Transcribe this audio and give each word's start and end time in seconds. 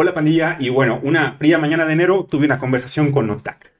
Hola 0.00 0.14
pandilla, 0.14 0.56
y 0.60 0.68
bueno, 0.68 1.00
una 1.02 1.32
fría 1.32 1.58
mañana 1.58 1.84
de 1.84 1.92
enero 1.92 2.22
tuve 2.22 2.46
una 2.46 2.58
conversación 2.58 3.10
con 3.10 3.28
Otak. 3.30 3.72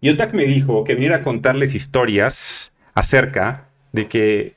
Y 0.00 0.08
Otak 0.08 0.32
me 0.32 0.46
dijo 0.46 0.82
que 0.82 0.94
viniera 0.94 1.16
a 1.16 1.22
contarles 1.22 1.74
historias 1.74 2.72
acerca 2.94 3.68
de 3.92 4.08
que 4.08 4.56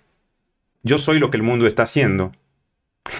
yo 0.81 0.97
soy 0.97 1.19
lo 1.19 1.31
que 1.31 1.35
el 1.35 1.43
mundo 1.43 1.67
está 1.67 1.83
haciendo. 1.83 2.31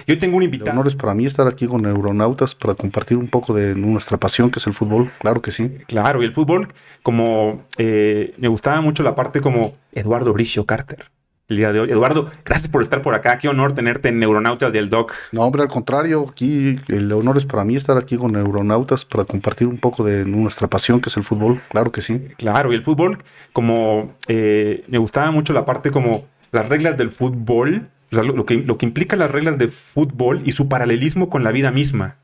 Yo 0.06 0.18
tengo 0.18 0.38
un 0.38 0.42
El 0.42 0.46
invitado. 0.46 0.70
honor 0.70 0.86
es 0.86 0.94
para 0.94 1.12
mí 1.12 1.26
estar 1.26 1.46
aquí 1.46 1.66
con 1.66 1.82
Neuronautas 1.82 2.54
para 2.54 2.74
compartir 2.74 3.18
un 3.18 3.28
poco 3.28 3.52
de 3.52 3.74
nuestra 3.74 4.16
pasión 4.16 4.50
que 4.50 4.58
es 4.58 4.66
el 4.66 4.72
fútbol, 4.72 5.10
claro 5.18 5.42
que 5.42 5.50
sí. 5.50 5.68
Claro, 5.86 6.22
y 6.22 6.24
el 6.24 6.32
fútbol, 6.32 6.68
como 7.02 7.66
eh, 7.76 8.32
me 8.38 8.48
gustaba 8.48 8.80
mucho 8.80 9.02
la 9.02 9.14
parte 9.14 9.42
como 9.42 9.76
Eduardo 9.92 10.32
Bricio 10.32 10.64
Carter. 10.64 11.09
El 11.50 11.56
día 11.56 11.72
de 11.72 11.80
hoy. 11.80 11.90
Eduardo, 11.90 12.30
gracias 12.44 12.68
por 12.68 12.80
estar 12.80 13.02
por 13.02 13.12
acá. 13.12 13.36
Qué 13.36 13.48
honor 13.48 13.72
tenerte 13.72 14.08
en 14.08 14.20
Neuronautas 14.20 14.72
del 14.72 14.88
Doc. 14.88 15.12
No, 15.32 15.42
hombre, 15.42 15.62
al 15.62 15.68
contrario, 15.68 16.28
aquí 16.30 16.78
el 16.86 17.10
honor 17.10 17.38
es 17.38 17.44
para 17.44 17.64
mí 17.64 17.74
estar 17.74 17.98
aquí 17.98 18.16
con 18.16 18.30
Neuronautas 18.30 19.04
para 19.04 19.24
compartir 19.24 19.66
un 19.66 19.76
poco 19.76 20.04
de 20.04 20.24
nuestra 20.24 20.68
pasión 20.68 21.00
que 21.00 21.08
es 21.08 21.16
el 21.16 21.24
fútbol, 21.24 21.60
claro 21.68 21.90
que 21.90 22.02
sí. 22.02 22.20
Claro, 22.38 22.72
y 22.72 22.76
el 22.76 22.84
fútbol, 22.84 23.18
como 23.52 24.14
eh, 24.28 24.84
me 24.86 24.98
gustaba 24.98 25.32
mucho 25.32 25.52
la 25.52 25.64
parte 25.64 25.90
como 25.90 26.24
las 26.52 26.68
reglas 26.68 26.96
del 26.96 27.10
fútbol, 27.10 27.88
o 28.12 28.14
sea, 28.14 28.22
lo, 28.22 28.32
lo 28.36 28.46
que, 28.46 28.54
lo 28.58 28.78
que 28.78 28.86
implica 28.86 29.16
las 29.16 29.32
reglas 29.32 29.58
de 29.58 29.66
fútbol 29.66 30.42
y 30.44 30.52
su 30.52 30.68
paralelismo 30.68 31.30
con 31.30 31.42
la 31.42 31.50
vida 31.50 31.72
misma, 31.72 32.14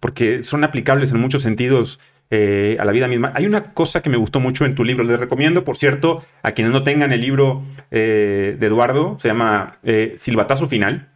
porque 0.00 0.42
son 0.42 0.64
aplicables 0.64 1.12
en 1.12 1.20
muchos 1.20 1.42
sentidos 1.42 2.00
eh, 2.34 2.78
a 2.80 2.86
la 2.86 2.92
vida 2.92 3.08
misma. 3.08 3.30
Hay 3.34 3.44
una 3.44 3.74
cosa 3.74 4.00
que 4.00 4.08
me 4.08 4.16
gustó 4.16 4.40
mucho 4.40 4.64
en 4.64 4.74
tu 4.74 4.84
libro, 4.84 5.04
les 5.04 5.20
recomiendo, 5.20 5.64
por 5.64 5.76
cierto, 5.76 6.24
a 6.42 6.52
quienes 6.52 6.72
no 6.72 6.82
tengan 6.82 7.12
el 7.12 7.20
libro 7.20 7.62
eh, 7.90 8.56
de 8.58 8.66
Eduardo, 8.66 9.18
se 9.20 9.28
llama 9.28 9.76
eh, 9.84 10.14
Silbatazo 10.16 10.66
Final. 10.66 11.10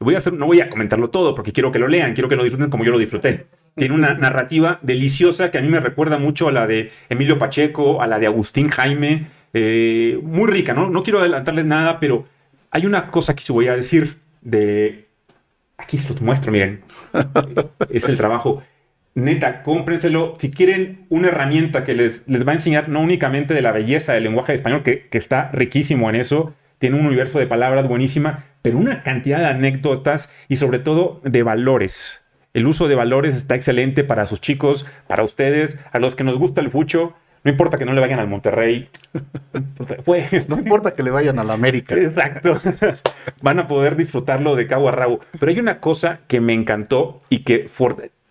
Voy 0.00 0.16
a 0.16 0.18
hacer, 0.18 0.32
no 0.32 0.46
voy 0.46 0.60
a 0.60 0.70
comentarlo 0.70 1.10
todo 1.10 1.36
porque 1.36 1.52
quiero 1.52 1.70
que 1.70 1.78
lo 1.78 1.86
lean, 1.86 2.14
quiero 2.14 2.28
que 2.28 2.34
lo 2.34 2.42
disfruten 2.42 2.68
como 2.68 2.84
yo 2.84 2.90
lo 2.90 2.98
disfruté. 2.98 3.46
Tiene 3.76 3.94
una 3.94 4.14
narrativa 4.14 4.80
deliciosa 4.82 5.52
que 5.52 5.58
a 5.58 5.62
mí 5.62 5.68
me 5.68 5.78
recuerda 5.78 6.18
mucho 6.18 6.48
a 6.48 6.52
la 6.52 6.66
de 6.66 6.90
Emilio 7.08 7.38
Pacheco, 7.38 8.02
a 8.02 8.08
la 8.08 8.18
de 8.18 8.26
Agustín 8.26 8.70
Jaime, 8.70 9.28
eh, 9.54 10.18
muy 10.20 10.50
rica, 10.50 10.74
¿no? 10.74 10.90
No 10.90 11.04
quiero 11.04 11.20
adelantarles 11.20 11.64
nada, 11.64 12.00
pero 12.00 12.26
hay 12.72 12.86
una 12.86 13.12
cosa 13.12 13.36
que 13.36 13.42
se 13.42 13.52
voy 13.52 13.68
a 13.68 13.76
decir 13.76 14.18
de... 14.40 15.06
Aquí 15.76 15.96
se 15.96 16.08
los 16.08 16.20
muestro, 16.20 16.50
miren. 16.50 16.82
es 17.88 18.08
el 18.08 18.16
trabajo. 18.16 18.64
Neta, 19.18 19.64
cómprenselo. 19.64 20.34
Si 20.38 20.50
quieren 20.50 21.06
una 21.08 21.28
herramienta 21.28 21.82
que 21.82 21.94
les, 21.94 22.22
les 22.28 22.46
va 22.46 22.52
a 22.52 22.54
enseñar 22.54 22.88
no 22.88 23.00
únicamente 23.00 23.52
de 23.52 23.62
la 23.62 23.72
belleza 23.72 24.12
del 24.12 24.22
lenguaje 24.22 24.54
español, 24.54 24.84
que, 24.84 25.08
que 25.08 25.18
está 25.18 25.50
riquísimo 25.50 26.08
en 26.08 26.14
eso, 26.14 26.54
tiene 26.78 27.00
un 27.00 27.06
universo 27.06 27.40
de 27.40 27.48
palabras 27.48 27.88
buenísima, 27.88 28.44
pero 28.62 28.78
una 28.78 29.02
cantidad 29.02 29.40
de 29.40 29.46
anécdotas 29.46 30.32
y 30.48 30.56
sobre 30.56 30.78
todo 30.78 31.20
de 31.24 31.42
valores. 31.42 32.20
El 32.54 32.68
uso 32.68 32.86
de 32.86 32.94
valores 32.94 33.34
está 33.34 33.56
excelente 33.56 34.04
para 34.04 34.24
sus 34.24 34.40
chicos, 34.40 34.86
para 35.08 35.24
ustedes, 35.24 35.76
a 35.92 35.98
los 35.98 36.14
que 36.14 36.22
nos 36.22 36.38
gusta 36.38 36.60
el 36.60 36.70
fucho. 36.70 37.14
No 37.42 37.50
importa 37.50 37.76
que 37.76 37.84
no 37.84 37.94
le 37.94 38.00
vayan 38.00 38.20
al 38.20 38.28
Monterrey. 38.28 38.88
Fue, 40.04 40.24
No 40.48 40.58
importa 40.58 40.94
que 40.94 41.02
le 41.02 41.10
vayan 41.10 41.40
a 41.40 41.44
la 41.44 41.54
América. 41.54 41.96
Exacto. 41.96 42.60
Van 43.42 43.58
a 43.58 43.66
poder 43.66 43.96
disfrutarlo 43.96 44.54
de 44.54 44.68
cabo 44.68 44.88
a 44.88 44.92
rabo. 44.92 45.18
Pero 45.40 45.50
hay 45.50 45.58
una 45.58 45.80
cosa 45.80 46.20
que 46.28 46.40
me 46.40 46.54
encantó 46.54 47.20
y 47.30 47.40
que, 47.40 47.68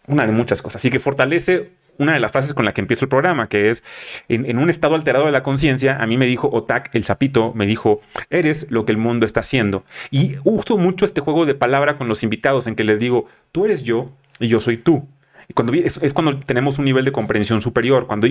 una 0.07 0.25
de 0.25 0.31
muchas 0.31 0.61
cosas, 0.61 0.83
y 0.85 0.89
que 0.89 0.99
fortalece 0.99 1.71
una 1.97 2.13
de 2.13 2.19
las 2.19 2.31
frases 2.31 2.53
con 2.53 2.65
la 2.65 2.73
que 2.73 2.81
empiezo 2.81 3.05
el 3.05 3.09
programa, 3.09 3.49
que 3.49 3.69
es, 3.69 3.83
en, 4.27 4.57
un 4.57 4.69
estado 4.69 4.95
alterado 4.95 5.25
de 5.25 5.31
la 5.31 5.43
conciencia, 5.43 5.97
a 5.99 6.07
mí 6.07 6.17
me 6.17 6.25
dijo 6.25 6.49
Otak, 6.51 6.93
el 6.93 7.03
sapito, 7.03 7.53
me 7.53 7.65
dijo, 7.65 8.01
eres 8.29 8.67
lo 8.69 8.85
que 8.85 8.91
el 8.91 8.97
mundo 8.97 9.25
está 9.25 9.41
haciendo. 9.41 9.83
Y 10.11 10.35
uso 10.43 10.77
mucho 10.77 11.05
este 11.05 11.21
juego 11.21 11.45
de 11.45 11.55
palabra 11.55 11.97
con 11.97 12.07
los 12.07 12.23
invitados 12.23 12.67
en 12.67 12.75
que 12.75 12.83
les 12.83 12.99
digo, 12.99 13.25
tú 13.51 13.65
eres 13.65 13.83
yo 13.83 14.11
y 14.39 14.47
yo 14.47 14.59
soy 14.59 14.77
tú. 14.77 15.07
Y 15.49 15.53
cuando 15.53 15.73
es, 15.73 15.97
es 16.01 16.13
cuando 16.13 16.39
tenemos 16.39 16.77
un 16.77 16.85
nivel 16.85 17.05
de 17.05 17.11
comprensión 17.11 17.61
superior, 17.61 18.05
cuando, 18.05 18.27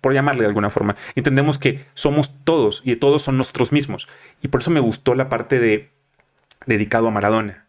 por 0.00 0.14
llamarle 0.14 0.42
de 0.42 0.48
alguna 0.48 0.70
forma, 0.70 0.96
entendemos 1.16 1.58
que 1.58 1.84
somos 1.94 2.32
todos 2.44 2.80
y 2.84 2.94
todos 2.96 3.22
son 3.22 3.36
nosotros 3.36 3.72
mismos. 3.72 4.08
Y 4.40 4.48
por 4.48 4.60
eso 4.60 4.70
me 4.70 4.80
gustó 4.80 5.14
la 5.14 5.28
parte 5.28 5.58
de 5.58 5.90
dedicado 6.66 7.08
a 7.08 7.10
Maradona. 7.10 7.66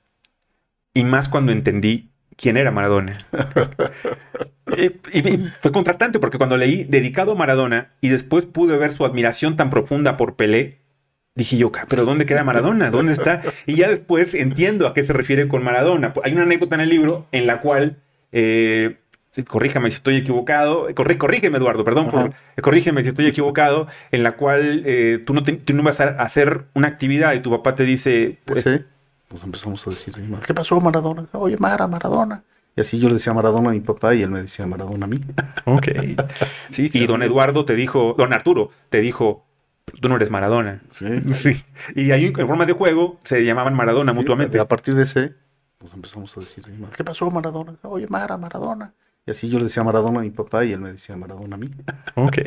Y 0.94 1.04
más 1.04 1.30
cuando 1.30 1.52
entendí 1.52 2.11
quién 2.42 2.58
era 2.58 2.72
Maradona. 2.72 3.26
Eh, 4.78 4.96
y, 5.12 5.22
fue 5.62 5.72
contrastante 5.74 6.18
porque 6.20 6.38
cuando 6.38 6.56
leí 6.56 6.86
dedicado 6.86 7.34
a 7.34 7.36
Maradona 7.36 7.92
y 8.00 8.08
después 8.08 8.46
pude 8.46 8.78
ver 8.78 8.94
su 8.94 9.04
admiración 9.04 9.58
tan 9.58 9.70
profunda 9.70 10.16
por 10.16 10.38
Pelé, 10.38 10.78
dije 11.36 11.58
yo, 11.58 11.74
"Ca- 11.74 11.88
pero 11.90 12.06
¿dónde 12.06 12.26
queda 12.26 12.46
Maradona? 12.46 12.90
¿Dónde 12.90 13.12
está? 13.12 13.42
Y 13.66 13.76
ya 13.76 13.90
después 13.90 14.34
entiendo 14.34 14.88
a 14.88 14.94
qué 14.94 15.06
se 15.06 15.12
refiere 15.12 15.50
con 15.50 15.62
Maradona. 15.64 16.14
Hay 16.24 16.32
una 16.32 16.44
anécdota 16.44 16.76
en 16.76 16.82
el 16.82 16.90
libro 16.90 17.28
en 17.34 17.48
la 17.48 17.60
cual, 17.60 17.98
eh, 18.32 18.96
corríjame 19.48 19.90
si 19.90 19.96
estoy 19.98 20.16
equivocado, 20.18 20.88
corrí- 20.92 21.18
corrígeme 21.18 21.58
Eduardo, 21.58 21.84
perdón, 21.84 22.10
por- 22.10 22.34
corrígeme 22.62 23.02
si 23.04 23.10
estoy 23.10 23.26
equivocado, 23.28 23.88
en 24.12 24.24
la 24.24 24.34
cual 24.38 24.84
eh, 24.86 25.22
tú, 25.26 25.34
no 25.34 25.44
te- 25.44 25.54
tú 25.54 25.74
no 25.74 25.84
vas 25.84 26.00
a 26.00 26.10
hacer 26.22 26.62
una 26.76 26.88
actividad 26.88 27.34
y 27.34 27.42
tu 27.42 27.50
papá 27.52 27.76
te 27.76 27.84
dice, 27.84 28.38
pues, 28.46 28.64
Sí. 28.64 28.80
Nos 29.32 29.44
empezamos 29.44 29.86
a 29.88 29.90
decir, 29.92 30.14
¿qué 30.46 30.54
pasó 30.54 30.80
Maradona? 30.82 31.26
Oye, 31.34 31.58
Mara, 31.58 31.88
Maradona. 31.88 32.44
Y 32.76 32.82
así 32.82 33.00
yo 33.00 33.08
le 33.08 33.16
decía 33.16 33.34
Maradona 33.34 33.70
a 33.70 33.74
mi 33.74 33.80
papá 33.82 34.14
y 34.16 34.22
él 34.22 34.30
me 34.32 34.42
decía 34.42 34.66
Maradona 34.66 35.06
a 35.06 35.10
mí. 35.10 35.20
Ok. 35.66 35.88
Sí, 36.72 36.90
y 36.94 37.06
don 37.06 37.22
Eduardo 37.24 37.66
te 37.66 37.76
dijo, 37.76 38.16
don 38.18 38.32
Arturo 38.34 38.72
te 38.90 39.00
dijo, 39.02 39.46
tú 40.00 40.08
no 40.10 40.16
eres 40.16 40.30
Maradona. 40.30 40.82
Sí. 40.90 41.06
Sí. 41.34 41.64
Y 41.96 42.12
ahí 42.12 42.26
en 42.38 42.48
forma 42.48 42.66
de 42.66 42.74
juego 42.74 43.20
se 43.24 43.44
llamaban 43.44 43.74
Maradona 43.76 44.12
Sí, 44.14 44.18
mutuamente. 44.18 44.60
A 44.60 44.68
partir 44.68 44.96
de 44.96 45.04
ese, 45.04 45.34
nos 45.82 45.94
empezamos 45.94 46.36
a 46.38 46.40
decir, 46.42 46.64
¿qué 46.96 47.04
pasó 47.04 47.30
Maradona? 47.32 47.76
Oye, 47.84 48.08
Mara, 48.08 48.38
Maradona. 48.38 48.94
Y 49.26 49.32
así 49.32 49.50
yo 49.50 49.58
le 49.60 49.66
decía 49.66 49.84
Maradona 49.84 50.20
a 50.22 50.24
mi 50.24 50.32
papá 50.32 50.64
y 50.66 50.72
él 50.74 50.80
me 50.80 50.92
decía 50.94 51.16
Maradona 51.16 51.56
a 51.56 51.60
mí. 51.60 51.70
Ok. 52.16 52.38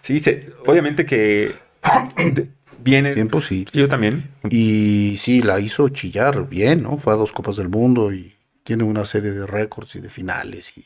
Sí, 0.00 0.18
se- 0.20 0.50
obviamente 0.66 1.04
que 1.06 1.54
viene. 2.82 3.14
Tiempo 3.14 3.40
sí. 3.40 3.66
Yo 3.72 3.88
también. 3.88 4.30
Y 4.50 5.16
sí, 5.18 5.42
la 5.42 5.60
hizo 5.60 5.88
chillar 5.88 6.48
bien, 6.48 6.82
¿no? 6.82 6.98
Fue 6.98 7.12
a 7.12 7.16
dos 7.16 7.32
Copas 7.32 7.56
del 7.56 7.68
Mundo 7.68 8.12
y 8.12 8.34
tiene 8.64 8.84
una 8.84 9.04
serie 9.04 9.32
de 9.32 9.46
récords 9.46 9.96
y 9.96 10.00
de 10.00 10.08
finales. 10.08 10.76
y 10.76 10.84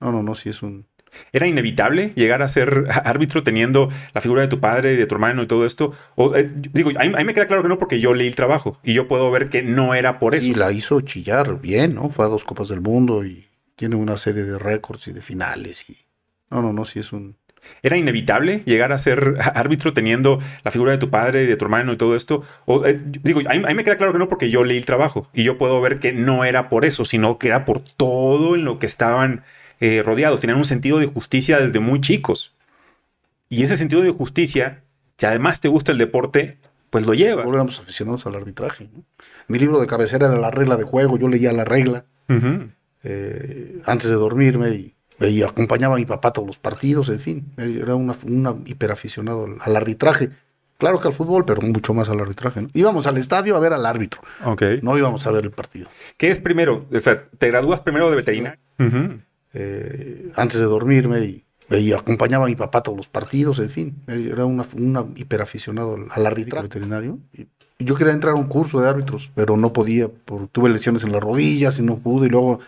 No, 0.00 0.12
no, 0.12 0.22
no, 0.22 0.34
sí 0.34 0.48
es 0.48 0.62
un... 0.62 0.86
¿Era 1.32 1.46
inevitable 1.46 2.10
llegar 2.16 2.42
a 2.42 2.48
ser 2.48 2.86
árbitro 3.04 3.44
teniendo 3.44 3.88
la 4.12 4.20
figura 4.20 4.42
de 4.42 4.48
tu 4.48 4.58
padre 4.58 4.94
y 4.94 4.96
de 4.96 5.06
tu 5.06 5.14
hermano 5.14 5.42
y 5.42 5.46
todo 5.46 5.64
esto? 5.64 5.94
O, 6.16 6.34
eh, 6.34 6.50
digo, 6.52 6.90
a 6.90 7.04
mí, 7.04 7.12
a 7.14 7.18
mí 7.18 7.24
me 7.24 7.34
queda 7.34 7.46
claro 7.46 7.62
que 7.62 7.68
no 7.68 7.78
porque 7.78 8.00
yo 8.00 8.14
leí 8.14 8.26
el 8.26 8.34
trabajo 8.34 8.78
y 8.82 8.94
yo 8.94 9.06
puedo 9.06 9.30
ver 9.30 9.48
que 9.48 9.62
no 9.62 9.94
era 9.94 10.18
por 10.18 10.34
eso. 10.34 10.44
Sí, 10.44 10.54
la 10.54 10.72
hizo 10.72 11.00
chillar 11.02 11.60
bien, 11.60 11.94
¿no? 11.94 12.10
Fue 12.10 12.24
a 12.24 12.28
dos 12.28 12.44
Copas 12.44 12.68
del 12.68 12.80
Mundo 12.80 13.24
y 13.24 13.46
tiene 13.76 13.96
una 13.96 14.16
serie 14.16 14.42
de 14.44 14.58
récords 14.58 15.06
y 15.08 15.12
de 15.12 15.22
finales. 15.22 15.88
y 15.88 15.96
No, 16.50 16.62
no, 16.62 16.72
no, 16.72 16.84
sí 16.84 16.98
es 16.98 17.12
un... 17.12 17.36
¿Era 17.82 17.96
inevitable 17.96 18.60
llegar 18.64 18.92
a 18.92 18.98
ser 18.98 19.36
árbitro 19.54 19.92
teniendo 19.92 20.40
la 20.62 20.70
figura 20.70 20.92
de 20.92 20.98
tu 20.98 21.10
padre 21.10 21.44
y 21.44 21.46
de 21.46 21.56
tu 21.56 21.64
hermano 21.64 21.92
y 21.92 21.96
todo 21.96 22.16
esto? 22.16 22.44
O, 22.66 22.86
eh, 22.86 23.00
digo, 23.02 23.40
a 23.40 23.54
mí, 23.54 23.62
a 23.64 23.68
mí 23.68 23.74
me 23.74 23.84
queda 23.84 23.96
claro 23.96 24.12
que 24.12 24.18
no 24.18 24.28
porque 24.28 24.50
yo 24.50 24.64
leí 24.64 24.78
el 24.78 24.84
trabajo 24.84 25.28
y 25.32 25.44
yo 25.44 25.58
puedo 25.58 25.80
ver 25.80 25.98
que 26.00 26.12
no 26.12 26.44
era 26.44 26.68
por 26.68 26.84
eso, 26.84 27.04
sino 27.04 27.38
que 27.38 27.48
era 27.48 27.64
por 27.64 27.80
todo 27.80 28.54
en 28.54 28.64
lo 28.64 28.78
que 28.78 28.86
estaban 28.86 29.44
eh, 29.80 30.02
rodeados. 30.04 30.40
Tenían 30.40 30.58
un 30.58 30.64
sentido 30.64 30.98
de 30.98 31.06
justicia 31.06 31.60
desde 31.60 31.80
muy 31.80 32.00
chicos. 32.00 32.54
Y 33.48 33.62
ese 33.62 33.76
sentido 33.76 34.02
de 34.02 34.10
justicia, 34.10 34.82
si 35.18 35.26
además 35.26 35.60
te 35.60 35.68
gusta 35.68 35.92
el 35.92 35.98
deporte, 35.98 36.58
pues 36.90 37.06
lo 37.06 37.14
llevas. 37.14 37.46
Éramos 37.46 37.80
aficionados 37.80 38.26
al 38.26 38.34
arbitraje. 38.36 38.88
¿no? 38.92 39.04
Mi 39.48 39.58
libro 39.58 39.80
de 39.80 39.86
cabecera 39.86 40.28
era 40.28 40.38
la 40.38 40.50
regla 40.50 40.76
de 40.76 40.84
juego, 40.84 41.18
yo 41.18 41.28
leía 41.28 41.52
la 41.52 41.64
regla 41.64 42.04
eh, 43.02 43.82
antes 43.84 44.08
de 44.08 44.16
dormirme 44.16 44.70
y, 44.70 44.94
y 45.20 45.42
acompañaba 45.42 45.94
a 45.94 45.98
mi 45.98 46.04
papá 46.06 46.28
a 46.28 46.32
todos 46.32 46.46
los 46.46 46.58
partidos, 46.58 47.08
en 47.08 47.20
fin, 47.20 47.52
era 47.56 47.94
una, 47.94 48.16
una 48.26 48.54
hiperaficionado 48.66 49.44
al, 49.44 49.56
al 49.60 49.76
arbitraje. 49.76 50.30
Claro 50.76 51.00
que 51.00 51.06
al 51.06 51.14
fútbol, 51.14 51.44
pero 51.44 51.62
mucho 51.62 51.94
más 51.94 52.08
al 52.08 52.18
arbitraje. 52.20 52.60
¿no? 52.62 52.68
Íbamos 52.74 53.06
al 53.06 53.16
estadio 53.16 53.56
a 53.56 53.60
ver 53.60 53.72
al 53.72 53.86
árbitro, 53.86 54.20
no 54.82 54.98
íbamos 54.98 55.26
a 55.26 55.30
ver 55.30 55.44
el 55.44 55.50
partido. 55.52 55.88
¿Qué 56.16 56.30
es 56.30 56.40
primero? 56.40 56.86
O 56.92 57.00
sea, 57.00 57.24
¿te 57.38 57.46
gradúas 57.48 57.80
primero 57.80 58.10
de 58.10 58.16
veterinario? 58.16 58.58
Eh, 59.52 60.32
antes 60.34 60.58
de 60.58 60.66
dormirme 60.66 61.20
y, 61.20 61.44
y 61.70 61.92
acompañaba 61.92 62.44
a 62.44 62.48
mi 62.48 62.56
papá 62.56 62.78
a 62.78 62.82
todos 62.82 62.96
los 62.96 63.08
partidos, 63.08 63.60
en 63.60 63.70
fin, 63.70 64.02
era 64.08 64.44
una, 64.44 64.66
una 64.76 65.04
hiperaficionado 65.14 65.94
al, 65.94 66.06
al 66.10 66.26
arbitraje 66.26 66.64
veterinario. 66.64 67.20
Y 67.32 67.46
yo 67.78 67.94
quería 67.94 68.12
entrar 68.12 68.34
a 68.34 68.36
un 68.38 68.46
curso 68.48 68.80
de 68.80 68.88
árbitros, 68.88 69.30
pero 69.34 69.56
no 69.56 69.72
podía, 69.72 70.08
por, 70.08 70.48
tuve 70.48 70.70
lesiones 70.70 71.04
en 71.04 71.12
las 71.12 71.22
rodillas 71.22 71.78
y 71.78 71.82
no 71.82 71.98
pude. 71.98 72.26
Y 72.26 72.30
luego, 72.30 72.58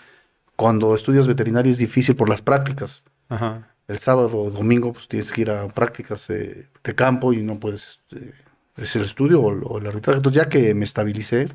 cuando 0.56 0.94
estudias 0.94 1.26
veterinaria 1.26 1.70
es 1.70 1.78
difícil 1.78 2.16
por 2.16 2.28
las 2.28 2.42
prácticas. 2.42 3.04
Ajá. 3.28 3.68
El 3.88 3.98
sábado 3.98 4.38
o 4.38 4.50
domingo 4.50 4.92
pues 4.92 5.06
tienes 5.06 5.30
que 5.30 5.42
ir 5.42 5.50
a 5.50 5.68
prácticas 5.68 6.28
eh, 6.30 6.66
de 6.82 6.94
campo 6.94 7.32
y 7.32 7.42
no 7.42 7.60
puedes, 7.60 8.00
este, 8.10 8.32
es 8.76 8.96
el 8.96 9.02
estudio 9.02 9.40
o, 9.40 9.48
o 9.48 9.78
el 9.78 9.86
arbitraje. 9.86 10.16
Entonces 10.16 10.42
ya 10.42 10.48
que 10.48 10.74
me 10.74 10.84
estabilicé 10.84 11.48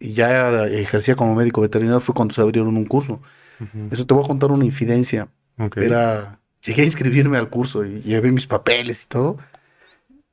y 0.00 0.12
ya 0.12 0.64
ejercía 0.66 1.16
como 1.16 1.34
médico 1.34 1.60
veterinario 1.60 2.00
fue 2.00 2.14
cuando 2.14 2.34
se 2.34 2.40
abrieron 2.40 2.76
un 2.76 2.86
curso. 2.86 3.20
Eso 3.90 4.06
te 4.06 4.14
voy 4.14 4.22
a 4.24 4.28
contar 4.28 4.52
una 4.52 4.64
infidencia. 4.64 5.28
Era, 5.84 6.38
llegué 6.64 6.82
a 6.82 6.84
inscribirme 6.84 7.38
al 7.38 7.50
curso 7.50 7.84
y 7.84 8.00
llevé 8.02 8.30
mis 8.30 8.46
papeles 8.46 9.02
y 9.02 9.06
todo. 9.08 9.38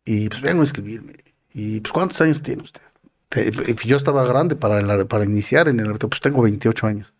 Y 0.06 0.30
pues 0.30 0.42
vengo 0.42 0.62
a 0.62 0.66
inscribirme. 0.66 1.16
Y 1.52 1.80
pues 1.80 1.92
¿cuántos 1.92 2.22
años 2.22 2.44
tiene 2.44 2.62
usted? 2.62 2.82
Te- 3.30 3.52
yo 3.84 3.98
estaba 3.98 4.26
grande 4.28 4.56
para, 4.56 5.24
iniciar 5.24 5.68
en 5.68 5.80
el 5.80 5.98
pues 5.98 6.22
tengo 6.22 6.44
28 6.44 6.86
años. 6.86 7.15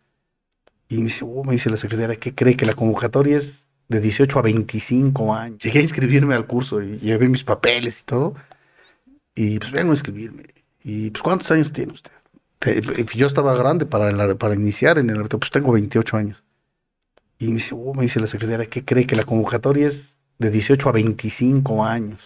Y 0.88 0.98
me 0.98 1.06
dice, 1.06 1.26
oh, 1.26 1.44
me 1.44 1.54
dice 1.54 1.70
la 1.70 1.78
secretaria, 1.78 2.16
¿qué 2.18 2.34
cree? 2.36 2.56
Que 2.56 2.66
la 2.66 2.76
convocatoria 2.76 3.38
es 3.38 3.66
de 3.88 4.02
18 4.02 4.40
a 4.40 4.42
25 4.42 5.34
años. 5.34 5.64
Llegué 5.64 5.80
a 5.80 5.82
inscribirme 5.84 6.36
al 6.36 6.46
curso 6.46 6.82
y 6.82 7.00
llevé 7.00 7.28
mis 7.28 7.44
papeles 7.44 8.02
y 8.02 8.04
todo. 8.04 8.36
Y 9.36 9.60
pues 9.60 9.72
vengo 9.72 9.92
a 9.92 9.96
inscribirme. 9.96 10.46
Y 10.84 11.10
pues, 11.10 11.24
¿cuántos 11.24 11.50
años 11.52 11.72
tiene 11.72 11.94
usted? 11.94 12.12
Yo 13.16 13.28
estaba 13.28 13.56
grande 13.56 13.86
para, 13.86 14.36
para 14.36 14.56
iniciar 14.56 14.98
en 14.98 15.10
el 15.10 15.28
pues 15.28 15.52
tengo 15.52 15.72
28 15.72 16.18
años. 16.18 16.44
Y 17.38 17.48
me 17.48 17.56
dice, 17.56 17.76
oh, 17.76 17.94
me 17.94 18.04
dice 18.04 18.20
la 18.20 18.28
secretaria, 18.28 18.68
¿qué 18.68 18.86
cree? 18.86 19.06
Que 19.06 19.16
la 19.16 19.26
convocatoria 19.26 19.88
es 19.88 20.16
de 20.38 20.50
18 20.52 20.88
a 20.88 20.92
25 20.92 21.84
años. 21.84 22.22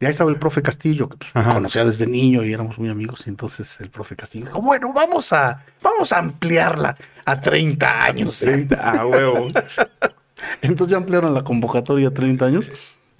Y 0.00 0.04
ahí 0.04 0.12
estaba 0.12 0.30
el 0.30 0.38
profe 0.38 0.62
Castillo, 0.62 1.08
que 1.08 1.16
pues, 1.16 1.32
conocía 1.32 1.84
desde 1.84 2.06
niño 2.06 2.44
y 2.44 2.52
éramos 2.52 2.78
muy 2.78 2.88
amigos. 2.88 3.26
Y 3.26 3.30
entonces 3.30 3.80
el 3.80 3.90
profe 3.90 4.14
Castillo 4.14 4.46
dijo, 4.46 4.62
bueno, 4.62 4.92
vamos 4.92 5.32
a, 5.32 5.64
vamos 5.82 6.12
a 6.12 6.18
ampliarla 6.18 6.96
a 7.30 7.40
30 7.40 8.04
años. 8.04 8.38
30, 8.38 8.74
a 8.76 9.06
huevo. 9.06 9.48
entonces 10.62 10.92
ya 10.92 10.96
ampliaron 10.96 11.34
la 11.34 11.44
convocatoria 11.44 12.08
a 12.08 12.14
30 12.14 12.46
años. 12.46 12.70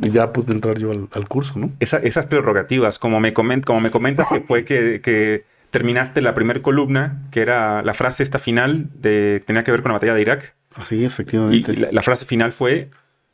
Y 0.00 0.10
ya 0.10 0.32
pude 0.32 0.52
entrar 0.52 0.78
yo 0.78 0.92
al, 0.92 1.28
curso, 1.28 1.58
¿no? 1.58 1.72
esas 1.80 2.26
prerrogativas, 2.26 3.00
como 3.00 3.18
me, 3.18 3.32
coment, 3.32 3.64
como 3.64 3.80
me 3.80 3.90
comentas, 3.90 4.28
que 4.28 4.40
fue 4.40 4.64
que, 4.64 5.00
que 5.02 5.44
terminaste 5.70 6.20
la 6.20 6.34
primera 6.34 6.62
columna, 6.62 7.22
que 7.32 7.40
era 7.40 7.82
la 7.82 7.94
frase 7.94 8.22
esta 8.22 8.38
final, 8.38 8.88
de, 8.94 9.42
tenía 9.44 9.64
que 9.64 9.72
ver 9.72 9.82
con 9.82 9.90
la 9.90 9.94
batalla 9.94 10.14
de 10.14 10.20
Irak. 10.20 10.54
Así, 10.76 11.04
efectivamente. 11.04 11.72
Y 11.72 11.76
la, 11.76 12.02
frase 12.02 12.26
final 12.26 12.52
fue... 12.52 12.90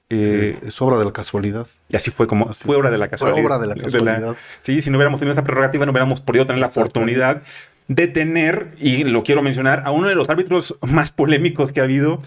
Eh, 0.08 0.58
es 0.64 0.80
obra 0.80 0.98
de 0.98 1.04
la 1.04 1.12
casualidad. 1.12 1.66
Y 1.90 1.96
así 1.96 2.10
fue 2.10 2.26
como... 2.26 2.52
fue 2.54 2.76
obra 2.76 2.90
de 2.90 2.98
la 2.98 3.08
casualidad. 3.08 3.36
Fue 3.36 3.44
obra 3.44 3.58
de 3.58 3.66
la 3.66 3.74
casualidad. 3.74 4.36
sí, 4.62 4.80
si 4.80 4.88
no 4.88 4.96
hubiéramos 4.96 5.20
tenido 5.20 5.32
esta 5.32 5.44
prerrogativa, 5.44 5.84
no 5.84 5.92
hubiéramos 5.92 6.22
podido 6.22 6.46
tener 6.46 6.60
la 6.60 6.68
oportunidad 6.68 7.42
de 7.88 8.08
tener, 8.08 8.74
y 8.78 9.04
lo 9.04 9.24
quiero 9.24 9.42
mencionar, 9.42 9.82
a 9.84 9.90
uno 9.90 10.08
de 10.08 10.14
los 10.14 10.30
árbitros 10.30 10.76
más 10.80 11.12
polémicos 11.12 11.72
que 11.72 11.80
ha 11.80 11.84
habido 11.84 12.22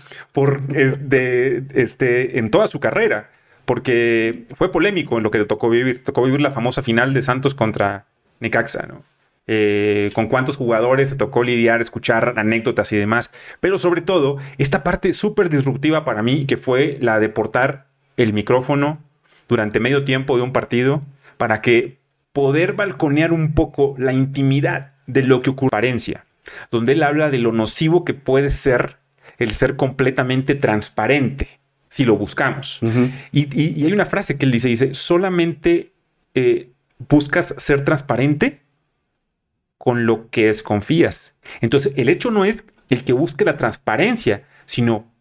eh, 0.73 1.63
este, 1.73 2.39
en 2.39 2.51
toda 2.51 2.67
su 2.67 2.79
carrera, 2.79 3.31
porque 3.65 4.45
fue 4.55 4.71
polémico 4.71 5.17
en 5.17 5.23
lo 5.23 5.31
que 5.31 5.43
tocó 5.45 5.69
vivir. 5.69 6.03
Tocó 6.03 6.23
vivir 6.23 6.41
la 6.41 6.51
famosa 6.51 6.81
final 6.81 7.13
de 7.13 7.21
Santos 7.21 7.53
contra 7.53 8.05
Necaxa, 8.39 8.85
¿no? 8.87 9.03
Eh, 9.49 10.11
con 10.13 10.27
cuántos 10.27 10.57
jugadores 10.57 11.09
se 11.09 11.15
tocó 11.15 11.41
lidiar, 11.41 11.81
escuchar 11.81 12.33
anécdotas 12.37 12.91
y 12.91 12.97
demás. 12.97 13.31
Pero 13.61 13.77
sobre 13.77 14.01
todo, 14.01 14.37
esta 14.57 14.83
parte 14.83 15.13
súper 15.13 15.49
disruptiva 15.49 16.03
para 16.03 16.21
mí, 16.21 16.45
que 16.45 16.57
fue 16.57 16.97
la 16.99 17.19
de 17.19 17.29
portar 17.29 17.87
el 18.17 18.33
micrófono 18.33 18.99
durante 19.47 19.79
medio 19.79 20.03
tiempo 20.03 20.35
de 20.35 20.43
un 20.43 20.51
partido 20.51 21.01
para 21.37 21.61
que 21.61 21.99
poder 22.33 22.73
balconear 22.73 23.31
un 23.31 23.53
poco 23.53 23.95
la 23.97 24.11
intimidad 24.11 24.96
de 25.07 25.23
lo 25.23 25.41
que 25.41 25.49
ocurre 25.49 25.89
en 25.89 25.97
donde 26.71 26.93
él 26.93 27.03
habla 27.03 27.29
de 27.29 27.39
lo 27.39 27.51
nocivo 27.51 28.05
que 28.05 28.13
puede 28.13 28.49
ser 28.49 28.97
el 29.37 29.51
ser 29.51 29.75
completamente 29.75 30.55
transparente, 30.55 31.59
si 31.89 32.05
lo 32.05 32.15
buscamos. 32.15 32.79
y, 33.31 33.83
hay 33.83 33.91
una 33.91 34.05
frase 34.05 34.37
que 34.37 34.45
él 34.45 34.51
dice, 34.51 34.67
dice, 34.67 34.93
solamente 34.93 35.93
eh, 36.33 36.69
buscas 37.09 37.53
ser 37.57 37.83
transparente 37.83 38.61
con 39.77 40.05
lo 40.05 40.29
que 40.29 40.47
desconfías. 40.47 41.35
Entonces, 41.61 41.93
el 41.95 42.09
hecho 42.09 42.31
no 42.31 42.45
es 42.45 42.63
el 42.89 43.03
que 43.03 43.13
busque 43.13 43.45
la 43.45 43.57
transparencia, 43.57 44.43
sino 44.65 45.11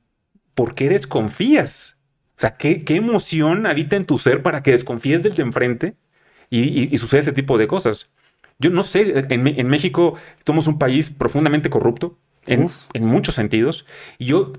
por 0.55 0.75
qué 0.75 0.89
desconfías. 0.89 1.99
O 2.37 2.41
sea, 2.41 2.57
¿qué, 2.57 2.83
emoción 2.89 3.67
habita 3.67 3.97
en 3.97 4.07
tu 4.07 4.19
ser 4.19 4.43
para 4.43 4.63
que 4.63 4.73
desconfíes 4.73 5.23
del 5.23 5.35
de 5.35 5.43
enfrente 5.43 5.95
y, 6.51 6.97
sucede 6.99 7.23
ese 7.23 7.33
tipo 7.33 7.59
de 7.59 7.67
cosas? 7.67 8.11
Yo 8.59 8.71
no 8.71 8.83
sé, 8.83 9.27
en, 9.29 9.69
México 9.69 10.15
somos 10.47 10.67
un 10.67 10.79
país 10.79 11.11
profundamente 11.11 11.69
corrupto 11.71 12.17
en, 12.47 12.69
muchos 13.01 13.35
sentidos. 13.35 13.87
Y 14.19 14.27
yo 14.27 14.53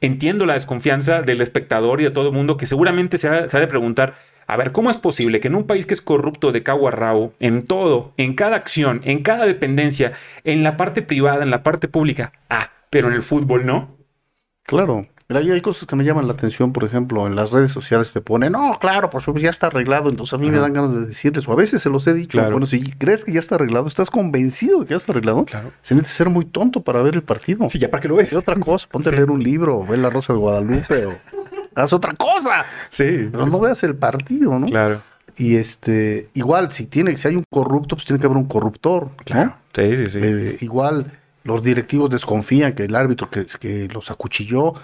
entiendo 0.00 0.46
la 0.46 0.54
desconfianza 0.54 1.22
del 1.22 1.40
espectador 1.40 2.00
y 2.00 2.04
de 2.04 2.10
todo 2.10 2.28
el 2.28 2.34
mundo 2.34 2.56
que 2.56 2.66
seguramente 2.66 3.18
se 3.18 3.28
ha, 3.28 3.48
se 3.48 3.56
ha 3.56 3.60
de 3.60 3.66
preguntar, 3.66 4.14
a 4.46 4.56
ver, 4.56 4.72
¿cómo 4.72 4.90
es 4.90 4.96
posible 4.96 5.40
que 5.40 5.48
en 5.48 5.54
un 5.54 5.66
país 5.66 5.86
que 5.86 5.94
es 5.94 6.00
corrupto 6.00 6.52
de 6.52 6.62
cabo 6.62 6.88
a 6.88 6.90
rabo, 6.90 7.32
en 7.40 7.62
todo, 7.62 8.12
en 8.16 8.34
cada 8.34 8.56
acción, 8.56 9.00
en 9.04 9.22
cada 9.22 9.46
dependencia, 9.46 10.12
en 10.44 10.62
la 10.62 10.76
parte 10.76 11.02
privada, 11.02 11.42
en 11.42 11.50
la 11.50 11.62
parte 11.62 11.88
pública, 11.88 12.32
ah, 12.50 12.70
pero 12.90 13.08
en 13.08 13.14
el 13.14 13.22
fútbol 13.22 13.66
no? 13.66 13.96
Claro. 14.64 15.06
Mira, 15.28 15.40
hay 15.54 15.60
cosas 15.60 15.86
que 15.86 15.96
me 15.96 16.04
llaman 16.04 16.26
la 16.26 16.34
atención, 16.34 16.72
por 16.72 16.84
ejemplo, 16.84 17.26
en 17.26 17.36
las 17.36 17.50
redes 17.50 17.72
sociales 17.72 18.12
te 18.12 18.20
ponen, 18.20 18.52
no, 18.52 18.78
claro, 18.80 19.08
por 19.08 19.22
supuesto, 19.22 19.44
ya 19.44 19.50
está 19.50 19.68
arreglado, 19.68 20.10
entonces 20.10 20.34
a 20.34 20.38
mí 20.38 20.50
me 20.50 20.58
dan 20.58 20.72
ganas 20.72 20.94
de 20.94 21.06
decirles, 21.06 21.48
o 21.48 21.52
a 21.52 21.56
veces 21.56 21.80
se 21.80 21.88
los 21.88 22.06
he 22.06 22.14
dicho, 22.14 22.42
bueno, 22.50 22.66
si 22.66 22.82
crees 22.92 23.24
que 23.24 23.32
ya 23.32 23.40
está 23.40 23.54
arreglado, 23.54 23.86
estás 23.86 24.10
convencido 24.10 24.80
de 24.80 24.86
que 24.86 24.90
ya 24.90 24.96
está 24.96 25.12
arreglado, 25.12 25.44
claro. 25.44 25.72
se 25.82 25.94
necesita 25.94 26.24
ser 26.24 26.28
muy 26.28 26.44
tonto 26.44 26.82
para 26.82 27.02
ver 27.02 27.14
el 27.14 27.22
partido. 27.22 27.68
Sí, 27.68 27.78
ya 27.78 27.90
para 27.90 28.00
que 28.00 28.08
lo 28.08 28.16
ves. 28.16 28.32
Y 28.32 28.36
otra 28.36 28.56
cosa, 28.56 28.86
ponte 28.90 29.08
a 29.08 29.12
leer 29.12 29.30
un 29.30 29.42
libro, 29.42 29.78
o 29.78 29.86
ver 29.86 29.98
La 29.98 30.10
Rosa 30.10 30.32
de 30.32 30.38
Guadalupe, 30.38 31.06
o 31.06 31.18
haz 31.74 31.92
otra 31.92 32.12
cosa. 32.14 32.66
Sí. 32.88 33.28
Pero 33.30 33.46
no 33.46 33.60
veas 33.60 33.82
el 33.84 33.94
partido, 33.94 34.58
¿no? 34.58 34.66
Claro. 34.66 35.02
Y 35.36 35.56
este, 35.56 36.28
igual, 36.34 36.72
si 36.72 36.86
tiene, 36.86 37.16
si 37.16 37.28
hay 37.28 37.36
un 37.36 37.44
corrupto, 37.50 37.96
pues 37.96 38.04
tiene 38.04 38.20
que 38.20 38.26
haber 38.26 38.38
un 38.38 38.46
corruptor. 38.46 39.10
Claro. 39.24 39.54
Sí, 39.74 39.96
sí, 39.96 40.10
sí. 40.10 40.20
Eh, 40.22 40.56
igual, 40.60 41.10
los 41.44 41.62
directivos 41.62 42.10
desconfían 42.10 42.74
que 42.74 42.84
el 42.84 42.94
árbitro 42.94 43.30
que, 43.30 43.46
que 43.58 43.88
los 43.88 44.10
acuchilló. 44.10 44.74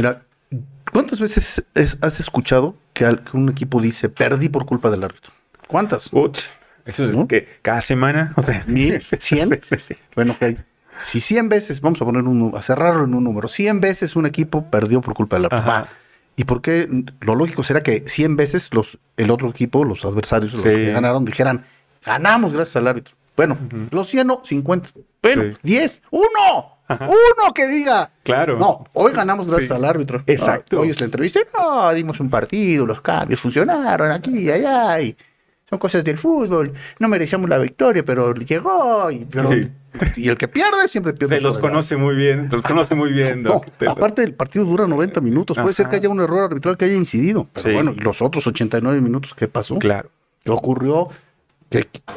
Mira, 0.00 0.22
¿cuántas 0.92 1.20
veces 1.20 1.62
has 1.74 2.20
escuchado 2.20 2.74
que, 2.94 3.04
un 3.34 3.50
equipo 3.50 3.82
dice 3.82 4.08
perdí 4.08 4.48
por 4.48 4.64
culpa 4.64 4.90
del 4.90 5.04
árbitro? 5.04 5.34
¿Cuántas? 5.66 6.10
eso 6.86 7.04
es 7.04 7.16
que 7.26 7.46
cada 7.60 7.82
semana, 7.82 8.32
o 8.36 8.42
sea, 8.42 8.64
mil, 8.66 9.02
cien. 9.20 9.60
bueno, 10.16 10.36
ok. 10.40 10.58
Si 10.96 11.20
100 11.20 11.50
veces, 11.50 11.82
vamos 11.82 12.00
a 12.00 12.06
poner 12.06 12.22
un, 12.22 12.52
a 12.54 12.62
cerrarlo 12.62 13.04
en 13.04 13.14
un 13.14 13.24
número, 13.24 13.46
100 13.46 13.80
veces 13.80 14.16
un 14.16 14.24
equipo 14.24 14.70
perdió 14.70 15.02
por 15.02 15.12
culpa 15.12 15.36
del 15.36 15.46
árbitro. 15.50 15.86
¿Y 16.36 16.44
por 16.44 16.62
qué? 16.62 16.88
Lo 17.20 17.34
lógico 17.34 17.62
será 17.62 17.82
que 17.82 18.04
100 18.06 18.36
veces 18.36 18.72
los, 18.72 18.98
el 19.18 19.30
otro 19.30 19.50
equipo, 19.50 19.84
los 19.84 20.06
adversarios, 20.06 20.54
los 20.54 20.64
que 20.64 20.92
ganaron, 20.92 21.26
dijeran, 21.26 21.66
ganamos 22.04 22.54
gracias 22.54 22.76
al 22.76 22.88
árbitro. 22.88 23.14
Bueno, 23.36 23.58
los 23.90 24.08
100 24.08 24.26
no, 24.26 24.40
50. 24.42 24.88
Bueno, 25.22 25.58
10, 25.62 26.02
uno. 26.10 26.79
Uno 27.00 27.54
que 27.54 27.66
diga. 27.68 28.10
Claro. 28.22 28.58
No, 28.58 28.84
hoy 28.92 29.12
ganamos 29.12 29.48
gracias 29.48 29.70
al 29.70 29.84
árbitro. 29.84 30.22
Exacto. 30.26 30.80
hoy 30.80 30.90
es 30.90 31.00
la 31.00 31.06
entrevista. 31.06 31.40
No, 31.56 31.92
dimos 31.92 32.20
un 32.20 32.30
partido, 32.30 32.86
los 32.86 33.00
cambios 33.00 33.40
funcionaron 33.40 34.10
aquí 34.10 34.38
y 34.38 34.50
allá. 34.50 35.00
Y 35.00 35.16
son 35.68 35.78
cosas 35.78 36.02
del 36.02 36.18
fútbol. 36.18 36.72
No 36.98 37.08
merecíamos 37.08 37.48
la 37.48 37.58
victoria, 37.58 38.04
pero 38.04 38.34
llegó. 38.34 39.10
Y, 39.10 39.24
pero 39.24 39.50
y 40.16 40.28
el 40.28 40.36
que 40.36 40.48
pierde 40.48 40.88
siempre 40.88 41.12
pierde. 41.12 41.36
Se 41.36 41.40
los 41.40 41.58
conoce 41.58 41.96
muy 41.96 42.14
bien, 42.14 42.48
los 42.50 42.62
conoce 42.62 42.94
muy 42.94 43.12
bien. 43.12 43.44
aparte, 43.88 44.22
el 44.22 44.34
partido 44.34 44.64
dura 44.64 44.86
90 44.86 45.20
minutos. 45.20 45.56
Puede 45.56 45.72
ser 45.72 45.88
que 45.88 45.96
haya 45.96 46.08
un 46.08 46.20
error 46.20 46.44
arbitral 46.44 46.76
que 46.76 46.86
haya 46.86 46.94
incidido. 46.94 47.48
Pero 47.52 47.72
bueno, 47.74 47.94
los 47.96 48.22
otros 48.22 48.46
89 48.46 49.00
minutos, 49.00 49.34
¿qué 49.34 49.48
pasó? 49.48 49.76
Claro. 49.76 50.10
¿Qué 50.44 50.50
ocurrió? 50.50 51.08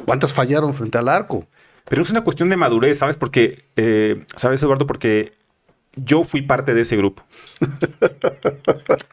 ¿Cuántas 0.06 0.34
fallaron 0.34 0.74
frente 0.74 0.98
al 0.98 1.08
arco? 1.08 1.46
Pero 1.90 2.02
es 2.02 2.10
una 2.12 2.24
cuestión 2.24 2.50
de 2.50 2.58
madurez, 2.58 3.00
¿sabes? 3.00 3.16
Porque, 3.16 3.66
eh, 3.76 4.26
¿sabes, 4.36 4.64
Eduardo? 4.64 4.88
Porque 4.88 5.34
yo 5.96 6.24
fui 6.24 6.42
parte 6.42 6.74
de 6.74 6.82
ese 6.82 6.98
grupo. 6.98 7.24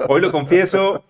Hoy 0.08 0.20
lo 0.20 0.32
confieso, 0.32 1.04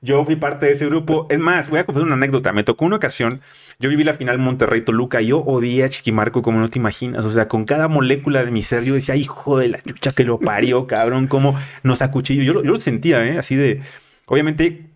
yo 0.00 0.24
fui 0.24 0.36
parte 0.36 0.66
de 0.66 0.72
ese 0.72 0.86
grupo. 0.86 1.26
Es 1.30 1.38
más, 1.38 1.68
voy 1.70 1.78
a 1.78 1.84
confesar 1.84 2.06
una 2.06 2.16
anécdota. 2.16 2.52
Me 2.52 2.64
tocó 2.64 2.84
una 2.84 2.96
ocasión, 2.96 3.42
yo 3.78 3.88
viví 3.88 4.02
la 4.02 4.14
final 4.14 4.38
Monterrey-Toluca 4.38 5.20
yo 5.20 5.38
odié 5.38 5.84
a 5.84 5.88
Chiquimarco 5.88 6.42
como 6.42 6.58
no 6.58 6.68
te 6.68 6.78
imaginas. 6.78 7.24
O 7.24 7.30
sea, 7.30 7.48
con 7.48 7.64
cada 7.64 7.88
molécula 7.88 8.44
de 8.44 8.50
mi 8.50 8.62
ser 8.62 8.84
yo 8.84 8.94
decía, 8.94 9.14
hijo 9.14 9.58
de 9.58 9.68
la 9.68 9.82
chucha 9.82 10.12
que 10.12 10.24
lo 10.24 10.38
parió, 10.40 10.86
cabrón, 10.86 11.26
cómo 11.28 11.56
nos 11.82 12.02
acuchilló. 12.02 12.42
Yo, 12.42 12.64
yo 12.64 12.72
lo 12.72 12.80
sentía, 12.80 13.24
¿eh? 13.26 13.38
Así 13.38 13.56
de... 13.56 13.82
Obviamente 14.26 14.90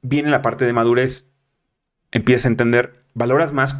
viene 0.00 0.30
la 0.30 0.42
parte 0.42 0.64
de 0.64 0.72
madurez, 0.72 1.32
empiezas 2.10 2.46
a 2.46 2.48
entender, 2.48 3.04
valoras 3.14 3.52
más 3.52 3.76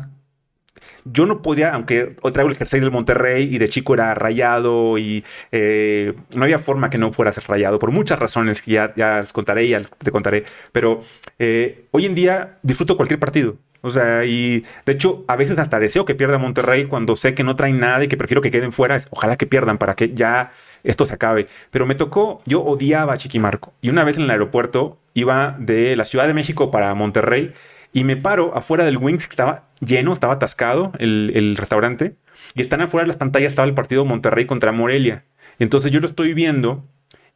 yo 1.04 1.26
no 1.26 1.42
podía, 1.42 1.74
aunque 1.74 2.16
traigo 2.32 2.50
el 2.50 2.56
jersey 2.56 2.80
del 2.80 2.90
Monterrey 2.90 3.48
y 3.52 3.58
de 3.58 3.68
chico 3.68 3.94
era 3.94 4.14
rayado 4.14 4.98
y 4.98 5.24
eh, 5.50 6.14
no 6.34 6.44
había 6.44 6.58
forma 6.58 6.90
que 6.90 6.98
no 6.98 7.12
fuera 7.12 7.30
a 7.30 7.32
ser 7.32 7.44
rayado 7.46 7.78
por 7.78 7.90
muchas 7.90 8.18
razones 8.18 8.62
que 8.62 8.72
ya, 8.72 8.92
ya 8.94 9.20
les 9.20 9.32
contaré 9.32 9.64
y 9.64 9.70
ya 9.70 9.80
te 9.80 10.10
contaré. 10.10 10.44
Pero 10.72 11.00
eh, 11.38 11.86
hoy 11.90 12.06
en 12.06 12.14
día 12.14 12.58
disfruto 12.62 12.96
cualquier 12.96 13.20
partido. 13.20 13.56
O 13.82 13.90
sea, 13.90 14.24
y 14.24 14.64
de 14.86 14.92
hecho, 14.92 15.24
a 15.26 15.34
veces 15.36 15.58
hasta 15.58 15.80
deseo 15.80 16.04
que 16.04 16.14
pierda 16.14 16.38
Monterrey 16.38 16.84
cuando 16.84 17.16
sé 17.16 17.34
que 17.34 17.42
no 17.42 17.56
traen 17.56 17.80
nada 17.80 18.04
y 18.04 18.08
que 18.08 18.16
prefiero 18.16 18.40
que 18.40 18.52
queden 18.52 18.70
fuera. 18.72 18.96
Ojalá 19.10 19.36
que 19.36 19.46
pierdan 19.46 19.78
para 19.78 19.94
que 19.96 20.14
ya 20.14 20.52
esto 20.84 21.04
se 21.04 21.14
acabe. 21.14 21.48
Pero 21.70 21.86
me 21.86 21.96
tocó, 21.96 22.40
yo 22.46 22.62
odiaba 22.62 23.14
a 23.14 23.16
Chiquimarco. 23.16 23.72
Y 23.80 23.90
una 23.90 24.04
vez 24.04 24.16
en 24.18 24.24
el 24.24 24.30
aeropuerto 24.30 24.98
iba 25.14 25.56
de 25.58 25.96
la 25.96 26.04
Ciudad 26.04 26.28
de 26.28 26.34
México 26.34 26.70
para 26.70 26.94
Monterrey 26.94 27.52
y 27.92 28.04
me 28.04 28.16
paro 28.16 28.56
afuera 28.56 28.84
del 28.84 28.96
Wings, 28.98 29.26
que 29.26 29.32
estaba 29.32 29.68
lleno, 29.80 30.12
estaba 30.12 30.34
atascado 30.34 30.92
el, 30.98 31.56
restaurante. 31.56 32.16
Y 32.54 32.62
están 32.62 32.80
afuera 32.80 33.04
de 33.04 33.08
las 33.08 33.16
pantallas, 33.16 33.52
estaba 33.52 33.68
el 33.68 33.74
partido 33.74 34.04
Monterrey 34.04 34.46
contra 34.46 34.72
Morelia. 34.72 35.24
Entonces 35.58 35.92
yo 35.92 36.00
lo 36.00 36.06
estoy 36.06 36.34
viendo 36.34 36.84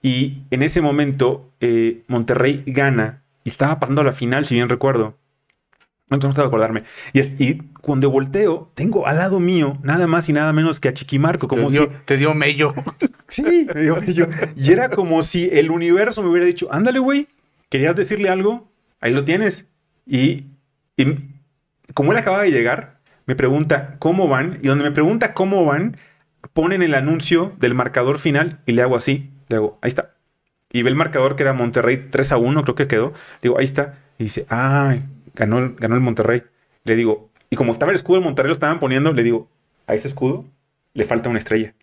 y 0.02 0.42
en 0.50 0.62
ese 0.62 0.80
momento 0.80 1.52
eh, 1.60 2.02
Monterrey 2.08 2.64
gana 2.66 3.22
y 3.44 3.50
estaba 3.50 3.78
pasando 3.78 4.00
a 4.00 4.04
la 4.04 4.12
final, 4.12 4.46
si 4.46 4.54
bien 4.54 4.68
recuerdo. 4.68 5.16
Entonces 6.08 6.24
no 6.24 6.30
estaba 6.30 6.48
acordarme. 6.48 6.84
Y, 7.12 7.20
y, 7.20 7.62
cuando 7.80 8.10
volteo, 8.10 8.70
tengo 8.74 9.06
al 9.06 9.16
lado 9.16 9.40
mío 9.40 9.78
nada 9.82 10.06
más 10.06 10.28
y 10.28 10.32
nada 10.32 10.52
menos 10.52 10.78
que 10.78 10.88
a 10.88 10.94
Chiquimarco. 10.94 11.48
Como 11.48 11.66
te, 11.66 11.72
dio, 11.72 11.82
si, 11.84 11.90
te 12.04 12.16
dio 12.16 12.34
mello. 12.34 12.74
Sí, 13.28 13.66
me 13.74 13.82
dio 13.82 13.96
mello. 14.00 14.28
Y 14.54 14.70
era 14.70 14.88
como 14.88 15.24
si 15.24 15.48
el 15.52 15.72
universo 15.72 16.22
me 16.22 16.28
hubiera 16.28 16.46
dicho, 16.46 16.68
ándale, 16.72 17.00
güey, 17.00 17.26
¿querías 17.68 17.96
decirle 17.96 18.28
algo? 18.28 18.70
Ahí 19.00 19.12
lo 19.12 19.24
tienes. 19.24 19.66
Y, 20.06 20.44
y 20.96 21.18
como 21.94 22.12
él 22.12 22.18
acaba 22.18 22.42
de 22.42 22.50
llegar, 22.50 22.98
me 23.26 23.34
pregunta 23.34 23.96
cómo 23.98 24.28
van. 24.28 24.58
Y 24.62 24.68
donde 24.68 24.84
me 24.84 24.92
pregunta 24.92 25.34
cómo 25.34 25.64
van, 25.64 25.96
ponen 26.52 26.82
el 26.82 26.94
anuncio 26.94 27.52
del 27.58 27.74
marcador 27.74 28.18
final 28.18 28.60
y 28.66 28.72
le 28.72 28.82
hago 28.82 28.96
así. 28.96 29.30
Le 29.48 29.56
hago, 29.56 29.78
ahí 29.82 29.88
está. 29.88 30.12
Y 30.72 30.82
ve 30.82 30.90
el 30.90 30.96
marcador 30.96 31.36
que 31.36 31.42
era 31.42 31.52
Monterrey 31.52 32.08
3 32.10 32.32
a 32.32 32.36
1, 32.36 32.62
creo 32.62 32.74
que 32.74 32.86
quedó. 32.88 33.12
digo, 33.42 33.58
ahí 33.58 33.64
está. 33.64 33.98
Y 34.18 34.24
dice, 34.24 34.46
ah, 34.50 34.96
ganó, 35.34 35.58
el- 35.58 35.74
ganó 35.74 35.94
el 35.94 36.00
Monterrey. 36.00 36.42
Le 36.84 36.96
digo, 36.96 37.30
y 37.50 37.56
como 37.56 37.72
estaba 37.72 37.90
el 37.92 37.96
escudo 37.96 38.16
del 38.18 38.24
Monterrey, 38.24 38.48
lo 38.48 38.52
estaban 38.54 38.80
poniendo, 38.80 39.12
le 39.12 39.22
digo, 39.22 39.48
a 39.86 39.94
ese 39.94 40.08
escudo 40.08 40.44
le 40.94 41.04
falta 41.04 41.28
una 41.28 41.38
estrella. 41.38 41.74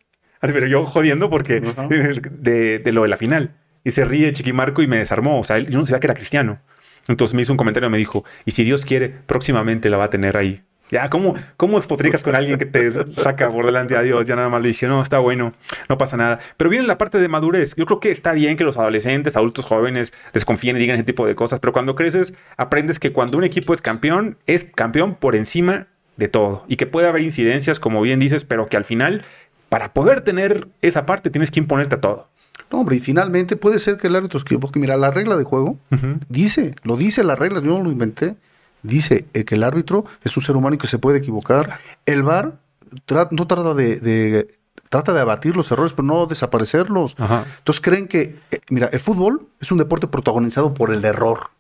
Así, 0.42 0.52
pero 0.54 0.68
yo 0.68 0.86
jodiendo 0.86 1.30
porque 1.30 1.62
de, 2.32 2.80
de 2.80 2.92
lo 2.92 3.04
de 3.04 3.08
la 3.08 3.18
final. 3.18 3.52
Y 3.86 3.92
se 3.92 4.06
ríe 4.06 4.32
Chiquimarco 4.34 4.82
y 4.82 4.88
me 4.88 4.98
desarmó. 4.98 5.40
O 5.40 5.44
sea, 5.44 5.58
él- 5.58 5.70
yo 5.70 5.80
no 5.80 5.86
sabía 5.86 6.00
que 6.00 6.08
era 6.08 6.14
cristiano. 6.16 6.60
Entonces 7.08 7.34
me 7.34 7.42
hizo 7.42 7.54
un 7.54 7.58
comentario 7.58 7.88
y 7.88 7.92
me 7.92 7.98
dijo, 7.98 8.24
y 8.46 8.52
si 8.52 8.64
Dios 8.64 8.86
quiere, 8.86 9.10
próximamente 9.10 9.90
la 9.90 9.98
va 9.98 10.06
a 10.06 10.10
tener 10.10 10.38
ahí. 10.38 10.64
Ya, 10.92 11.10
¿cómo, 11.10 11.34
cómo 11.58 11.78
despotricas 11.78 12.22
con 12.22 12.36
alguien 12.36 12.60
que 12.60 12.68
te 12.68 12.92
saca 13.14 13.50
por 13.50 13.66
delante 13.66 13.98
a 13.98 14.04
Dios? 14.04 14.28
Ya 14.28 14.36
nada 14.36 14.50
más 14.50 14.62
le 14.62 14.68
dije, 14.68 14.86
no, 14.86 15.02
está 15.02 15.18
bueno, 15.18 15.54
no 15.90 15.98
pasa 15.98 16.18
nada. 16.18 16.40
Pero 16.56 16.70
viene 16.70 16.86
la 16.86 17.00
parte 17.00 17.18
de 17.18 17.28
madurez. 17.28 17.74
Yo 17.76 17.88
creo 17.88 18.00
que 18.00 18.12
está 18.12 18.34
bien 18.34 18.58
que 18.58 18.64
los 18.64 18.78
adolescentes, 18.78 19.36
adultos 19.36 19.66
jóvenes 19.66 20.14
desconfíen 20.34 20.76
y 20.76 20.80
digan 20.80 20.98
ese 20.98 21.06
tipo 21.06 21.26
de 21.26 21.34
cosas, 21.34 21.60
pero 21.60 21.74
cuando 21.74 21.96
creces, 21.96 22.36
aprendes 22.58 23.00
que 23.00 23.12
cuando 23.12 23.40
un 23.40 23.44
equipo 23.44 23.74
es 23.74 23.82
campeón, 23.82 24.38
es 24.46 24.66
campeón 24.66 25.16
por 25.16 25.36
encima 25.36 25.88
de 26.18 26.28
todo. 26.28 26.64
Y 26.68 26.76
que 26.76 26.86
puede 26.86 27.08
haber 27.08 27.24
incidencias, 27.24 27.80
como 27.80 28.02
bien 28.02 28.20
dices, 28.20 28.46
pero 28.46 28.68
que 28.68 28.78
al 28.78 28.86
final, 28.86 29.26
para 29.70 29.94
poder 29.94 30.22
tener 30.22 30.68
esa 30.84 31.08
parte, 31.08 31.32
tienes 31.32 31.50
que 31.50 31.60
imponerte 31.60 31.96
a 31.96 32.02
todo. 32.02 32.30
No, 32.74 32.80
hombre, 32.80 32.96
y 32.96 33.00
finalmente 33.00 33.56
puede 33.56 33.78
ser 33.80 33.98
que 33.98 34.08
el 34.08 34.16
árbitro 34.16 34.40
se 34.40 34.44
equivoque. 34.44 34.80
Mira, 34.80 34.98
la 34.98 35.12
regla 35.12 35.38
de 35.38 35.44
juego 35.44 35.78
dice, 36.28 36.74
lo 36.84 36.98
dice 36.98 37.24
la 37.24 37.36
regla, 37.36 37.62
yo 37.62 37.78
no 37.78 37.84
lo 37.84 37.92
inventé. 37.92 38.36
Dice 38.82 39.26
eh, 39.34 39.46
que 39.46 39.56
el 39.56 39.64
árbitro 39.64 40.04
es 40.24 40.36
un 40.36 40.44
ser 40.44 40.58
humano 40.58 40.76
y 40.76 40.78
que 40.80 40.88
se 40.88 40.98
puede 40.98 41.20
equivocar. 41.20 41.80
El 42.06 42.24
VAR 42.24 42.56
tra- 43.08 43.30
no 43.32 43.48
trata 43.48 43.74
de, 43.76 44.00
de- 44.00 44.48
trata 44.90 45.14
de 45.14 45.20
abatir 45.22 45.56
los 45.56 45.72
errores, 45.72 45.94
pero 45.94 46.06
no 46.08 46.26
desaparecerlos. 46.26 47.16
Ajá. 47.18 47.46
Entonces 47.60 47.80
creen 47.82 48.08
que, 48.08 48.40
eh, 48.52 48.60
mira, 48.70 48.88
el 48.92 49.00
fútbol 49.00 49.48
es 49.62 49.72
un 49.72 49.78
deporte 49.78 50.08
protagonizado 50.08 50.74
por 50.74 50.92
el 50.94 51.06
error. 51.06 51.52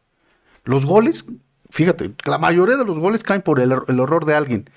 Los 0.65 0.85
goles, 0.85 1.25
fíjate, 1.73 2.11
la 2.25 2.37
mayoría 2.37 2.77
de 2.77 2.85
los 2.85 2.99
goles 2.99 3.23
caen 3.23 3.41
por 3.41 3.59
el, 3.59 3.71
el 3.87 3.99
error 3.99 4.25
de 4.25 4.35
alguien, 4.35 4.69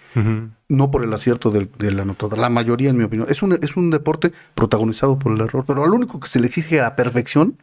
no 0.69 0.91
por 0.91 1.05
el 1.05 1.12
acierto 1.12 1.50
del, 1.50 1.69
del 1.79 2.00
anotador. 2.00 2.38
La 2.38 2.49
mayoría, 2.49 2.88
en 2.91 2.97
mi 2.97 3.05
opinión, 3.05 3.26
es 3.31 3.43
un, 3.43 3.53
es 3.53 3.76
un 3.76 3.91
deporte 3.91 4.33
protagonizado 4.55 5.19
por 5.19 5.33
el 5.33 5.41
error. 5.43 5.65
Pero 5.67 5.85
al 5.85 5.91
único 5.93 6.19
que 6.21 6.29
se 6.29 6.41
le 6.41 6.47
exige 6.47 6.81
a 6.81 6.97
perfección 6.97 7.57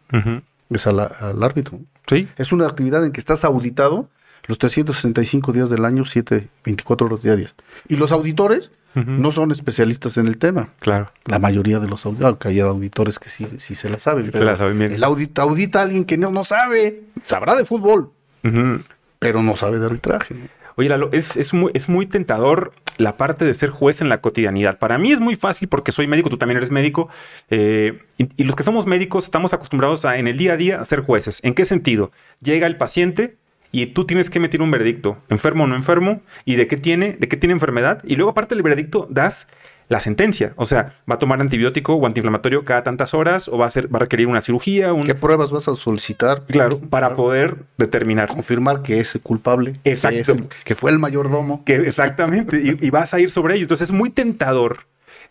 es 0.69 0.87
a 0.87 0.91
la- 0.91 1.05
al 1.05 1.41
árbitro. 1.43 1.79
Sí. 2.07 2.27
Es 2.37 2.51
una 2.51 2.67
actividad 2.67 3.03
en 3.05 3.11
que 3.11 3.19
estás 3.19 3.43
auditado 3.43 4.07
los 4.47 4.57
365 4.59 5.51
días 5.51 5.69
del 5.69 5.85
año, 5.85 6.05
7, 6.05 6.49
24 6.65 7.07
horas 7.07 7.21
diarias. 7.23 7.55
Y 7.87 7.95
los 7.95 8.11
auditores 8.11 8.71
no 8.95 9.31
son 9.31 9.51
especialistas 9.51 10.17
en 10.17 10.27
el 10.27 10.37
tema. 10.37 10.69
Claro. 10.79 11.11
La 11.25 11.39
mayoría 11.39 11.79
de 11.79 11.87
los 11.87 12.05
auditores, 12.05 12.27
aunque 12.27 12.49
hay 12.49 12.59
auditores 12.59 13.17
que 13.17 13.29
sí, 13.29 13.47
sí 13.57 13.73
se 13.73 13.89
la 13.89 13.97
saben. 13.97 14.25
Sí 14.25 14.31
pero 14.31 14.45
la 14.45 14.55
saben 14.57 14.77
bien. 14.77 14.91
El 14.91 15.03
audita, 15.03 15.41
audita 15.41 15.79
a 15.79 15.83
alguien 15.83 16.05
que 16.05 16.17
no, 16.19 16.29
no 16.29 16.43
sabe, 16.43 17.01
sabrá 17.23 17.55
de 17.55 17.65
fútbol, 17.65 18.11
Ujú. 18.43 18.81
Pero 19.23 19.41
no 19.41 19.55
sabe 19.55 19.79
de 19.79 19.85
arbitraje. 19.85 20.35
Oye, 20.75 20.89
Lalo, 20.89 21.09
es, 21.13 21.37
es 21.37 21.53
muy, 21.53 21.71
es 21.73 21.87
muy 21.87 22.05
tentador 22.07 22.73
la 22.97 23.15
parte 23.15 23.45
de 23.45 23.53
ser 23.53 23.69
juez 23.69 24.01
en 24.01 24.09
la 24.09 24.19
cotidianidad. 24.19 24.79
Para 24.79 24.97
mí 24.97 25.13
es 25.13 25.19
muy 25.19 25.37
fácil 25.37 25.69
porque 25.69 25.93
soy 25.93 26.07
médico, 26.07 26.29
tú 26.29 26.37
también 26.37 26.57
eres 26.57 26.71
médico, 26.71 27.09
eh, 27.49 28.01
y, 28.17 28.27
y 28.35 28.43
los 28.43 28.55
que 28.55 28.63
somos 28.63 28.85
médicos 28.85 29.23
estamos 29.23 29.53
acostumbrados 29.53 30.03
a 30.03 30.17
en 30.17 30.27
el 30.27 30.37
día 30.37 30.53
a 30.53 30.57
día 30.57 30.81
a 30.81 30.85
ser 30.85 30.99
jueces. 30.99 31.39
¿En 31.43 31.53
qué 31.53 31.63
sentido? 31.63 32.11
Llega 32.41 32.67
el 32.67 32.75
paciente 32.75 33.37
y 33.71 33.85
tú 33.87 34.05
tienes 34.05 34.29
que 34.29 34.39
emitir 34.39 34.61
un 34.61 34.71
veredicto, 34.71 35.17
enfermo 35.29 35.63
o 35.63 35.67
no 35.67 35.75
enfermo, 35.75 36.21
y 36.43 36.57
de 36.57 36.67
qué 36.67 36.75
tiene, 36.75 37.15
de 37.17 37.27
qué 37.27 37.37
tiene 37.37 37.53
enfermedad, 37.53 38.03
y 38.03 38.17
luego 38.17 38.31
aparte 38.31 38.53
del 38.53 38.63
veredicto 38.63 39.07
das 39.09 39.47
la 39.89 39.99
sentencia. 39.99 40.53
O 40.55 40.65
sea, 40.65 40.95
va 41.09 41.15
a 41.15 41.19
tomar 41.19 41.39
antibiótico 41.41 41.93
o 41.95 42.05
antiinflamatorio 42.05 42.65
cada 42.65 42.83
tantas 42.83 43.13
horas, 43.13 43.47
o 43.47 43.57
va 43.57 43.65
a, 43.65 43.69
ser, 43.69 43.93
va 43.93 43.97
a 43.97 44.01
requerir 44.01 44.27
una 44.27 44.41
cirugía, 44.41 44.93
un... 44.93 45.05
¿Qué 45.05 45.15
pruebas 45.15 45.51
vas 45.51 45.67
a 45.67 45.75
solicitar? 45.75 46.43
Claro, 46.47 46.79
para 46.79 47.15
poder 47.15 47.57
determinar. 47.77 48.29
Confirmar 48.29 48.81
que 48.81 48.99
es 48.99 49.19
culpable, 49.21 49.79
que 49.83 49.91
Exacto. 49.91 50.17
es 50.19 50.29
el- 50.29 50.47
que, 50.63 50.75
fue 50.75 50.91
el 50.91 50.99
mayordomo. 50.99 51.63
Que 51.65 51.75
exactamente, 51.75 52.61
y, 52.63 52.85
y 52.85 52.89
vas 52.89 53.13
a 53.13 53.19
ir 53.19 53.29
sobre 53.31 53.55
ello. 53.55 53.63
Entonces 53.63 53.89
es 53.89 53.95
muy 53.95 54.09
tentador. 54.09 54.79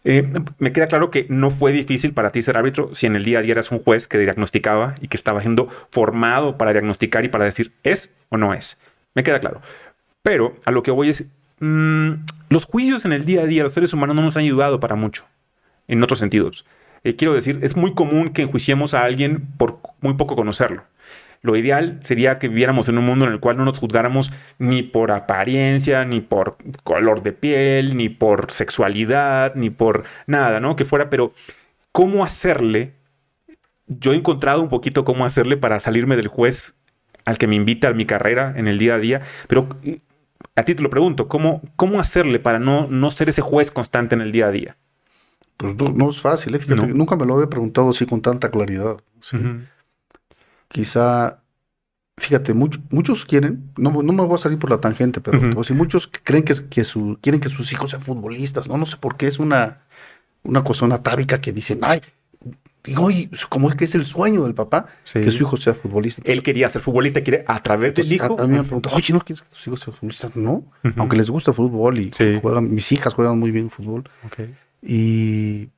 Eh, 0.04 0.28
me 0.58 0.72
queda 0.72 0.88
claro 0.88 1.12
que 1.12 1.26
no 1.28 1.52
fue 1.52 1.70
difícil 1.70 2.12
para 2.12 2.32
ti 2.32 2.42
ser 2.42 2.56
árbitro 2.56 2.92
si 2.92 3.06
en 3.06 3.14
el 3.14 3.24
día 3.24 3.38
a 3.38 3.42
día 3.42 3.52
eras 3.52 3.70
un 3.70 3.78
juez 3.78 4.08
que 4.08 4.18
diagnosticaba 4.18 4.96
y 5.00 5.06
que 5.06 5.16
estaba 5.16 5.40
siendo 5.42 5.68
formado 5.90 6.58
para 6.58 6.72
diagnosticar 6.72 7.24
y 7.24 7.28
para 7.28 7.44
decir 7.44 7.70
es 7.84 8.10
o 8.28 8.36
no 8.36 8.52
es. 8.52 8.76
Me 9.14 9.22
queda 9.22 9.38
claro. 9.38 9.62
Pero 10.22 10.56
a 10.64 10.72
lo 10.72 10.82
que 10.82 10.90
voy 10.90 11.08
es, 11.10 11.24
mm, 11.62 12.24
los 12.50 12.66
juicios 12.66 13.04
en 13.04 13.12
el 13.12 13.24
día 13.24 13.42
a 13.42 13.46
día, 13.46 13.62
los 13.62 13.72
seres 13.72 13.92
humanos 13.92 14.16
no 14.16 14.22
nos 14.22 14.36
han 14.36 14.42
ayudado 14.42 14.80
para 14.80 14.94
mucho, 14.94 15.24
en 15.88 16.02
otros 16.02 16.18
sentidos. 16.18 16.66
Eh, 17.04 17.16
quiero 17.16 17.34
decir, 17.34 17.58
es 17.62 17.76
muy 17.76 17.94
común 17.94 18.30
que 18.30 18.42
enjuiciemos 18.42 18.94
a 18.94 19.04
alguien 19.04 19.46
por 19.56 19.80
muy 20.00 20.14
poco 20.14 20.36
conocerlo. 20.36 20.84
Lo 21.42 21.56
ideal 21.56 22.00
sería 22.04 22.38
que 22.38 22.46
viviéramos 22.46 22.88
en 22.88 22.98
un 22.98 23.06
mundo 23.06 23.26
en 23.26 23.32
el 23.32 23.40
cual 23.40 23.56
no 23.56 23.64
nos 23.64 23.80
juzgáramos 23.80 24.32
ni 24.58 24.82
por 24.82 25.10
apariencia, 25.10 26.04
ni 26.04 26.20
por 26.20 26.56
color 26.84 27.22
de 27.22 27.32
piel, 27.32 27.96
ni 27.96 28.08
por 28.08 28.52
sexualidad, 28.52 29.56
ni 29.56 29.68
por 29.68 30.04
nada, 30.26 30.60
¿no? 30.60 30.76
Que 30.76 30.84
fuera, 30.84 31.10
pero 31.10 31.32
¿cómo 31.90 32.22
hacerle? 32.24 32.92
Yo 33.88 34.12
he 34.12 34.16
encontrado 34.16 34.62
un 34.62 34.68
poquito 34.68 35.04
cómo 35.04 35.24
hacerle 35.24 35.56
para 35.56 35.80
salirme 35.80 36.14
del 36.16 36.28
juez 36.28 36.74
al 37.24 37.38
que 37.38 37.48
me 37.48 37.56
invita 37.56 37.88
a 37.88 37.92
mi 37.92 38.06
carrera 38.06 38.54
en 38.56 38.68
el 38.68 38.78
día 38.78 38.94
a 38.94 38.98
día, 38.98 39.22
pero 39.48 39.68
eh, 39.82 39.98
a 40.56 40.62
ti 40.64 40.74
te 40.74 40.82
lo 40.82 40.90
pregunto, 40.90 41.28
¿cómo, 41.28 41.62
cómo 41.76 41.98
hacerle 42.00 42.38
para 42.38 42.58
no, 42.58 42.86
no 42.88 43.10
ser 43.10 43.28
ese 43.28 43.42
juez 43.42 43.70
constante 43.70 44.14
en 44.14 44.20
el 44.20 44.32
día 44.32 44.46
a 44.46 44.50
día? 44.50 44.76
Pues 45.56 45.76
no, 45.76 45.90
no 45.90 46.10
es 46.10 46.20
fácil, 46.20 46.54
¿eh? 46.54 46.58
Fíjate, 46.58 46.86
No. 46.86 46.94
nunca 46.94 47.16
me 47.16 47.24
lo 47.26 47.34
había 47.34 47.48
preguntado 47.48 47.90
así 47.90 48.04
con 48.06 48.20
tanta 48.20 48.50
claridad. 48.50 48.96
¿sí? 49.20 49.36
Quizá, 50.68 51.40
fíjate, 52.16 52.54
much- 52.54 52.80
muchos 52.90 53.24
quieren, 53.26 53.70
no, 53.76 53.90
no 54.02 54.12
me 54.12 54.24
voy 54.24 54.34
a 54.34 54.38
salir 54.38 54.58
por 54.58 54.70
la 54.70 54.80
tangente, 54.80 55.20
pero 55.20 55.38
decir, 55.38 55.76
muchos 55.76 56.10
creen 56.24 56.44
que, 56.44 56.54
que 56.70 56.84
su, 56.84 57.18
quieren 57.20 57.40
que 57.40 57.48
sus 57.48 57.72
hijos 57.72 57.90
sean 57.90 58.02
futbolistas, 58.02 58.68
¿no? 58.68 58.78
No 58.78 58.86
sé 58.86 58.96
por 58.96 59.16
qué 59.16 59.26
es 59.26 59.38
una, 59.38 59.82
una 60.42 60.62
cuestión 60.64 60.92
atávica 60.92 61.40
que 61.40 61.52
dicen, 61.52 61.80
ay, 61.82 62.00
digo, 62.84 63.04
oye, 63.04 63.30
como 63.48 63.68
es 63.68 63.74
que 63.76 63.84
es 63.84 63.94
el 63.94 64.04
sueño 64.04 64.42
del 64.44 64.54
papá 64.54 64.86
Sí. 65.04 65.20
que 65.20 65.30
su 65.30 65.44
hijo 65.44 65.56
sea 65.56 65.74
futbolista. 65.74 66.20
Él 66.24 66.42
quería 66.42 66.68
ser 66.68 66.82
futbolista, 66.82 67.22
quiere 67.22 67.44
a 67.46 67.62
través 67.62 67.94
del 67.94 68.04
Entonces, 68.06 68.12
hijo. 68.28 68.40
a, 68.40 68.44
a 68.44 68.46
mí 68.46 68.56
me 68.56 68.64
preguntan, 68.64 68.92
oye, 68.94 69.12
¿no 69.12 69.20
quieres 69.20 69.42
que 69.42 69.48
tus 69.48 69.66
hijos 69.66 69.80
sean 69.80 69.94
futbolistas? 69.94 70.34
No, 70.36 70.64
aunque 70.96 71.16
les 71.16 71.30
gusta 71.30 71.50
el 71.52 71.54
fútbol 71.56 71.98
y 71.98 72.10
Sí. 72.12 72.38
juegan, 72.42 72.72
mis 72.74 72.90
hijas 72.92 73.14
juegan 73.14 73.38
muy 73.38 73.50
bien 73.50 73.70
fútbol. 73.70 74.04
Y 74.80 75.68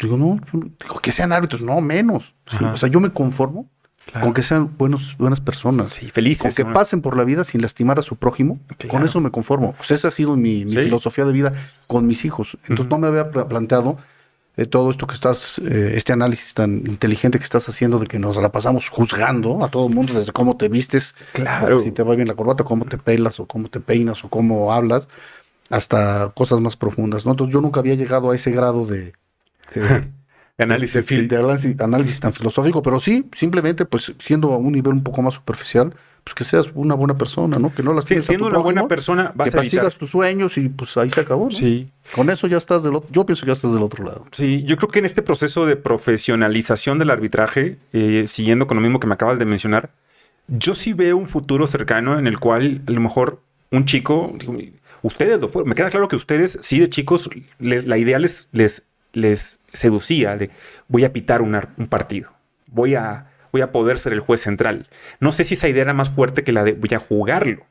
digo, 0.00 0.16
no, 0.16 0.38
digo, 0.52 0.98
que 1.00 1.12
sean 1.12 1.32
árbitros, 1.32 1.62
no, 1.62 1.80
menos. 1.80 2.34
Sí. 2.46 2.58
O 2.64 2.76
sea, 2.76 2.88
yo 2.88 3.00
me 3.00 3.10
conformo 3.12 3.68
Claro. 4.06 4.24
con 4.26 4.34
que 4.34 4.42
sean 4.42 4.74
buenos, 4.78 5.16
buenas 5.18 5.38
personas. 5.40 5.92
Sí, 5.92 6.08
felices. 6.10 6.54
Con 6.54 6.64
que 6.64 6.64
¿no? 6.68 6.72
pasen 6.72 7.02
por 7.02 7.14
la 7.16 7.24
vida 7.24 7.44
sin 7.44 7.60
lastimar 7.60 7.98
a 7.98 8.02
su 8.02 8.16
prójimo, 8.16 8.58
Claro. 8.78 8.88
con 8.94 9.04
eso 9.04 9.20
me 9.20 9.30
conformo. 9.30 9.74
Pues 9.76 9.90
esa 9.90 10.08
ha 10.08 10.10
sido 10.10 10.34
mi, 10.34 10.64
filosofía 10.64 11.26
de 11.26 11.32
vida 11.32 11.52
con 11.86 12.06
mis 12.06 12.24
hijos. 12.24 12.56
Entonces 12.68 12.88
no 12.90 12.98
me 12.98 13.06
había 13.06 13.30
pla- 13.30 13.46
planteado 13.48 13.98
eh, 14.58 14.66
todo 14.66 14.90
esto 14.90 15.06
que 15.06 15.14
estás, 15.14 15.58
eh, 15.60 15.92
este 15.94 16.12
análisis 16.12 16.52
tan 16.52 16.78
inteligente 16.86 17.38
que 17.38 17.44
estás 17.44 17.66
haciendo 17.68 17.98
de 17.98 18.06
que 18.06 18.18
nos 18.18 18.36
la 18.36 18.52
pasamos 18.52 18.90
juzgando 18.90 19.64
a 19.64 19.70
todo 19.70 19.88
el 19.88 19.94
mundo 19.94 20.12
desde 20.12 20.32
cómo 20.32 20.58
te 20.58 20.68
vistes, 20.68 21.14
Claro. 21.32 21.82
si 21.82 21.92
te 21.92 22.02
va 22.02 22.14
bien 22.14 22.28
la 22.28 22.34
corbata, 22.34 22.64
cómo 22.64 22.84
te 22.84 22.98
pelas 22.98 23.40
o 23.40 23.46
cómo 23.46 23.68
te 23.70 23.80
peinas 23.80 24.22
o 24.24 24.28
cómo 24.28 24.72
hablas, 24.72 25.08
hasta 25.70 26.32
cosas 26.34 26.60
más 26.60 26.76
profundas. 26.76 27.24
¿no? 27.24 27.32
Entonces 27.32 27.52
yo 27.54 27.60
nunca 27.60 27.80
había 27.80 27.94
llegado 27.94 28.30
a 28.30 28.34
ese 28.34 28.50
grado 28.50 28.84
de, 28.86 29.14
de- 29.74 30.08
Análisis. 30.60 31.06
de, 31.06 31.22
de 31.28 31.36
análisis, 31.36 31.80
análisis 31.80 32.18
tan 32.20 32.32
filosófico, 32.32 32.82
pero 32.82 32.98
sí, 32.98 33.28
simplemente, 33.32 33.84
pues, 33.84 34.12
siendo 34.18 34.52
a 34.52 34.56
un 34.56 34.72
nivel 34.72 34.92
un 34.92 35.04
poco 35.04 35.22
más 35.22 35.34
superficial, 35.34 35.94
pues 36.28 36.34
que 36.34 36.44
seas 36.44 36.70
una 36.74 36.94
buena 36.94 37.16
persona, 37.16 37.58
¿no? 37.58 37.74
Que 37.74 37.82
no 37.82 37.94
la 37.94 38.02
Sí, 38.02 38.20
siendo 38.20 38.46
una 38.48 38.58
buena 38.58 38.86
persona, 38.86 39.32
vas 39.34 39.50
que 39.50 39.56
a 39.58 39.60
evitar. 39.62 39.90
tus 39.94 40.10
sueños 40.10 40.58
y 40.58 40.68
pues 40.68 40.94
ahí 40.98 41.08
se 41.08 41.20
acabó, 41.20 41.44
¿no? 41.46 41.50
Sí, 41.50 41.90
Con 42.14 42.28
eso 42.28 42.46
ya 42.46 42.58
estás 42.58 42.82
del 42.82 42.94
otro, 42.96 43.08
yo 43.10 43.24
pienso 43.24 43.42
que 43.46 43.48
ya 43.48 43.54
estás 43.54 43.72
del 43.72 43.82
otro 43.82 44.04
lado. 44.04 44.26
sí. 44.32 44.62
Yo 44.64 44.76
creo 44.76 44.90
que 44.90 44.98
en 44.98 45.06
este 45.06 45.22
proceso 45.22 45.64
de 45.64 45.76
profesionalización 45.76 46.98
del 46.98 47.10
arbitraje, 47.10 47.78
eh, 47.92 48.24
siguiendo 48.26 48.66
con 48.66 48.76
lo 48.76 48.82
mismo 48.82 49.00
que 49.00 49.06
me 49.06 49.14
acabas 49.14 49.38
de 49.38 49.44
mencionar, 49.46 49.90
yo 50.48 50.74
sí 50.74 50.92
veo 50.92 51.16
un 51.16 51.28
futuro 51.28 51.66
cercano 51.66 52.18
en 52.18 52.26
el 52.26 52.38
cual 52.38 52.82
a 52.86 52.90
lo 52.90 53.00
mejor 53.00 53.40
un 53.70 53.84
chico, 53.86 54.32
digo, 54.38 54.54
ustedes 55.02 55.40
lo 55.40 55.48
fueron, 55.48 55.68
me 55.68 55.74
queda 55.74 55.90
claro 55.90 56.08
que 56.08 56.16
ustedes 56.16 56.58
sí 56.62 56.78
de 56.78 56.88
chicos, 56.90 57.30
les- 57.58 57.86
la 57.86 57.96
idea 57.98 58.18
les, 58.18 58.48
les, 58.52 58.82
les 59.12 59.58
seducía 59.72 60.36
de 60.36 60.50
voy 60.88 61.04
a 61.04 61.12
pitar 61.12 61.40
una- 61.42 61.68
un 61.78 61.86
partido, 61.86 62.30
voy 62.66 62.94
a, 62.94 63.26
voy 63.52 63.62
a 63.62 63.72
poder 63.72 63.98
ser 63.98 64.12
el 64.12 64.20
juez 64.20 64.40
central. 64.40 64.88
No 65.20 65.32
sé 65.32 65.44
si 65.44 65.54
esa 65.54 65.68
idea 65.68 65.82
era 65.82 65.94
más 65.94 66.10
fuerte 66.10 66.44
que 66.44 66.52
la 66.52 66.64
de 66.64 66.72
voy 66.72 66.90
a 66.94 66.98
jugarlo. 66.98 67.66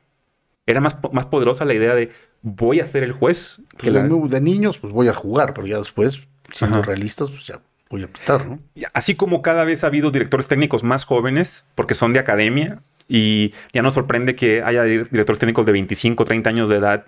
Era 0.66 0.80
más, 0.80 0.96
más 1.12 1.26
poderosa 1.26 1.64
la 1.64 1.74
idea 1.74 1.94
de 1.94 2.10
voy 2.42 2.80
a 2.80 2.86
ser 2.86 3.02
el 3.02 3.12
juez. 3.12 3.60
Pues 3.78 3.92
de, 3.92 4.02
de, 4.02 4.40
niños, 4.40 4.78
pues 4.78 4.92
voy 4.92 5.08
a 5.08 5.14
jugar, 5.14 5.54
pero 5.54 5.66
ya 5.66 5.78
después, 5.78 6.20
siendo 6.52 6.82
realistas, 6.82 7.30
pues 7.30 7.46
ya 7.46 7.60
voy 7.90 8.02
a 8.02 8.08
pitar, 8.08 8.46
¿no? 8.46 8.60
Así 8.92 9.14
como 9.14 9.40
cada 9.42 9.64
vez 9.64 9.84
ha 9.84 9.86
habido 9.86 10.10
directores 10.10 10.46
técnicos 10.46 10.84
más 10.84 11.04
jóvenes, 11.04 11.64
porque 11.74 11.94
son 11.94 12.12
de 12.12 12.18
academia, 12.18 12.82
y 13.08 13.54
ya 13.72 13.82
no 13.82 13.90
sorprende 13.90 14.36
que 14.36 14.62
haya 14.62 14.84
directores 14.84 15.38
técnicos 15.38 15.64
de 15.64 15.72
25, 15.72 16.24
30 16.24 16.50
años 16.50 16.68
de 16.68 16.76
edad 16.76 17.06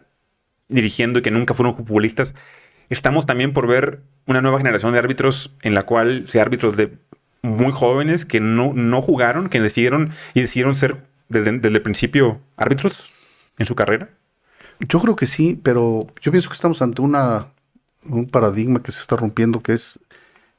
dirigiendo 0.68 1.18
y 1.18 1.22
que 1.22 1.30
nunca 1.30 1.52
fueron 1.52 1.76
futbolistas. 1.76 2.34
Estamos 2.88 3.26
también 3.26 3.52
por 3.52 3.66
ver 3.66 4.00
una 4.26 4.40
nueva 4.40 4.58
generación 4.58 4.92
de 4.92 4.98
árbitros 4.98 5.54
en 5.62 5.74
la 5.74 5.84
cual 5.84 6.24
sea 6.28 6.42
árbitros 6.42 6.76
de 6.76 6.96
muy 7.42 7.72
jóvenes 7.72 8.24
que 8.24 8.40
no, 8.40 8.72
no 8.74 9.02
jugaron, 9.02 9.48
que 9.48 9.60
decidieron 9.60 10.12
y 10.34 10.42
decidieron 10.42 10.74
ser 10.74 11.04
desde, 11.28 11.52
desde 11.52 11.76
el 11.76 11.82
principio 11.82 12.40
árbitros 12.56 13.12
en 13.58 13.66
su 13.66 13.74
carrera. 13.74 14.10
Yo 14.80 15.00
creo 15.00 15.16
que 15.16 15.26
sí, 15.26 15.60
pero 15.62 16.06
yo 16.20 16.30
pienso 16.30 16.48
que 16.48 16.54
estamos 16.54 16.80
ante 16.82 17.02
una, 17.02 17.48
un 18.06 18.26
paradigma 18.26 18.82
que 18.82 18.92
se 18.92 19.02
está 19.02 19.16
rompiendo, 19.16 19.60
que 19.60 19.74
es 19.74 20.00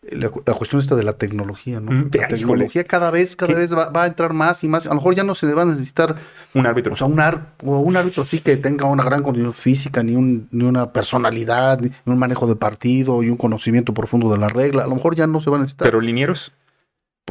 la, 0.09 0.29
cuestión 0.29 0.79
esta 0.79 0.95
de 0.95 1.03
la 1.03 1.13
tecnología, 1.13 1.79
¿no? 1.79 1.91
Mm, 1.91 2.09
la 2.13 2.27
tecnología 2.27 2.83
cada 2.83 3.11
vez, 3.11 3.35
cada 3.35 3.53
vez 3.53 3.71
va, 3.71 3.91
a 3.93 4.07
entrar 4.07 4.33
más 4.33 4.63
y 4.63 4.67
más. 4.67 4.87
A 4.87 4.89
lo 4.89 4.95
mejor 4.95 5.13
ya 5.13 5.23
no 5.23 5.35
se 5.35 5.45
le 5.45 5.53
va 5.53 5.61
a 5.61 5.65
necesitar 5.65 6.15
un 6.55 6.65
árbitro. 6.65 6.93
O 6.93 6.95
sea, 6.95 7.05
un, 7.05 7.19
o 7.19 7.79
un 7.79 7.97
árbitro 7.97 8.25
sí 8.25 8.39
que 8.39 8.57
tenga 8.57 8.85
una 8.85 9.03
gran 9.03 9.21
condición 9.21 9.53
física, 9.53 10.01
ni, 10.01 10.15
un, 10.15 10.47
ni 10.51 10.63
una 10.63 10.91
personalidad, 10.91 11.79
ni 11.79 11.91
un 12.05 12.17
manejo 12.17 12.47
de 12.47 12.55
partido 12.55 13.21
y 13.21 13.29
un 13.29 13.37
conocimiento 13.37 13.93
profundo 13.93 14.31
de 14.31 14.39
la 14.39 14.49
regla. 14.49 14.83
A 14.83 14.87
lo 14.87 14.95
mejor 14.95 15.15
ya 15.15 15.27
no 15.27 15.39
se 15.39 15.51
va 15.51 15.57
a 15.57 15.59
necesitar. 15.59 15.87
Pero 15.87 16.01
linieros. 16.01 16.51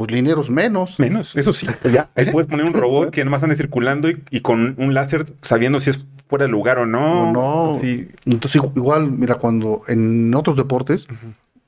Pues 0.01 0.11
linieros 0.11 0.49
menos. 0.49 0.99
Menos, 0.99 1.35
eso 1.35 1.53
sí. 1.53 1.67
Ya. 1.93 2.09
Ahí 2.15 2.31
puedes 2.31 2.49
poner 2.49 2.65
un 2.65 2.73
robot 2.73 3.11
que 3.11 3.23
nomás 3.23 3.43
ande 3.43 3.53
circulando 3.53 4.09
y, 4.09 4.41
con 4.41 4.73
un 4.79 4.95
láser 4.95 5.27
sabiendo 5.43 5.79
si 5.79 5.91
es 5.91 6.03
fuera 6.27 6.45
de 6.45 6.51
lugar 6.51 6.79
o 6.79 6.87
no. 6.87 7.31
no. 7.31 7.77
Sí. 7.79 8.07
Entonces, 8.25 8.59
igual, 8.75 9.11
mira, 9.11 9.35
cuando 9.35 9.83
en 9.87 10.33
otros 10.33 10.55
deportes, 10.55 11.07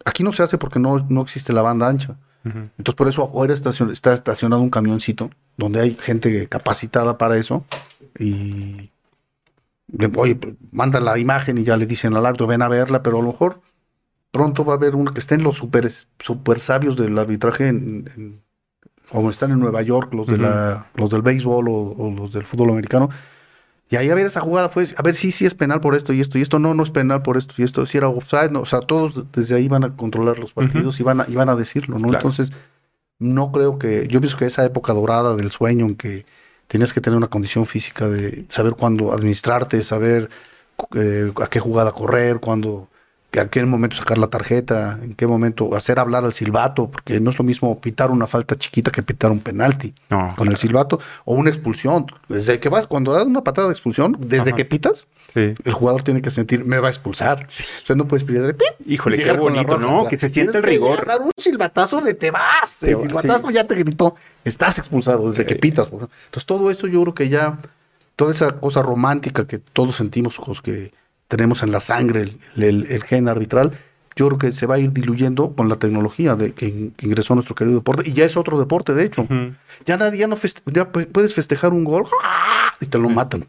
Aquí 0.03 0.23
no 0.23 0.31
se 0.31 0.41
hace 0.41 0.57
porque 0.57 0.79
no, 0.79 1.05
no 1.09 1.21
existe 1.21 1.53
la 1.53 1.61
banda 1.61 1.87
ancha. 1.87 2.17
Entonces, 2.43 2.95
por 2.95 3.07
eso 3.07 3.23
afuera 3.23 3.53
está 3.53 4.13
estacionado 4.13 4.63
un 4.63 4.71
camioncito 4.71 5.29
donde 5.55 5.79
hay 5.79 5.95
gente 6.01 6.47
capacitada 6.47 7.19
para 7.19 7.37
eso. 7.37 7.65
Y, 8.17 8.89
oye, 10.15 10.35
pues, 10.35 10.55
manda 10.71 10.99
la 10.99 11.19
imagen 11.19 11.59
y 11.59 11.65
ya 11.65 11.77
le 11.77 11.85
dicen 11.85 12.15
al 12.15 12.25
árbitro, 12.25 12.47
ven 12.47 12.63
a 12.63 12.67
verla, 12.67 13.03
pero 13.03 13.19
a 13.19 13.21
lo 13.21 13.27
mejor 13.27 13.61
pronto 14.33 14.65
va 14.65 14.73
a 14.73 14.77
haber 14.77 14.95
uno 14.95 15.13
que 15.13 15.19
estén 15.19 15.43
los 15.43 15.55
super, 15.55 15.87
super 16.17 16.59
sabios 16.59 16.97
del 16.97 17.17
arbitraje, 17.19 17.67
en, 17.67 18.41
como 19.11 19.29
están 19.29 19.51
en 19.51 19.59
Nueva 19.59 19.83
York, 19.83 20.11
los, 20.11 20.25
de 20.25 20.39
la, 20.39 20.87
los 20.95 21.11
del 21.11 21.21
béisbol 21.21 21.67
o, 21.69 22.13
los 22.17 22.33
del 22.33 22.43
fútbol 22.43 22.71
americano, 22.71 23.11
y 23.91 23.95
ahí 23.95 24.09
a 24.09 24.15
ver 24.15 24.25
esa 24.25 24.41
jugada 24.41 24.69
fue, 24.69 24.87
a 24.97 25.01
ver 25.03 25.13
si 25.13 25.31
sí, 25.31 25.37
sí 25.37 25.45
es 25.45 25.53
penal 25.53 25.81
por 25.81 25.93
esto 25.93 26.13
y 26.13 26.19
esto 26.19 26.39
y 26.39 26.41
esto, 26.41 26.57
no, 26.57 26.73
no 26.73 26.81
es 26.81 26.89
penal 26.89 27.21
por 27.21 27.37
esto 27.37 27.53
y 27.59 27.63
esto, 27.63 27.85
si 27.85 27.99
era 27.99 28.09
offside, 28.09 28.49
no, 28.49 28.61
o 28.61 28.65
sea, 28.65 28.81
todos 28.81 29.31
desde 29.31 29.53
ahí 29.53 29.67
van 29.67 29.83
a 29.83 29.95
controlar 29.95 30.39
los 30.39 30.51
partidos 30.51 30.99
y, 30.99 31.03
van 31.03 31.21
a, 31.21 31.25
y 31.27 31.35
van 31.35 31.49
a 31.49 31.55
decirlo, 31.55 31.99
¿no? 31.99 32.11
Entonces, 32.11 32.51
no 33.19 33.51
creo 33.51 33.77
que, 33.77 34.07
yo 34.07 34.19
pienso 34.19 34.37
que 34.37 34.47
esa 34.47 34.65
época 34.65 34.93
dorada 34.93 35.35
del 35.35 35.51
sueño 35.51 35.85
en 35.85 35.95
que 35.95 36.25
tenías 36.65 36.91
que 36.91 37.01
tener 37.01 37.17
una 37.17 37.27
condición 37.27 37.67
física 37.67 38.09
de 38.09 38.45
saber 38.49 38.73
cuándo 38.73 39.13
administrarte, 39.13 39.79
saber 39.83 40.31
eh, 40.95 41.31
a 41.39 41.47
qué 41.47 41.59
jugada 41.59 41.91
correr, 41.91 42.39
cuándo 42.39 42.89
a 43.39 43.47
qué 43.47 43.63
momento 43.65 43.95
sacar 43.95 44.17
la 44.17 44.27
tarjeta, 44.27 44.99
en 45.01 45.15
qué 45.15 45.27
momento 45.27 45.75
hacer 45.75 45.99
hablar 45.99 46.23
al 46.23 46.33
silbato, 46.33 46.89
porque 46.89 47.19
no 47.19 47.29
es 47.29 47.37
lo 47.37 47.43
mismo 47.43 47.79
pitar 47.79 48.11
una 48.11 48.27
falta 48.27 48.55
chiquita 48.55 48.91
que 48.91 49.01
pitar 49.01 49.31
un 49.31 49.39
penalti 49.39 49.93
con 50.35 50.47
el 50.47 50.57
silbato 50.57 50.99
o 51.25 51.33
una 51.33 51.49
expulsión. 51.49 52.05
Desde 52.29 52.59
que 52.59 52.69
vas, 52.69 52.87
cuando 52.87 53.13
das 53.13 53.25
una 53.25 53.43
patada 53.43 53.67
de 53.67 53.73
expulsión, 53.73 54.17
desde 54.19 54.53
que 54.53 54.65
pitas, 54.65 55.07
el 55.35 55.73
jugador 55.73 56.03
tiene 56.03 56.21
que 56.21 56.31
sentir, 56.31 56.63
me 56.65 56.79
va 56.79 56.87
a 56.87 56.91
expulsar. 56.91 57.45
O 57.45 57.85
sea, 57.85 57.95
no 57.95 58.07
puedes 58.07 58.23
pedir 58.23 58.55
Híjole, 58.85 59.17
qué 59.17 59.31
bonito, 59.33 59.77
¿no? 59.77 60.07
Que 60.07 60.17
se 60.17 60.29
siente 60.29 60.57
el 60.57 60.63
rigor. 60.63 61.05
Dar 61.05 61.21
un 61.21 61.31
silbatazo 61.37 62.01
de 62.01 62.13
te 62.13 62.31
vas. 62.31 62.83
el 62.83 62.99
silbatazo 62.99 63.49
ya 63.49 63.65
te 63.65 63.75
gritó, 63.75 64.15
estás 64.43 64.77
expulsado 64.77 65.29
desde 65.29 65.45
que 65.45 65.55
pitas. 65.55 65.91
Entonces, 65.91 66.45
todo 66.45 66.69
eso 66.69 66.87
yo 66.87 67.01
creo 67.01 67.15
que 67.15 67.29
ya, 67.29 67.59
toda 68.15 68.31
esa 68.31 68.59
cosa 68.59 68.81
romántica 68.81 69.47
que 69.47 69.57
todos 69.59 69.95
sentimos, 69.95 70.39
los 70.47 70.61
que 70.61 70.91
tenemos 71.33 71.63
en 71.63 71.71
la 71.71 71.79
sangre 71.79 72.37
el, 72.55 73.03
gen 73.05 73.27
arbitral, 73.27 73.71
yo 74.15 74.27
creo 74.27 74.37
que 74.37 74.51
se 74.51 74.67
va 74.67 74.75
a 74.75 74.77
ir 74.77 74.91
diluyendo 74.91 75.55
con 75.55 75.67
la 75.67 75.77
tecnología 75.77 76.35
de 76.35 76.53
que, 76.53 76.91
ingresó 77.01 77.33
a 77.33 77.37
nuestro 77.37 77.55
querido 77.55 77.77
deporte. 77.77 78.07
Y 78.07 78.13
ya 78.13 78.23
es 78.23 78.37
otro 78.37 78.59
deporte, 78.59 78.93
de 78.93 79.03
hecho. 79.03 79.27
Ya 79.83 79.97
nadie, 79.97 80.19
ya 80.19 80.27
no 80.27 80.35
ya 80.67 80.91
puedes 80.91 81.33
festejar 81.33 81.73
un 81.73 81.85
gol 81.85 82.05
y 82.79 82.85
te 82.85 82.99
lo 82.99 83.09
matan. 83.09 83.47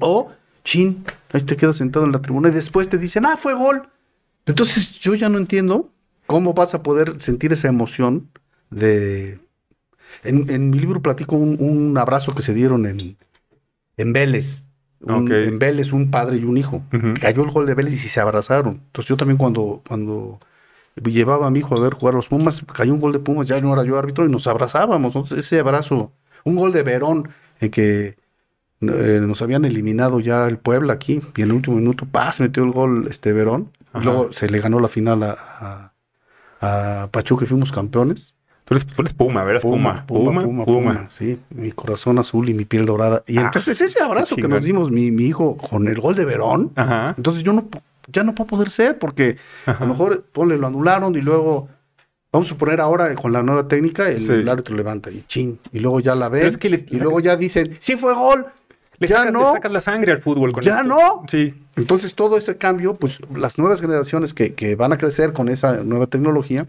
O, 0.00 0.32
chin, 0.64 1.04
ahí 1.34 1.42
te 1.42 1.54
quedas 1.54 1.76
sentado 1.76 2.06
en 2.06 2.12
la 2.12 2.22
tribuna 2.22 2.48
y 2.48 2.52
después 2.52 2.88
te 2.88 2.96
dicen, 2.96 3.26
ah, 3.26 3.36
fue 3.36 3.52
gol. 3.52 3.82
Entonces 4.46 4.98
yo 4.98 5.14
ya 5.14 5.28
no 5.28 5.36
entiendo 5.36 5.90
cómo 6.24 6.54
vas 6.54 6.72
a 6.72 6.82
poder 6.82 7.20
sentir 7.20 7.52
esa 7.52 7.68
emoción 7.68 8.30
de... 8.70 9.38
En, 10.24 10.70
mi 10.70 10.78
libro 10.78 11.02
platico 11.02 11.36
un, 11.36 11.98
abrazo 11.98 12.34
que 12.34 12.40
se 12.40 12.54
dieron 12.54 12.86
en, 12.86 13.18
en 13.98 14.12
Vélez 14.14 14.64
en 15.06 15.58
Vélez, 15.58 15.92
un 15.92 16.10
padre 16.10 16.36
y 16.36 16.44
un 16.44 16.56
hijo. 16.56 16.82
Cayó 17.20 17.44
el 17.44 17.50
gol 17.50 17.66
de 17.66 17.74
Vélez 17.74 17.94
y 17.94 17.96
se 17.96 18.20
abrazaron. 18.20 18.82
Entonces 18.86 19.08
yo 19.08 19.16
también 19.16 19.38
cuando, 19.38 19.82
cuando 19.86 20.40
llevaba 21.02 21.46
a 21.46 21.50
mi 21.50 21.60
hijo 21.60 21.76
a 21.76 21.80
ver 21.80 21.94
jugar 21.94 22.14
los 22.14 22.28
Pumas, 22.28 22.62
cayó 22.72 22.92
un 22.94 23.00
gol 23.00 23.12
de 23.12 23.18
Pumas, 23.18 23.46
ya 23.48 23.60
no 23.60 23.72
era 23.72 23.84
yo 23.84 23.98
árbitro 23.98 24.24
y 24.24 24.30
nos 24.30 24.46
abrazábamos. 24.46 25.14
Entonces 25.14 25.38
ese 25.38 25.60
abrazo, 25.60 26.12
un 26.44 26.56
gol 26.56 26.72
de 26.72 26.82
Verón 26.82 27.28
en 27.60 27.70
que 27.70 28.16
eh, 28.80 29.20
nos 29.22 29.42
habían 29.42 29.64
eliminado 29.64 30.20
ya 30.20 30.46
el 30.46 30.58
Puebla 30.58 30.94
aquí 30.94 31.20
y 31.36 31.42
en 31.42 31.50
el 31.50 31.56
último 31.56 31.76
minuto, 31.76 32.06
paz, 32.06 32.40
metió 32.40 32.64
el 32.64 32.72
gol 32.72 33.04
este 33.08 33.32
Verón. 33.32 33.70
luego 33.94 34.32
se 34.32 34.48
le 34.48 34.60
ganó 34.60 34.80
la 34.80 34.88
final 34.88 35.22
a, 35.22 35.92
a, 36.60 37.02
a 37.02 37.08
Pachuca 37.10 37.44
y 37.44 37.48
fuimos 37.48 37.72
campeones. 37.72 38.34
Tú 38.64 38.74
eres, 38.74 39.12
Puma, 39.12 39.42
¿verdad? 39.44 39.60
Puma 39.60 40.06
Puma, 40.06 40.42
Puma, 40.42 40.64
Puma, 40.64 41.06
Sí, 41.10 41.38
mi 41.50 41.72
corazón 41.72 42.18
azul 42.18 42.48
y 42.48 42.54
mi 42.54 42.64
piel 42.64 42.86
dorada. 42.86 43.22
Y 43.26 43.38
ah, 43.38 43.42
entonces 43.42 43.80
ese 43.80 44.02
abrazo 44.02 44.36
que 44.36 44.48
nos 44.48 44.62
dimos 44.62 44.90
mi, 44.90 45.10
mi, 45.10 45.24
hijo 45.24 45.56
con 45.56 45.88
el 45.88 46.00
gol 46.00 46.14
de 46.14 46.24
Verón, 46.24 46.72
entonces 47.16 47.42
yo 47.42 47.52
no, 47.52 47.68
ya 48.10 48.22
no 48.22 48.34
puedo 48.34 48.48
poder 48.48 48.70
ser 48.70 48.98
porque 48.98 49.36
a 49.66 49.78
lo 49.80 49.86
mejor 49.88 50.24
ponle, 50.32 50.56
lo 50.58 50.68
anularon 50.68 51.14
y 51.16 51.20
luego, 51.20 51.68
vamos 52.30 52.46
a 52.46 52.50
suponer 52.50 52.80
ahora 52.80 53.14
con 53.14 53.32
la 53.32 53.42
nueva 53.42 53.66
técnica, 53.66 54.08
el, 54.08 54.48
árbitro 54.48 54.76
levanta 54.76 55.10
y 55.10 55.24
chin, 55.26 55.58
y 55.72 55.80
luego 55.80 56.00
ya 56.00 56.14
la 56.14 56.28
ve 56.28 56.48
y 56.90 56.96
luego 56.96 57.20
ya 57.20 57.36
dicen, 57.36 57.76
sí 57.78 57.96
fue 57.96 58.14
gol, 58.14 58.46
le 58.98 59.08
ya 59.08 59.30
no. 59.30 59.54
Le 59.60 59.68
la 59.68 59.80
sangre 59.80 60.12
al 60.12 60.22
fútbol 60.22 60.52
con 60.52 60.62
Ya 60.62 60.82
no. 60.84 61.24
Sí. 61.26 61.54
Entonces 61.74 62.14
todo 62.14 62.38
ese 62.38 62.56
cambio, 62.56 62.94
pues 62.94 63.18
las 63.34 63.58
nuevas 63.58 63.80
generaciones 63.80 64.32
que, 64.32 64.54
que 64.54 64.76
van 64.76 64.92
a 64.92 64.98
crecer 64.98 65.32
con 65.32 65.48
esa 65.48 65.82
nueva 65.82 66.06
tecnología, 66.06 66.66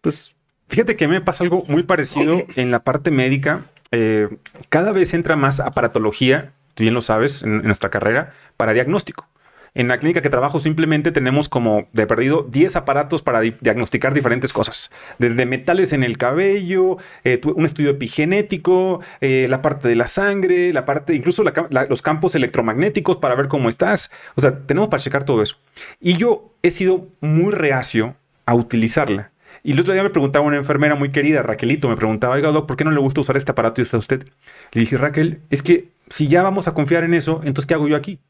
pues 0.00 0.34
Fíjate 0.68 0.96
que 0.96 1.08
me 1.08 1.20
pasa 1.20 1.44
algo 1.44 1.64
muy 1.68 1.84
parecido 1.84 2.42
en 2.56 2.70
la 2.70 2.80
parte 2.80 3.10
médica. 3.10 3.64
Eh, 3.92 4.28
cada 4.68 4.92
vez 4.92 5.14
entra 5.14 5.36
más 5.36 5.60
aparatología, 5.60 6.52
tú 6.74 6.82
bien 6.82 6.94
lo 6.94 7.02
sabes, 7.02 7.42
en, 7.42 7.62
nuestra 7.62 7.90
carrera, 7.90 8.32
para 8.56 8.72
diagnóstico. 8.72 9.28
En 9.74 9.88
la 9.88 9.98
clínica 9.98 10.22
que 10.22 10.30
trabajo 10.30 10.58
simplemente 10.58 11.12
tenemos 11.12 11.50
como 11.50 11.86
de 11.92 12.06
perdido 12.06 12.46
10 12.50 12.76
aparatos 12.76 13.20
para 13.20 13.40
diagnosticar 13.42 14.14
diferentes 14.14 14.54
cosas. 14.54 14.90
Desde 15.18 15.44
metales 15.44 15.92
en 15.92 16.02
el 16.02 16.16
cabello, 16.16 16.96
eh, 17.24 17.40
un 17.44 17.66
estudio 17.66 17.90
epigenético, 17.90 19.02
eh, 19.20 19.46
la 19.50 19.60
parte 19.60 19.86
de 19.86 19.94
la 19.94 20.06
sangre, 20.06 20.72
la 20.72 20.86
parte, 20.86 21.14
incluso 21.14 21.44
los 21.44 22.02
campos 22.02 22.34
electromagnéticos 22.34 23.18
para 23.18 23.34
ver 23.34 23.48
cómo 23.48 23.68
estás. 23.68 24.10
O 24.34 24.40
sea, 24.40 24.60
tenemos 24.60 24.88
para 24.88 25.02
checar 25.02 25.24
todo 25.24 25.42
eso. 25.42 25.58
Y 26.00 26.16
yo 26.16 26.54
he 26.62 26.70
sido 26.70 27.08
muy 27.20 27.52
reacio 27.52 28.16
a 28.46 28.54
utilizarla. 28.54 29.30
Y 29.66 29.72
el 29.72 29.80
otro 29.80 29.94
día 29.94 30.04
me 30.04 30.10
preguntaba 30.10 30.46
una 30.46 30.58
enfermera 30.58 30.94
muy 30.94 31.10
querida, 31.10 31.42
Raquelito, 31.42 31.88
me 31.88 31.96
preguntaba, 31.96 32.36
oiga, 32.36 32.52
doc, 32.52 32.68
¿por 32.68 32.76
qué 32.76 32.84
no 32.84 32.92
le 32.92 33.00
gusta 33.00 33.20
usar 33.20 33.36
este 33.36 33.50
aparato 33.50 33.80
y 33.80 33.82
está 33.82 33.98
usted? 33.98 34.24
Le 34.70 34.80
dije, 34.80 34.96
Raquel, 34.96 35.40
es 35.50 35.60
que 35.60 35.88
si 36.08 36.28
ya 36.28 36.44
vamos 36.44 36.68
a 36.68 36.72
confiar 36.72 37.02
en 37.02 37.14
eso, 37.14 37.40
entonces, 37.42 37.66
¿qué 37.66 37.74
hago 37.74 37.88
yo 37.88 37.96
aquí? 37.96 38.20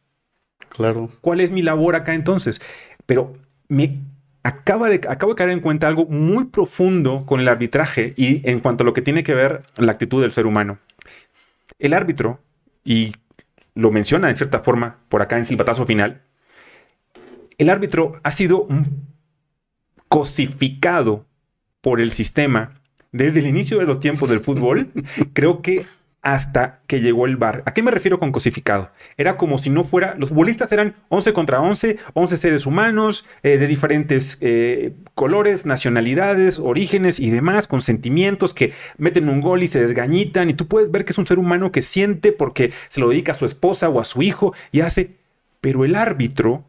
Claro. 0.71 1.11
¿Cuál 1.21 1.43
es 1.43 1.51
mi 1.51 1.61
labor 1.61 1.95
acá 1.95 2.15
entonces? 2.15 2.63
Pero 3.05 3.37
me 3.69 4.01
acaba 4.45 4.89
de, 4.89 5.03
acabo 5.11 5.35
de 5.35 5.37
caer 5.37 5.51
en 5.51 5.61
cuenta 5.61 5.87
algo 5.87 6.07
muy 6.07 6.47
profundo 6.47 7.27
con 7.27 7.39
el 7.39 7.49
arbitraje 7.49 8.15
y 8.17 8.41
en 8.49 8.61
cuanto 8.61 8.83
a 8.83 8.87
lo 8.87 8.95
que 8.95 9.03
tiene 9.03 9.23
que 9.23 9.35
ver 9.35 9.65
la 9.77 9.93
actitud 9.93 10.23
del 10.23 10.33
ser 10.33 10.47
humano. 10.47 10.79
El 11.79 11.93
árbitro, 11.93 12.41
y 12.83 13.13
lo 13.75 13.91
menciona 13.91 14.31
en 14.31 14.39
cierta 14.39 14.61
forma 14.61 15.01
por 15.11 15.21
acá 15.21 15.37
en 15.37 15.45
silbatazo 15.45 15.85
final, 15.85 16.23
el 17.59 17.69
árbitro 17.69 18.21
ha 18.23 18.31
sido 18.31 18.63
un 18.63 19.16
cosificado 20.09 21.27
por 21.81 22.01
el 22.01 22.13
sistema 22.13 22.81
desde 23.13 23.41
el 23.41 23.47
inicio 23.47 23.79
de 23.79 23.87
los 23.87 24.01
tiempos 24.01 24.29
del 24.29 24.41
fútbol, 24.41 24.91
creo 25.33 25.63
que 25.63 25.87
hasta 26.27 26.81
que 26.89 27.01
llegó 27.01 27.27
el 27.27 27.37
bar. 27.37 27.63
¿A 27.67 27.73
qué 27.73 27.85
me 27.85 27.93
refiero 27.93 28.19
con 28.19 28.33
cosificado? 28.33 28.91
Era 29.17 29.37
como 29.37 29.59
si 29.59 29.71
no 29.71 29.85
fuera, 29.85 30.17
los 30.19 30.31
futbolistas 30.31 30.73
eran 30.73 30.97
11 31.09 31.33
contra 31.33 31.61
11, 31.61 31.99
11 32.15 32.37
seres 32.37 32.67
humanos 32.67 33.25
eh, 33.45 33.59
de 33.59 33.69
diferentes 33.69 34.37
eh, 34.41 34.95
colores, 35.15 35.67
nacionalidades, 35.67 36.59
orígenes 36.59 37.21
y 37.21 37.31
demás, 37.31 37.69
con 37.69 37.81
sentimientos 37.81 38.55
que 38.55 38.73
meten 38.99 39.29
un 39.29 39.41
gol 39.41 39.63
y 39.63 39.69
se 39.69 39.79
desgañitan 39.79 40.51
y 40.51 40.55
tú 40.55 40.67
puedes 40.67 40.91
ver 40.91 41.05
que 41.05 41.13
es 41.13 41.19
un 41.19 41.29
ser 41.29 41.39
humano 41.39 41.71
que 41.71 41.81
siente 41.81 42.33
porque 42.33 42.73
se 42.89 42.99
lo 42.99 43.09
dedica 43.09 43.31
a 43.31 43.37
su 43.37 43.47
esposa 43.47 43.89
o 43.89 44.01
a 44.01 44.05
su 44.05 44.21
hijo 44.23 44.53
y 44.73 44.81
hace, 44.81 45.15
pero 45.61 45.85
el 45.85 45.95
árbitro, 45.95 46.65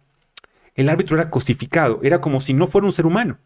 el 0.77 0.89
árbitro 0.89 1.17
era 1.17 1.29
cosificado, 1.29 1.99
era 2.03 2.21
como 2.21 2.39
si 2.39 2.53
no 2.53 2.67
fuera 2.67 2.85
un 2.85 2.93
ser 2.93 3.05
humano. 3.05 3.37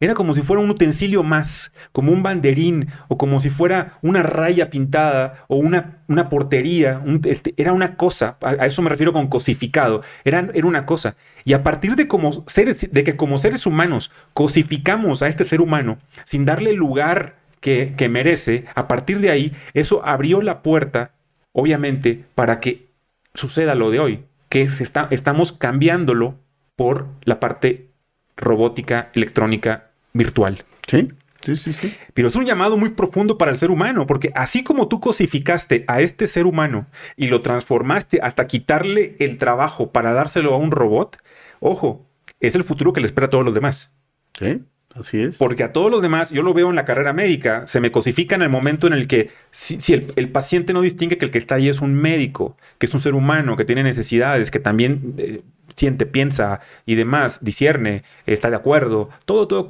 Era 0.00 0.14
como 0.14 0.32
si 0.32 0.42
fuera 0.42 0.62
un 0.62 0.70
utensilio 0.70 1.24
más, 1.24 1.72
como 1.90 2.12
un 2.12 2.22
banderín, 2.22 2.88
o 3.08 3.18
como 3.18 3.40
si 3.40 3.50
fuera 3.50 3.98
una 4.00 4.22
raya 4.22 4.70
pintada, 4.70 5.44
o 5.48 5.56
una, 5.56 6.04
una 6.06 6.28
portería. 6.28 7.02
Este, 7.24 7.52
era 7.56 7.72
una 7.72 7.96
cosa, 7.96 8.36
a, 8.40 8.66
eso 8.66 8.80
me 8.80 8.90
refiero 8.90 9.12
con 9.12 9.26
cosificado. 9.26 10.02
Era, 10.24 10.50
era 10.54 10.68
una 10.68 10.86
cosa. 10.86 11.16
Y 11.44 11.52
a 11.52 11.64
partir 11.64 11.96
de, 11.96 12.06
como 12.06 12.44
seres, 12.46 12.88
de 12.92 13.04
que 13.04 13.16
como 13.16 13.38
seres 13.38 13.66
humanos 13.66 14.12
cosificamos 14.34 15.22
a 15.22 15.28
este 15.28 15.44
ser 15.44 15.60
humano 15.60 15.98
sin 16.24 16.44
darle 16.44 16.70
el 16.70 16.76
lugar 16.76 17.36
que, 17.60 17.94
que 17.96 18.08
merece, 18.08 18.66
a 18.76 18.86
partir 18.86 19.18
de 19.18 19.30
ahí, 19.30 19.52
eso 19.74 20.06
abrió 20.06 20.42
la 20.42 20.62
puerta, 20.62 21.10
obviamente, 21.50 22.24
para 22.36 22.60
que 22.60 22.86
suceda 23.34 23.74
lo 23.74 23.90
de 23.90 23.98
hoy, 23.98 24.24
que 24.48 24.68
estamos 25.10 25.52
cambiándolo 25.52 26.36
por 26.78 27.08
la 27.24 27.40
parte 27.40 27.88
robótica, 28.36 29.10
electrónica, 29.12 29.90
virtual. 30.12 30.64
Sí. 30.86 31.08
Sí, 31.44 31.56
sí, 31.56 31.72
sí. 31.72 31.94
Pero 32.14 32.28
es 32.28 32.36
un 32.36 32.46
llamado 32.46 32.76
muy 32.76 32.90
profundo 32.90 33.36
para 33.36 33.50
el 33.50 33.58
ser 33.58 33.72
humano, 33.72 34.06
porque 34.06 34.30
así 34.36 34.62
como 34.62 34.86
tú 34.86 35.00
cosificaste 35.00 35.84
a 35.88 36.00
este 36.00 36.28
ser 36.28 36.46
humano 36.46 36.86
y 37.16 37.26
lo 37.26 37.40
transformaste 37.40 38.20
hasta 38.22 38.46
quitarle 38.46 39.16
el 39.18 39.38
trabajo 39.38 39.90
para 39.90 40.12
dárselo 40.12 40.54
a 40.54 40.58
un 40.58 40.70
robot, 40.70 41.18
ojo, 41.58 42.06
es 42.38 42.54
el 42.54 42.62
futuro 42.62 42.92
que 42.92 43.00
le 43.00 43.06
espera 43.06 43.26
a 43.26 43.30
todos 43.30 43.44
los 43.44 43.54
demás. 43.54 43.92
Sí, 44.38 44.62
así 44.94 45.20
es. 45.20 45.38
Porque 45.38 45.64
a 45.64 45.72
todos 45.72 45.90
los 45.90 46.00
demás, 46.00 46.30
yo 46.30 46.42
lo 46.42 46.54
veo 46.54 46.70
en 46.70 46.76
la 46.76 46.84
carrera 46.84 47.12
médica, 47.12 47.66
se 47.66 47.80
me 47.80 47.90
cosifica 47.90 48.36
en 48.36 48.42
el 48.42 48.50
momento 48.50 48.86
en 48.86 48.92
el 48.92 49.08
que, 49.08 49.30
si, 49.50 49.94
el, 49.94 50.28
paciente 50.30 50.72
no 50.72 50.80
distingue 50.80 51.18
que 51.18 51.24
el 51.24 51.32
que 51.32 51.38
está 51.38 51.56
ahí 51.56 51.68
es 51.68 51.80
un 51.80 51.94
médico, 51.94 52.56
que 52.78 52.86
es 52.86 52.94
un 52.94 53.00
ser 53.00 53.14
humano, 53.14 53.56
que 53.56 53.64
tiene 53.64 53.82
necesidades, 53.82 54.52
que 54.52 54.60
también 54.60 55.14
eh, 55.18 55.42
siente, 55.78 56.06
piensa 56.06 56.60
y 56.84 56.94
demás, 56.94 57.38
discierne, 57.42 58.02
está 58.26 58.50
de 58.50 58.56
acuerdo, 58.56 59.08
todo, 59.24 59.48
todo, 59.48 59.68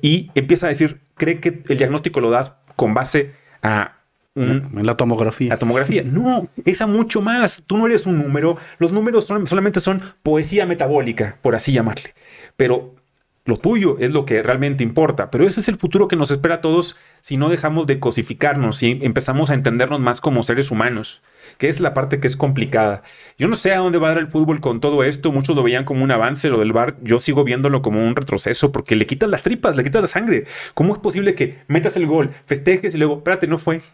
y 0.00 0.30
empieza 0.34 0.66
a 0.66 0.70
decir, 0.70 1.00
cree 1.16 1.40
que 1.40 1.62
el 1.68 1.78
diagnóstico 1.78 2.20
lo 2.20 2.30
das 2.30 2.52
con 2.76 2.94
base 2.94 3.32
a 3.62 3.98
en 4.36 4.84
la 4.84 4.96
tomografía. 4.96 5.50
La 5.50 5.58
tomografía. 5.58 6.02
No, 6.02 6.48
esa 6.64 6.88
mucho 6.88 7.20
más. 7.20 7.62
Tú 7.66 7.78
no 7.78 7.86
eres 7.86 8.04
un 8.04 8.18
número. 8.18 8.56
Los 8.78 8.90
números 8.90 9.26
solamente 9.26 9.78
son 9.78 10.02
poesía 10.24 10.66
metabólica, 10.66 11.38
por 11.40 11.54
así 11.54 11.72
llamarle. 11.72 12.14
Pero 12.56 12.96
lo 13.44 13.58
tuyo 13.58 13.96
es 14.00 14.10
lo 14.10 14.24
que 14.24 14.42
realmente 14.42 14.82
importa. 14.82 15.30
Pero 15.30 15.46
ese 15.46 15.60
es 15.60 15.68
el 15.68 15.76
futuro 15.76 16.08
que 16.08 16.16
nos 16.16 16.32
espera 16.32 16.56
a 16.56 16.60
todos 16.60 16.96
si 17.20 17.36
no 17.36 17.48
dejamos 17.48 17.86
de 17.86 18.00
cosificarnos 18.00 18.82
y 18.82 18.98
empezamos 19.02 19.50
a 19.50 19.54
entendernos 19.54 20.00
más 20.00 20.20
como 20.20 20.42
seres 20.42 20.70
humanos 20.72 21.22
que 21.58 21.68
es 21.68 21.80
la 21.80 21.94
parte 21.94 22.20
que 22.20 22.26
es 22.26 22.36
complicada. 22.36 23.02
Yo 23.38 23.48
no 23.48 23.56
sé 23.56 23.72
a 23.72 23.78
dónde 23.78 23.98
va 23.98 24.08
a 24.08 24.10
dar 24.14 24.18
el 24.18 24.28
fútbol 24.28 24.60
con 24.60 24.80
todo 24.80 25.04
esto. 25.04 25.32
Muchos 25.32 25.56
lo 25.56 25.62
veían 25.62 25.84
como 25.84 26.04
un 26.04 26.10
avance, 26.10 26.48
lo 26.48 26.58
del 26.58 26.72
bar. 26.72 26.96
Yo 27.02 27.18
sigo 27.18 27.44
viéndolo 27.44 27.82
como 27.82 28.04
un 28.04 28.16
retroceso 28.16 28.72
porque 28.72 28.96
le 28.96 29.06
quitan 29.06 29.30
las 29.30 29.42
tripas, 29.42 29.76
le 29.76 29.84
quitan 29.84 30.02
la 30.02 30.08
sangre. 30.08 30.46
¿Cómo 30.74 30.94
es 30.94 31.00
posible 31.00 31.34
que 31.34 31.58
metas 31.68 31.96
el 31.96 32.06
gol, 32.06 32.32
festejes 32.46 32.94
y 32.94 32.98
luego, 32.98 33.18
espérate, 33.18 33.46
no 33.46 33.58
fue? 33.58 33.82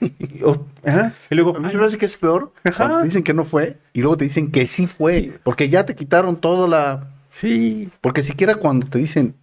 Y 1.30 1.34
luego, 1.34 1.56
a 1.56 1.60
mí 1.60 1.66
me 1.66 1.78
parece 1.78 1.98
que 1.98 2.06
es 2.06 2.16
peor. 2.16 2.52
Te 2.62 3.04
dicen 3.04 3.22
que 3.22 3.34
no 3.34 3.44
fue 3.44 3.76
y 3.92 4.00
luego 4.00 4.16
te 4.16 4.24
dicen 4.24 4.50
que 4.50 4.66
sí 4.66 4.86
fue, 4.86 5.38
porque 5.42 5.68
ya 5.68 5.84
te 5.86 5.94
quitaron 5.94 6.40
toda 6.40 6.66
la. 6.66 7.08
Sí. 7.28 7.90
Porque 8.00 8.22
siquiera 8.22 8.54
cuando 8.56 8.86
te 8.86 8.98
dicen, 8.98 9.34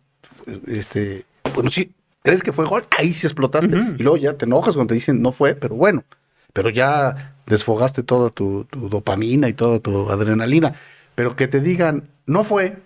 este, 0.67 1.25
bueno, 1.53 1.69
sí, 1.69 1.91
crees 2.23 2.43
que 2.43 2.51
fue 2.51 2.65
gol, 2.65 2.85
ahí 2.97 3.13
sí 3.13 3.27
explotaste. 3.27 3.75
Y 3.97 4.03
luego 4.03 4.17
ya 4.17 4.33
te 4.33 4.45
enojas 4.45 4.75
cuando 4.75 4.89
te 4.89 4.95
dicen 4.95 5.21
no 5.21 5.31
fue, 5.31 5.55
pero 5.55 5.75
bueno, 5.75 6.03
pero 6.53 6.69
ya 6.69 7.35
desfogaste 7.45 8.03
toda 8.03 8.29
tu, 8.29 8.67
dopamina 8.71 9.49
y 9.49 9.53
toda 9.53 9.79
tu 9.79 10.09
adrenalina. 10.09 10.73
Pero 11.15 11.35
que 11.35 11.47
te 11.47 11.61
digan, 11.61 12.09
no 12.25 12.43
fue, 12.43 12.77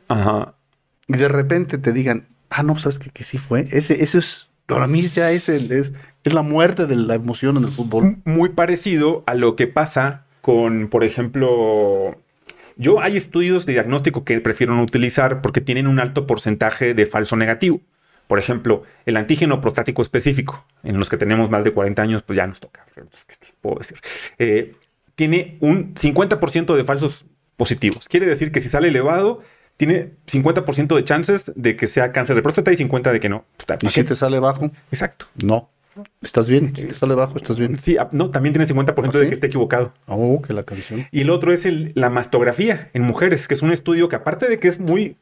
y 1.08 1.14
de 1.18 1.28
repente 1.28 1.78
te 1.78 1.92
digan, 1.92 2.28
ah, 2.50 2.64
no, 2.64 2.78
sabes 2.78 3.00
que, 3.00 3.10
que 3.10 3.24
sí 3.24 3.38
fue. 3.38 3.68
Ese, 3.72 4.04
eso 4.04 4.20
es, 4.20 4.50
para 4.66 4.88
mí 4.88 5.08
ya 5.10 5.32
es, 5.32 5.50
el, 5.50 5.72
es, 5.72 5.94
es 6.24 6.34
la 6.34 6.42
muerte 6.42 6.86
de 6.86 6.96
la 6.96 7.16
emoción 7.16 7.58
en 7.58 7.64
el 7.64 7.72
fútbol. 7.72 8.18
Muy 8.26 8.50
parecido 8.50 9.24
a 9.26 9.36
lo 9.36 9.56
que 9.56 9.68
pasa 9.68 10.26
con, 10.42 10.88
por 10.88 11.04
ejemplo, 11.04 12.18
yo 12.78 13.02
hay 13.02 13.18
estudios 13.18 13.66
de 13.66 13.74
diagnóstico 13.74 14.24
que 14.24 14.40
prefiero 14.40 14.76
no 14.76 14.84
utilizar 14.84 15.42
porque 15.42 15.62
tienen 15.62 15.88
un 15.88 16.00
alto 16.00 16.28
porcentaje 16.28 16.94
de 16.94 17.06
falso 17.06 17.36
negativo. 17.36 17.82
Por 18.32 18.40
ejemplo, 18.40 18.84
el 19.06 19.18
antígeno 19.18 19.60
prostático 19.60 20.02
específico, 20.02 20.64
en 20.84 20.98
los 20.98 21.10
que 21.10 21.18
tenemos 21.18 21.50
más 21.50 21.66
de 21.66 21.74
40 21.74 22.02
años, 22.02 22.24
pues 22.24 22.38
ya 22.38 22.48
nos 22.48 22.62
toca. 22.62 22.86
¿Qué 22.96 23.04
puedo 23.60 23.80
decir? 23.80 24.00
Eh, 24.40 24.72
tiene 25.16 25.58
un 25.60 25.94
50% 25.96 26.74
de 26.78 26.84
falsos 26.86 27.26
positivos. 27.58 28.08
Quiere 28.08 28.26
decir 28.26 28.54
que 28.54 28.62
si 28.62 28.70
sale 28.70 28.88
elevado, 28.88 29.42
tiene 29.76 30.14
50% 30.28 30.96
de 30.96 31.04
chances 31.04 31.52
de 31.58 31.76
que 31.76 31.88
sea 31.88 32.14
cáncer 32.14 32.38
de 32.38 32.42
próstata 32.42 32.72
y 32.72 32.78
50% 32.78 33.12
de 33.12 33.20
que 33.20 33.28
no. 33.28 33.44
¿Y 33.82 33.90
si 33.90 34.06
te 34.06 34.16
sale 34.16 34.40
bajo? 34.40 34.72
Exacto. 34.94 35.26
No. 35.36 35.70
¿Estás 36.22 36.48
bien? 36.48 36.74
Si 36.74 36.86
te 36.86 36.94
sale 36.94 37.16
bajo, 37.16 37.36
estás 37.36 37.60
bien. 37.60 37.78
Sí, 37.80 37.98
ah, 37.98 38.08
no, 38.14 38.30
también 38.30 38.54
tiene 38.54 38.66
50% 38.66 39.12
de 39.12 39.26
¿Ah, 39.26 39.28
que 39.28 39.36
esté 39.36 39.48
equivocado. 39.48 39.94
Oh, 40.08 40.42
que 40.42 40.54
la 40.54 40.64
canción. 40.64 41.06
Y 41.12 41.20
el 41.20 41.30
otro 41.32 41.52
es 41.52 41.68
la 41.96 42.10
mastografía 42.10 42.92
en 42.94 43.02
mujeres, 43.02 43.50
que 43.50 43.56
es 43.56 43.62
un 43.62 43.74
estudio 43.74 44.08
que 44.08 44.16
aparte 44.16 44.48
de 44.48 44.58
que 44.58 44.70
es 44.70 44.80
muy 44.80 45.18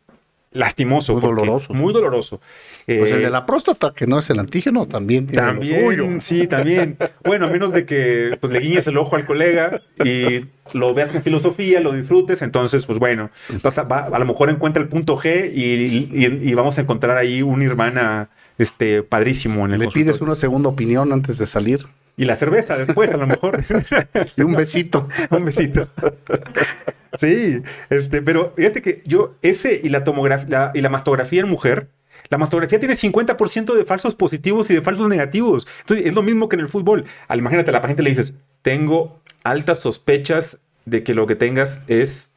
lastimoso. 0.51 1.13
Muy 1.13 1.21
doloroso. 1.21 1.73
Muy 1.73 1.93
doloroso. 1.93 2.41
Pues 2.85 3.11
el 3.11 3.19
de 3.19 3.25
eh, 3.25 3.29
la 3.29 3.45
próstata, 3.45 3.93
que 3.95 4.07
no 4.07 4.19
es 4.19 4.29
el 4.29 4.39
antígeno, 4.39 4.87
también 4.87 5.27
tiene 5.27 5.45
también, 5.45 6.21
Sí, 6.21 6.47
también. 6.47 6.97
bueno, 7.23 7.45
a 7.45 7.49
menos 7.49 7.71
de 7.71 7.85
que 7.85 8.37
pues, 8.39 8.51
le 8.51 8.59
guiñes 8.59 8.87
el 8.87 8.97
ojo 8.97 9.15
al 9.15 9.25
colega 9.25 9.81
y 10.03 10.45
lo 10.73 10.93
veas 10.93 11.11
con 11.11 11.21
filosofía, 11.21 11.79
lo 11.81 11.91
disfrutes, 11.91 12.41
entonces, 12.41 12.85
pues 12.85 12.97
bueno, 12.99 13.29
a 13.63 14.19
lo 14.19 14.25
mejor 14.25 14.49
encuentra 14.49 14.81
el 14.81 14.89
punto 14.89 15.17
G 15.17 15.51
y, 15.53 16.53
vamos 16.53 16.77
a 16.77 16.81
encontrar 16.81 17.17
ahí 17.17 17.41
una 17.41 17.65
hermana 17.65 18.29
este, 18.57 19.03
padrísimo 19.03 19.65
en 19.65 19.73
el 19.73 19.79
Le 19.79 19.87
pides 19.87 20.19
una 20.21 20.35
segunda 20.35 20.69
opinión 20.69 21.13
antes 21.13 21.37
de 21.37 21.45
salir. 21.45 21.85
Y 22.17 22.25
la 22.25 22.35
cerveza 22.35 22.75
después, 22.75 23.09
a 23.11 23.17
lo 23.17 23.25
mejor. 23.25 23.63
y 24.35 24.41
un 24.41 24.53
besito. 24.53 25.07
un 25.29 25.45
besito. 25.45 25.87
Sí, 27.17 27.61
este, 27.89 28.21
pero 28.21 28.53
fíjate 28.55 28.81
que 28.81 29.01
yo, 29.05 29.35
ese 29.41 29.79
y 29.83 29.89
la 29.89 30.03
tomografía 30.03 30.71
y 30.73 30.81
la 30.81 30.89
mastografía 30.89 31.41
en 31.41 31.49
mujer, 31.49 31.89
la 32.29 32.37
mastografía 32.37 32.79
tiene 32.79 32.95
50% 32.95 33.73
de 33.73 33.85
falsos 33.85 34.15
positivos 34.15 34.69
y 34.69 34.75
de 34.75 34.81
falsos 34.81 35.09
negativos. 35.09 35.67
Entonces, 35.81 36.05
es 36.05 36.13
lo 36.13 36.21
mismo 36.21 36.47
que 36.47 36.55
en 36.55 36.61
el 36.61 36.67
fútbol. 36.67 37.05
Al, 37.27 37.39
imagínate, 37.39 37.71
la 37.71 37.81
paciente 37.81 38.03
le 38.03 38.09
dices, 38.09 38.35
tengo 38.61 39.21
altas 39.43 39.79
sospechas 39.79 40.59
de 40.85 41.03
que 41.03 41.13
lo 41.13 41.25
que 41.25 41.35
tengas 41.35 41.83
es 41.87 42.31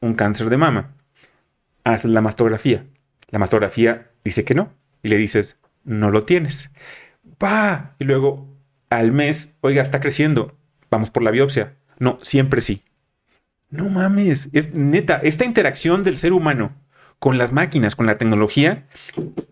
un 0.00 0.14
cáncer 0.14 0.50
de 0.50 0.56
mama. 0.56 0.94
Haz 1.84 2.04
la 2.04 2.20
mastografía. 2.20 2.84
La 3.28 3.38
mastografía 3.38 4.10
dice 4.24 4.44
que 4.44 4.54
no. 4.54 4.72
Y 5.02 5.08
le 5.08 5.16
dices, 5.16 5.60
no 5.84 6.10
lo 6.10 6.24
tienes. 6.24 6.70
¡Pah! 7.38 7.94
Y 8.00 8.04
luego, 8.04 8.48
al 8.90 9.12
mes, 9.12 9.50
oiga, 9.60 9.82
está 9.82 10.00
creciendo. 10.00 10.56
Vamos 10.90 11.10
por 11.10 11.22
la 11.22 11.30
biopsia. 11.30 11.74
No, 11.98 12.18
siempre 12.22 12.60
sí. 12.60 12.82
No 13.70 13.88
mames, 13.88 14.48
es 14.52 14.72
neta, 14.72 15.16
esta 15.22 15.44
interacción 15.44 16.04
del 16.04 16.16
ser 16.16 16.32
humano 16.32 16.72
con 17.18 17.38
las 17.38 17.52
máquinas, 17.52 17.96
con 17.96 18.06
la 18.06 18.18
tecnología, 18.18 18.86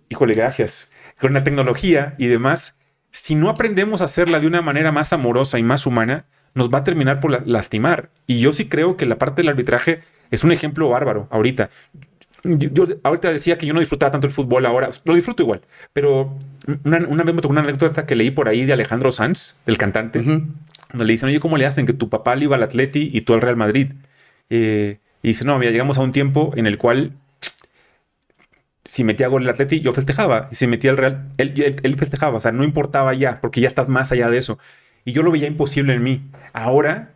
híjole, 0.09 0.35
gracias, 0.35 0.91
con 1.21 1.33
la 1.33 1.45
tecnología 1.45 2.15
y 2.19 2.27
demás, 2.27 2.77
si 3.11 3.35
no 3.35 3.49
aprendemos 3.49 4.03
a 4.03 4.07
hacerla 4.07 4.41
de 4.41 4.47
una 4.47 4.63
manera 4.63 4.93
más 4.93 5.13
amorosa 5.13 5.59
y 5.59 5.63
más 5.63 5.87
humana, 5.87 6.27
nos 6.55 6.71
va 6.71 6.79
a 6.79 6.85
terminar 6.85 7.21
por 7.21 7.47
lastimar. 7.47 8.11
Y 8.27 8.41
yo 8.41 8.53
sí 8.53 8.69
creo 8.69 8.97
que 8.97 9.07
la 9.07 9.19
parte 9.19 9.43
del 9.43 9.49
arbitraje 9.49 10.03
es 10.31 10.45
un 10.45 10.53
ejemplo 10.53 10.89
bárbaro 10.89 11.29
ahorita. 11.31 11.71
Yo, 12.45 12.87
ahorita 13.03 13.33
decía 13.33 13.57
que 13.57 13.67
yo 13.67 13.73
no 13.73 13.81
disfrutaba 13.81 14.13
tanto 14.13 14.27
el 14.27 14.33
fútbol 14.33 14.67
ahora, 14.67 14.91
lo 15.05 15.15
disfruto 15.15 15.43
igual, 15.43 15.63
pero 15.95 16.37
una, 16.85 16.99
vez 16.99 17.35
me 17.35 17.41
tocó 17.41 17.53
una 17.53 17.63
anécdota 17.63 18.05
que 18.05 18.15
leí 18.15 18.31
por 18.31 18.51
ahí 18.51 18.67
de 18.67 18.75
Alejandro 18.75 19.11
Sanz, 19.11 19.57
del 19.65 19.79
cantante, 19.79 20.23
donde 20.95 21.07
le 21.07 21.13
dicen, 21.13 21.29
oye, 21.29 21.41
¿cómo 21.41 21.57
le 21.57 21.67
hacen 21.67 21.87
que 21.87 21.93
tu 21.93 22.09
papá 22.09 22.37
le 22.37 22.45
iba 22.45 22.55
al 22.57 22.63
Atleti 22.63 23.11
y 23.13 23.23
tú 23.23 23.35
al 23.35 23.41
Real 23.41 23.57
Madrid? 23.57 23.93
Eh, 24.49 24.99
y 25.23 25.29
dice, 25.29 25.45
no, 25.45 25.59
mira, 25.59 25.73
llegamos 25.73 25.99
a 25.99 26.03
un 26.03 26.13
tiempo 26.13 26.53
en 26.55 26.67
el 26.67 26.79
cual 26.79 27.13
si 28.85 29.03
metía 29.03 29.29
gol 29.29 29.43
el 29.43 29.49
Atleti, 29.49 29.81
yo 29.81 29.93
festejaba. 29.93 30.49
Y 30.53 30.55
si 30.55 30.67
metía 30.67 30.93
el 30.93 30.97
Real, 30.97 31.31
él, 31.37 31.77
él, 31.83 31.97
festejaba. 31.97 32.37
O 32.37 32.41
sea, 32.41 32.53
no 32.53 32.63
importaba 32.63 33.13
ya, 33.15 33.41
porque 33.41 33.61
ya 33.61 33.69
estás 33.69 33.89
más 33.89 34.13
allá 34.13 34.31
de 34.31 34.39
eso. 34.39 34.59
Y 35.05 35.13
yo 35.13 35.23
lo 35.23 35.33
veía 35.33 35.49
imposible 35.49 35.95
en 35.95 36.03
mí. 36.03 36.23
Ahora, 36.53 37.15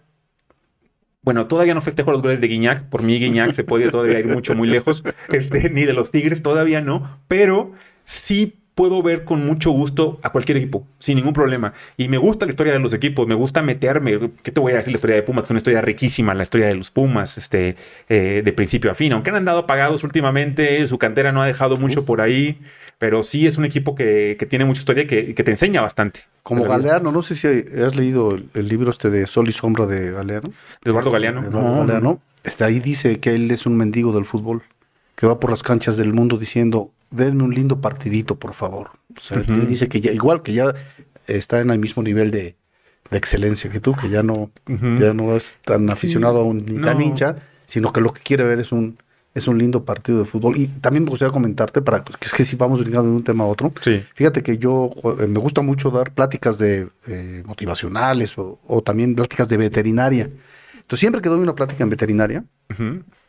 bueno, 1.22 1.46
todavía 1.46 1.74
no 1.74 1.80
festejo 1.80 2.10
los 2.10 2.22
goles 2.22 2.40
de 2.40 2.48
Guiñac. 2.48 2.88
Por 2.88 3.04
mí, 3.04 3.18
Guiñac 3.18 3.52
se 3.52 3.62
puede 3.62 3.90
todavía 3.90 4.18
ir 4.18 4.26
mucho, 4.26 4.54
muy 4.54 4.66
lejos. 4.66 5.04
Este, 5.28 5.70
ni 5.70 5.84
de 5.84 5.92
los 5.92 6.10
Tigres, 6.10 6.42
todavía 6.42 6.80
no. 6.80 7.20
Pero 7.28 7.72
sí 8.04 8.58
puedo 8.78 9.02
ver 9.02 9.24
con 9.24 9.44
mucho 9.44 9.72
gusto 9.72 10.20
a 10.22 10.30
cualquier 10.30 10.58
equipo, 10.58 10.86
sin 11.00 11.16
ningún 11.16 11.32
problema. 11.32 11.74
Y 11.96 12.06
me 12.06 12.16
gusta 12.16 12.46
la 12.46 12.50
historia 12.50 12.72
de 12.72 12.78
los 12.78 12.92
equipos, 12.92 13.26
me 13.26 13.34
gusta 13.34 13.60
meterme. 13.60 14.30
¿Qué 14.44 14.52
te 14.52 14.60
voy 14.60 14.72
a 14.72 14.76
decir? 14.76 14.92
La 14.92 14.98
historia 14.98 15.16
de 15.16 15.24
Pumas 15.24 15.46
es 15.46 15.50
una 15.50 15.56
historia 15.58 15.80
riquísima, 15.80 16.32
la 16.32 16.44
historia 16.44 16.68
de 16.68 16.76
los 16.76 16.92
Pumas, 16.92 17.38
este, 17.38 17.74
eh, 18.08 18.40
de 18.44 18.52
principio 18.52 18.92
a 18.92 18.94
fin. 18.94 19.12
Aunque 19.14 19.30
han 19.30 19.36
andado 19.36 19.58
apagados 19.58 20.04
últimamente, 20.04 20.86
su 20.86 20.96
cantera 20.96 21.32
no 21.32 21.42
ha 21.42 21.46
dejado 21.46 21.76
mucho 21.76 22.04
por 22.04 22.20
ahí, 22.20 22.60
pero 22.98 23.24
sí 23.24 23.48
es 23.48 23.58
un 23.58 23.64
equipo 23.64 23.96
que, 23.96 24.36
tiene 24.48 24.64
mucha 24.64 24.78
historia 24.78 25.02
y 25.02 25.06
que, 25.08 25.34
que, 25.34 25.42
te 25.42 25.50
enseña 25.50 25.82
bastante. 25.82 26.20
Como 26.44 26.62
Galeano, 26.62 27.10
no 27.10 27.22
sé 27.22 27.34
si 27.34 27.48
has 27.48 27.96
leído 27.96 28.38
el, 28.54 28.68
libro 28.68 28.92
este 28.92 29.10
de 29.10 29.26
Sol 29.26 29.48
y 29.48 29.52
Sombra 29.52 29.86
de 29.86 30.12
Galeano. 30.12 30.52
Eduardo 30.84 31.10
Galeano. 31.10 31.42
Eduardo 31.42 31.78
Galeano. 31.78 32.20
Este, 32.44 32.62
ahí 32.62 32.78
dice 32.78 33.18
que 33.18 33.34
él 33.34 33.50
es 33.50 33.66
un 33.66 33.76
mendigo 33.76 34.12
del 34.12 34.24
fútbol, 34.24 34.62
que 35.16 35.26
va 35.26 35.40
por 35.40 35.50
las 35.50 35.64
canchas 35.64 35.96
del 35.96 36.12
mundo 36.12 36.38
diciendo, 36.38 36.92
denme 37.10 37.42
un 37.42 37.54
lindo 37.54 37.80
partidito, 37.80 38.36
por 38.36 38.54
favor. 38.54 38.90
O 39.16 39.20
sea, 39.20 39.38
dice 39.38 39.88
que 39.88 40.00
ya, 40.00 40.12
igual 40.12 40.42
que 40.42 40.52
ya 40.52 40.74
está 41.26 41.60
en 41.60 41.70
el 41.70 41.78
mismo 41.78 42.02
nivel 42.02 42.30
de, 42.30 42.56
excelencia 43.10 43.70
que 43.70 43.80
tú, 43.80 43.94
que 43.94 44.10
ya 44.10 44.22
no, 44.22 44.50
ya 44.66 45.14
no 45.14 45.34
es 45.34 45.56
tan 45.64 45.88
aficionado 45.88 46.52
ni 46.52 46.78
tan 46.82 47.00
hincha, 47.00 47.36
sino 47.64 47.90
que 47.90 48.02
lo 48.02 48.12
que 48.12 48.20
quiere 48.20 48.44
ver 48.44 48.58
es 48.58 48.70
un, 48.70 48.98
es 49.34 49.48
un 49.48 49.56
lindo 49.56 49.84
partido 49.84 50.18
de 50.18 50.24
fútbol. 50.24 50.58
Y 50.58 50.66
también 50.68 51.04
me 51.04 51.10
gustaría 51.10 51.32
comentarte, 51.32 51.80
para 51.80 52.04
que 52.04 52.12
es 52.20 52.34
que 52.34 52.44
si 52.44 52.56
vamos 52.56 52.80
brincando 52.80 53.08
de 53.10 53.16
un 53.16 53.24
tema 53.24 53.44
a 53.44 53.46
otro, 53.46 53.72
fíjate 54.14 54.42
que 54.42 54.58
yo 54.58 54.90
eh, 55.20 55.26
me 55.26 55.38
gusta 55.38 55.62
mucho 55.62 55.90
dar 55.90 56.12
pláticas 56.12 56.58
de 56.58 56.88
eh, 57.06 57.42
motivacionales 57.46 58.34
o, 58.36 58.82
también 58.84 59.14
pláticas 59.14 59.48
de 59.48 59.56
veterinaria. 59.56 60.30
Entonces, 60.74 61.00
siempre 61.00 61.22
que 61.22 61.28
doy 61.28 61.40
una 61.40 61.54
plática 61.54 61.82
en 61.82 61.90
veterinaria, 61.90 62.44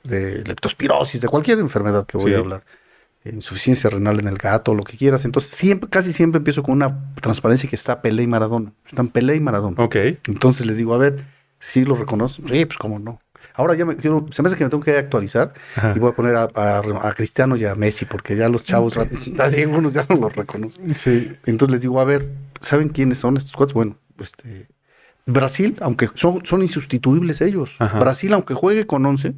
de 0.04 0.44
leptospirosis, 0.44 1.22
de 1.22 1.28
cualquier 1.28 1.60
enfermedad 1.60 2.06
que 2.06 2.18
voy 2.18 2.34
a 2.34 2.40
hablar, 2.40 2.64
insuficiencia 3.26 3.90
renal 3.90 4.20
en 4.20 4.28
el 4.28 4.38
gato, 4.38 4.74
lo 4.74 4.84
que 4.84 4.98
quieras. 4.98 5.26
Entonces, 5.26 5.52
siempre, 5.52 5.90
casi 5.90 6.14
siempre 6.14 6.38
empiezo 6.38 6.64
con 6.64 6.76
una 6.76 7.14
transparencia 7.16 7.70
que 7.70 7.76
está 7.76 8.02
Pelé 8.02 8.24
y 8.24 8.28
Maradona. 8.28 8.74
Están 8.86 9.10
Pelé 9.10 9.36
y 9.36 9.40
Maradona. 9.40 9.84
Ok. 9.84 9.96
Entonces 10.28 10.66
les 10.66 10.78
digo, 10.78 10.94
a 10.94 10.98
ver, 10.98 11.26
si 11.60 11.84
lo 11.84 11.96
reconozco. 11.96 12.48
Sí, 12.48 12.66
pues 12.66 12.78
cómo 12.78 13.00
no. 13.00 13.20
Ahora 13.54 13.76
ya 13.76 13.86
me 13.86 13.98
quiero, 13.98 14.26
se 14.32 14.42
me 14.42 14.48
hace 14.48 14.58
que 14.58 14.64
me 14.64 14.70
tengo 14.70 14.84
que 14.84 14.98
actualizar 14.98 15.54
y 15.94 16.00
voy 16.00 16.12
a 16.12 16.16
poner 16.16 16.36
a, 16.36 17.14
Cristiano 17.14 17.58
y 17.58 17.66
a 17.66 17.76
Messi, 17.76 18.06
porque 18.06 18.38
ya 18.38 18.48
los 18.48 18.64
chavos, 18.64 18.98
algunos 19.40 19.94
ya 19.94 20.06
no 20.08 20.16
los 20.16 20.36
reconocen. 20.36 20.96
Sí. 20.96 21.34
Entonces 21.46 21.74
les 21.74 21.82
digo, 21.82 22.00
a 22.00 22.06
ver, 22.06 22.30
¿saben 22.62 22.90
quiénes 22.90 23.18
son 23.18 23.36
estos 23.36 23.54
cuatro? 23.54 23.76
Bueno, 23.76 23.98
este, 24.20 24.70
Brasil, 25.26 25.78
aunque 25.82 26.10
son, 26.16 26.46
son 26.46 26.62
insustituibles 26.62 27.42
ellos. 27.42 27.76
Brasil, 28.00 28.34
aunque 28.34 28.54
juegue 28.54 28.88
con 28.88 29.06
11, 29.06 29.34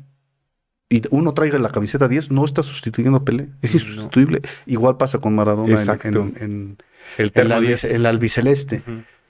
y 0.91 1.01
uno 1.10 1.34
traiga 1.34 1.58
la 1.58 1.69
camiseta 1.69 2.10
10, 2.10 2.32
no 2.32 2.43
está 2.43 2.63
sustituyendo 2.63 3.19
a 3.19 3.23
Pelé. 3.23 3.47
Es 3.62 3.73
insustituible. 3.73 4.41
Igual 4.65 4.97
pasa 4.97 5.19
con 5.19 5.34
Maradona 5.34 5.82
en, 6.04 6.77
el, 7.17 7.32
el, 7.34 8.06
albiceleste. 8.06 8.84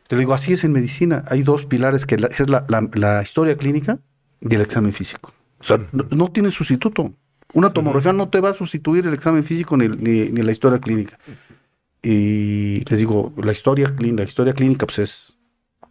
Te 0.07 0.17
digo, 0.17 0.33
así 0.33 0.53
es 0.53 0.63
en 0.63 0.71
medicina. 0.71 1.23
Hay 1.27 1.43
dos 1.43 1.67
pilares 1.67 2.07
que 2.07 2.15
es 2.15 2.49
la, 2.49 3.21
historia 3.21 3.55
clínica 3.55 3.99
y 4.41 4.55
el 4.55 4.61
examen 4.61 4.91
físico. 4.91 5.31
O 5.59 5.63
sea, 5.63 5.79
no, 5.91 6.27
tiene 6.29 6.49
sustituto. 6.49 7.13
Una 7.53 7.71
tomografía 7.71 8.11
no 8.11 8.29
te 8.29 8.41
va 8.41 8.49
a 8.49 8.53
sustituir 8.53 9.05
el 9.05 9.13
examen 9.13 9.43
físico 9.43 9.77
ni, 9.77 9.87
ni, 9.87 10.41
la 10.41 10.51
historia 10.51 10.79
clínica. 10.79 11.19
Y 12.01 12.83
les 12.89 12.97
digo, 12.97 13.33
la 13.37 13.51
historia 13.51 13.93
la 13.99 14.23
historia 14.23 14.53
clínica 14.53 14.87
pues 14.87 14.97
es 14.97 15.33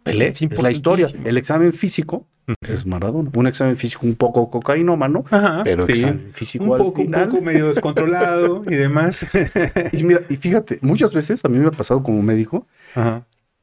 Pelé, 0.03 0.27
es 0.27 0.61
la 0.61 0.71
historia. 0.71 1.11
El 1.23 1.37
examen 1.37 1.73
físico 1.73 2.27
es 2.61 2.85
Maradona. 2.85 3.29
Un 3.33 3.47
examen 3.47 3.77
físico 3.77 4.05
un 4.05 4.15
poco 4.15 4.49
cocainómano, 4.49 5.23
pero 5.63 5.85
examen 5.85 6.29
físico 6.31 6.65
un 6.65 6.77
poco, 6.77 7.01
un 7.01 7.11
poco 7.11 7.41
medio 7.41 7.67
descontrolado 7.67 8.63
y 8.67 8.75
demás. 8.75 9.25
y 9.91 10.03
mira, 10.03 10.21
y 10.29 10.35
fíjate, 10.37 10.79
muchas 10.81 11.13
veces 11.13 11.43
a 11.45 11.49
mí 11.49 11.59
me 11.59 11.67
ha 11.67 11.71
pasado 11.71 12.01
como 12.03 12.21
médico 12.21 12.67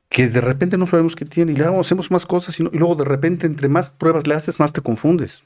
que 0.09 0.29
de 0.29 0.41
repente 0.41 0.79
no 0.79 0.87
sabemos 0.87 1.15
qué 1.17 1.25
tiene 1.25 1.53
y 1.53 1.57
le 1.57 1.65
damos, 1.65 1.87
hacemos 1.87 2.11
más 2.11 2.25
cosas 2.25 2.59
y, 2.59 2.63
luego 2.63 2.95
de 2.95 3.05
repente 3.05 3.47
entre 3.47 3.69
más 3.69 3.91
pruebas 3.91 4.27
le 4.27 4.35
haces, 4.35 4.59
más 4.59 4.73
te 4.73 4.81
confundes. 4.81 5.43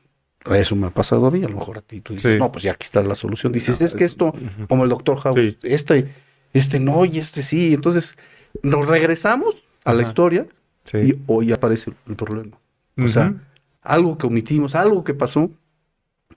Eso 0.51 0.75
me 0.77 0.89
ha 0.89 0.91
pasado 0.91 1.27
a 1.27 1.31
mí, 1.31 1.45
a 1.45 1.49
lo 1.49 1.57
mejor 1.57 1.79
a 1.79 1.83
ti. 1.83 2.01
Tú 2.01 2.15
dices, 2.15 2.39
no, 2.39 2.51
pues 2.51 2.65
ya 2.65 2.73
aquí 2.73 2.85
está 2.85 3.03
la 3.03 3.15
solución. 3.15 3.53
Dices, 3.53 3.81
es 3.81 3.95
que 3.95 4.05
esto, 4.05 4.35
como 4.69 4.85
el 4.85 4.91
doctor 4.91 5.19
House, 5.19 5.39
este, 5.63 6.13
este 6.53 6.81
no 6.81 7.05
y 7.05 7.19
este 7.19 7.43
sí. 7.43 7.73
Entonces, 7.75 8.17
nos 8.63 8.87
regresamos 8.87 9.55
a 9.85 9.95
la 9.95 10.03
historia 10.03 10.47
y 10.95 11.17
hoy 11.27 11.53
aparece 11.53 11.93
el 12.07 12.17
problema. 12.17 12.59
O 12.99 13.09
sea, 13.09 13.35
algo 13.83 14.19
que 14.19 14.27
omitimos, 14.27 14.75
algo 14.75 15.05
que 15.05 15.15
pasó, 15.15 15.51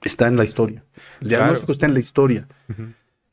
está 0.04 0.28
en 0.28 0.38
la 0.38 0.44
historia. 0.44 0.84
El 1.22 1.30
diagnóstico 1.30 1.72
está 1.72 1.86
en 1.86 1.94
la 1.94 2.00
historia. 2.00 2.48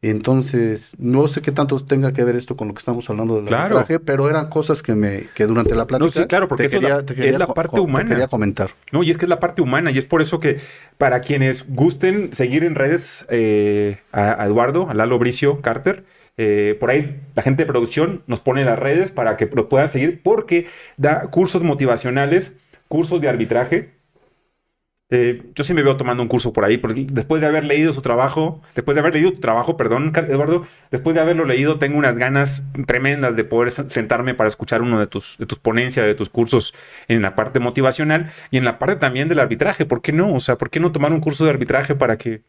Entonces, 0.04 0.96
no 0.98 1.28
sé 1.28 1.42
qué 1.42 1.52
tanto 1.52 1.78
tenga 1.78 2.12
que 2.12 2.24
ver 2.24 2.34
esto 2.34 2.56
con 2.56 2.66
lo 2.66 2.74
que 2.74 2.80
estamos 2.80 3.08
hablando 3.08 3.36
del 3.36 3.44
claro. 3.44 3.84
pero 4.04 4.28
eran 4.28 4.50
cosas 4.50 4.82
que 4.82 4.96
me 4.96 5.28
que 5.32 5.46
durante 5.46 5.76
la 5.76 5.86
plática 5.86 6.04
no, 6.04 6.10
sí, 6.10 6.26
claro, 6.26 6.48
porque 6.48 6.68
quería, 6.68 7.04
es 7.06 7.38
la 7.38 7.46
parte 7.46 7.78
humana. 7.78 8.08
quería 8.08 8.26
comentar. 8.26 8.70
No, 8.90 9.04
y 9.04 9.12
es 9.12 9.16
que 9.16 9.26
es 9.26 9.28
la 9.28 9.38
parte 9.38 9.62
humana 9.62 9.92
y 9.92 9.98
es 9.98 10.04
por 10.04 10.20
eso 10.20 10.40
que 10.40 10.58
para 10.98 11.20
quienes 11.20 11.66
gusten 11.68 12.34
seguir 12.34 12.64
en 12.64 12.74
redes 12.74 13.26
eh, 13.28 14.00
a, 14.10 14.44
Eduardo, 14.44 14.90
a 14.90 14.94
Lalo 14.94 15.20
Bricio 15.20 15.60
Carter, 15.60 16.04
eh, 16.36 16.76
por 16.80 16.90
ahí 16.90 17.20
la 17.34 17.42
gente 17.42 17.62
de 17.62 17.66
producción 17.66 18.22
nos 18.26 18.40
pone 18.40 18.64
las 18.64 18.78
redes 18.78 19.10
para 19.10 19.36
que 19.36 19.46
lo 19.52 19.68
puedan 19.68 19.88
seguir 19.88 20.22
porque 20.22 20.66
da 20.96 21.22
cursos 21.30 21.62
motivacionales 21.62 22.52
cursos 22.92 23.22
de 23.22 23.28
arbitraje. 23.30 23.90
Eh, 25.08 25.42
yo 25.54 25.64
sí 25.64 25.72
me 25.72 25.82
veo 25.82 25.96
tomando 25.96 26.22
un 26.22 26.28
curso 26.28 26.52
por 26.52 26.64
ahí, 26.64 26.76
porque 26.76 27.06
después 27.10 27.40
de 27.40 27.46
haber 27.46 27.64
leído 27.64 27.92
su 27.94 28.02
trabajo, 28.02 28.60
después 28.74 28.94
de 28.94 29.00
haber 29.00 29.14
leído 29.14 29.32
tu 29.32 29.40
trabajo, 29.40 29.78
perdón, 29.78 30.12
Eduardo, 30.14 30.66
después 30.90 31.14
de 31.14 31.20
haberlo 31.20 31.46
leído, 31.46 31.78
tengo 31.78 31.96
unas 31.96 32.16
ganas 32.18 32.64
tremendas 32.86 33.34
de 33.34 33.44
poder 33.44 33.72
sentarme 33.90 34.34
para 34.34 34.48
escuchar 34.48 34.82
uno 34.82 35.00
de 35.00 35.06
tus, 35.06 35.38
de 35.38 35.46
tus 35.46 35.58
ponencias, 35.58 36.04
de 36.04 36.14
tus 36.14 36.28
cursos 36.28 36.74
en 37.08 37.22
la 37.22 37.34
parte 37.34 37.60
motivacional 37.60 38.30
y 38.50 38.58
en 38.58 38.64
la 38.64 38.78
parte 38.78 38.96
también 38.96 39.28
del 39.30 39.40
arbitraje. 39.40 39.86
¿Por 39.86 40.02
qué 40.02 40.12
no? 40.12 40.34
O 40.34 40.40
sea, 40.40 40.56
¿por 40.58 40.68
qué 40.68 40.80
no 40.80 40.92
tomar 40.92 41.12
un 41.12 41.20
curso 41.20 41.44
de 41.44 41.50
arbitraje 41.50 41.94
para 41.94 42.18
que 42.18 42.42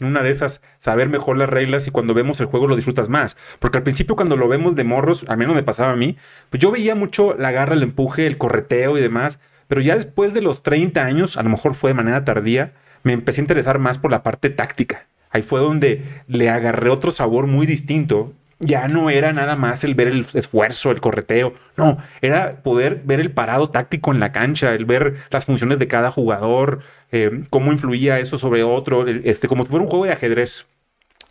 una 0.00 0.22
de 0.22 0.30
esas 0.30 0.60
saber 0.78 1.08
mejor 1.08 1.38
las 1.38 1.48
reglas 1.48 1.86
y 1.86 1.90
cuando 1.90 2.14
vemos 2.14 2.40
el 2.40 2.46
juego 2.46 2.66
lo 2.66 2.76
disfrutas 2.76 3.08
más. 3.08 3.36
Porque 3.58 3.78
al 3.78 3.84
principio 3.84 4.16
cuando 4.16 4.36
lo 4.36 4.48
vemos 4.48 4.76
de 4.76 4.84
morros, 4.84 5.24
a 5.28 5.36
menos 5.36 5.54
me 5.54 5.62
pasaba 5.62 5.92
a 5.92 5.96
mí, 5.96 6.16
pues 6.50 6.60
yo 6.60 6.70
veía 6.70 6.94
mucho 6.94 7.34
la 7.34 7.50
garra, 7.50 7.74
el 7.74 7.82
empuje, 7.82 8.26
el 8.26 8.38
correteo 8.38 8.98
y 8.98 9.00
demás, 9.00 9.38
pero 9.68 9.80
ya 9.80 9.94
después 9.94 10.34
de 10.34 10.42
los 10.42 10.62
30 10.62 11.04
años, 11.04 11.36
a 11.36 11.42
lo 11.42 11.50
mejor 11.50 11.74
fue 11.74 11.90
de 11.90 11.94
manera 11.94 12.24
tardía, 12.24 12.72
me 13.02 13.12
empecé 13.12 13.40
a 13.40 13.44
interesar 13.44 13.78
más 13.78 13.98
por 13.98 14.10
la 14.10 14.22
parte 14.22 14.50
táctica. 14.50 15.06
Ahí 15.30 15.42
fue 15.42 15.60
donde 15.60 16.02
le 16.28 16.50
agarré 16.50 16.90
otro 16.90 17.10
sabor 17.10 17.46
muy 17.46 17.66
distinto. 17.66 18.32
Ya 18.58 18.88
no 18.88 19.10
era 19.10 19.32
nada 19.32 19.54
más 19.54 19.84
el 19.84 19.94
ver 19.94 20.08
el 20.08 20.26
esfuerzo, 20.32 20.90
el 20.90 21.00
correteo. 21.00 21.54
No, 21.76 21.98
era 22.22 22.62
poder 22.62 23.02
ver 23.04 23.20
el 23.20 23.30
parado 23.30 23.68
táctico 23.68 24.12
en 24.12 24.20
la 24.20 24.32
cancha, 24.32 24.72
el 24.72 24.86
ver 24.86 25.16
las 25.30 25.44
funciones 25.44 25.78
de 25.78 25.88
cada 25.88 26.10
jugador, 26.10 26.80
eh, 27.12 27.44
cómo 27.50 27.72
influía 27.72 28.18
eso 28.18 28.38
sobre 28.38 28.62
otro, 28.62 29.06
este, 29.06 29.46
como 29.46 29.62
si 29.62 29.68
fuera 29.68 29.84
un 29.84 29.90
juego 29.90 30.06
de 30.06 30.12
ajedrez. 30.12 30.66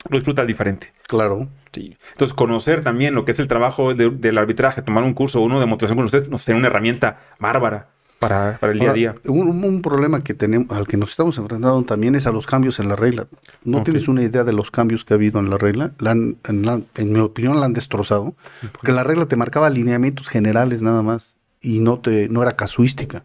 Lo 0.08 0.18
disfrutas 0.18 0.46
diferente. 0.46 0.94
Claro. 1.08 1.50
Sí. 1.72 1.98
Entonces, 2.12 2.36
conocer 2.36 2.84
también 2.84 3.16
lo 3.16 3.26
que 3.26 3.32
es 3.32 3.40
el 3.40 3.48
trabajo 3.48 3.96
del 3.96 4.38
arbitraje, 4.38 4.84
tomar 4.84 5.04
un 5.04 5.16
curso, 5.16 5.42
uno 5.42 5.60
de 5.60 5.66
motivación 5.66 5.98
con 5.98 6.06
ustedes, 6.06 6.30
nos 6.30 6.46
tiene 6.46 6.60
una 6.60 6.68
herramienta 6.68 7.22
bárbara 7.40 7.95
para, 8.30 8.72
el 8.72 8.80
día 8.80 8.90
a 8.90 8.94
día. 8.94 9.16
Un, 9.26 9.82
problema 9.82 10.22
que 10.22 10.34
tenemos, 10.34 10.76
al 10.76 10.88
que 10.88 10.98
nos 10.98 11.12
estamos 11.12 11.38
enfrentando 11.38 11.84
también 11.84 12.16
es 12.16 12.28
a 12.28 12.32
los 12.32 12.46
cambios 12.46 12.80
en 12.80 12.90
la 12.90 12.96
regla. 12.96 13.28
No 13.64 13.84
tienes 13.84 14.08
una 14.08 14.24
idea 14.24 14.44
de 14.44 14.54
los 14.54 14.72
cambios 14.72 15.06
que 15.06 15.14
ha 15.14 15.16
habido 15.16 15.40
en 15.40 15.50
la 15.50 15.58
regla. 15.58 15.92
en, 16.00 17.12
mi 17.12 17.20
opinión, 17.20 17.60
la 17.60 17.66
han 17.66 17.74
destrozado. 17.74 18.36
Porque 18.72 18.92
la 18.92 19.04
regla 19.04 19.26
te 19.26 19.36
marcaba 19.36 19.68
alineamientos 19.68 20.28
generales 20.28 20.82
nada 20.82 21.02
más 21.02 21.36
y 21.62 21.80
no, 21.80 22.00
te, 22.00 22.30
no 22.30 22.42
era 22.42 22.56
casuística. 22.56 23.24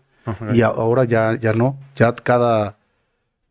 Y 0.53 0.63
ahora 0.63 1.05
ya, 1.05 1.37
ya 1.39 1.53
no. 1.53 1.79
Ya 1.97 2.15
cada, 2.15 2.77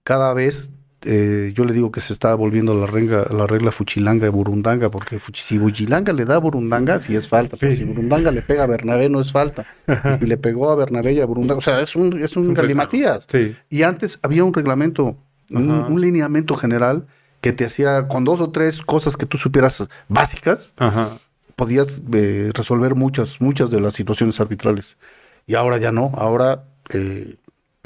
cada 0.03 0.33
vez 0.33 0.69
eh, 1.01 1.53
yo 1.55 1.63
le 1.63 1.73
digo 1.73 1.91
que 1.91 2.01
se 2.01 2.11
está 2.11 2.35
volviendo 2.35 2.73
la 2.73 2.85
regla, 2.85 3.25
la 3.31 3.47
regla 3.47 3.71
fuchilanga 3.71 4.25
de 4.25 4.29
Burundanga, 4.29 4.91
porque 4.91 5.19
si 5.33 5.57
Fuchilanga 5.57 6.11
le 6.11 6.25
da 6.25 6.35
a 6.35 6.39
Burundanga, 6.39 6.99
sí 6.99 7.15
es 7.15 7.27
falta. 7.27 7.55
Si 7.57 7.83
Burundanga 7.85 8.31
le 8.31 8.41
pega 8.41 8.63
a 8.63 8.67
Bernabé, 8.67 9.07
no 9.07 9.21
es 9.21 9.31
falta. 9.31 9.65
si 10.19 10.25
le 10.25 10.37
pegó 10.37 10.69
a 10.69 10.75
Bernabé 10.75 11.13
y 11.13 11.21
a 11.21 11.25
Burundanga, 11.25 11.57
o 11.57 11.61
sea, 11.61 11.81
es 11.81 11.95
un, 11.95 12.21
es 12.21 12.35
un, 12.35 12.53
galimatías. 12.53 13.27
Y 13.69 13.83
antes 13.83 14.19
había 14.21 14.43
un 14.43 14.53
reglamento, 14.53 15.15
un, 15.51 16.01
lineamiento 16.01 16.55
general 16.55 17.05
que 17.39 17.53
te 17.53 17.63
hacía 17.63 18.07
con 18.09 18.25
dos 18.25 18.41
o 18.41 18.49
tres 18.49 18.81
cosas 18.81 19.15
que 19.15 19.25
tú 19.25 19.37
supieras 19.37 19.87
básicas, 20.09 20.73
podías 21.55 22.01
eh, 22.13 22.51
resolver 22.53 22.95
muchas, 22.95 23.39
muchas 23.39 23.69
de 23.69 23.79
las 23.79 23.93
situaciones 23.93 24.39
arbitrales. 24.39 24.97
Y 25.47 25.55
ahora 25.55 25.77
ya 25.77 25.91
no, 25.91 26.11
ahora 26.15 26.63
eh, 26.93 27.35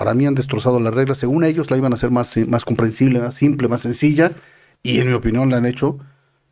para 0.03 0.15
mí 0.15 0.25
han 0.25 0.35
destrozado 0.35 0.81
las 0.81 0.93
reglas. 0.93 1.17
Según 1.17 1.45
ellos 1.45 1.71
la 1.71 1.77
iban 1.77 1.93
a 1.93 1.95
hacer 1.95 2.11
más, 2.11 2.35
eh, 2.35 2.45
más 2.45 2.65
comprensible, 2.65 3.21
más 3.21 3.35
simple, 3.35 3.69
más 3.69 3.83
sencilla. 3.83 4.33
Y 4.81 4.99
en 4.99 5.07
mi 5.07 5.13
opinión 5.13 5.49
la 5.49 5.55
han 5.55 5.65
hecho 5.65 5.97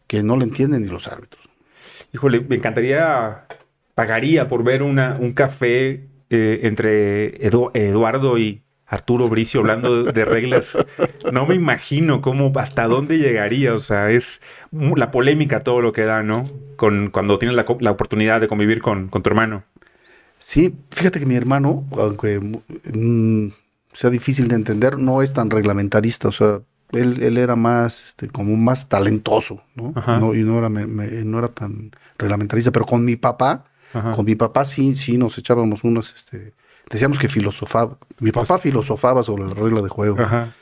que 0.07 0.23
no 0.23 0.37
la 0.37 0.45
entienden 0.45 0.83
ni 0.83 0.87
los 0.87 1.09
árbitros. 1.09 1.49
Híjole, 2.13 2.39
me 2.39 2.55
encantaría, 2.55 3.43
pagaría 3.93 4.47
por 4.47 4.63
ver 4.63 4.83
una, 4.83 5.17
un 5.19 5.33
café 5.33 6.07
eh, 6.29 6.61
entre 6.63 7.45
Eduardo 7.45 8.37
y 8.37 8.61
Arturo 8.85 9.27
Bricio 9.27 9.59
hablando 9.59 10.05
de, 10.05 10.13
de 10.13 10.23
reglas. 10.23 10.77
No 11.33 11.45
me 11.45 11.55
imagino 11.55 12.21
cómo, 12.21 12.53
hasta 12.55 12.87
dónde 12.87 13.17
llegaría. 13.17 13.73
O 13.73 13.79
sea, 13.79 14.11
es 14.11 14.39
la 14.71 15.11
polémica 15.11 15.59
todo 15.59 15.81
lo 15.81 15.91
que 15.91 16.05
da, 16.05 16.23
¿no? 16.23 16.49
Con, 16.77 17.09
cuando 17.09 17.37
tienes 17.37 17.57
la, 17.57 17.63
oportunidad 17.91 18.39
de 18.39 18.47
convivir 18.47 18.81
con, 18.81 19.09
con 19.09 19.23
tu 19.23 19.29
hermano. 19.29 19.65
Sí, 20.43 20.75
fíjate 20.89 21.19
que 21.19 21.25
mi 21.27 21.35
hermano, 21.35 21.85
aunque 21.91 22.39
mm, 22.39 23.47
sea 23.93 24.09
difícil 24.09 24.47
de 24.47 24.55
entender, 24.55 24.97
no 24.97 25.21
es 25.21 25.33
tan 25.33 25.49
reglamentarista. 25.51 26.29
O 26.29 26.31
sea, 26.31 26.61
él, 26.91 27.21
él 27.21 27.37
era 27.37 27.55
más, 27.55 28.03
este, 28.09 28.27
como 28.27 28.55
más 28.57 28.89
talentoso, 28.89 29.61
¿no? 29.75 29.93
Ajá. 29.95 30.19
No, 30.19 30.33
y 30.33 30.43
no 30.43 30.57
era, 30.57 30.67
me- 30.69 30.87
me- 30.87 31.23
no 31.23 31.37
era 31.39 31.47
tan 31.47 31.91
reglamentarista. 32.17 32.71
Pero 32.71 32.85
con 32.87 33.05
mi 33.05 33.15
papá, 33.17 33.65
Ajá. 33.93 34.13
con 34.13 34.25
mi 34.25 34.35
papá 34.35 34.65
sí, 34.65 34.95
sí 34.95 35.17
nos 35.17 35.37
echábamos 35.37 35.83
unas, 35.83 36.11
este, 36.15 36.53
decíamos 36.89 37.19
que 37.19 37.27
filosofaba. 37.27 37.97
Mi 38.19 38.31
papá 38.31 38.57
filosofaba 38.57 39.23
sobre 39.23 39.45
la 39.47 39.53
regla 39.53 39.81
de 39.83 39.89
juego. 39.89 40.15
Pues 40.15 40.27
Ajá. 40.27 40.55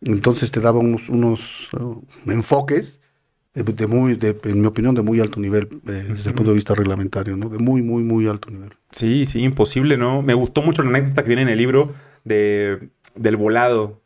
Entonces 0.00 0.50
te 0.52 0.60
daba 0.60 0.78
unos, 0.78 1.08
unos 1.08 1.72
uh, 1.74 2.00
enfoques 2.30 3.00
de, 3.54 3.62
de 3.62 3.86
muy, 3.86 4.16
de- 4.16 4.38
en 4.44 4.60
mi 4.60 4.66
opinión, 4.66 4.94
de 4.94 5.02
muy 5.02 5.20
alto 5.20 5.40
nivel, 5.40 5.68
eh, 5.86 6.06
desde 6.10 6.30
el 6.30 6.34
punto 6.36 6.50
de 6.50 6.56
vista 6.56 6.74
reglamentario, 6.74 7.36
¿no? 7.36 7.48
De 7.48 7.58
muy, 7.58 7.82
muy, 7.82 8.02
muy 8.02 8.26
alto 8.28 8.50
nivel. 8.50 8.72
Sí, 8.90 9.26
sí, 9.26 9.40
imposible, 9.42 9.96
¿no? 9.96 10.22
Me 10.22 10.34
gustó 10.34 10.62
mucho 10.62 10.82
la 10.82 10.90
anécdota 10.90 11.22
que 11.22 11.28
viene 11.28 11.42
en 11.42 11.48
el 11.48 11.58
libro 11.58 11.94
de, 12.24 12.90
del 13.16 13.36
volado. 13.36 14.00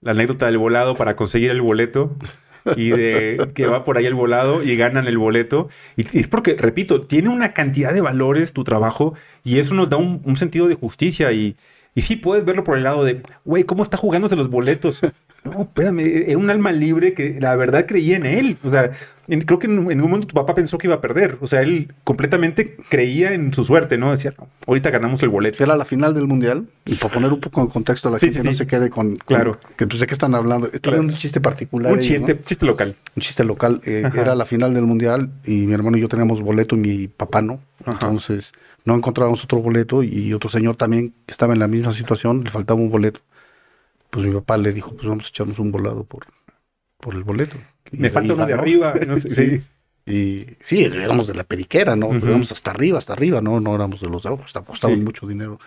La 0.00 0.12
anécdota 0.12 0.46
del 0.46 0.58
volado 0.58 0.96
para 0.96 1.16
conseguir 1.16 1.50
el 1.50 1.62
boleto 1.62 2.16
y 2.74 2.90
de 2.92 3.50
que 3.54 3.66
va 3.66 3.84
por 3.84 3.98
ahí 3.98 4.06
el 4.06 4.14
volado 4.14 4.62
y 4.62 4.76
ganan 4.76 5.06
el 5.08 5.18
boleto. 5.18 5.68
Y 5.96 6.02
y 6.16 6.20
es 6.20 6.28
porque, 6.28 6.54
repito, 6.56 7.06
tiene 7.06 7.28
una 7.30 7.52
cantidad 7.54 7.92
de 7.94 8.00
valores 8.00 8.52
tu 8.52 8.64
trabajo 8.64 9.14
y 9.44 9.58
eso 9.58 9.74
nos 9.74 9.90
da 9.90 9.96
un, 9.96 10.22
un 10.24 10.36
sentido 10.36 10.68
de 10.68 10.74
justicia 10.76 11.32
y, 11.32 11.56
y 11.94 12.02
sí 12.02 12.16
puedes 12.16 12.44
verlo 12.44 12.64
por 12.64 12.76
el 12.78 12.84
lado 12.84 13.04
de, 13.04 13.22
güey, 13.44 13.64
¿cómo 13.64 13.82
está 13.82 13.96
jugándose 13.96 14.36
los 14.36 14.50
boletos? 14.50 15.02
No, 15.52 15.62
espérame, 15.62 16.00
es 16.28 16.36
un 16.36 16.50
alma 16.50 16.72
libre 16.72 17.12
que 17.14 17.38
la 17.40 17.56
verdad 17.56 17.86
creía 17.86 18.16
en 18.16 18.26
él. 18.26 18.56
O 18.64 18.70
sea, 18.70 18.90
en- 19.28 19.42
creo 19.42 19.58
que 19.58 19.66
en, 19.66 19.78
un- 19.78 19.92
en 19.92 20.00
un 20.00 20.08
momento 20.10 20.26
tu 20.28 20.34
papá 20.34 20.54
pensó 20.54 20.78
que 20.78 20.86
iba 20.86 20.94
a 20.96 21.00
perder. 21.00 21.36
O 21.40 21.46
sea, 21.46 21.60
él 21.62 21.92
completamente 22.04 22.76
creía 22.88 23.32
en 23.34 23.52
su 23.52 23.62
suerte, 23.64 23.98
¿no? 23.98 24.10
Decía, 24.10 24.32
"No, 24.38 24.48
ahorita 24.66 24.90
ganamos 24.90 25.22
el 25.22 25.28
boleto. 25.28 25.62
Era 25.62 25.76
la 25.76 25.84
final 25.84 26.14
del 26.14 26.26
mundial, 26.26 26.66
y 26.86 26.94
para 26.94 27.12
poner 27.14 27.32
un 27.32 27.40
poco 27.40 27.60
en 27.60 27.66
contexto 27.68 28.08
a 28.08 28.12
la 28.12 28.18
Sí, 28.18 28.26
gente 28.26 28.40
sí, 28.40 28.44
no 28.46 28.52
sí. 28.52 28.58
se 28.58 28.66
quede 28.66 28.88
con, 28.90 29.16
con- 29.16 29.36
Claro. 29.36 29.58
que 29.76 29.86
pues 29.86 30.00
de 30.00 30.06
qué 30.06 30.14
están 30.14 30.34
hablando. 30.34 30.66
Están 30.68 30.80
Claro. 30.80 30.96
hablando 30.96 31.12
un 31.14 31.18
chiste 31.18 31.40
particular. 31.40 31.92
Un 31.92 31.98
chiste, 32.00 32.34
¿no? 32.34 32.40
chiste 32.44 32.64
local. 32.66 32.96
Un 33.16 33.20
chiste 33.20 33.44
local. 33.44 33.80
eh, 33.84 34.02
era 34.14 34.34
la 34.34 34.44
final 34.46 34.72
del 34.74 34.84
mundial 34.84 35.30
y 35.44 35.66
mi 35.66 35.74
hermano 35.74 35.96
y 35.98 36.00
yo 36.00 36.08
teníamos 36.08 36.40
boleto 36.40 36.74
y 36.76 36.78
mi 36.78 37.08
papá 37.08 37.42
no. 37.42 37.60
Ajá. 37.84 37.92
Entonces 38.06 38.52
no 38.84 38.94
encontrábamos 38.94 39.44
otro 39.44 39.58
boleto 39.60 40.02
y 40.02 40.32
otro 40.32 40.48
señor 40.48 40.76
también 40.76 41.10
que 41.26 41.32
estaba 41.32 41.52
en 41.52 41.58
la 41.58 41.68
misma 41.68 41.92
situación, 41.92 42.42
le 42.44 42.50
faltaba 42.50 42.80
un 42.80 42.90
boleto. 42.90 43.20
Pues 44.10 44.24
mi 44.26 44.32
papá 44.32 44.56
le 44.56 44.72
dijo, 44.72 44.94
pues 44.94 45.06
vamos 45.06 45.26
a 45.26 45.28
echarnos 45.28 45.58
un 45.58 45.70
volado 45.70 46.04
por, 46.04 46.26
por 46.98 47.14
el 47.14 47.24
boleto. 47.24 47.56
Y- 47.92 47.98
Me 47.98 48.10
falta 48.10 48.34
uno 48.34 48.46
de 48.46 48.54
arriba. 48.54 48.94
no 49.06 49.18
sé, 49.18 49.28
sí. 49.30 49.62
Y 50.10 50.46
sí, 50.60 50.84
éramos 50.84 51.26
de 51.26 51.34
la 51.34 51.44
periquera, 51.44 51.94
¿no? 51.94 52.06
Ujú. 52.08 52.26
Éramos 52.26 52.50
hasta 52.50 52.70
arriba, 52.70 52.96
hasta 52.96 53.12
arriba, 53.12 53.42
¿no? 53.42 53.60
No 53.60 53.74
éramos 53.74 54.00
de 54.00 54.08
los 54.08 54.22
de 54.22 54.30
abajo, 54.30 54.44
hasta 54.44 54.60
apostaban 54.60 54.96
Sí. 54.96 55.02
mucho 55.04 55.26
dinero. 55.26 55.60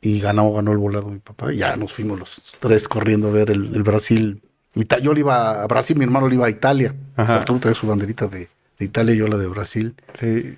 Y 0.00 0.18
ganó, 0.18 0.52
ganó 0.52 0.72
el 0.72 0.78
volado 0.78 1.08
mi 1.10 1.20
papá. 1.20 1.52
Y 1.52 1.58
ya 1.58 1.76
nos 1.76 1.92
fuimos 1.92 2.18
los 2.18 2.56
tres 2.58 2.88
corriendo 2.88 3.28
a 3.28 3.30
ver 3.30 3.52
el, 3.52 3.72
el 3.76 3.82
Brasil. 3.84 4.42
Yo 5.00 5.12
le 5.14 5.20
iba 5.20 5.62
a 5.62 5.66
Brasil, 5.68 5.96
mi 5.96 6.04
hermano 6.04 6.26
le 6.28 6.34
iba 6.34 6.46
a 6.46 6.50
Italia. 6.50 6.92
Arturo 7.16 7.60
traía 7.60 7.76
su 7.76 7.86
banderita 7.86 8.26
de, 8.26 8.48
de 8.80 8.84
Italia 8.84 9.14
y 9.14 9.18
yo 9.18 9.28
la 9.28 9.38
de 9.38 9.46
Brasil. 9.46 9.94
Sí. 10.18 10.56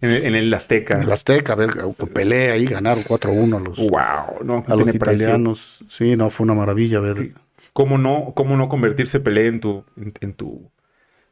En 0.00 0.10
el, 0.10 0.24
en 0.26 0.34
el 0.34 0.54
Azteca. 0.54 0.96
En 0.96 1.02
el 1.02 1.12
Azteca, 1.12 1.52
a 1.52 1.56
ver, 1.56 1.70
pelea 2.12 2.54
ahí, 2.54 2.66
ganaron 2.66 3.02
4-1 3.04 3.56
a 3.56 3.60
los, 3.60 3.78
Wow, 3.78 4.44
no, 4.44 4.64
a 4.66 4.74
los 4.74 4.84
tiene 4.84 4.94
precio. 4.94 5.14
italianos. 5.14 5.84
Sí, 5.88 6.16
no, 6.16 6.30
fue 6.30 6.44
una 6.44 6.54
maravilla 6.54 7.00
ver. 7.00 7.32
¿Cómo 7.72 7.98
no, 7.98 8.32
cómo 8.36 8.56
no 8.56 8.68
convertirse 8.68 9.20
Pelé 9.20 9.46
en 9.46 9.60
tu, 9.60 9.84
en, 9.96 10.12
en 10.20 10.34
tu 10.34 10.70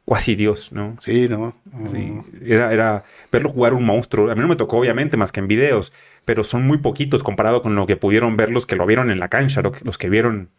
cuasi 0.05 0.35
Dios, 0.35 0.71
¿no? 0.71 0.97
Sí, 0.99 1.27
¿no? 1.29 1.55
Sí, 1.85 2.11
era, 2.43 2.73
era 2.73 3.03
verlo 3.31 3.49
jugar 3.49 3.73
un 3.73 3.85
monstruo. 3.85 4.31
A 4.31 4.35
mí 4.35 4.41
no 4.41 4.47
me 4.47 4.55
tocó, 4.55 4.77
obviamente, 4.77 5.17
más 5.17 5.31
que 5.31 5.39
en 5.39 5.47
videos, 5.47 5.93
pero 6.25 6.43
son 6.43 6.65
muy 6.65 6.79
poquitos 6.79 7.23
comparado 7.23 7.61
con 7.61 7.75
lo 7.75 7.85
que 7.85 7.97
pudieron 7.97 8.35
ver 8.37 8.49
los 8.51 8.65
que 8.65 8.75
lo 8.75 8.85
vieron 8.85 9.11
en 9.11 9.19
la 9.19 9.29
cancha, 9.29 9.61
lo 9.61 9.71
que- 9.71 9.85
los 9.85 9.97
que 9.97 10.09
vieron 10.09 10.49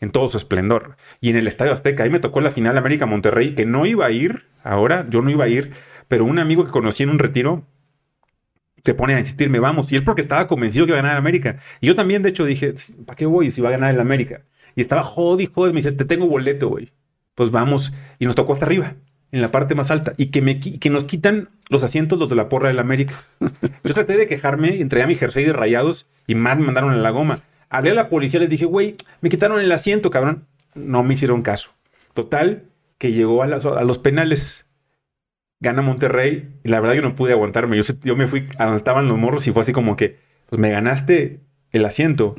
en 0.00 0.10
todo 0.10 0.28
su 0.28 0.36
esplendor. 0.36 0.96
Y 1.20 1.30
en 1.30 1.36
el 1.36 1.46
Estadio 1.46 1.72
Azteca, 1.72 2.04
ahí 2.04 2.10
me 2.10 2.20
tocó 2.20 2.40
la 2.40 2.50
final 2.50 2.76
América 2.78 3.06
Monterrey, 3.06 3.54
que 3.54 3.66
no 3.66 3.84
iba 3.86 4.06
a 4.06 4.10
ir, 4.10 4.44
ahora 4.62 5.06
yo 5.10 5.22
no 5.22 5.30
iba 5.30 5.44
a 5.44 5.48
ir, 5.48 5.72
pero 6.10 6.24
un 6.24 6.40
amigo 6.40 6.64
que 6.64 6.72
conocí 6.72 7.04
en 7.04 7.10
un 7.10 7.20
retiro 7.20 7.62
se 8.84 8.94
pone 8.94 9.14
a 9.14 9.20
insistirme, 9.20 9.60
vamos, 9.60 9.92
y 9.92 9.94
él 9.94 10.02
porque 10.02 10.22
estaba 10.22 10.48
convencido 10.48 10.84
que 10.84 10.90
iba 10.90 10.98
a 10.98 11.02
ganar 11.02 11.16
América. 11.16 11.60
Y 11.80 11.86
yo 11.86 11.94
también, 11.94 12.24
de 12.24 12.30
hecho, 12.30 12.44
dije, 12.44 12.74
¿para 13.06 13.16
qué 13.16 13.26
voy 13.26 13.52
si 13.52 13.60
va 13.60 13.68
a 13.68 13.72
ganar 13.72 13.94
el 13.94 14.00
América? 14.00 14.42
Y 14.74 14.80
estaba 14.80 15.04
jodi, 15.04 15.46
jodi, 15.46 15.72
me 15.72 15.76
dice, 15.76 15.92
te 15.92 16.04
tengo 16.04 16.26
boleto, 16.26 16.68
güey. 16.68 16.90
Pues 17.36 17.52
vamos, 17.52 17.92
y 18.18 18.26
nos 18.26 18.34
tocó 18.34 18.54
hasta 18.54 18.66
arriba, 18.66 18.96
en 19.30 19.40
la 19.40 19.52
parte 19.52 19.76
más 19.76 19.92
alta, 19.92 20.14
y 20.16 20.32
que, 20.32 20.42
me, 20.42 20.58
que 20.58 20.90
nos 20.90 21.04
quitan 21.04 21.50
los 21.68 21.84
asientos 21.84 22.18
los 22.18 22.28
de 22.28 22.34
la 22.34 22.48
porra 22.48 22.66
del 22.66 22.80
América. 22.80 23.24
Yo 23.84 23.94
traté 23.94 24.16
de 24.16 24.26
quejarme, 24.26 24.80
entregué 24.80 25.04
a 25.04 25.06
mi 25.06 25.14
jersey 25.14 25.44
de 25.44 25.52
rayados 25.52 26.08
y 26.26 26.34
más 26.34 26.58
me 26.58 26.64
mandaron 26.64 26.90
a 26.90 26.96
la 26.96 27.10
goma. 27.10 27.42
Hablé 27.68 27.92
a 27.92 27.94
la 27.94 28.08
policía, 28.08 28.40
les 28.40 28.50
dije, 28.50 28.64
güey, 28.64 28.96
me 29.20 29.30
quitaron 29.30 29.60
el 29.60 29.70
asiento, 29.70 30.10
cabrón. 30.10 30.48
No 30.74 31.04
me 31.04 31.14
hicieron 31.14 31.42
caso. 31.42 31.70
Total, 32.14 32.64
que 32.98 33.12
llegó 33.12 33.44
a 33.44 33.46
los 33.46 33.98
penales. 33.98 34.69
Gana 35.60 35.82
Monterrey 35.82 36.48
y 36.64 36.68
la 36.68 36.80
verdad 36.80 36.94
yo 36.96 37.02
no 37.02 37.14
pude 37.14 37.32
aguantarme. 37.32 37.80
Yo, 37.80 37.94
yo 38.02 38.16
me 38.16 38.26
fui 38.26 38.48
a 38.58 38.64
donde 38.64 38.78
estaban 38.78 39.08
los 39.08 39.18
morros 39.18 39.46
y 39.46 39.52
fue 39.52 39.62
así 39.62 39.72
como 39.72 39.96
que, 39.96 40.18
pues 40.48 40.58
me 40.58 40.70
ganaste 40.70 41.40
el 41.70 41.84
asiento, 41.84 42.34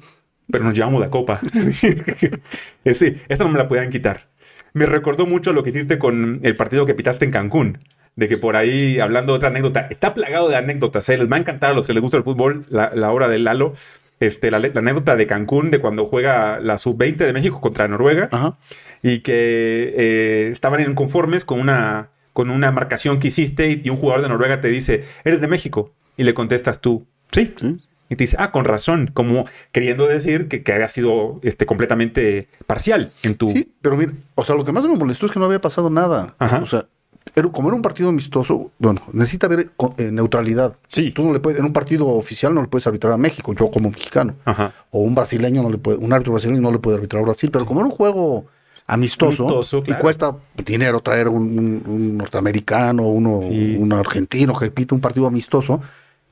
pero 0.51 0.63
nos 0.63 0.73
llevamos 0.73 0.99
la 0.99 1.09
copa. 1.09 1.39
Ese, 2.83 3.21
esta 3.29 3.43
no 3.43 3.51
me 3.51 3.59
la 3.59 3.67
podían 3.67 3.91
quitar. 3.91 4.29
Me 4.73 4.85
recordó 4.85 5.25
mucho 5.25 5.53
lo 5.53 5.63
que 5.63 5.69
hiciste 5.69 5.99
con 5.99 6.39
el 6.43 6.55
partido 6.55 6.85
que 6.85 6.95
pitaste 6.95 7.25
en 7.25 7.31
Cancún. 7.31 7.77
De 8.15 8.27
que 8.27 8.37
por 8.37 8.57
ahí, 8.57 8.99
hablando 8.99 9.33
de 9.33 9.37
otra 9.37 9.49
anécdota, 9.49 9.87
está 9.89 10.13
plagado 10.13 10.49
de 10.49 10.55
anécdotas. 10.55 11.07
¿eh? 11.09 11.17
Les 11.17 11.31
va 11.31 11.37
a 11.37 11.39
encantar 11.39 11.71
a 11.71 11.73
los 11.73 11.85
que 11.87 11.93
les 11.93 12.01
gusta 12.01 12.17
el 12.17 12.23
fútbol 12.23 12.65
la, 12.69 12.91
la 12.93 13.11
obra 13.11 13.27
de 13.27 13.39
Lalo. 13.39 13.73
Este, 14.19 14.51
la, 14.51 14.59
la 14.59 14.67
anécdota 14.75 15.15
de 15.15 15.27
Cancún, 15.27 15.71
de 15.71 15.79
cuando 15.79 16.05
juega 16.05 16.59
la 16.59 16.77
sub-20 16.77 17.17
de 17.17 17.33
México 17.33 17.59
contra 17.59 17.87
Noruega 17.87 18.29
Ajá. 18.31 18.57
y 19.01 19.19
que 19.19 19.93
eh, 19.97 20.49
estaban 20.51 20.81
inconformes 20.81 21.43
con 21.43 21.59
una, 21.59 22.09
con 22.33 22.49
una 22.49 22.71
marcación 22.71 23.19
que 23.19 23.27
hiciste 23.27 23.81
y 23.83 23.89
un 23.89 23.97
jugador 23.97 24.21
de 24.21 24.29
Noruega 24.29 24.61
te 24.61 24.67
dice, 24.69 25.05
¿eres 25.23 25.41
de 25.41 25.47
México? 25.47 25.91
Y 26.17 26.23
le 26.23 26.33
contestas 26.33 26.79
tú, 26.81 27.05
sí. 27.31 27.53
Sí. 27.57 27.77
Y 28.09 28.15
te 28.17 28.25
dice, 28.25 28.35
ah, 28.39 28.51
con 28.51 28.65
razón, 28.65 29.09
como 29.13 29.45
queriendo 29.71 30.05
decir 30.05 30.49
que, 30.49 30.63
que 30.63 30.73
había 30.73 30.89
sido 30.89 31.39
este, 31.43 31.65
completamente 31.65 32.49
parcial 32.67 33.13
en 33.23 33.35
tu... 33.35 33.49
Sí, 33.49 33.71
pero 33.81 33.95
mira, 33.95 34.11
o 34.35 34.43
sea, 34.43 34.55
lo 34.55 34.65
que 34.65 34.73
más 34.73 34.85
me 34.85 34.95
molestó 34.97 35.25
es 35.27 35.31
que 35.31 35.39
no 35.39 35.45
había 35.45 35.61
pasado 35.61 35.89
nada. 35.89 36.35
Ajá. 36.37 36.59
O 36.61 36.65
sea, 36.65 36.87
era- 37.35 37.47
como 37.49 37.69
era 37.69 37.75
un 37.77 37.81
partido 37.81 38.09
amistoso, 38.09 38.71
bueno, 38.79 39.01
necesita 39.13 39.47
haber 39.47 39.69
co- 39.77 39.95
eh, 39.97 40.11
neutralidad. 40.11 40.75
Sí. 40.89 41.11
Tú 41.11 41.23
no 41.23 41.31
le 41.31 41.39
puedes, 41.39 41.57
en 41.59 41.65
un 41.65 41.71
partido 41.71 42.05
oficial 42.07 42.53
no 42.53 42.61
le 42.61 42.67
puedes 42.67 42.85
arbitrar 42.85 43.13
a 43.13 43.17
México, 43.17 43.53
yo 43.55 43.71
como 43.71 43.89
mexicano. 43.89 44.35
Aja. 44.43 44.73
O 44.89 44.99
un 44.99 45.15
brasileño 45.15 45.63
no 45.63 45.69
le 45.69 45.77
puede, 45.77 45.97
un 45.97 46.11
árbitro 46.11 46.33
brasileño 46.33 46.59
no 46.59 46.71
le 46.73 46.79
puede 46.79 46.97
arbitrar 46.97 47.21
a 47.21 47.25
Brasil, 47.27 47.49
pero 47.49 47.65
como 47.65 47.79
era 47.79 47.87
un 47.87 47.95
juego 47.95 48.47
amistoso, 48.93 49.43
Amistoso, 49.47 49.83
y 49.87 49.93
cuesta 49.93 50.35
dinero 50.65 50.99
traer 50.99 51.27
un, 51.27 51.43
un- 51.57 51.83
un 51.87 52.17
norteamericano, 52.17 53.03
uno, 53.07 53.39
Sí. 53.41 53.77
un 53.79 53.93
argentino 53.93 54.53
que 54.53 54.69
pita 54.71 54.93
un 54.95 55.01
partido 55.01 55.27
amistoso, 55.27 55.81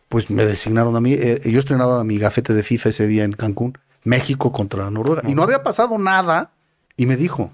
pues 0.10 0.30
me 0.30 0.46
designaron 0.46 0.96
a 0.96 1.02
mí. 1.02 1.14
eh, 1.14 1.40
yo 1.46 1.60
estrenaba 1.60 2.04
mi 2.04 2.18
gafete 2.18 2.54
de 2.54 2.64
FIFA 2.64 2.90
ese 2.90 3.08
día 3.08 3.24
en 3.24 3.32
Cancún, 3.32 3.74
México 4.04 4.52
contra 4.52 4.90
Noruega, 4.92 5.22
y 5.28 5.36
no 5.36 5.44
había 5.44 5.64
pasado 5.64 5.98
nada. 5.98 6.52
Y 6.98 7.06
me 7.06 7.16
dijo, 7.16 7.52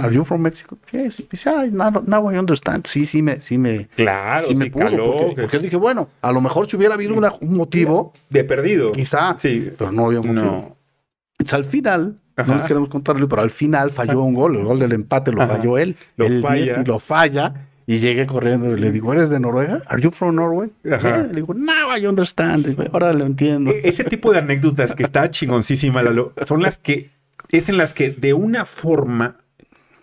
¿Are 0.00 0.14
you 0.14 0.24
from 0.24 0.40
Mexico? 0.40 0.78
Yes. 0.90 1.20
Y 1.20 1.28
dice, 1.30 1.50
"Ay, 1.50 1.70
now, 1.70 2.02
now 2.06 2.32
I 2.32 2.38
understand. 2.38 2.86
Sí, 2.86 3.04
sí 3.04 3.20
me, 3.20 3.40
sí 3.42 3.58
me, 3.58 3.88
Claro, 3.94 4.48
sí 4.48 4.54
me 4.54 4.64
sí, 4.64 4.70
pudo, 4.70 4.82
caló, 4.84 5.04
porque, 5.04 5.34
que- 5.34 5.42
porque 5.42 5.58
dije, 5.58 5.76
bueno, 5.76 6.08
a 6.22 6.32
lo 6.32 6.40
mejor 6.40 6.66
si 6.66 6.76
hubiera 6.78 6.94
habido 6.94 7.12
una- 7.14 7.34
un 7.42 7.58
motivo, 7.58 8.14
de 8.30 8.42
perdido. 8.44 8.92
quizá, 8.92 9.36
Sí. 9.38 9.70
pero 9.76 9.92
no 9.92 10.06
había 10.06 10.20
motivo. 10.22 10.32
No. 10.34 10.76
Entonces, 11.38 11.52
al 11.52 11.64
final, 11.66 12.16
Ajá. 12.36 12.52
no 12.52 12.58
les 12.58 12.66
queremos 12.66 12.88
contarle, 12.90 13.26
pero 13.26 13.42
al 13.42 13.50
final 13.50 13.90
falló 13.90 14.22
un 14.22 14.34
gol, 14.34 14.56
el 14.56 14.64
gol 14.64 14.78
del 14.78 14.92
empate 14.92 15.32
lo 15.32 15.42
Ajá. 15.42 15.56
falló 15.56 15.78
él, 15.78 15.96
Lo 16.16 16.26
el 16.26 16.42
falla. 16.42 16.64
10 16.74 16.78
y 16.78 16.84
lo 16.84 16.98
falla, 16.98 17.54
y 17.86 17.98
llegué 18.00 18.26
corriendo 18.26 18.76
y 18.76 18.80
le 18.80 18.90
digo, 18.92 19.12
¿eres 19.12 19.30
de 19.30 19.38
Noruega? 19.40 19.82
¿Are 19.86 20.02
you 20.02 20.10
from 20.10 20.34
Norway? 20.34 20.70
Le 20.82 20.98
digo, 21.32 21.54
now 21.54 21.96
I 21.96 22.06
understand, 22.06 22.66
Digo, 22.66 22.82
ahora 22.92 23.12
lo 23.12 23.24
entiendo. 23.24 23.70
E- 23.70 23.82
Ese 23.88 24.04
tipo 24.04 24.32
de 24.32 24.38
anécdotas 24.40 24.92
que 24.94 25.04
está 25.04 25.30
chingoncísima, 25.30 26.02
Lalo, 26.02 26.32
son 26.46 26.62
las 26.62 26.78
que 26.78 27.10
es 27.50 27.68
en 27.68 27.76
las 27.78 27.92
que 27.92 28.10
de 28.10 28.34
una 28.34 28.64
forma 28.64 29.36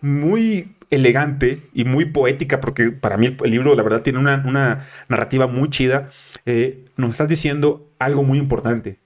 muy 0.01 0.75
elegante 0.89 1.61
y 1.73 1.85
muy 1.85 2.05
poética, 2.05 2.61
porque 2.61 2.91
para 2.91 3.17
mí 3.17 3.25
el, 3.27 3.37
el 3.43 3.51
libro, 3.51 3.75
la 3.75 3.83
verdad, 3.83 4.01
tiene 4.01 4.19
una, 4.19 4.43
una 4.45 4.85
narrativa 5.09 5.47
muy 5.47 5.69
chida, 5.69 6.09
eh, 6.45 6.85
nos 6.97 7.11
estás 7.11 7.27
diciendo 7.27 7.89
algo 7.99 8.23
muy 8.23 8.37
importante. 8.37 8.99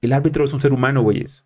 El 0.00 0.12
árbitro 0.12 0.44
es 0.44 0.52
un 0.52 0.60
ser 0.60 0.72
humano, 0.72 1.02
güeyes. 1.02 1.44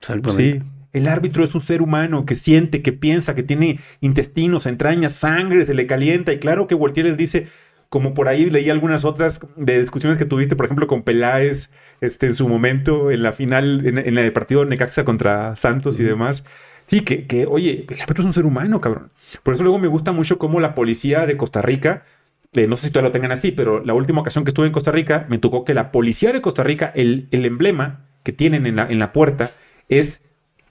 Exactamente. 0.00 0.60
Sí. 0.60 0.62
El 0.92 1.06
árbitro 1.06 1.44
es 1.44 1.54
un 1.54 1.60
ser 1.60 1.82
humano 1.82 2.24
que 2.24 2.34
siente, 2.34 2.82
que 2.82 2.92
piensa, 2.92 3.34
que 3.34 3.42
tiene 3.42 3.78
intestinos, 4.00 4.66
entrañas, 4.66 5.12
sangre, 5.12 5.64
se 5.66 5.74
le 5.74 5.86
calienta. 5.86 6.32
Y 6.32 6.38
claro 6.38 6.66
que 6.66 6.74
Voltaire 6.74 7.10
les 7.10 7.18
dice, 7.18 7.48
como 7.88 8.14
por 8.14 8.28
ahí 8.28 8.48
leí 8.48 8.70
algunas 8.70 9.04
otras 9.04 9.40
de 9.56 9.80
discusiones 9.80 10.18
que 10.18 10.24
tuviste, 10.24 10.56
por 10.56 10.66
ejemplo, 10.66 10.86
con 10.86 11.02
Peláez 11.02 11.70
este, 12.00 12.26
en 12.26 12.34
su 12.34 12.48
momento, 12.48 13.10
en 13.10 13.22
la 13.22 13.32
final, 13.32 13.86
en, 13.86 14.18
el 14.18 14.32
partido 14.32 14.64
Necaxa 14.64 15.04
contra 15.04 15.56
Santos 15.56 16.00
y 16.00 16.04
demás. 16.04 16.44
Sí, 16.86 17.02
que, 17.02 17.26
que, 17.26 17.44
oye, 17.44 17.84
el 17.88 18.00
árbitro 18.00 18.22
es 18.22 18.26
un 18.26 18.32
ser 18.32 18.46
humano, 18.46 18.80
cabrón. 18.80 19.10
Por 19.42 19.54
eso 19.54 19.62
luego 19.62 19.78
me 19.78 19.88
gusta 19.88 20.12
mucho 20.12 20.38
cómo 20.38 20.58
la 20.58 20.74
policía 20.74 21.26
de 21.26 21.36
Costa 21.36 21.60
Rica, 21.60 22.04
eh, 22.54 22.66
no 22.66 22.78
sé 22.78 22.86
si 22.86 22.92
todavía 22.92 23.08
lo 23.08 23.12
tengan 23.12 23.32
así, 23.32 23.52
pero 23.52 23.84
la 23.84 23.92
última 23.92 24.22
ocasión 24.22 24.44
que 24.44 24.50
estuve 24.50 24.66
en 24.66 24.72
Costa 24.72 24.90
Rica, 24.90 25.26
me 25.28 25.36
tocó 25.36 25.64
que 25.64 25.74
la 25.74 25.92
policía 25.92 26.32
de 26.32 26.40
Costa 26.40 26.62
Rica, 26.62 26.90
el, 26.94 27.28
el 27.30 27.44
emblema 27.44 28.06
que 28.22 28.32
tienen 28.32 28.64
en 28.64 28.76
la, 28.76 28.86
en 28.86 28.98
la 28.98 29.12
puerta 29.12 29.52
es 29.88 30.22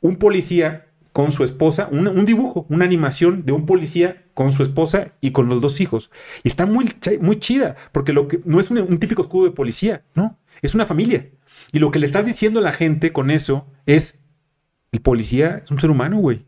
un 0.02 0.18
policía 0.18 0.88
con 1.18 1.32
su 1.32 1.44
esposa, 1.44 1.90
un, 1.92 2.26
dibujo, 2.26 2.68
una 2.70 2.86
animación 2.86 3.44
de 3.44 3.52
un 3.52 3.66
policía 3.66 4.24
con 4.36 4.52
su 4.54 4.62
esposa 4.62 5.14
y 5.20 5.32
con 5.32 5.50
los 5.50 5.62
dos 5.64 5.82
hijos. 5.82 6.12
Y 6.44 6.50
está 6.50 6.68
muy, 6.68 6.94
muy 7.22 7.40
chida, 7.40 7.76
porque 7.92 8.14
lo 8.14 8.28
que, 8.28 8.40
no 8.46 8.60
es 8.60 8.70
un, 8.70 9.00
típico 9.00 9.24
escudo 9.24 9.46
de 9.46 9.52
policía, 9.52 10.04
no, 10.14 10.38
es 10.62 10.76
una 10.76 10.86
familia. 10.86 11.28
Y 11.72 11.80
lo 11.80 11.90
que 11.90 11.98
le 11.98 12.06
estás 12.06 12.24
diciendo 12.24 12.60
a 12.60 12.64
la 12.64 12.72
gente 12.72 13.14
con 13.14 13.32
eso 13.32 13.66
es, 13.88 14.20
el 14.92 15.02
policía 15.02 15.62
es 15.64 15.72
un 15.72 15.80
ser 15.80 15.90
humano, 15.90 16.18
güey, 16.20 16.46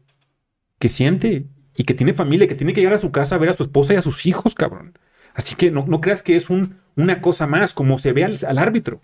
que 0.78 0.88
siente 0.88 1.47
y 1.76 1.84
que 1.86 1.95
tiene 1.95 2.13
familia, 2.13 2.47
que 2.47 2.53
tiene 2.53 2.74
que 2.74 2.82
llegar 2.82 2.93
a 2.93 2.99
su 2.99 3.11
casa 3.11 3.36
a 3.36 3.39
ver 3.39 3.49
a 3.49 3.53
su 3.53 3.63
esposa 3.63 3.95
y 3.95 3.97
a 3.97 4.03
sus 4.03 4.28
hijos, 4.28 4.53
cabrón. 4.53 4.93
Así 5.34 5.55
que 5.55 5.72
no, 5.72 5.84
no 5.88 5.99
creas 5.99 6.22
que 6.22 6.36
es 6.36 6.51
un, 6.51 6.78
una 6.95 7.22
cosa 7.22 7.47
más, 7.47 7.74
como 7.74 7.97
se 7.97 8.13
ve 8.13 8.24
al, 8.24 8.38
al 8.47 8.59
árbitro. 8.59 9.01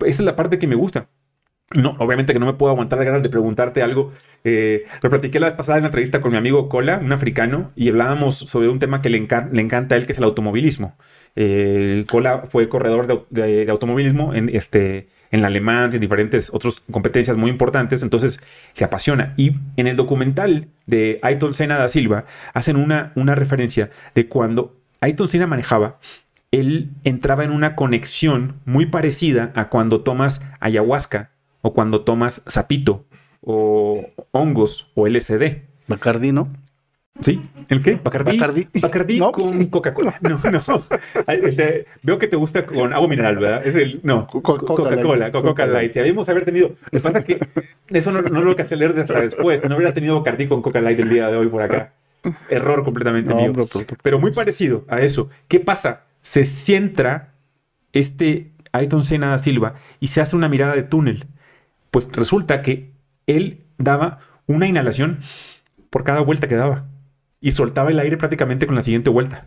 Esa 0.00 0.22
es 0.22 0.26
la 0.26 0.34
parte 0.34 0.58
que 0.58 0.66
me 0.66 0.74
gusta. 0.74 1.08
No, 1.72 1.96
obviamente 1.98 2.32
que 2.32 2.38
no 2.38 2.46
me 2.46 2.52
puedo 2.52 2.72
aguantar 2.72 2.98
la 2.98 3.04
ganas 3.06 3.22
de 3.22 3.30
preguntarte 3.30 3.82
algo. 3.82 4.12
Eh, 4.44 4.84
lo 5.02 5.10
platiqué 5.10 5.40
la 5.40 5.48
vez 5.48 5.56
pasada 5.56 5.78
en 5.78 5.82
la 5.84 5.88
entrevista 5.88 6.20
con 6.20 6.30
mi 6.30 6.36
amigo 6.36 6.68
Cola, 6.68 7.00
un 7.02 7.12
africano, 7.12 7.72
y 7.74 7.88
hablábamos 7.88 8.36
sobre 8.36 8.68
un 8.68 8.78
tema 8.78 9.00
que 9.00 9.08
le, 9.08 9.18
le 9.18 9.60
encanta 9.60 9.94
a 9.94 9.98
él, 9.98 10.06
que 10.06 10.12
es 10.12 10.18
el 10.18 10.24
automovilismo. 10.24 10.96
Eh, 11.36 12.04
Cola 12.08 12.44
fue 12.48 12.68
corredor 12.68 13.26
de, 13.30 13.66
automovilismo 13.70 14.34
en, 14.34 14.50
este, 14.50 15.08
en 15.30 15.40
la 15.40 15.48
Alemán, 15.48 15.90
en 15.92 16.00
diferentes 16.00 16.50
otras 16.52 16.82
competencias 16.90 17.36
muy 17.36 17.50
importantes, 17.50 18.02
entonces 18.02 18.40
se 18.74 18.84
apasiona. 18.84 19.34
Y 19.36 19.56
en 19.76 19.86
el 19.86 19.96
documental 19.96 20.68
de 20.86 21.18
Ayton 21.22 21.54
Senna 21.54 21.78
da 21.78 21.88
Silva 21.88 22.26
hacen 22.52 22.76
una, 22.76 23.12
una 23.16 23.34
referencia 23.34 23.90
de 24.14 24.28
cuando 24.28 24.76
Ayton 25.00 25.28
Senna 25.28 25.46
manejaba, 25.46 25.98
él 26.52 26.90
entraba 27.02 27.42
en 27.42 27.50
una 27.50 27.74
conexión 27.74 28.60
muy 28.64 28.86
parecida 28.86 29.50
a 29.56 29.70
cuando 29.70 30.02
tomas 30.02 30.40
ayahuasca 30.60 31.33
o 31.64 31.72
cuando 31.72 32.02
tomas 32.02 32.42
sapito 32.46 33.06
o 33.40 34.04
hongos 34.32 34.92
o 34.94 35.08
LSD. 35.08 35.62
Bacardi, 35.88 36.30
¿no? 36.30 36.52
¿Sí? 37.22 37.40
¿El 37.70 37.80
qué? 37.80 37.98
Bacardi. 38.02 38.38
Bacardi, 38.80 39.18
con 39.18 39.64
Coca-Cola. 39.66 40.18
No, 40.20 40.38
no. 40.50 40.84
Este, 41.26 41.86
veo 42.02 42.18
que 42.18 42.26
te 42.26 42.36
gusta 42.36 42.66
con 42.66 42.92
agua 42.92 43.08
mineral, 43.08 43.38
¿verdad? 43.38 43.66
Es 43.66 43.74
el, 43.76 44.00
no, 44.02 44.26
Coca-Cola, 44.26 45.32
Coca-Cola 45.32 45.66
Light. 45.66 45.94
Debimos 45.94 46.28
haber 46.28 46.44
tenido. 46.44 46.74
Pasa 47.02 47.20
es 47.20 47.24
que 47.24 47.40
eso 47.88 48.12
no, 48.12 48.20
no 48.20 48.42
lo 48.42 48.54
que 48.54 48.62
hacer 48.62 48.76
leer 48.76 48.98
hasta 48.98 49.20
después. 49.20 49.66
No 49.66 49.76
hubiera 49.76 49.94
tenido 49.94 50.18
Bacardi 50.18 50.46
con 50.46 50.60
Coca 50.60 50.82
Light 50.82 51.00
el 51.00 51.08
día 51.08 51.28
de 51.28 51.36
hoy 51.38 51.48
por 51.48 51.62
acá. 51.62 51.94
Error 52.50 52.84
completamente 52.84 53.34
mío. 53.34 53.54
Pero 54.02 54.18
muy 54.18 54.32
parecido 54.32 54.84
a 54.88 55.00
eso. 55.00 55.30
¿Qué 55.48 55.60
pasa? 55.60 56.02
Se 56.20 56.44
centra 56.44 57.32
este 57.92 58.52
Ayton 58.72 59.04
Senna 59.04 59.38
Silva 59.38 59.76
y 60.00 60.08
se 60.08 60.20
hace 60.20 60.36
una 60.36 60.50
mirada 60.50 60.74
de 60.74 60.82
túnel. 60.82 61.26
Pues 61.94 62.08
resulta 62.10 62.60
que 62.60 62.90
él 63.28 63.66
daba 63.78 64.18
una 64.48 64.66
inhalación 64.66 65.20
por 65.90 66.02
cada 66.02 66.22
vuelta 66.22 66.48
que 66.48 66.56
daba 66.56 66.88
y 67.40 67.52
soltaba 67.52 67.90
el 67.90 68.00
aire 68.00 68.16
prácticamente 68.16 68.66
con 68.66 68.74
la 68.74 68.82
siguiente 68.82 69.10
vuelta 69.10 69.46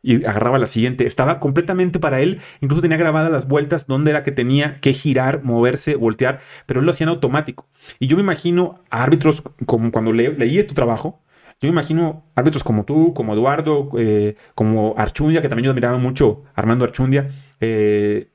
y 0.00 0.24
agarraba 0.24 0.60
la 0.60 0.68
siguiente. 0.68 1.04
Estaba 1.08 1.40
completamente 1.40 1.98
para 1.98 2.20
él, 2.20 2.42
incluso 2.60 2.80
tenía 2.80 2.96
grabadas 2.96 3.32
las 3.32 3.48
vueltas 3.48 3.88
donde 3.88 4.12
era 4.12 4.22
que 4.22 4.30
tenía 4.30 4.78
que 4.78 4.92
girar, 4.92 5.42
moverse, 5.42 5.96
voltear, 5.96 6.38
pero 6.64 6.78
él 6.78 6.86
lo 6.86 6.92
hacía 6.92 7.06
en 7.06 7.08
automático. 7.08 7.66
Y 7.98 8.06
yo 8.06 8.16
me 8.16 8.22
imagino 8.22 8.84
a 8.88 9.02
árbitros 9.02 9.42
como 9.66 9.90
cuando 9.90 10.12
leí 10.12 10.62
tu 10.62 10.74
trabajo, 10.74 11.24
yo 11.60 11.66
me 11.66 11.70
imagino 11.72 12.22
árbitros 12.36 12.62
como 12.62 12.84
tú, 12.84 13.14
como 13.14 13.34
Eduardo, 13.34 13.90
eh, 13.98 14.36
como 14.54 14.94
Archundia, 14.96 15.42
que 15.42 15.48
también 15.48 15.64
yo 15.64 15.70
admiraba 15.72 15.98
mucho, 15.98 16.44
Armando 16.54 16.84
Archundia, 16.84 17.32
eh, 17.58 18.28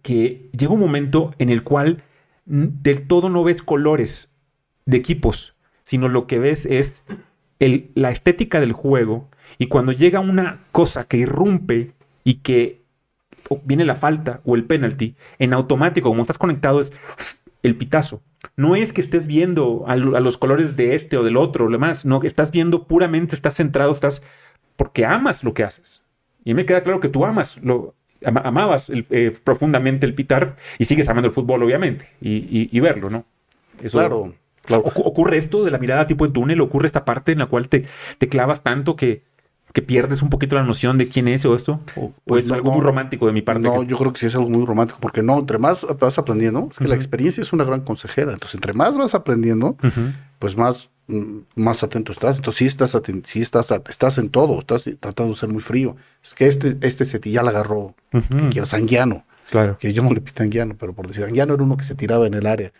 que 0.00 0.48
llega 0.58 0.72
un 0.72 0.80
momento 0.80 1.34
en 1.38 1.50
el 1.50 1.62
cual 1.62 2.02
del 2.46 3.06
todo 3.06 3.28
no 3.28 3.44
ves 3.44 3.62
colores 3.62 4.34
de 4.86 4.96
equipos, 4.96 5.56
sino 5.84 6.08
lo 6.08 6.26
que 6.26 6.38
ves 6.38 6.66
es 6.66 7.04
la 7.58 8.10
estética 8.10 8.60
del 8.60 8.72
juego. 8.72 9.28
Y 9.58 9.66
cuando 9.66 9.92
llega 9.92 10.20
una 10.20 10.64
cosa 10.72 11.06
que 11.06 11.18
irrumpe 11.18 11.92
y 12.24 12.36
que 12.36 12.82
viene 13.64 13.84
la 13.84 13.96
falta 13.96 14.40
o 14.44 14.54
el 14.54 14.64
penalty, 14.64 15.16
en 15.38 15.52
automático, 15.52 16.08
como 16.08 16.22
estás 16.22 16.38
conectado, 16.38 16.80
es 16.80 16.92
el 17.62 17.76
pitazo. 17.76 18.22
No 18.56 18.76
es 18.76 18.92
que 18.92 19.00
estés 19.00 19.26
viendo 19.26 19.84
a, 19.86 19.96
los 19.96 20.38
colores 20.38 20.76
de 20.76 20.94
este 20.94 21.16
o 21.16 21.24
del 21.24 21.36
otro, 21.36 21.66
o 21.66 21.70
demás, 21.70 22.04
no, 22.04 22.22
estás 22.22 22.50
viendo 22.50 22.86
puramente, 22.86 23.34
estás 23.34 23.54
centrado, 23.54 23.92
estás 23.92 24.22
porque 24.76 25.04
amas 25.04 25.42
lo 25.42 25.54
que 25.54 25.64
haces. 25.64 26.02
Y 26.44 26.54
me 26.54 26.64
queda 26.64 26.84
claro 26.84 27.00
que 27.00 27.08
tú 27.08 27.24
amas 27.24 27.58
lo, 27.62 27.94
amabas 28.26 28.90
eh, 28.90 29.32
profundamente 29.44 30.06
el 30.06 30.14
pitar 30.14 30.56
y 30.78 30.84
sigues 30.84 31.08
amando 31.08 31.28
el 31.28 31.34
fútbol, 31.34 31.62
obviamente, 31.62 32.08
y, 32.20 32.80
verlo, 32.80 33.10
¿no? 33.10 33.24
Eso, 33.82 33.98
claro. 33.98 34.34
¿Ocurre 34.68 35.38
esto 35.38 35.64
de 35.64 35.70
la 35.70 35.78
mirada 35.78 36.06
tipo 36.06 36.26
en 36.26 36.32
túnel? 36.32 36.60
¿Ocurre 36.60 36.86
esta 36.86 37.04
parte 37.04 37.32
en 37.32 37.38
la 37.38 37.46
cual 37.46 37.68
te, 37.68 37.86
te 38.18 38.28
clavas 38.28 38.62
tanto 38.62 38.96
que, 38.96 39.22
que 39.72 39.82
pierdes 39.82 40.22
un 40.22 40.30
poquito 40.30 40.56
la 40.56 40.62
noción 40.62 40.98
de 40.98 41.08
quién 41.08 41.28
es 41.28 41.44
o 41.44 41.54
esto? 41.54 41.80
¿O, 41.96 42.12
pues 42.24 42.46
es 42.46 42.50
algo 42.50 42.72
muy 42.72 42.80
romántico 42.80 43.26
de 43.26 43.32
mi 43.32 43.42
parte? 43.42 43.68
No, 43.68 43.82
yo 43.82 43.96
creo 43.96 44.12
que 44.12 44.20
sí 44.20 44.26
es 44.26 44.34
algo 44.34 44.48
muy 44.48 44.64
romántico, 44.64 44.98
porque 45.00 45.22
no, 45.22 45.38
entre 45.38 45.58
más 45.58 45.86
vas 46.00 46.18
aprendiendo, 46.18 46.68
es 46.70 46.78
que 46.78 46.88
la 46.88 46.94
experiencia 46.94 47.42
es 47.42 47.52
una 47.52 47.64
gran 47.64 47.82
consejera. 47.82 48.32
Entonces, 48.32 48.54
entre 48.56 48.72
más 48.72 48.96
vas 48.96 49.14
aprendiendo, 49.14 49.76
pues 50.38 50.56
más 50.56 50.90
más 51.54 51.82
atento 51.82 52.12
estás. 52.12 52.36
Entonces, 52.36 52.58
si 52.58 52.66
estás, 52.66 52.96
si 53.24 53.40
estás, 53.40 53.70
estás 53.88 54.18
en 54.18 54.30
todo, 54.30 54.58
estás 54.58 54.84
tratando 55.00 55.34
de 55.34 55.38
ser 55.38 55.48
muy 55.48 55.62
frío. 55.62 55.96
Es 56.22 56.34
que 56.34 56.46
este, 56.46 56.76
este 56.80 57.04
se 57.04 57.20
ya 57.20 57.42
la 57.42 57.50
agarró, 57.50 57.94
que 58.50 58.58
era 58.58 58.66
sanguiano. 58.66 59.24
Claro. 59.50 59.78
Que 59.78 59.92
yo 59.92 60.02
no 60.02 60.12
le 60.12 60.20
pité 60.20 60.42
Anguiano, 60.42 60.74
pero 60.76 60.92
por 60.92 61.06
decir, 61.06 61.24
Anguiano 61.24 61.54
era 61.54 61.62
uno 61.62 61.76
que 61.76 61.84
se 61.84 61.94
tiraba 61.94 62.26
en 62.26 62.34
el 62.34 62.46
área. 62.46 62.72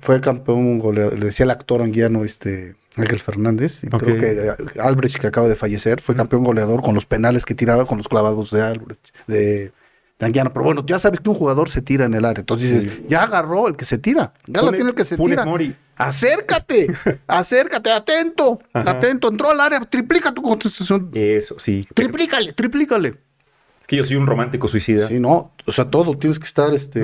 Fue 0.00 0.20
campeón 0.20 0.78
goleador, 0.78 1.18
le 1.18 1.26
decía 1.26 1.44
el 1.44 1.50
actor 1.50 1.80
Anguiano, 1.80 2.24
este, 2.24 2.76
Ángel 2.96 3.20
Fernández, 3.20 3.84
y 3.84 3.88
creo 3.88 4.18
que 4.18 4.48
eh, 4.48 4.80
Albrecht, 4.80 5.18
que 5.18 5.28
acaba 5.28 5.48
de 5.48 5.56
fallecer, 5.56 6.00
fue 6.00 6.14
campeón 6.14 6.44
goleador 6.44 6.82
con 6.82 6.94
los 6.94 7.06
penales 7.06 7.46
que 7.46 7.54
tiraba, 7.54 7.86
con 7.86 7.96
los 7.98 8.08
clavados 8.08 8.50
de 8.50 8.60
Albrecht, 8.60 9.08
de, 9.26 9.72
Anguiano. 10.26 10.52
Pero 10.52 10.64
bueno, 10.64 10.84
ya 10.86 10.98
sabes 10.98 11.20
que 11.20 11.28
un 11.28 11.36
jugador 11.36 11.68
se 11.68 11.82
tira 11.82 12.06
en 12.06 12.14
el 12.14 12.24
área. 12.24 12.40
Entonces 12.40 12.82
dices, 12.82 13.00
ya 13.08 13.22
agarró 13.22 13.68
el 13.68 13.76
que 13.76 13.84
se 13.84 13.98
tira, 13.98 14.32
ya 14.46 14.62
lo 14.62 14.72
tiene 14.72 14.90
el 14.90 14.94
que 14.94 15.04
se 15.04 15.16
tira. 15.16 15.44
Acércate, 15.96 16.86
acércate, 17.26 17.90
atento, 17.90 18.60
atento. 18.72 19.28
Entró 19.28 19.50
al 19.50 19.60
área, 19.60 19.80
triplica 19.80 20.32
tu 20.32 20.42
contestación. 20.42 21.10
Eso, 21.12 21.58
sí. 21.58 21.84
Triplícale, 21.92 22.52
triplícale. 22.52 23.08
Es 23.80 23.86
que 23.86 23.96
yo 23.96 24.04
soy 24.04 24.16
un 24.16 24.26
romántico 24.26 24.68
suicida. 24.68 25.08
Sí, 25.08 25.18
no, 25.18 25.52
o 25.66 25.72
sea, 25.72 25.86
todo, 25.86 26.14
tienes 26.14 26.38
que 26.38 26.46
estar 26.46 26.72
este, 26.72 27.02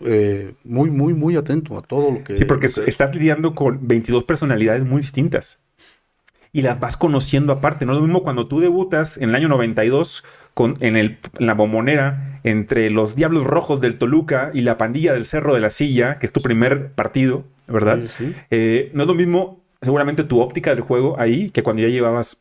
eh, 0.00 0.54
muy, 0.64 0.90
muy, 0.90 1.14
muy 1.14 1.36
atento 1.36 1.78
a 1.78 1.82
todo 1.82 2.10
lo 2.10 2.24
que... 2.24 2.34
Sí, 2.34 2.44
porque 2.44 2.66
estás 2.66 3.14
lidiando 3.14 3.54
con 3.54 3.86
22 3.86 4.24
personalidades 4.24 4.84
muy 4.84 4.98
distintas. 5.02 5.58
Y 6.54 6.62
las 6.62 6.80
vas 6.80 6.96
conociendo 6.96 7.52
aparte. 7.52 7.84
No 7.84 7.92
es 7.92 7.98
lo 7.98 8.04
mismo 8.04 8.22
cuando 8.22 8.46
tú 8.46 8.60
debutas 8.60 9.18
en 9.18 9.28
el 9.28 9.34
año 9.34 9.48
92 9.48 10.24
con, 10.54 10.76
en, 10.80 10.96
el, 10.96 11.18
en 11.38 11.46
la 11.46 11.52
bombonera 11.52 12.40
entre 12.44 12.88
los 12.88 13.14
Diablos 13.14 13.44
Rojos 13.44 13.82
del 13.82 13.98
Toluca 13.98 14.50
y 14.54 14.62
la 14.62 14.78
pandilla 14.78 15.12
del 15.12 15.26
Cerro 15.26 15.52
de 15.54 15.60
la 15.60 15.68
Silla, 15.68 16.18
que 16.18 16.26
es 16.26 16.32
tu 16.32 16.40
primer 16.40 16.92
partido 16.92 17.44
¿verdad? 17.66 18.00
Eh, 18.50 18.90
no 18.92 19.02
es 19.02 19.08
lo 19.08 19.14
mismo, 19.14 19.60
seguramente, 19.80 20.24
tu 20.24 20.40
óptica 20.40 20.70
del 20.70 20.80
juego 20.80 21.18
ahí 21.18 21.50
que 21.50 21.62
cuando 21.62 21.82
ya 21.82 21.88
llevabas 21.88 22.36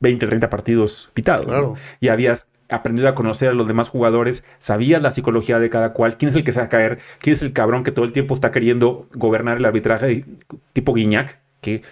20, 0.00 0.26
30 0.26 0.50
partidos 0.50 1.10
pitados. 1.14 1.46
Claro. 1.46 1.74
Y 2.00 2.08
habías 2.08 2.48
aprendido 2.68 3.08
a 3.08 3.14
conocer 3.14 3.48
a 3.48 3.52
los 3.52 3.66
demás 3.66 3.88
jugadores, 3.88 4.44
sabías 4.58 5.02
la 5.02 5.10
psicología 5.10 5.58
de 5.58 5.70
cada 5.70 5.92
cual, 5.92 6.16
quién 6.16 6.28
es 6.28 6.36
el 6.36 6.44
que 6.44 6.52
se 6.52 6.60
va 6.60 6.66
a 6.66 6.68
caer, 6.68 7.00
quién 7.18 7.34
es 7.34 7.42
el 7.42 7.52
cabrón 7.52 7.82
que 7.82 7.90
todo 7.90 8.04
el 8.04 8.12
tiempo 8.12 8.34
está 8.34 8.50
queriendo 8.50 9.06
gobernar 9.14 9.56
el 9.56 9.64
arbitraje, 9.64 10.24
tipo 10.72 10.94
Guiñac. 10.94 11.40
Que, 11.60 11.82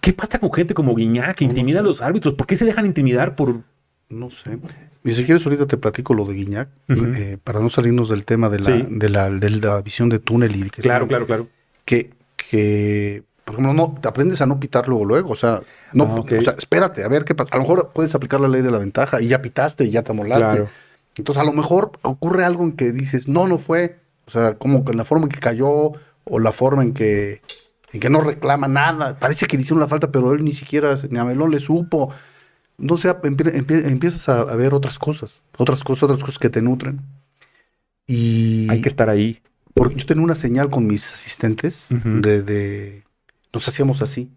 ¿qué, 0.00 0.12
pasa 0.12 0.38
con 0.38 0.52
gente 0.52 0.74
como 0.74 0.94
Guiñac 0.94 1.36
que 1.36 1.44
intimida 1.44 1.80
a 1.80 1.82
los 1.82 2.02
árbitros? 2.02 2.34
¿Por 2.34 2.46
qué 2.46 2.56
se 2.56 2.64
dejan 2.64 2.86
intimidar 2.86 3.34
por...? 3.36 3.60
No 4.08 4.28
sé. 4.28 4.58
Y 5.04 5.14
si 5.14 5.24
quieres 5.24 5.44
ahorita 5.46 5.66
te 5.66 5.76
platico 5.76 6.14
lo 6.14 6.24
de 6.24 6.34
Guiñac, 6.34 6.68
eh, 6.88 7.38
para 7.42 7.60
no 7.60 7.70
salirnos 7.70 8.08
del 8.08 8.24
tema 8.24 8.48
de 8.50 8.58
la, 8.58 8.86
de, 8.88 9.08
la, 9.08 9.30
de 9.30 9.50
la 9.50 9.80
visión 9.80 10.08
de 10.08 10.18
túnel 10.18 10.54
y 10.54 10.70
que 10.70 10.82
Claro, 10.82 11.06
claro, 11.06 11.26
claro 11.26 11.48
que, 11.84 12.10
que 12.36 13.22
por 13.44 13.54
ejemplo, 13.54 13.74
no, 13.74 13.98
te 14.00 14.08
aprendes 14.08 14.40
a 14.40 14.46
no 14.46 14.60
pitar 14.60 14.88
luego, 14.88 15.04
luego. 15.04 15.30
O 15.30 15.34
sea, 15.34 15.62
no, 15.92 16.04
ah, 16.04 16.20
o 16.20 16.42
sea, 16.42 16.54
espérate, 16.56 17.04
a 17.04 17.08
ver 17.08 17.24
qué 17.24 17.34
pasa. 17.34 17.50
A 17.52 17.56
lo 17.56 17.62
mejor 17.62 17.90
puedes 17.92 18.14
aplicar 18.14 18.40
la 18.40 18.48
ley 18.48 18.62
de 18.62 18.70
la 18.70 18.78
ventaja 18.78 19.20
y 19.20 19.28
ya 19.28 19.42
pitaste 19.42 19.84
y 19.84 19.90
ya 19.90 20.02
te 20.02 20.12
molaste. 20.12 20.66
Entonces, 21.16 21.42
a 21.42 21.44
lo 21.44 21.52
mejor 21.52 21.92
ocurre 22.02 22.44
algo 22.44 22.62
en 22.64 22.72
que 22.72 22.92
dices, 22.92 23.28
no, 23.28 23.48
no 23.48 23.58
fue. 23.58 23.96
O 24.26 24.30
sea, 24.30 24.54
como 24.54 24.84
que 24.84 24.92
en 24.92 24.98
la 24.98 25.04
forma 25.04 25.24
en 25.24 25.30
que 25.30 25.40
cayó 25.40 25.92
o 26.24 26.38
la 26.38 26.52
forma 26.52 26.82
en 26.82 26.94
que, 26.94 27.42
en 27.92 28.00
que 28.00 28.08
no 28.10 28.20
reclama 28.20 28.68
nada. 28.68 29.18
Parece 29.18 29.46
que 29.46 29.56
le 29.56 29.62
hicieron 29.62 29.80
la 29.80 29.88
falta, 29.88 30.10
pero 30.10 30.32
él 30.32 30.42
ni 30.44 30.52
siquiera, 30.52 30.94
ni 31.10 31.18
a 31.18 31.24
Melón 31.24 31.50
le 31.50 31.60
supo. 31.60 32.12
no 32.78 32.96
sé, 32.96 33.10
empie- 33.10 33.52
empie- 33.54 33.86
empiezas 33.86 34.28
a, 34.28 34.40
a 34.40 34.56
ver 34.56 34.74
otras 34.74 34.98
cosas, 34.98 35.42
otras 35.58 35.84
cosas, 35.84 36.04
otras 36.04 36.20
cosas 36.20 36.38
que 36.38 36.50
te 36.50 36.62
nutren. 36.62 37.00
Y 38.06 38.68
Hay 38.70 38.80
que 38.80 38.88
estar 38.88 39.08
ahí. 39.08 39.40
porque 39.74 39.94
yo 39.96 40.06
tenía 40.06 40.24
una 40.24 40.34
señal 40.34 40.68
con 40.70 40.86
mis 40.86 41.12
asistentes 41.12 41.88
de, 41.90 42.42
de- 42.42 43.04
nos 43.52 43.68
hacíamos 43.68 44.02
así. 44.02 44.30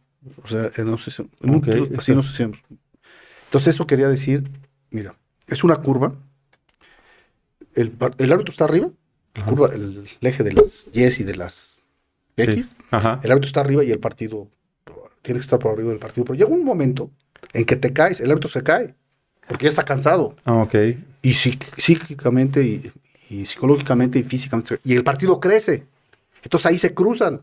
O 0.43 0.47
sea, 0.47 0.69
eh, 0.75 0.83
no 0.83 0.97
sé, 0.97 1.11
si- 1.11 1.21
en 1.41 1.49
un 1.49 1.55
Ok, 1.57 1.63
tiro 1.65 1.83
así 1.85 2.11
está. 2.11 2.13
nos 2.15 2.29
hacíamos. 2.29 2.59
Entonces 3.45 3.73
eso 3.75 3.87
quería 3.87 4.09
decir, 4.09 4.43
mira, 4.91 5.15
es 5.47 5.63
una 5.63 5.77
curva. 5.77 6.13
El, 7.73 7.93
el 8.17 8.31
árbitro 8.31 8.51
está 8.51 8.63
arriba, 8.65 8.89
curva, 9.47 9.69
el, 9.73 10.07
el 10.21 10.27
eje 10.27 10.43
de 10.43 10.53
las 10.53 10.87
Y 10.93 11.03
y 11.03 11.23
de 11.25 11.35
las 11.35 11.74
X. 12.37 12.67
Sí. 12.67 12.75
Ajá. 12.91 13.19
El 13.23 13.31
árbitro 13.31 13.47
está 13.47 13.61
arriba 13.61 13.83
y 13.83 13.91
el 13.91 13.99
partido 13.99 14.47
tiene 15.21 15.39
que 15.39 15.43
estar 15.43 15.59
por 15.59 15.71
arriba 15.73 15.89
del 15.89 15.99
partido. 15.99 16.25
Pero 16.25 16.37
llega 16.37 16.49
un 16.49 16.63
momento 16.63 17.09
en 17.53 17.65
que 17.65 17.75
te 17.75 17.93
caes, 17.93 18.19
el 18.19 18.29
árbitro 18.31 18.49
se 18.49 18.63
cae, 18.63 18.93
porque 19.47 19.63
ya 19.65 19.69
está 19.69 19.83
cansado. 19.83 20.35
Ah, 20.45 20.55
ok. 20.55 20.73
Y 21.21 21.31
psí- 21.31 21.59
psíquicamente 21.77 22.61
y, 22.63 22.91
y 23.29 23.45
psicológicamente 23.45 24.19
y 24.19 24.23
físicamente. 24.23 24.79
Y 24.83 24.93
el 24.95 25.03
partido 25.03 25.39
crece. 25.39 25.85
Entonces 26.43 26.65
ahí 26.67 26.77
se 26.77 26.93
cruzan. 26.93 27.41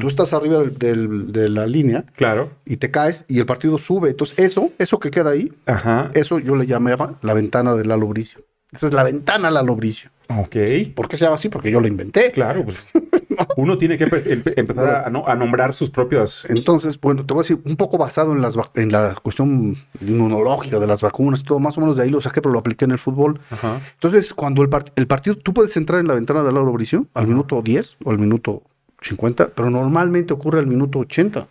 Tú 0.00 0.06
estás 0.06 0.32
arriba 0.34 0.60
del- 0.60 0.78
del- 0.78 1.32
de 1.32 1.48
la 1.48 1.66
línea 1.66 2.04
Claro. 2.14 2.52
y 2.64 2.76
te 2.76 2.90
caes 2.92 3.24
y 3.26 3.38
el 3.40 3.46
partido 3.46 3.76
sube. 3.78 4.10
Entonces 4.10 4.38
eso, 4.38 4.70
eso 4.78 5.00
que 5.00 5.10
queda 5.10 5.30
ahí, 5.30 5.52
Ajá. 5.66 6.10
eso 6.14 6.38
yo 6.38 6.54
le 6.54 6.66
llamaba 6.66 7.18
la 7.22 7.34
ventana 7.34 7.74
de 7.74 7.84
Lalo 7.84 8.06
Bricio. 8.06 8.42
Esa 8.70 8.86
es 8.86 8.92
la 8.92 9.02
ventana 9.02 9.50
Lalo 9.50 9.74
Bricio. 9.74 10.10
Ok. 10.28 10.54
¿Por 10.94 11.08
qué 11.08 11.16
se 11.16 11.24
llama 11.24 11.36
así? 11.36 11.48
Porque 11.48 11.70
yo 11.72 11.80
lo 11.80 11.88
inventé. 11.88 12.30
Claro, 12.30 12.62
pues 12.64 12.84
uno 13.56 13.76
tiene 13.78 13.96
que 13.98 14.06
empe- 14.06 14.24
empe- 14.24 14.54
empezar 14.56 14.88
a, 15.06 15.10
no- 15.10 15.26
a 15.26 15.34
nombrar 15.34 15.72
sus 15.74 15.90
propias. 15.90 16.44
Entonces, 16.48 17.00
bueno, 17.00 17.24
te 17.24 17.34
voy 17.34 17.40
a 17.40 17.44
decir, 17.44 17.58
un 17.64 17.76
poco 17.76 17.98
basado 17.98 18.32
en, 18.32 18.40
las, 18.42 18.56
en 18.74 18.92
la 18.92 19.14
cuestión 19.22 19.76
inmunológica 20.00 20.78
de 20.78 20.86
las 20.86 21.02
vacunas 21.02 21.40
y 21.40 21.44
todo, 21.44 21.58
más 21.60 21.76
o 21.78 21.80
menos 21.80 21.96
de 21.96 22.04
ahí 22.04 22.10
lo 22.10 22.20
saqué, 22.20 22.40
pero 22.40 22.52
lo 22.52 22.58
apliqué 22.58 22.84
en 22.84 22.92
el 22.92 22.98
fútbol. 22.98 23.40
Ajá. 23.50 23.80
Entonces, 23.94 24.32
cuando 24.34 24.62
el, 24.62 24.70
el 24.96 25.06
partido, 25.06 25.36
tú 25.36 25.52
puedes 25.52 25.76
entrar 25.76 26.00
en 26.00 26.06
la 26.08 26.14
ventana 26.14 26.42
de 26.42 26.52
Lauro 26.52 26.72
Bricio 26.72 27.06
al 27.14 27.26
minuto 27.26 27.62
10 27.62 27.96
o 28.04 28.10
al 28.10 28.18
minuto 28.18 28.62
50, 29.02 29.50
pero 29.54 29.70
normalmente 29.70 30.32
ocurre 30.32 30.58
al 30.60 30.66
minuto 30.66 31.00
80. 31.00 31.46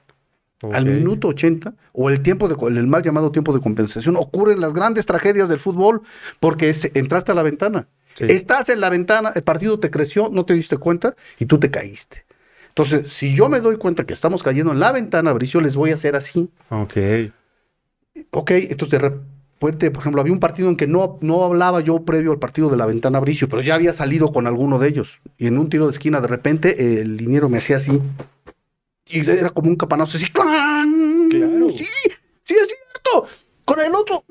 Al 0.71 0.85
minuto 0.85 1.27
80, 1.27 1.73
o 1.91 2.09
el 2.09 2.21
tiempo 2.21 2.47
de, 2.47 2.55
el 2.79 2.87
mal 2.87 3.03
llamado 3.03 3.33
tiempo 3.33 3.51
de 3.53 3.59
compensación, 3.59 4.15
ocurren 4.15 4.61
las 4.61 4.73
grandes 4.73 5.05
tragedias 5.05 5.49
del 5.49 5.59
fútbol 5.59 6.03
porque 6.39 6.69
es- 6.69 6.89
entraste 6.93 7.33
a 7.33 7.35
la 7.35 7.43
ventana. 7.43 7.87
Sí. 8.15 8.25
Estás 8.29 8.69
en 8.69 8.79
la 8.79 8.89
ventana, 8.89 9.31
el 9.35 9.43
partido 9.43 9.79
te 9.79 9.89
creció, 9.89 10.29
no 10.31 10.45
te 10.45 10.53
diste 10.53 10.77
cuenta 10.77 11.15
y 11.39 11.45
tú 11.45 11.59
te 11.59 11.71
caíste. 11.71 12.25
Entonces, 12.69 13.07
si 13.09 13.35
yo 13.35 13.49
me 13.49 13.59
doy 13.59 13.77
cuenta 13.77 14.03
que 14.05 14.13
estamos 14.13 14.41
cayendo 14.41 14.71
en 14.71 14.79
la 14.79 14.91
ventana, 14.91 15.31
Bricio, 15.33 15.61
les 15.61 15.75
voy 15.75 15.91
a 15.91 15.93
hacer 15.93 16.15
así. 16.15 16.49
Ok. 16.69 16.97
Ok, 18.31 18.51
entonces 18.51 18.99
de 18.99 19.09
repente, 19.09 19.91
por 19.91 20.01
ejemplo, 20.01 20.21
había 20.21 20.33
un 20.33 20.39
partido 20.39 20.69
en 20.69 20.75
que 20.75 20.87
no, 20.87 21.19
no 21.21 21.43
hablaba 21.43 21.81
yo 21.81 22.03
previo 22.03 22.31
al 22.31 22.39
partido 22.39 22.69
de 22.69 22.77
la 22.77 22.87
ventana 22.87 23.19
Bricio, 23.19 23.47
pero 23.47 23.61
ya 23.61 23.75
había 23.75 23.93
salido 23.93 24.31
con 24.31 24.47
alguno 24.47 24.79
de 24.79 24.87
ellos. 24.87 25.21
Y 25.37 25.45
en 25.45 25.59
un 25.59 25.69
tiro 25.69 25.85
de 25.85 25.91
esquina, 25.91 26.19
de 26.19 26.27
repente, 26.27 26.99
el 27.01 27.17
liniero 27.17 27.47
me 27.47 27.59
hacía 27.59 27.77
así. 27.77 28.01
Y 29.05 29.29
era 29.29 29.51
como 29.51 29.69
un 29.69 29.75
capanazo 29.75 30.17
así. 30.17 30.27
¡clan! 30.31 31.29
Claro. 31.29 31.69
Sí, 31.69 31.83
sí, 31.83 32.09
es 32.09 32.67
cierto. 32.67 33.27
Con 33.65 33.79
el 33.79 33.93
otro. 33.93 34.23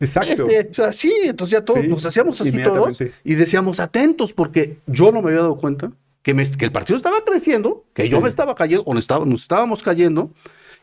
Exacto. 0.00 0.46
Este, 0.48 0.68
o 0.70 0.74
sea, 0.74 0.92
sí, 0.92 1.12
entonces 1.24 1.52
ya 1.58 1.64
todos 1.64 1.80
Sí, 1.80 1.88
nos 1.88 2.04
hacíamos 2.06 2.40
así 2.40 2.52
todos 2.62 2.98
y 3.24 3.34
decíamos 3.34 3.80
atentos 3.80 4.32
porque 4.32 4.78
yo 4.86 5.10
no 5.10 5.20
me 5.22 5.28
había 5.30 5.40
dado 5.42 5.56
cuenta 5.56 5.90
que, 6.22 6.34
me- 6.34 6.48
que 6.50 6.64
el 6.64 6.72
partido 6.72 6.96
estaba 6.96 7.24
creciendo, 7.24 7.84
que 7.94 8.08
yo 8.08 8.20
me 8.20 8.28
estaba 8.28 8.54
cayendo 8.54 8.84
o 8.84 8.94
nos, 8.94 9.04
estaba- 9.04 9.24
nos 9.24 9.42
estábamos 9.42 9.82
cayendo 9.82 10.30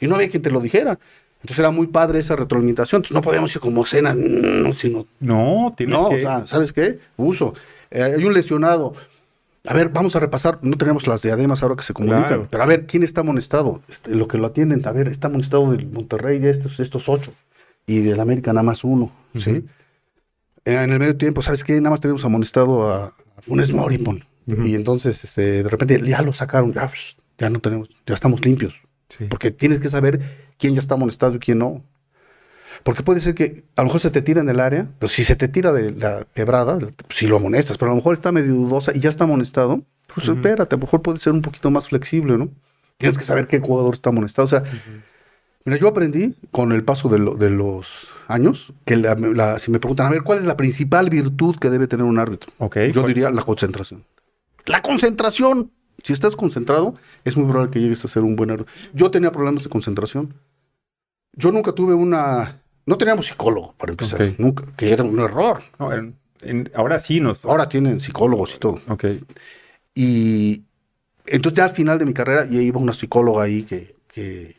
y 0.02 0.08
no 0.08 0.16
había 0.16 0.28
quien 0.30 0.42
te 0.44 0.52
lo 0.52 0.60
dijera. 0.60 1.00
Entonces 1.42 1.60
era 1.60 1.70
muy 1.72 1.88
padre 1.88 2.20
esa 2.20 2.36
retroalimentación. 2.36 3.00
Entonces 3.00 3.14
no 3.16 3.22
podíamos 3.22 3.54
ir 3.56 3.62
como 3.62 3.86
cena, 3.86 4.16
no, 4.16 4.74
sino 4.74 5.06
No, 5.20 5.74
tienes 5.78 5.98
no, 6.00 6.10
que. 6.10 6.16
o 6.16 6.20
sea, 6.20 6.48
¿sabes 6.48 6.74
qué? 6.74 7.00
Uso. 7.18 7.54
Eh, 7.92 8.02
hay 8.02 8.26
un 8.26 8.34
lesionado. 8.34 8.94
A 9.68 9.74
ver, 9.74 9.90
vamos 9.90 10.16
a 10.16 10.20
repasar. 10.20 10.60
No 10.64 10.76
tenemos 10.78 11.06
las 11.08 11.22
diademas 11.22 11.62
ahora 11.64 11.76
que 11.76 11.84
se 11.84 11.94
comunican. 11.94 12.24
Claro. 12.28 12.48
Pero 12.50 12.64
a 12.64 12.66
ver, 12.66 12.86
¿quién 12.88 13.04
está 13.04 13.22
amonestado? 13.22 13.82
Este, 13.88 14.14
lo 14.16 14.28
que 14.28 14.38
lo 14.40 14.48
atienden. 14.48 14.88
A 14.88 14.92
ver, 14.92 15.08
está 15.08 15.28
amonestado 15.28 15.72
del 15.72 15.86
Monterrey 15.88 16.40
de 16.40 16.50
estos, 16.50 16.80
estos 16.80 17.08
ocho. 17.10 17.32
Y 17.88 18.00
del 18.00 18.20
América 18.20 18.54
nada 18.54 18.64
más 18.64 18.84
uno. 18.84 19.12
¿sí? 19.36 19.64
Eh, 20.66 20.84
en 20.84 20.92
el 20.92 21.00
medio 21.00 21.18
tiempo, 21.18 21.42
¿sabes 21.42 21.64
qué? 21.64 21.74
Nada 21.80 21.92
más 21.92 22.02
tenemos 22.02 22.26
amonestado 22.26 22.92
a, 22.92 23.06
a 23.38 23.42
Funes 23.42 23.72
Mori. 23.74 24.04
Y 24.48 24.76
entonces, 24.76 25.24
este, 25.24 25.64
de 25.64 25.70
repente, 25.70 26.02
ya 26.06 26.22
lo 26.22 26.32
sacaron. 26.32 26.74
Ya, 26.74 26.88
pues, 26.88 27.16
ya 27.38 27.50
no 27.50 27.60
tenemos, 27.60 27.90
ya 28.06 28.14
estamos 28.14 28.44
limpios. 28.46 28.76
Sí. 29.10 29.26
Porque 29.30 29.52
tienes 29.52 29.80
que 29.80 29.90
saber 29.90 30.50
quién 30.58 30.74
ya 30.74 30.80
está 30.80 30.96
amonestado 30.96 31.36
y 31.36 31.40
quién 31.40 31.60
no. 31.60 31.84
Porque 32.84 33.04
puede 33.04 33.20
ser 33.20 33.34
que 33.36 33.64
a 33.76 33.82
lo 33.82 33.88
mejor 33.88 34.02
se 34.02 34.12
te 34.12 34.22
tira 34.22 34.42
en 34.42 34.50
el 34.50 34.60
área, 34.60 34.88
pero 35.00 35.10
si 35.10 35.24
se 35.24 35.36
te 35.36 35.48
tira 35.48 35.72
de 35.72 35.92
la 35.92 36.28
quebrada, 36.34 36.78
sí 37.10 37.28
lo 37.28 37.38
amonestas, 37.38 37.78
pero 37.78 37.92
a 37.92 37.94
lo 37.94 37.98
mejor 37.98 38.14
está 38.14 38.32
medio 38.32 38.54
dudosa 38.54 38.92
y 38.94 39.00
ya 39.00 39.10
está 39.10 39.24
amonestado, 39.24 39.82
pues 40.14 40.28
espérate, 40.28 40.76
a 40.76 40.78
lo 40.78 40.84
mejor 40.84 41.02
puede 41.02 41.20
ser 41.20 41.34
un 41.34 41.42
poquito 41.42 41.72
más 41.72 41.90
flexible, 41.90 42.38
¿no? 42.38 42.50
Tienes 42.98 43.18
que 43.18 43.26
saber 43.26 43.48
qué 43.48 43.60
jugador 43.60 43.94
está 43.94 44.10
amonestado. 44.10 44.46
O 44.46 44.50
sea, 44.50 44.64
mira, 45.66 45.78
yo 45.78 45.88
aprendí 45.88 46.36
con 46.52 46.72
el 46.72 46.84
paso 46.84 47.10
de, 47.10 47.20
lo- 47.20 47.36
de 47.36 47.50
los 47.50 48.08
años 48.28 48.74
que 48.86 48.96
la- 48.98 49.16
la- 49.16 49.60
si 49.60 49.72
me 49.72 49.80
preguntan, 49.80 50.08
a 50.08 50.10
ver, 50.10 50.22
¿cuál 50.24 50.40
es 50.40 50.46
la 50.46 50.56
principal 50.58 51.10
virtud 51.10 51.58
que 51.58 51.70
debe 51.70 51.88
tener 51.88 52.06
un 52.06 52.18
árbitro? 52.20 52.52
Yo 52.94 53.06
diría 53.08 53.30
la 53.32 53.44
concentración. 53.44 54.04
La 54.66 54.82
concentración. 54.82 55.72
Si 56.04 56.14
estás 56.14 56.36
concentrado, 56.36 56.96
es 57.24 57.36
muy 57.38 57.46
probable 57.50 57.72
que 57.72 57.80
llegues 57.82 58.04
a 58.06 58.08
ser 58.08 58.24
un 58.24 58.36
buen 58.36 58.52
árbitro. 58.52 58.72
Yo 58.94 59.10
tenía 59.12 59.32
problemas 59.32 59.64
de 59.64 59.70
concentración. 59.70 60.34
Yo 61.34 61.52
nunca 61.52 61.72
tuve 61.72 61.94
una... 61.94 62.62
No 62.86 62.98
teníamos 62.98 63.26
psicólogo, 63.26 63.74
para 63.78 63.92
empezar. 63.92 64.22
Nunca. 64.38 64.66
Que 64.78 64.92
era 64.92 65.04
un 65.04 65.20
error. 65.20 65.62
No, 65.80 65.92
en- 65.94 66.16
en- 66.42 66.70
ahora 66.76 67.00
sí 67.00 67.20
nos. 67.20 67.44
Ahora 67.46 67.68
tienen 67.70 68.00
psicólogos 68.00 68.56
y 68.56 68.60
todo. 68.60 68.80
Ok. 68.88 69.06
Y 69.96 70.64
entonces 71.26 71.58
ya 71.58 71.64
al 71.66 71.70
final 71.72 71.98
de 71.98 72.06
mi 72.06 72.14
carrera 72.14 72.46
ya 72.46 72.62
iba 72.62 72.80
una 72.80 72.94
psicóloga 72.94 73.44
ahí 73.44 73.64
que, 73.64 73.96
que 74.14 74.56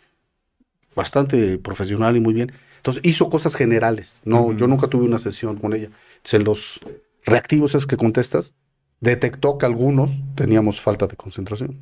bastante 0.97 1.59
profesional 1.59 2.16
y 2.16 2.20
muy 2.20 2.34
bien. 2.34 2.51
Entonces 2.78 3.03
hizo 3.05 3.30
cosas 3.30 3.55
generales. 3.55 4.20
No, 4.24 4.42
Ujú. 4.47 4.57
yo 4.57 4.66
nunca 4.66 4.88
tuve 4.88 5.05
una 5.05 5.18
sesión 5.18 5.57
con 5.57 5.72
ella. 5.74 5.90
En 6.32 6.44
los 6.44 6.80
reactivos 7.24 7.70
esos 7.72 7.86
que 7.86 7.97
contestas, 7.97 8.55
detectó 9.01 9.59
que 9.59 9.66
algunos 9.66 10.11
teníamos 10.34 10.80
falta 10.80 11.07
de 11.07 11.16
concentración. 11.16 11.78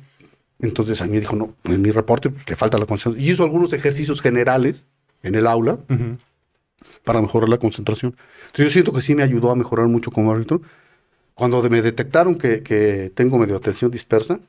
Entonces 0.59 1.01
a 1.01 1.07
mí 1.07 1.19
dijo, 1.19 1.35
no, 1.35 1.55
en 1.63 1.81
mi 1.81 1.91
reporte 1.91 2.29
pues, 2.29 2.47
le 2.49 2.55
falta 2.55 2.77
la 2.77 2.85
concentración. 2.85 3.25
Y 3.27 3.31
hizo 3.31 3.43
algunos 3.43 3.71
ejercicios 3.73 4.21
generales 4.21 4.85
en 5.23 5.35
el 5.35 5.47
aula 5.47 5.73
Ujú. 5.89 6.17
para 7.03 7.21
mejorar 7.21 7.49
la 7.49 7.57
concentración. 7.57 8.15
Entonces 8.47 8.65
yo 8.65 8.69
siento 8.71 8.93
que 8.93 9.01
sí 9.01 9.15
me 9.15 9.23
ayudó 9.23 9.51
a 9.51 9.55
mejorar 9.55 9.87
mucho 9.87 10.11
como 10.11 10.31
árbitro. 10.31 10.61
Cuando 11.35 11.61
me 11.69 11.81
detectaron 11.81 12.35
que, 12.35 12.63
que 12.63 13.11
tengo 13.13 13.37
medio 13.37 13.55
atención 13.57 13.91
dispersa, 13.91 14.39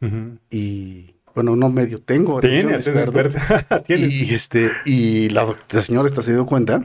Ujú. 0.00 0.38
y 0.50 1.15
bueno, 1.36 1.54
no 1.54 1.68
medio, 1.68 2.00
tengo 2.00 2.40
Tiene, 2.40 2.78
tiene. 2.78 3.06
Y, 3.88 4.34
este, 4.34 4.72
y 4.86 5.28
la, 5.28 5.54
la 5.70 5.82
señora 5.82 6.08
esta 6.08 6.22
se 6.22 6.32
dio 6.32 6.46
cuenta, 6.46 6.82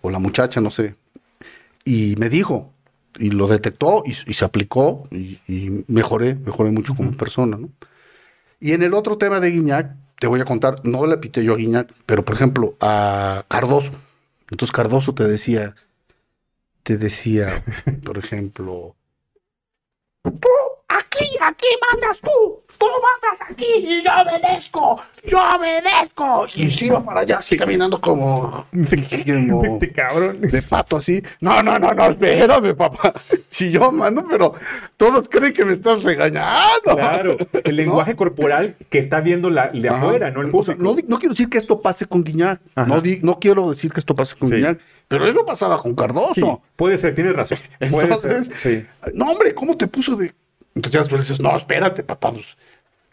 o 0.00 0.10
la 0.10 0.18
muchacha, 0.18 0.60
no 0.60 0.70
sé, 0.70 0.94
y 1.84 2.14
me 2.18 2.30
dijo, 2.30 2.72
y 3.18 3.30
lo 3.30 3.46
detectó 3.46 4.02
y, 4.06 4.16
y 4.26 4.34
se 4.34 4.44
aplicó, 4.44 5.06
y, 5.10 5.38
y 5.46 5.84
mejoré, 5.86 6.34
mejoré 6.34 6.70
mucho 6.70 6.94
como 6.94 7.12
persona, 7.12 7.58
¿no? 7.58 7.68
Y 8.58 8.72
en 8.72 8.82
el 8.82 8.94
otro 8.94 9.18
tema 9.18 9.38
de 9.38 9.50
Guiñac, 9.50 9.94
te 10.18 10.26
voy 10.26 10.40
a 10.40 10.44
contar, 10.46 10.76
no 10.82 11.06
le 11.06 11.18
pité 11.18 11.44
yo 11.44 11.52
a 11.52 11.56
Guiñac, 11.56 11.92
pero 12.06 12.24
por 12.24 12.34
ejemplo, 12.34 12.76
a 12.80 13.44
Cardoso. 13.48 13.92
Entonces 14.50 14.72
Cardoso 14.72 15.14
te 15.14 15.26
decía, 15.28 15.74
te 16.84 16.96
decía, 16.96 17.64
por 18.04 18.16
ejemplo, 18.16 18.96
aquí, 20.98 21.26
aquí 21.42 21.66
mandas 21.90 22.18
tú. 22.20 22.62
Tú 22.78 22.86
mandas 22.86 23.50
aquí 23.50 23.66
y 23.76 24.02
yo 24.02 24.10
obedezco. 24.22 25.02
Yo 25.26 25.36
obedezco. 25.54 26.46
y 26.54 26.70
se 26.70 26.86
iba 26.86 27.04
para 27.04 27.20
allá 27.20 27.36
así 27.38 27.54
caminando 27.58 28.00
como 28.00 28.66
como 28.72 29.64
Este 29.74 29.92
cabrón. 29.92 30.40
de 30.40 30.62
pato 30.62 30.96
así. 30.96 31.22
No, 31.42 31.62
no, 31.62 31.78
no, 31.78 31.92
no, 31.92 32.04
espérame, 32.06 32.74
papá. 32.74 33.12
Si 33.50 33.70
yo 33.70 33.92
mando, 33.92 34.24
pero 34.26 34.54
todos 34.96 35.28
creen 35.28 35.52
que 35.52 35.66
me 35.66 35.74
estás 35.74 36.02
regañando. 36.02 36.96
Claro, 36.96 37.36
el 37.64 37.76
lenguaje 37.76 38.16
corporal 38.16 38.74
que 38.88 39.00
está 39.00 39.20
viendo 39.20 39.50
la, 39.50 39.68
de 39.68 39.86
Ajá. 39.86 39.98
afuera, 39.98 40.30
no 40.30 40.40
el 40.40 40.48
O 40.54 40.62
sea, 40.62 40.74
público. 40.74 40.82
no, 40.82 40.96
di- 40.96 41.04
no 41.06 41.18
quiero 41.18 41.34
decir 41.34 41.50
que 41.50 41.58
esto 41.58 41.82
pase 41.82 42.06
con 42.06 42.24
Guiñac. 42.24 42.60
Ajá. 42.74 42.86
No, 42.88 43.02
di- 43.02 43.20
no 43.22 43.38
quiero 43.38 43.68
decir 43.68 43.92
que 43.92 44.00
esto 44.00 44.14
pase 44.14 44.36
con 44.36 44.48
Sí. 44.48 44.54
Guiñac. 44.54 44.80
Pero 45.06 45.26
eso 45.28 45.44
pasaba 45.44 45.76
con 45.76 45.94
Cardoso. 45.94 46.32
Sí, 46.34 46.42
puede 46.76 46.96
ser, 46.96 47.14
tienes 47.14 47.34
razón. 47.34 47.58
Puede 47.90 48.04
Entonces, 48.04 48.50
sí. 48.58 48.86
no, 49.12 49.32
hombre, 49.32 49.52
¿cómo 49.54 49.76
te 49.76 49.86
puso 49.86 50.16
de...? 50.16 50.32
Entonces 50.74 50.92
ya 50.92 51.00
después 51.00 51.22
dices, 51.22 51.40
no, 51.40 51.56
espérate, 51.56 52.02
papá. 52.02 52.32
Pues, 52.32 52.56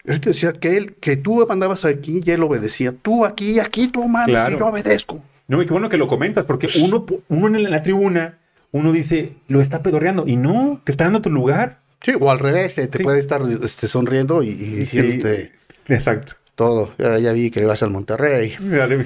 él 0.04 0.20
te 0.20 0.30
decía 0.30 0.52
que 0.52 0.76
él, 0.76 0.94
que 0.94 1.16
tú 1.16 1.44
mandabas 1.48 1.84
aquí 1.84 2.20
y 2.24 2.30
él 2.30 2.42
obedecía. 2.42 2.94
Tú 3.02 3.24
aquí, 3.26 3.58
aquí 3.58 3.88
tú 3.88 4.06
mandas 4.08 4.44
Claro. 4.44 4.56
y 4.56 4.58
yo 4.58 4.66
obedezco. 4.66 5.22
No, 5.48 5.62
y 5.62 5.66
qué 5.66 5.72
bueno 5.72 5.88
que 5.88 5.96
lo 5.96 6.06
comentas, 6.08 6.44
porque 6.44 6.68
uno, 6.80 7.04
uno 7.28 7.46
en 7.58 7.70
la 7.70 7.82
tribuna, 7.82 8.38
uno 8.70 8.92
dice, 8.92 9.32
lo 9.48 9.60
está 9.60 9.82
pedorreando, 9.82 10.24
y 10.26 10.36
no, 10.36 10.80
te 10.84 10.92
está 10.92 11.04
dando 11.04 11.20
tu 11.22 11.30
lugar. 11.30 11.78
Sí, 12.02 12.12
o 12.18 12.30
al 12.30 12.38
revés, 12.38 12.78
eh, 12.78 12.86
te 12.86 12.98
Sí. 12.98 13.04
puede 13.04 13.18
estar 13.18 13.40
este, 13.62 13.88
sonriendo 13.88 14.42
y, 14.42 14.50
y 14.50 14.54
diciéndote, 14.54 15.52
Sí, 15.86 15.92
exacto. 15.94 16.34
todo. 16.54 16.92
Ya, 16.98 17.18
ya 17.18 17.32
vi 17.32 17.50
que 17.50 17.60
le 17.60 17.66
vas 17.66 17.82
al 17.82 17.90
Monterrey. 17.90 18.54
Dale. 18.60 19.04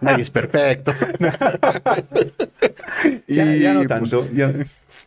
Nadie 0.00 0.22
es 0.22 0.30
perfecto. 0.30 0.94
ya, 3.26 3.54
ya 3.56 3.72
no 3.74 3.80
pues, 3.80 3.88
tanto. 3.88 4.28
ya- 4.32 4.52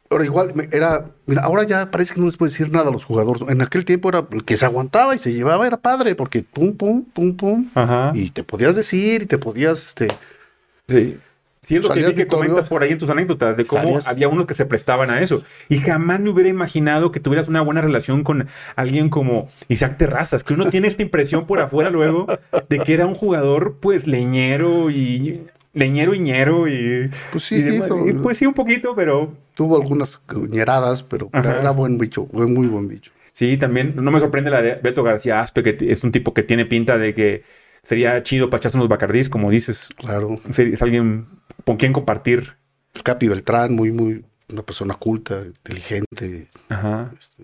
Ahora 0.09 0.23
igual, 0.25 0.53
era, 0.71 1.05
mira, 1.25 1.41
ahora 1.43 1.63
ya 1.63 1.91
parece 1.91 2.13
que 2.13 2.19
no 2.21 2.27
les 2.27 2.37
puede 2.37 2.51
decir 2.51 2.71
nada 2.71 2.89
a 2.89 2.91
los 2.91 3.03
jugadores. 3.03 3.43
En 3.49 3.61
aquel 3.61 3.83
tiempo 3.83 4.07
era 4.09 4.25
el 4.31 4.45
que 4.45 4.55
se 4.55 4.65
aguantaba 4.65 5.13
y 5.13 5.17
se 5.17 5.33
llevaba, 5.33 5.67
era 5.67 5.77
padre, 5.77 6.15
porque 6.15 6.43
pum, 6.43 6.75
pum, 6.77 7.03
pum, 7.03 7.35
pum. 7.35 7.69
Ajá. 7.75 8.11
Y 8.15 8.29
te 8.29 8.43
podías 8.43 8.75
decir 8.75 9.23
y 9.23 9.25
te 9.25 9.37
podías, 9.37 9.85
este, 9.87 10.07
Sí. 10.87 11.17
Sí, 11.59 11.75
es 11.75 11.83
lo 11.83 11.89
que 11.89 11.99
vi 12.05 12.13
que 12.13 12.27
comentas 12.27 12.69
por 12.69 12.81
ahí 12.81 12.91
en 12.93 12.97
tus 12.99 13.09
anécdotas, 13.09 13.57
de 13.57 13.65
cómo 13.65 13.81
Salías- 13.99 14.07
había 14.07 14.29
unos 14.29 14.45
que 14.45 14.53
se 14.53 14.65
prestaban 14.65 15.09
a 15.09 15.19
eso. 15.19 15.43
Y 15.67 15.79
jamás 15.79 16.21
me 16.21 16.29
hubiera 16.29 16.47
imaginado 16.49 17.11
que 17.11 17.19
tuvieras 17.19 17.49
una 17.49 17.59
buena 17.59 17.81
relación 17.81 18.23
con 18.23 18.47
alguien 18.77 19.09
como 19.09 19.49
Isaac 19.67 19.97
Terrazas, 19.97 20.45
que 20.45 20.53
uno 20.53 20.69
tiene 20.69 20.87
esta 20.87 21.01
impresión 21.01 21.45
por 21.45 21.59
afuera 21.59 21.89
luego 21.89 22.25
de 22.69 22.79
que 22.79 22.93
era 22.93 23.05
un 23.05 23.15
jugador, 23.15 23.75
pues, 23.81 24.07
leñero 24.07 24.89
y. 24.89 25.41
Leñero 25.73 26.13
y 26.13 26.19
ñero 26.19 26.69
y. 26.69 27.11
Pues 27.31 27.43
sí, 27.43 27.55
y 27.55 27.59
sí, 27.59 27.65
demás. 27.65 27.87
eso- 27.87 28.07
Y, 28.07 28.13
pues 28.13 28.37
sí, 28.37 28.45
un 28.45 28.53
poquito, 28.53 28.95
pero. 28.95 29.33
Tuvo 29.57 29.75
algunas 29.81 30.21
ñeradas, 30.49 31.01
pero 31.01 31.29
era, 31.33 31.49
Ajá. 31.49 31.59
era 31.59 31.71
buen 31.71 31.97
bicho, 31.97 32.27
fue 32.31 32.45
muy 32.45 32.67
buen 32.67 32.87
bicho. 32.87 33.11
Sí, 33.33 33.57
también 33.57 33.93
no 33.95 34.11
me 34.11 34.19
sorprende 34.19 34.51
la 34.51 34.61
de 34.61 34.75
Beto 34.75 35.03
García 35.03 35.41
Aspe, 35.41 35.63
que 35.63 35.91
es 35.91 36.03
un 36.03 36.11
tipo 36.11 36.33
que 36.33 36.43
tiene 36.43 36.65
pinta 36.65 36.97
de 36.97 37.13
que 37.13 37.43
sería 37.81 38.21
chido 38.23 38.49
para 38.49 38.59
echarse 38.59 38.77
unos 38.77 38.87
bacardís, 38.87 39.29
como 39.29 39.49
dices. 39.49 39.89
Claro. 39.97 40.35
Es 40.47 40.81
alguien 40.81 41.27
con 41.65 41.77
quien 41.77 41.91
compartir. 41.91 42.55
Capi 43.03 43.27
Beltrán, 43.27 43.73
muy, 43.73 43.91
muy, 43.91 44.23
una 44.49 44.61
persona 44.63 44.93
culta, 44.93 45.43
inteligente. 45.43 46.49
Ajá. 46.69 47.11
este, 47.17 47.43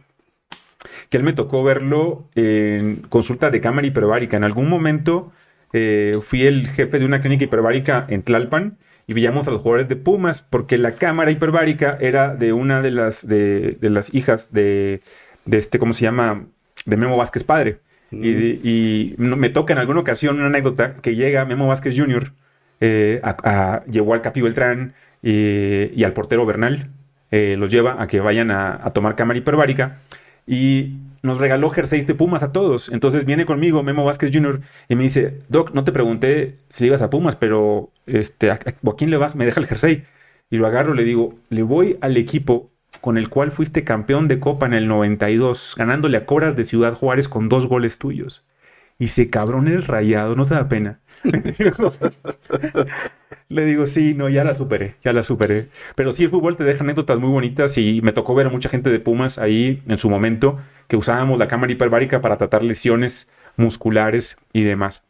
que 1.10 1.18
él 1.18 1.24
me 1.24 1.34
tocó 1.34 1.64
verlo 1.64 2.30
en 2.36 2.98
consulta 3.10 3.50
de 3.50 3.60
cámara 3.60 3.88
hiperbárica. 3.88 4.38
En 4.38 4.44
algún 4.44 4.70
momento 4.70 5.32
eh, 5.74 6.20
fui 6.22 6.44
el 6.44 6.68
jefe 6.68 7.00
de 7.00 7.06
una 7.06 7.20
clínica 7.20 7.46
hiperbárica 7.46 8.06
en 8.08 8.22
Tlalpan 8.22 8.78
y 9.08 9.14
veíamos 9.14 9.48
a 9.48 9.52
los 9.52 9.62
jugadores 9.62 9.90
de 9.90 9.96
Pumas 9.96 10.42
porque 10.50 10.78
la 10.78 10.94
cámara 10.96 11.32
hiperbárica 11.32 11.98
era 12.00 12.34
de 12.36 12.54
una 12.54 12.82
de 12.82 12.92
las, 12.92 13.28
de, 13.28 13.78
de 13.82 13.90
las 13.90 14.14
hijas 14.14 14.52
de, 14.54 15.02
de 15.46 15.58
este, 15.58 15.80
¿cómo 15.80 15.94
se 15.94 16.04
llama? 16.04 16.46
De 16.86 16.98
Memo 16.98 17.18
Vázquez 17.18 17.44
padre. 17.44 17.80
Y, 18.12 18.60
y 18.64 19.16
me 19.18 19.50
toca 19.50 19.74
en 19.74 19.80
alguna 19.80 20.00
ocasión 20.02 20.38
una 20.38 20.46
anécdota 20.48 20.96
que 21.02 21.16
llega 21.16 21.46
Memo 21.46 21.68
Vázquez 21.68 21.98
Jr., 21.98 22.32
eh, 22.80 23.20
a- 23.24 23.38
a- 23.44 23.86
llevó 23.86 24.14
al 24.14 24.22
Capi 24.22 24.42
Beltrán 24.42 24.94
eh, 25.24 25.92
y 25.96 26.04
al 26.04 26.14
portero 26.14 26.46
Bernal, 26.46 26.90
eh, 27.32 27.56
los 27.58 27.72
lleva 27.72 28.02
a 28.02 28.08
que 28.08 28.20
vayan 28.20 28.52
a, 28.52 28.80
a 28.86 28.92
tomar 28.92 29.16
cámara 29.16 29.40
hiperbárica 29.40 29.98
y 30.48 30.98
nos 31.22 31.38
regaló 31.40 31.70
jerseys 31.70 32.08
de 32.08 32.16
Pumas 32.16 32.44
a 32.44 32.52
todos. 32.52 32.90
Entonces 32.90 33.26
viene 33.26 33.46
conmigo 33.46 33.82
Memo 33.84 34.04
Vázquez 34.06 34.32
Jr. 34.34 34.62
y 34.90 34.96
me 34.96 35.04
dice, 35.04 35.40
Doc, 35.50 35.72
no 35.74 35.84
te 35.84 35.92
pregunté 35.92 36.58
si 36.70 36.86
ibas 36.86 37.02
a 37.02 37.10
Pumas, 37.10 37.36
pero 37.36 37.92
este, 38.06 38.52
¿a, 38.52 38.56
a- 38.56 38.90
a 38.90 38.96
quién 38.98 39.10
le 39.10 39.18
vas? 39.18 39.36
Me 39.36 39.46
deja 39.46 39.60
el 39.60 39.68
jersey. 39.68 40.04
Y 40.50 40.58
lo 40.58 40.68
agarro, 40.68 40.94
le 40.94 41.04
digo, 41.04 41.36
le 41.50 41.64
voy 41.64 41.98
al 42.02 42.18
equipo 42.18 42.72
con 43.02 43.18
el 43.18 43.30
cual 43.30 43.52
fuiste 43.52 43.84
campeón 43.84 44.28
de 44.28 44.40
Copa 44.40 44.66
en 44.66 44.74
el 44.74 44.88
92, 44.88 45.76
ganándole 45.78 46.18
a 46.18 46.26
Cobras 46.26 46.56
de 46.56 46.66
Ciudad 46.66 46.94
Juárez 46.94 47.28
con 47.28 47.50
dos 47.50 47.66
goles 47.66 47.98
tuyos. 47.98 48.46
Y 49.00 49.08
se 49.10 49.30
cabrón 49.30 49.68
el 49.68 49.84
rayado, 49.84 50.36
no 50.36 50.46
te 50.46 50.56
da 50.56 50.70
pena. 50.70 51.00
Le 53.50 53.66
digo, 53.66 53.88
sí, 53.88 54.14
no, 54.14 54.30
ya 54.30 54.44
la 54.44 54.54
superé, 54.54 54.96
ya 55.04 55.14
la 55.14 55.24
superé. 55.24 55.70
Pero 55.96 56.12
sí, 56.12 56.24
el 56.24 56.30
fútbol 56.30 56.58
te 56.58 56.64
deja 56.64 56.84
anécdotas 56.84 57.20
muy 57.20 57.30
bonitas 57.30 57.78
y 57.78 58.02
me 58.02 58.12
tocó 58.12 58.34
ver 58.36 58.48
a 58.48 58.50
mucha 58.50 58.70
gente 58.70 58.90
de 58.90 59.00
Pumas 59.00 59.38
ahí 59.38 59.84
en 59.88 59.98
su 59.98 60.10
momento 60.10 60.60
que 60.88 60.98
usábamos 60.98 61.38
la 61.40 61.48
cámara 61.48 61.72
hiperbárica 61.72 62.22
para 62.22 62.38
tratar 62.38 62.64
lesiones 62.64 63.30
musculares 63.58 64.38
y 64.54 64.64
demás. 64.64 65.04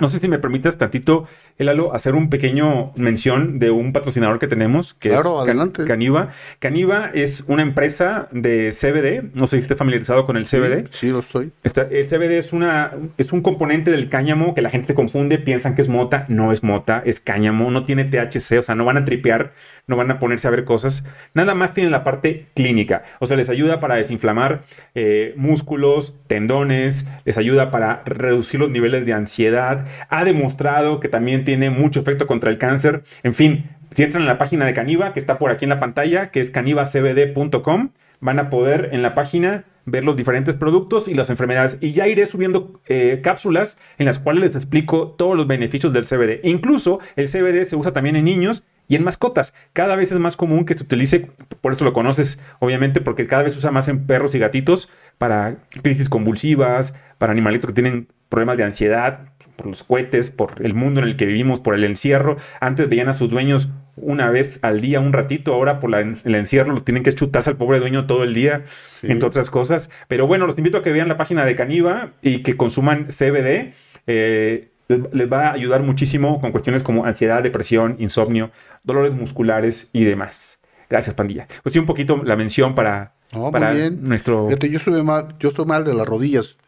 No 0.00 0.08
sé 0.08 0.20
si 0.20 0.28
me 0.28 0.38
permitas 0.38 0.78
tantito, 0.78 1.26
Elalo, 1.58 1.94
hacer 1.94 2.14
un 2.14 2.28
pequeño 2.30 2.92
mención 2.96 3.58
de 3.58 3.70
un 3.70 3.92
patrocinador 3.92 4.38
que 4.38 4.46
tenemos, 4.46 4.94
que 4.94 5.10
Claro, 5.10 5.40
es 5.40 5.46
Can- 5.46 5.56
adelante. 5.58 5.84
Caniva. 5.84 6.30
Caniva 6.58 7.10
es 7.14 7.44
una 7.46 7.62
empresa 7.62 8.28
de 8.32 8.72
CBD, 8.72 9.30
no 9.34 9.46
sé 9.46 9.56
si 9.58 9.62
esté 9.62 9.74
familiarizado 9.74 10.24
con 10.26 10.36
el 10.36 10.44
CBD. 10.46 10.88
Sí, 10.90 11.10
lo 11.10 11.20
estoy. 11.20 11.52
El 11.62 12.06
CBD 12.06 12.38
es, 12.38 12.52
una, 12.52 12.92
es 13.18 13.32
un 13.32 13.42
componente 13.42 13.90
del 13.90 14.08
cáñamo 14.08 14.54
que 14.54 14.62
la 14.62 14.70
gente 14.70 14.88
se 14.88 14.94
confunde, 14.94 15.38
piensan 15.38 15.74
que 15.74 15.82
es 15.82 15.88
mota, 15.88 16.24
no 16.28 16.52
es 16.52 16.62
mota, 16.62 17.02
es 17.04 17.20
cáñamo, 17.20 17.70
no 17.70 17.84
tiene 17.84 18.04
THC, 18.04 18.58
o 18.58 18.62
sea, 18.62 18.74
no 18.74 18.84
van 18.84 18.96
a 18.96 19.04
tripear, 19.04 19.52
no 19.86 19.96
van 19.96 20.10
a 20.10 20.18
ponerse 20.18 20.46
a 20.48 20.50
ver 20.50 20.64
cosas, 20.64 21.04
nada 21.34 21.54
más 21.54 21.74
tiene 21.74 21.90
la 21.90 22.04
parte 22.04 22.46
clínica, 22.54 23.02
o 23.18 23.26
sea, 23.26 23.36
les 23.36 23.48
ayuda 23.48 23.80
para 23.80 23.96
desinflamar 23.96 24.62
eh, 24.94 25.34
músculos, 25.36 26.14
tendones, 26.28 27.04
les 27.24 27.36
ayuda 27.36 27.70
para 27.70 28.02
reducir 28.06 28.60
los 28.60 28.70
niveles 28.70 29.04
de 29.06 29.12
ansiedad, 29.12 29.86
ha 30.08 30.24
demostrado 30.24 31.00
que 31.00 31.08
también 31.08 31.44
tiene 31.44 31.51
mucho 31.70 32.00
efecto 32.00 32.26
contra 32.26 32.50
el 32.50 32.58
cáncer, 32.58 33.02
en 33.22 33.34
fin, 33.34 33.70
si 33.92 34.02
entran 34.02 34.22
en 34.22 34.28
la 34.28 34.38
página 34.38 34.64
de 34.64 34.74
Caniva, 34.74 35.12
que 35.12 35.20
está 35.20 35.38
por 35.38 35.50
aquí 35.50 35.64
en 35.64 35.70
la 35.70 35.80
pantalla, 35.80 36.30
que 36.30 36.40
es 36.40 36.50
canivacbd.com, 36.50 37.90
van 38.20 38.38
a 38.38 38.50
poder 38.50 38.90
en 38.92 39.02
la 39.02 39.14
página 39.14 39.64
ver 39.84 40.04
los 40.04 40.16
diferentes 40.16 40.54
productos 40.56 41.08
y 41.08 41.14
las 41.14 41.28
enfermedades. 41.30 41.76
Y 41.80 41.92
ya 41.92 42.06
iré 42.06 42.26
subiendo 42.26 42.80
eh, 42.86 43.20
cápsulas 43.22 43.78
en 43.98 44.06
las 44.06 44.18
cuales 44.18 44.42
les 44.42 44.56
explico 44.56 45.08
todos 45.08 45.36
los 45.36 45.46
beneficios 45.46 45.92
del 45.92 46.06
CBD. 46.06 46.40
Incluso 46.44 47.00
el 47.16 47.28
CBD 47.28 47.64
se 47.64 47.76
usa 47.76 47.92
también 47.92 48.16
en 48.16 48.24
niños 48.24 48.64
y 48.88 48.96
en 48.96 49.04
mascotas. 49.04 49.52
Cada 49.72 49.96
vez 49.96 50.12
es 50.12 50.18
más 50.18 50.36
común 50.36 50.64
que 50.64 50.74
se 50.74 50.84
utilice, 50.84 51.28
por 51.60 51.72
eso 51.72 51.84
lo 51.84 51.92
conoces, 51.92 52.38
obviamente, 52.60 53.00
porque 53.00 53.26
cada 53.26 53.42
vez 53.42 53.52
se 53.54 53.58
usa 53.58 53.70
más 53.70 53.88
en 53.88 54.06
perros 54.06 54.34
y 54.34 54.38
gatitos 54.38 54.88
para 55.18 55.56
crisis 55.82 56.08
convulsivas, 56.08 56.94
para 57.18 57.32
animalitos 57.32 57.68
que 57.68 57.74
tienen 57.74 58.08
problemas 58.28 58.56
de 58.56 58.64
ansiedad, 58.64 59.32
por 59.56 59.66
los 59.66 59.82
cohetes, 59.82 60.30
por 60.30 60.54
el 60.64 60.74
mundo 60.74 61.00
en 61.00 61.08
el 61.08 61.16
que 61.16 61.26
vivimos, 61.26 61.60
por 61.60 61.74
el 61.74 61.84
encierro. 61.84 62.36
Antes 62.60 62.88
veían 62.88 63.08
a 63.08 63.12
sus 63.14 63.30
dueños 63.30 63.68
una 63.96 64.30
vez 64.30 64.58
al 64.62 64.80
día, 64.80 65.00
un 65.00 65.12
ratito, 65.12 65.52
ahora 65.54 65.78
por 65.80 65.90
la- 65.90 66.00
el 66.00 66.34
encierro 66.34 66.72
los 66.72 66.84
tienen 66.84 67.02
que 67.02 67.12
chutarse 67.12 67.50
al 67.50 67.56
pobre 67.56 67.78
dueño 67.78 68.06
todo 68.06 68.24
el 68.24 68.32
día, 68.34 68.64
Sí. 68.94 69.08
entre 69.10 69.28
otras 69.28 69.50
cosas. 69.50 69.90
Pero 70.08 70.26
bueno, 70.26 70.46
los 70.46 70.56
invito 70.56 70.78
a 70.78 70.82
que 70.82 70.92
vean 70.92 71.08
la 71.08 71.16
página 71.18 71.44
de 71.44 71.54
Caniva 71.54 72.12
y 72.22 72.38
que 72.42 72.56
consuman 72.56 73.08
CBD. 73.10 73.72
eh, 74.08 74.70
les- 74.88 75.32
va 75.32 75.48
a 75.48 75.52
ayudar 75.52 75.82
muchísimo 75.82 76.40
con 76.40 76.50
cuestiones 76.50 76.82
como 76.82 77.04
ansiedad, 77.06 77.40
depresión, 77.42 77.96
insomnio, 78.00 78.50
dolores 78.82 79.12
musculares 79.12 79.88
y 79.92 80.02
demás. 80.04 80.58
Gracias, 80.90 81.14
pandilla. 81.14 81.46
Pues 81.62 81.72
sí, 81.72 81.78
un 81.78 81.86
poquito 81.86 82.20
la 82.24 82.34
mención 82.36 82.74
para, 82.74 83.14
para 83.52 83.70
bien. 83.72 84.02
nuestro... 84.02 84.48
Fíjate, 84.48 84.68
yo 84.70 84.76
estuve 84.78 85.02
mal, 85.04 85.36
yo 85.38 85.48
estoy 85.50 85.64
mal 85.66 85.84
de 85.84 85.94
las 85.94 86.06
rodillas. 86.06 86.58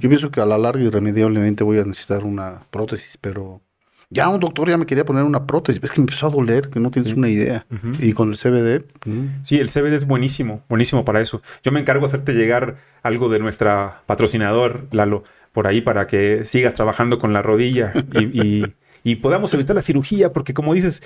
Yo 0.00 0.08
pienso 0.08 0.30
que 0.30 0.40
a 0.40 0.46
la 0.46 0.58
larga 0.58 0.82
irremediablemente 0.82 1.62
voy 1.64 1.78
a 1.78 1.84
necesitar 1.84 2.24
una 2.24 2.62
prótesis, 2.70 3.16
pero 3.20 3.60
ya 4.08 4.28
un 4.28 4.40
doctor 4.40 4.68
ya 4.68 4.76
me 4.76 4.86
quería 4.86 5.04
poner 5.04 5.22
una 5.22 5.46
prótesis. 5.46 5.80
Es 5.84 5.92
que 5.92 6.00
me 6.00 6.04
empezó 6.04 6.26
a 6.26 6.30
doler, 6.30 6.68
que 6.70 6.80
no 6.80 6.90
tienes 6.90 7.12
una 7.14 7.28
idea. 7.28 7.66
Y 8.00 8.12
con 8.12 8.30
el 8.30 8.36
CBD, 8.36 8.84
mm, 9.06 9.26
Sí, 9.44 9.56
el 9.58 9.68
CBD 9.68 9.94
es 9.96 10.06
buenísimo, 10.06 10.64
buenísimo 10.68 11.04
para 11.04 11.20
eso. 11.20 11.42
Yo 11.62 11.70
me 11.72 11.80
encargo 11.80 12.00
de 12.02 12.06
hacerte 12.08 12.32
llegar 12.34 12.78
algo 13.02 13.28
de 13.28 13.38
nuestra 13.38 14.02
patrocinador, 14.06 14.88
Lalo, 14.90 15.22
por 15.52 15.66
ahí 15.66 15.80
para 15.80 16.06
que 16.06 16.44
sigas 16.44 16.74
trabajando 16.74 17.18
con 17.18 17.32
la 17.32 17.42
rodilla 17.42 17.92
y, 18.12 18.40
y- 18.40 18.74
y 19.04 19.16
podamos 19.16 19.54
evitar 19.54 19.76
la 19.76 19.82
cirugía, 19.82 20.32
porque 20.32 20.52
como 20.54 20.74
dices, 20.74 21.02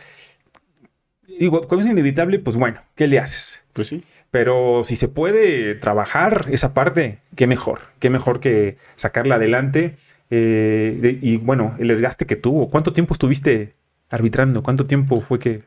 digo, 1.39 1.63
cuando 1.63 1.85
es 1.87 1.93
inevitable, 1.93 2.39
pues 2.39 2.57
bueno, 2.57 2.81
¿qué 2.95 3.07
le 3.07 3.19
haces? 3.19 3.61
pues 3.73 3.89
sí. 3.89 4.05
Pero 4.35 4.83
si 4.83 4.97
se 4.97 5.07
puede 5.07 5.77
trabajar 5.77 6.49
esa 6.51 6.75
parte, 6.75 7.21
qué 7.37 7.47
mejor, 7.47 7.83
qué 8.01 8.11
mejor 8.11 8.41
que 8.41 8.79
sacarla 8.97 9.37
adelante. 9.37 9.95
eh, 10.31 10.99
de- 11.01 11.19
y 11.23 11.37
bueno, 11.37 11.77
el 11.79 11.87
desgaste 11.87 12.27
que 12.27 12.35
tuvo. 12.35 12.69
¿Cuánto 12.69 12.93
tiempo 12.93 13.15
estuviste 13.15 13.75
arbitrando? 14.11 14.63
¿Cuánto 14.65 14.87
tiempo 14.87 15.21
fue 15.21 15.39
que... 15.39 15.63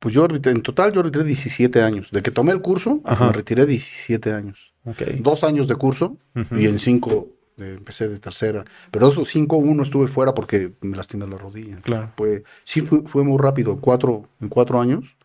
Pues 0.00 0.14
yo 0.14 0.28
arbitré- 0.28 0.50
en 0.50 0.60
total 0.62 0.92
yo 0.92 1.00
arbitré 1.00 1.24
17 1.24 1.80
años. 1.80 2.10
De 2.10 2.20
que 2.20 2.30
tomé 2.30 2.52
el 2.52 2.60
curso, 2.60 3.00
a 3.04 3.14
me 3.28 3.32
retiré 3.32 3.64
17 3.64 4.32
años. 4.34 4.74
Dos 5.20 5.42
años 5.44 5.66
de 5.68 5.76
curso 5.76 6.18
y 6.60 6.66
en 6.66 6.78
cinco 6.78 7.28
eh, 7.56 7.74
empecé 7.78 8.08
de 8.08 8.18
tercera. 8.18 8.64
Pero 8.90 9.08
esos 9.08 9.28
cinco, 9.28 9.56
uno 9.56 9.82
estuve 9.82 10.08
fuera 10.08 10.34
porque 10.34 10.72
me 10.82 10.94
lastimé 10.96 11.26
la 11.26 11.38
rodilla. 11.38 11.76
Claro. 11.80 12.10
Fue, 12.16 12.42
sí 12.64 12.82
fue, 12.82 13.02
fue 13.06 13.24
muy 13.24 13.38
rápido, 13.38 13.78
cuatro, 13.80 14.28
en 14.42 14.48
cuatro 14.50 14.78
años. 14.80 15.16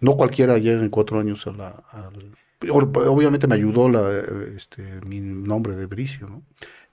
No 0.00 0.16
cualquiera 0.16 0.58
llega 0.58 0.80
en 0.80 0.90
cuatro 0.90 1.20
años 1.20 1.46
a 1.46 1.52
la... 1.52 1.68
al- 1.90 2.34
Obviamente 2.70 3.46
me 3.46 3.54
ayudó 3.54 3.88
la, 3.88 4.10
este, 4.56 4.82
mi 5.06 5.20
nombre 5.20 5.76
de 5.76 5.86
Bricio, 5.86 6.28
¿no? 6.28 6.42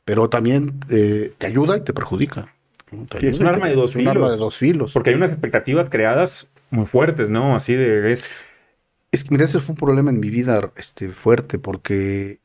Pero 0.05 0.29
también 0.29 0.79
eh, 0.89 1.33
te 1.37 1.47
ayuda 1.47 1.77
y 1.77 1.81
te 1.81 1.93
perjudica. 1.93 2.53
¿no? 2.91 3.05
Te 3.05 3.19
Sí, 3.19 3.27
es 3.27 3.39
un 3.39 3.47
arma 3.47 3.65
te- 3.65 3.71
de 3.71 3.75
dos 3.75 3.91
es 3.91 3.95
un 3.97 4.07
arma 4.07 4.21
filos. 4.21 4.31
de 4.31 4.37
dos 4.37 4.57
filos. 4.57 4.93
Porque 4.93 5.09
hay 5.09 5.15
unas 5.17 5.31
expectativas 5.31 5.89
creadas 5.89 6.47
muy 6.69 6.85
fuertes, 6.85 7.29
¿no? 7.29 7.55
Así 7.55 7.73
de 7.75 8.11
es. 8.11 8.45
Es 9.11 9.23
que, 9.23 9.31
mira, 9.31 9.45
ese 9.45 9.59
fue 9.59 9.73
un 9.73 9.77
problema 9.77 10.09
en 10.09 10.19
mi 10.19 10.29
vida 10.29 10.71
este, 10.75 11.09
fuerte, 11.09 11.59
porque 11.59 12.39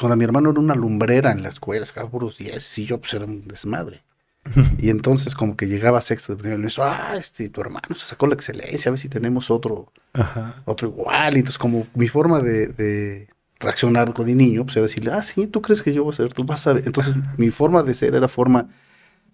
cuando 0.00 0.16
mi 0.16 0.24
hermano 0.24 0.50
era 0.50 0.60
una 0.60 0.74
lumbrera 0.74 1.32
en 1.32 1.42
la 1.42 1.48
escuela, 1.50 1.84
sacaba 1.84 2.10
puros 2.10 2.38
10, 2.38 2.78
y 2.78 2.86
yo 2.86 3.00
pues 3.00 3.14
era 3.14 3.24
un 3.24 3.46
desmadre. 3.48 4.02
Y 4.78 4.90
entonces 4.90 5.34
como 5.34 5.56
que 5.56 5.66
llegaba 5.66 6.00
sexto 6.00 6.32
de 6.32 6.38
primero 6.38 6.58
y 6.58 6.62
me 6.62 6.68
dijo, 6.68 6.82
ah, 6.82 7.16
este, 7.18 7.48
tu 7.48 7.60
hermano 7.60 7.94
se 7.94 8.06
sacó 8.06 8.26
la 8.26 8.34
excelencia, 8.34 8.88
a 8.88 8.92
ver 8.92 9.00
si 9.00 9.08
tenemos 9.08 9.50
otro, 9.50 9.92
Ajá. 10.12 10.62
otro 10.64 10.88
igual. 10.88 11.34
Y 11.34 11.38
entonces 11.38 11.58
como 11.58 11.86
mi 11.94 12.08
forma 12.08 12.40
de, 12.40 12.68
de, 12.68 13.28
reaccionar 13.58 14.12
con 14.12 14.28
el 14.28 14.36
niño, 14.36 14.64
pues 14.64 14.76
era 14.76 14.84
decirle, 14.84 15.12
ah, 15.12 15.22
sí, 15.22 15.46
tú 15.46 15.62
crees 15.62 15.82
que 15.82 15.92
yo 15.92 16.04
voy 16.04 16.12
a 16.12 16.16
ser, 16.16 16.32
tú 16.32 16.44
vas 16.44 16.66
a 16.66 16.74
ver. 16.74 16.84
Entonces, 16.86 17.14
mi 17.36 17.50
forma 17.50 17.82
de 17.82 17.94
ser 17.94 18.14
era 18.14 18.28
forma 18.28 18.68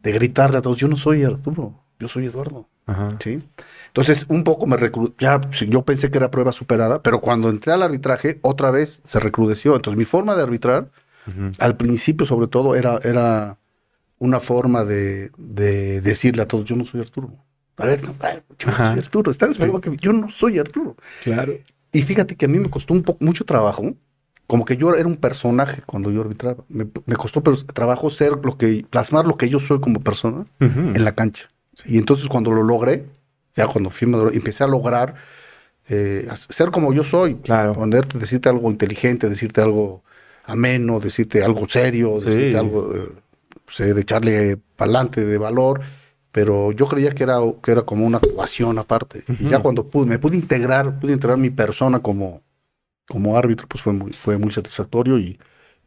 de 0.03 0.13
gritarle 0.13 0.59
a 0.59 0.63
todos, 0.63 0.77
yo 0.77 0.89
no 0.89 0.97
soy 0.97 1.25
Arturo, 1.25 1.83
yo 1.99 2.09
soy 2.09 2.27
Eduardo. 2.27 2.69
Ajá. 2.87 3.17
¿sí? 3.21 3.43
Entonces, 3.89 4.27
un 4.29 4.45
poco 4.45 4.67
me 4.67 4.77
recru 4.77 5.15
ya 5.19 5.41
yo 5.69 5.85
pensé 5.85 6.11
que 6.11 6.19
era 6.19 6.31
prueba 6.31 6.53
superada, 6.53 7.03
pero 7.03 7.21
cuando 7.21 7.49
entré 7.49 7.73
al 7.73 7.83
arbitraje, 7.83 8.39
otra 8.43 8.71
vez 8.71 9.01
se 9.05 9.21
recrudeció. 9.21 9.77
Entonces, 9.77 9.99
mi 9.99 10.05
forma 10.05 10.35
de 10.35 10.43
arbitrar, 10.43 10.85
al 11.59 11.77
principio, 11.77 12.27
sobre 12.27 12.49
todo, 12.49 12.75
era, 12.75 12.99
era 13.05 13.59
una 14.23 14.39
forma 14.39 14.85
de, 14.85 15.31
de 15.37 16.01
decirle 16.01 16.43
a 16.43 16.49
todos, 16.49 16.65
yo 16.65 16.77
no 16.77 16.85
soy 16.85 17.01
Arturo. 17.01 17.35
A 17.77 17.87
ver, 17.87 18.03
no, 18.05 18.15
yo 18.59 18.71
no 18.71 18.77
soy 18.77 18.99
Arturo. 19.01 19.31
Están 19.31 19.51
esperando 19.51 19.81
que 19.81 19.97
yo 19.97 20.13
no 20.13 20.31
soy 20.31 20.59
Arturo. 20.59 20.97
Claro. 21.25 21.55
Y 21.93 22.03
fíjate 22.03 22.37
que 22.37 22.45
a 22.45 22.49
mí 22.49 22.59
me 22.59 22.71
costó 22.71 22.95
un 22.95 23.03
poco 23.03 23.25
mucho 23.25 23.45
trabajo, 23.45 23.95
como 24.47 24.65
que 24.65 24.77
yo 24.77 24.95
era 24.95 25.09
un 25.09 25.17
personaje 25.17 25.83
cuando 25.85 26.11
yo 26.13 26.21
arbitraba. 26.21 26.63
Me, 26.69 26.87
me 27.07 27.17
costó 27.17 27.43
pero, 27.43 27.57
trabajo 27.65 28.11
ser 28.11 28.33
lo 28.45 28.57
que, 28.57 28.85
plasmar 28.89 29.27
lo 29.27 29.37
que 29.37 29.49
yo 29.49 29.59
soy 29.59 29.81
como 29.81 30.01
persona 30.01 30.47
en 30.61 31.05
la 31.05 31.15
cancha. 31.15 31.49
Y 31.85 31.99
entonces 31.99 32.29
cuando 32.29 32.53
lo 32.53 32.63
logré, 32.63 33.07
ya 33.57 33.67
cuando 33.67 33.91
fui 33.91 34.07
maduro, 34.07 34.31
empecé 34.31 34.63
a 34.63 34.69
lograr 34.69 35.15
eh, 35.89 36.29
ser 36.51 36.71
como 36.71 36.93
yo 36.93 37.03
soy. 37.03 37.35
Claro. 37.37 37.73
Ponerte, 37.73 38.19
decirte 38.19 38.49
algo 38.49 38.71
inteligente, 38.71 39.29
decirte 39.29 39.61
algo 39.63 40.05
ameno, 40.45 41.01
decirte 41.01 41.43
algo 41.43 41.69
serio, 41.69 42.21
Sí. 42.21 42.31
decirte 42.31 42.59
algo, 42.59 42.95
eh, 42.95 43.09
ser, 43.73 43.99
echarle 43.99 44.59
pa'lante 44.77 45.25
de 45.25 45.39
valor. 45.39 45.81
Pero 46.31 46.73
yo 46.73 46.87
creía 46.87 47.13
que 47.15 47.25
era, 47.25 47.39
que 47.63 47.73
era 47.73 47.83
como 47.83 48.07
una 48.07 48.17
actuación 48.19 48.79
aparte. 48.79 49.23
Y 49.39 49.51
ya 49.51 49.59
cuando 49.59 49.87
pude, 49.91 50.07
me 50.07 50.19
pude 50.19 50.37
integrar, 50.37 50.99
pude 50.99 51.13
integrar 51.13 51.37
mi 51.37 51.51
persona 51.51 51.99
como, 52.01 52.41
como 53.09 53.37
árbitro, 53.37 53.67
pues 53.69 53.83
fue 53.83 53.93
muy, 53.93 54.13
fue 54.13 54.39
muy 54.39 54.51
satisfactorio 54.51 55.19
y, 55.19 55.39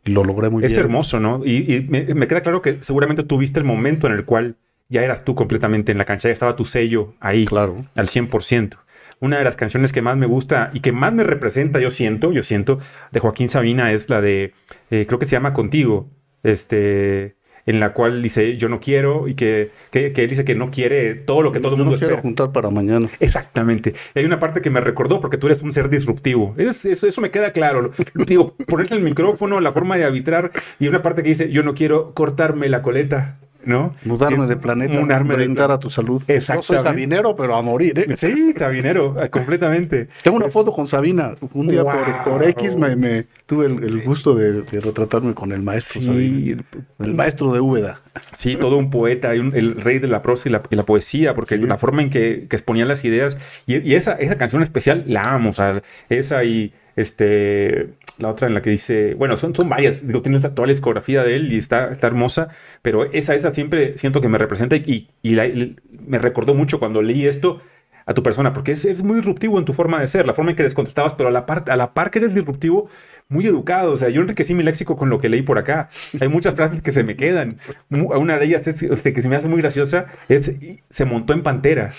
y 0.04 0.12
lo 0.12 0.24
logré 0.24 0.52
muy 0.52 0.64
Es 0.64 0.74
bien. 0.74 0.82
hermoso, 0.82 1.20
¿no? 1.20 1.42
Y, 1.44 1.74
y 1.76 1.82
me, 1.82 2.14
me 2.14 2.28
queda 2.28 2.42
claro 2.42 2.62
que 2.62 2.78
seguramente 2.84 3.24
tuviste 3.24 3.60
el 3.60 3.66
momento 3.66 4.06
en 4.06 4.14
el 4.14 4.26
cual 4.26 4.56
ya 4.88 5.04
eras 5.04 5.24
tú 5.26 5.34
completamente 5.34 5.92
en 5.92 5.98
la 5.98 6.06
cancha, 6.06 6.28
ya 6.30 6.34
estaba 6.34 6.56
tu 6.56 6.66
sello 6.66 7.16
ahí, 7.20 7.46
Claro. 7.46 7.84
al 7.96 8.08
100%. 8.08 8.78
Una 9.20 9.40
de 9.40 9.44
las 9.46 9.56
canciones 9.56 9.92
que 9.94 10.04
más 10.04 10.16
me 10.16 10.28
gusta 10.28 10.70
y 10.76 10.82
que 10.82 10.92
más 10.92 11.12
me 11.12 11.24
representa, 11.24 11.80
yo 11.80 11.90
siento, 11.90 12.32
yo 12.32 12.44
siento, 12.44 12.78
de 13.12 13.20
Joaquín 13.20 13.50
Sabina 13.50 13.92
es 13.94 14.12
la 14.12 14.22
de, 14.22 14.54
eh, 14.92 15.06
creo 15.08 15.18
que 15.18 15.26
se 15.26 15.32
llama 15.32 15.54
Contigo, 15.54 16.08
este, 16.44 17.35
en 17.66 17.80
la 17.80 17.94
cual 17.94 18.22
dice 18.22 18.58
yo 18.58 18.70
no 18.70 18.80
quiero 18.80 19.28
y 19.28 19.36
que, 19.36 19.72
que, 19.92 20.12
que 20.14 20.24
él 20.24 20.30
dice 20.30 20.46
que 20.46 20.56
no 20.56 20.70
quiere 20.72 21.16
todo 21.16 21.42
lo 21.42 21.52
que 21.52 21.60
todo 21.60 21.74
el 21.76 21.80
mundo 21.80 21.94
no 21.94 21.98
quiero 21.98 22.14
espera. 22.16 22.22
juntar 22.22 22.52
para 22.52 22.70
mañana. 22.70 23.10
Exactamente. 23.20 23.94
Y 24.14 24.20
hay 24.20 24.26
una 24.26 24.40
parte 24.40 24.62
que 24.62 24.70
me 24.70 24.82
recordó 24.82 25.20
porque 25.20 25.38
tú 25.38 25.48
eres 25.48 25.62
un 25.62 25.74
ser 25.74 25.90
disruptivo. 25.90 26.54
Es- 26.58 26.86
eso, 26.86 27.08
eso 27.08 27.22
me 27.22 27.32
queda 27.32 27.52
claro. 27.52 27.92
Digo, 28.28 28.56
ponerte 28.68 28.94
el 28.96 29.02
micrófono, 29.02 29.60
la 29.60 29.72
forma 29.72 29.98
de 29.98 30.04
arbitrar 30.06 30.52
y 30.80 30.88
una 30.88 31.02
parte 31.02 31.24
que 31.24 31.30
dice, 31.30 31.50
yo 31.50 31.64
no 31.64 31.74
quiero 31.76 32.14
cortarme 32.14 32.70
la 32.70 32.82
coleta, 32.82 33.38
¿no? 33.66 33.96
Mudarme 34.06 34.48
de 34.48 34.56
planeta, 34.58 35.00
mudarme 35.00 35.36
brindar 35.36 35.72
a 35.72 35.80
tu 35.80 35.90
salud. 35.90 36.24
Yo 36.28 36.62
soy 36.62 36.78
sabinero, 36.78 37.36
pero 37.36 37.56
a 37.56 37.62
morir. 37.62 37.98
¿eh? 38.00 38.16
Sí, 38.18 38.54
Sabinero, 38.58 39.16
completamente. 39.32 40.08
Tengo 40.24 40.38
una 40.38 40.50
foto 40.50 40.72
con 40.72 40.88
Sabina. 40.88 41.36
Un 41.54 41.68
día 41.68 41.84
por, 41.84 41.96
Wow. 41.96 42.24
por 42.40 42.44
X 42.44 42.76
me, 42.76 42.96
me 42.96 43.26
tuve 43.46 43.66
el, 43.66 43.84
el 43.84 44.04
gusto 44.04 44.36
de, 44.36 44.62
de 44.62 44.80
retratarme 44.80 45.34
con 45.34 45.52
el 45.52 45.62
maestro 45.62 46.02
Sabina. 46.02 46.64
El 47.00 47.14
maestro 47.14 47.52
de 47.52 47.60
Úbeda. 47.60 48.02
sí, 48.34 48.56
todo 48.56 48.78
un 48.78 48.90
poeta, 48.90 49.30
un- 49.32 49.54
el 49.56 49.76
rey 49.82 50.00
de 50.00 50.08
la 50.08 50.22
prosa 50.22 50.48
y 50.50 50.52
la, 50.52 50.62
y 50.70 50.76
la 50.76 50.84
poesía, 50.84 51.34
porque 51.34 51.58
Sí. 51.58 51.64
la 51.66 51.78
forma 51.78 52.02
en 52.02 52.10
que, 52.10 52.48
que 52.50 52.56
exponía 52.56 52.86
las 52.86 53.04
ideas, 53.06 53.38
y, 53.68 53.78
y 53.80 53.96
esa, 53.96 54.14
esa 54.14 54.36
canción 54.38 54.62
especial 54.64 55.04
la 55.08 55.34
amo, 55.34 55.50
o 55.50 55.54
sea, 55.54 55.82
esa 56.10 56.44
y 56.44 56.74
este, 56.96 57.90
la 58.20 58.30
otra 58.30 58.48
en 58.48 58.54
la 58.54 58.62
que 58.62 58.70
dice, 58.70 59.14
bueno, 59.16 59.38
son, 59.38 59.54
son 59.56 59.70
varias, 59.70 60.06
digo, 60.08 60.22
tiene 60.22 60.40
toda 60.40 60.68
la 60.68 60.74
discografía 60.74 61.24
de 61.24 61.36
él 61.36 61.52
y 61.54 61.58
está, 61.58 61.92
está 61.92 62.08
hermosa, 62.08 62.50
pero 62.82 63.06
esa, 63.12 63.36
esa 63.36 63.50
siempre 63.52 63.98
siento 63.98 64.22
que 64.22 64.30
me 64.30 64.38
representa 64.38 64.76
y, 64.78 65.10
y 65.22 65.36
la- 65.36 65.48
me 65.90 66.20
recordó 66.20 66.54
mucho 66.54 66.80
cuando 66.80 67.02
leí 67.02 67.26
esto 67.26 67.62
a 68.06 68.14
tu 68.14 68.22
persona, 68.22 68.54
porque 68.54 68.72
es, 68.74 68.86
es 68.86 69.02
muy 69.04 69.16
disruptivo 69.16 69.58
en 69.58 69.66
tu 69.66 69.74
forma 69.74 70.00
de 70.00 70.08
ser, 70.08 70.28
la 70.28 70.34
forma 70.36 70.52
en 70.52 70.58
que 70.58 70.64
les 70.64 70.76
contestabas, 70.76 71.14
pero 71.14 71.30
a 71.30 71.32
la, 71.32 71.46
par, 71.48 71.66
a 71.70 71.76
la 71.76 71.94
par 71.94 72.12
que 72.12 72.20
eres 72.20 72.36
disruptivo, 72.36 72.88
muy 73.30 73.46
educado. 73.48 73.92
O 73.92 73.98
sea, 73.98 74.10
yo 74.10 74.22
enriquecí 74.22 74.54
mi 74.54 74.64
léxico 74.64 74.96
con 74.96 75.10
lo 75.10 75.20
que 75.20 75.30
leí 75.30 75.42
por 75.42 75.58
acá. 75.58 75.90
Hay 76.20 76.28
muchas 76.28 76.56
frases 76.56 76.82
que 76.82 76.94
se 76.94 77.04
me 77.04 77.16
quedan. 77.16 77.58
Una 77.90 78.38
de 78.38 78.46
ellas 78.46 78.68
es, 78.68 78.84
este, 78.84 79.14
que 79.14 79.22
se 79.22 79.30
me 79.30 79.36
hace 79.36 79.48
muy 79.48 79.60
graciosa, 79.62 80.06
es 80.30 80.48
"Y 80.50 80.82
se 80.90 81.06
montó 81.06 81.34
en 81.34 81.44
pantera. 81.44 81.92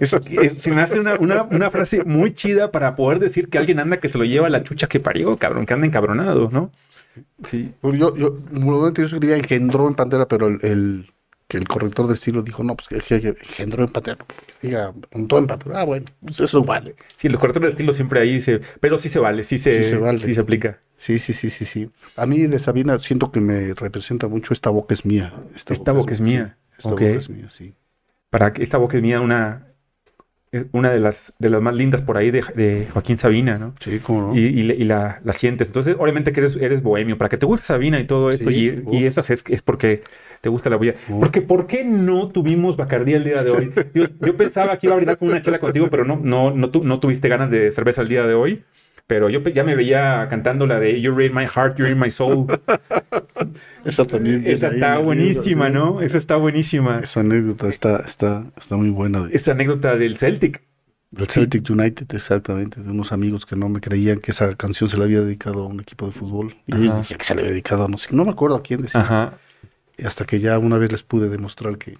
Es- 0.00 0.12
es- 0.12 0.62
se 0.62 0.70
me 0.70 0.82
hace 0.82 0.98
una, 1.00 1.14
una- 1.18 1.42
una 1.44 1.70
frase 1.70 2.04
muy 2.04 2.34
chida 2.34 2.70
para 2.70 2.96
poder 2.96 3.18
decir 3.18 3.48
que 3.48 3.58
alguien 3.58 3.78
anda 3.80 3.98
que 3.98 4.08
se 4.08 4.18
lo 4.18 4.24
lleva 4.24 4.46
a 4.46 4.50
la 4.50 4.62
chucha 4.64 4.86
que 4.88 5.00
parió, 5.00 5.36
cabrón, 5.36 5.66
que 5.66 5.74
anda 5.74 5.86
encabronado, 5.86 6.50
¿no? 6.50 6.70
Sí. 7.44 7.72
Pues 7.80 7.98
yo, 7.98 8.16
yo, 8.16 8.38
normalmente 8.50 9.02
yo 9.02 9.06
escribía 9.06 9.36
engendró 9.36 9.88
en 9.88 9.94
pantera, 9.94 10.26
pero 10.26 10.46
el, 10.48 10.58
el- 10.62 11.06
que 11.54 11.58
el 11.58 11.68
corrector 11.68 12.08
de 12.08 12.14
estilo 12.14 12.42
dijo, 12.42 12.64
no, 12.64 12.74
pues 12.76 12.88
que, 12.88 12.98
que- 12.98 13.20
que 13.20 13.28
engendró 13.44 13.84
en 13.84 13.90
pantera. 13.90 14.18
Que 14.60 14.66
diga, 14.68 14.92
montó 15.12 15.38
en 15.38 15.46
pantera. 15.46 15.80
Ah, 15.80 15.84
bueno, 15.84 16.06
pues 16.20 16.40
eso 16.40 16.62
vale. 16.64 16.96
Sí, 17.14 17.28
los 17.28 17.40
correctores 17.40 17.68
de 17.68 17.72
estilo 17.72 17.92
siempre 17.92 18.20
ahí 18.20 18.32
dice, 18.34 18.60
pero 18.80 18.98
sí 18.98 19.08
se 19.08 19.20
vale, 19.20 19.44
sí 19.44 19.58
se, 19.58 19.82
Sí 19.84 19.90
se 19.90 19.96
vale. 19.96 20.18
sí 20.20 20.34
se 20.34 20.40
aplica. 20.40 20.80
Sí, 20.96 21.18
sí, 21.18 21.32
sí, 21.32 21.50
sí, 21.50 21.64
sí. 21.64 21.90
A 22.16 22.26
mí 22.26 22.46
de 22.46 22.58
Sabina 22.58 22.98
siento 22.98 23.30
que 23.30 23.40
me 23.40 23.74
representa 23.74 24.26
mucho 24.28 24.52
esta 24.52 24.70
boca 24.70 24.94
es 24.94 25.04
mía. 25.04 25.32
Esta 25.54 25.92
boca 25.92 26.12
es 26.12 26.20
mía. 26.20 26.56
sí, 26.70 26.76
esta 26.78 26.90
boca 26.90 27.04
es 27.04 27.30
mía, 27.30 27.50
sí. 27.50 27.74
Para 28.30 28.52
que 28.52 28.62
esta 28.62 28.78
boca 28.78 28.96
es 28.96 29.02
mía, 29.02 29.20
una, 29.20 29.68
eh, 30.52 30.66
una 30.72 30.90
de 30.90 30.98
las, 31.00 31.34
de 31.38 31.50
las 31.50 31.60
más 31.60 31.74
lindas 31.74 32.02
por 32.02 32.16
ahí 32.16 32.30
de, 32.30 32.42
de 32.54 32.88
Joaquín 32.92 33.18
Sabina, 33.18 33.58
¿no? 33.58 33.74
Sí, 33.80 33.98
cómo 34.00 34.22
no. 34.28 34.36
Y, 34.36 34.40
y 34.42 34.62
le- 34.62 34.74
y 34.76 34.84
la, 34.84 35.20
la 35.24 35.32
sientes. 35.32 35.68
Entonces, 35.68 35.96
obviamente 35.98 36.32
que 36.32 36.40
eres, 36.40 36.56
eres 36.56 36.82
bohemio. 36.82 37.18
Para 37.18 37.28
que 37.28 37.36
te 37.38 37.46
guste 37.46 37.66
Sabina 37.66 37.98
y 38.00 38.06
todo 38.06 38.30
esto, 38.30 38.50
Sí, 38.50 38.84
y, 38.90 38.98
y 38.98 39.04
es, 39.06 39.16
es 39.48 39.62
porque 39.62 40.02
te 40.44 40.50
gusta 40.50 40.68
la 40.68 40.76
bulla. 40.76 40.94
Porque, 41.08 41.40
¿por 41.40 41.66
qué 41.66 41.82
no 41.84 42.28
tuvimos 42.28 42.76
Bacardí 42.76 43.14
el 43.14 43.24
día 43.24 43.42
de 43.42 43.50
hoy? 43.50 43.72
Yo, 43.94 44.04
yo 44.20 44.36
pensaba 44.36 44.76
que 44.76 44.86
iba 44.86 44.92
a 44.94 44.96
brindar 44.98 45.16
con 45.18 45.28
una 45.28 45.40
chela 45.40 45.58
contigo, 45.58 45.88
pero 45.90 46.04
no, 46.04 46.20
no, 46.22 46.50
no, 46.50 46.68
tu- 46.70 46.84
no 46.84 47.00
tuviste 47.00 47.28
ganas 47.30 47.50
de 47.50 47.72
cerveza 47.72 48.02
el 48.02 48.08
día 48.08 48.26
de 48.26 48.34
hoy. 48.34 48.62
Pero 49.06 49.28
yo 49.30 49.40
ya 49.42 49.64
me 49.64 49.74
veía 49.74 50.26
cantando 50.30 50.66
la 50.66 50.78
de 50.80 51.00
You're 51.00 51.24
in 51.26 51.34
my 51.34 51.46
heart, 51.46 51.76
you're 51.78 51.90
in 51.90 51.98
my 51.98 52.10
soul. 52.10 52.46
Esa 53.84 54.06
también 54.06 54.44
Esa 54.46 54.68
está 54.68 54.98
buenísima, 54.98 55.68
¿no? 55.68 56.00
Esa 56.00 56.18
está 56.18 56.36
buenísima. 56.36 57.00
Esa 57.00 57.20
anécdota 57.20 57.68
está, 57.68 58.02
está, 58.06 58.44
está 58.56 58.76
muy 58.76 58.90
buena. 58.90 59.28
Esa 59.32 59.52
anécdota 59.52 59.96
del 59.96 60.16
Celtic. 60.18 60.62
del 61.10 61.26
Celtic 61.28 61.68
United, 61.68 62.06
exactamente, 62.14 62.82
de 62.82 62.90
unos 62.90 63.12
amigos 63.12 63.44
que 63.46 63.56
no 63.56 63.68
me 63.68 63.80
creían 63.80 64.18
que 64.20 64.30
esa 64.30 64.54
canción 64.56 64.88
se 64.88 64.96
la 64.96 65.04
había 65.04 65.20
dedicado 65.20 65.64
a 65.64 65.66
un 65.66 65.80
equipo 65.80 66.06
de 66.06 66.12
fútbol. 66.12 66.54
Y 66.66 66.74
ellos 66.76 66.96
decían 66.96 67.18
que 67.18 67.24
se 67.24 67.34
le 67.34 67.40
había 67.42 67.52
dedicado 67.52 67.84
a 67.84 67.88
no 67.88 67.98
sé, 67.98 68.08
no 68.14 68.24
me 68.24 68.30
acuerdo 68.30 68.56
a 68.56 68.62
quién 68.62 68.82
decía. 68.82 69.02
Ajá. 69.02 69.38
Hasta 70.04 70.24
que 70.24 70.40
ya 70.40 70.58
una 70.58 70.78
vez 70.78 70.90
les 70.90 71.02
pude 71.02 71.28
demostrar 71.28 71.78
que, 71.78 71.98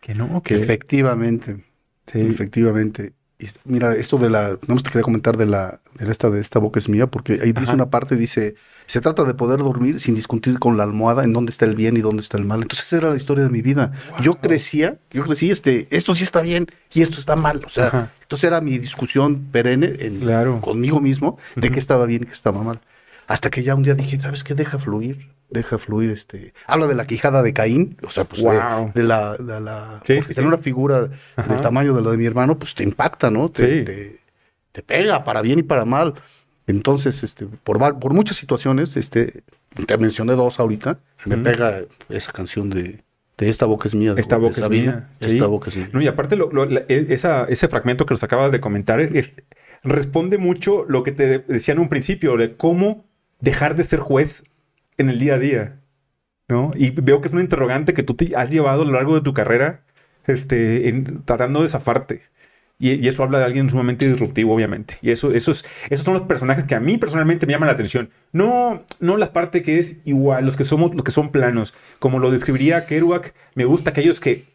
Que 0.00 0.14
no, 0.14 0.42
que 0.42 0.56
que 0.56 0.62
efectivamente, 0.62 1.64
sí. 2.06 2.18
efectivamente. 2.20 3.12
y 3.38 3.46
mira, 3.64 3.94
esto 3.96 4.16
de 4.18 4.30
la, 4.30 4.58
no 4.68 4.76
te 4.76 4.90
quería 4.90 5.02
comentar 5.02 5.36
de 5.36 5.46
la, 5.46 5.80
de 5.98 6.10
esta, 6.10 6.30
de 6.30 6.40
esta 6.40 6.58
boca 6.60 6.78
es 6.78 6.88
mía, 6.88 7.06
porque 7.08 7.40
ahí 7.42 7.52
dice 7.52 7.72
una 7.72 7.90
parte, 7.90 8.16
dice, 8.16 8.54
se 8.86 9.00
trata 9.00 9.24
de 9.24 9.34
poder 9.34 9.58
dormir 9.58 9.98
sin 9.98 10.14
discutir 10.14 10.58
con 10.58 10.76
la 10.76 10.84
almohada 10.84 11.24
en 11.24 11.32
dónde 11.32 11.50
está 11.50 11.64
el 11.64 11.74
bien 11.74 11.96
y 11.96 12.00
dónde 12.00 12.20
está 12.22 12.36
el 12.38 12.44
mal. 12.44 12.62
Entonces 12.62 12.86
esa 12.86 12.98
era 12.98 13.10
la 13.10 13.16
historia 13.16 13.44
de 13.44 13.50
mi 13.50 13.60
vida. 13.62 13.92
Yo 14.22 14.36
crecía, 14.36 14.98
yo 15.10 15.24
crecí, 15.24 15.50
este, 15.50 15.88
esto 15.90 16.14
sí 16.14 16.22
está 16.22 16.42
bien 16.42 16.68
y 16.92 17.02
esto 17.02 17.18
está 17.18 17.34
mal. 17.34 17.62
O 17.66 17.68
sea, 17.68 17.88
Ajá. 17.88 18.12
entonces 18.22 18.44
era 18.46 18.60
mi 18.60 18.78
discusión 18.78 19.46
perenne 19.50 19.94
en- 19.98 20.20
Claro. 20.20 20.60
conmigo 20.60 21.00
mismo 21.00 21.38
de 21.56 21.70
qué 21.72 21.78
estaba 21.80 22.06
bien 22.06 22.22
y 22.22 22.26
qué 22.26 22.32
estaba 22.32 22.62
mal. 22.62 22.80
Hasta 23.26 23.50
que 23.50 23.62
ya 23.62 23.74
un 23.74 23.82
día 23.82 23.94
dije, 23.94 24.18
¿sabes 24.20 24.44
qué? 24.44 24.54
Deja 24.54 24.78
fluir, 24.78 25.28
deja 25.50 25.78
fluir 25.78 26.10
este. 26.10 26.52
Habla 26.66 26.86
de 26.86 26.94
la 26.94 27.06
quijada 27.06 27.42
de 27.42 27.52
Caín, 27.52 27.96
o 28.06 28.10
sea, 28.10 28.24
pues 28.24 28.42
de- 28.42 28.48
Wow. 28.48 28.92
de, 28.94 29.02
la, 29.02 29.36
de 29.36 29.60
la 29.60 30.00
Sí, 30.04 30.14
porque 30.14 30.28
sí, 30.28 30.34
tener 30.34 30.48
una 30.48 30.58
figura 30.58 31.10
Ajá. 31.36 31.48
del 31.52 31.60
tamaño 31.60 31.94
de 31.94 32.02
la 32.02 32.10
de 32.10 32.16
mi 32.18 32.26
hermano, 32.26 32.58
pues 32.58 32.74
te 32.74 32.82
impacta, 32.84 33.30
¿no? 33.30 33.48
Te, 33.48 33.78
Sí. 33.80 33.84
te, 33.84 34.20
te 34.72 34.82
pega 34.82 35.24
para 35.24 35.40
bien 35.42 35.58
y 35.58 35.62
para 35.62 35.84
mal. 35.84 36.14
Entonces, 36.66 37.22
este, 37.22 37.46
por, 37.46 37.78
por 37.98 38.12
muchas 38.14 38.36
situaciones, 38.36 38.96
este, 38.96 39.42
te 39.86 39.98
mencioné 39.98 40.34
dos 40.34 40.58
ahorita, 40.60 40.98
me 41.26 41.36
pega 41.38 41.82
esa 42.08 42.32
canción 42.32 42.70
de, 42.70 43.02
de 43.36 43.48
Esta 43.48 43.66
boca 43.66 43.86
es 43.88 43.94
mía. 43.94 44.14
de- 44.14 44.20
Esta 44.20 44.36
de 44.36 44.42
boca 44.42 44.60
es 44.60 44.70
mía, 44.70 45.08
sí. 45.20 45.26
Esta 45.34 45.46
boca 45.46 45.68
es 45.70 45.76
mía. 45.76 45.90
No, 45.92 46.00
y 46.00 46.06
aparte, 46.08 46.36
lo- 46.36 46.50
lo- 46.52 46.64
la- 46.66 46.84
e- 46.88 47.06
esa- 47.10 47.44
ese 47.44 47.68
fragmento 47.68 48.06
que 48.06 48.14
nos 48.14 48.22
acabas 48.22 48.50
de 48.52 48.60
comentar 48.60 49.00
es- 49.00 49.12
es- 49.12 49.32
responde 49.82 50.38
mucho 50.38 50.84
lo 50.88 51.02
que 51.02 51.12
te 51.12 51.26
de- 51.26 51.38
decía 51.40 51.74
en 51.74 51.80
un 51.80 51.88
principio, 51.90 52.36
de 52.38 52.56
cómo 52.56 53.04
dejar 53.44 53.76
de 53.76 53.84
ser 53.84 54.00
juez 54.00 54.44
en 54.98 55.10
el 55.10 55.18
día 55.18 55.34
a 55.34 55.38
día. 55.38 55.80
¿no? 56.48 56.72
Y 56.76 56.90
veo 56.90 57.20
que 57.20 57.28
es 57.28 57.32
una 57.32 57.42
interrogante 57.42 57.94
que 57.94 58.02
tú 58.02 58.14
te 58.14 58.36
has 58.36 58.50
llevado 58.50 58.82
a 58.82 58.84
lo 58.84 58.92
largo 58.92 59.14
de 59.14 59.22
tu 59.22 59.32
carrera 59.34 59.82
este, 60.26 60.88
en- 60.88 61.24
tratando 61.24 61.62
de 61.62 61.68
zafarte. 61.68 62.22
Y, 62.78 63.06
eso 63.08 63.22
habla 63.22 63.38
de 63.38 63.44
alguien 63.44 63.70
sumamente 63.70 64.08
disruptivo, 64.08 64.52
obviamente. 64.54 64.98
Y 65.00 65.10
eso, 65.10 65.32
esos, 65.32 65.64
esos 65.90 66.04
son 66.04 66.14
los 66.14 66.24
personajes 66.24 66.64
que 66.64 66.74
a 66.74 66.80
mí 66.80 66.98
personalmente 66.98 67.46
me 67.46 67.52
llaman 67.52 67.68
la 67.68 67.74
atención. 67.74 68.10
No, 68.32 68.84
no 69.00 69.16
la 69.16 69.32
parte 69.32 69.62
que 69.62 69.78
es 69.78 69.98
igual, 70.04 70.44
los 70.44 70.56
que 70.56 70.64
somos, 70.64 70.94
los 70.94 71.04
que 71.04 71.12
son 71.12 71.30
planos. 71.30 71.72
Como 72.00 72.18
lo 72.18 72.30
describiría 72.30 72.84
Kerouac, 72.86 73.32
me 73.54 73.64
gusta 73.64 73.90
aquellos 73.90 74.20
que 74.20 74.46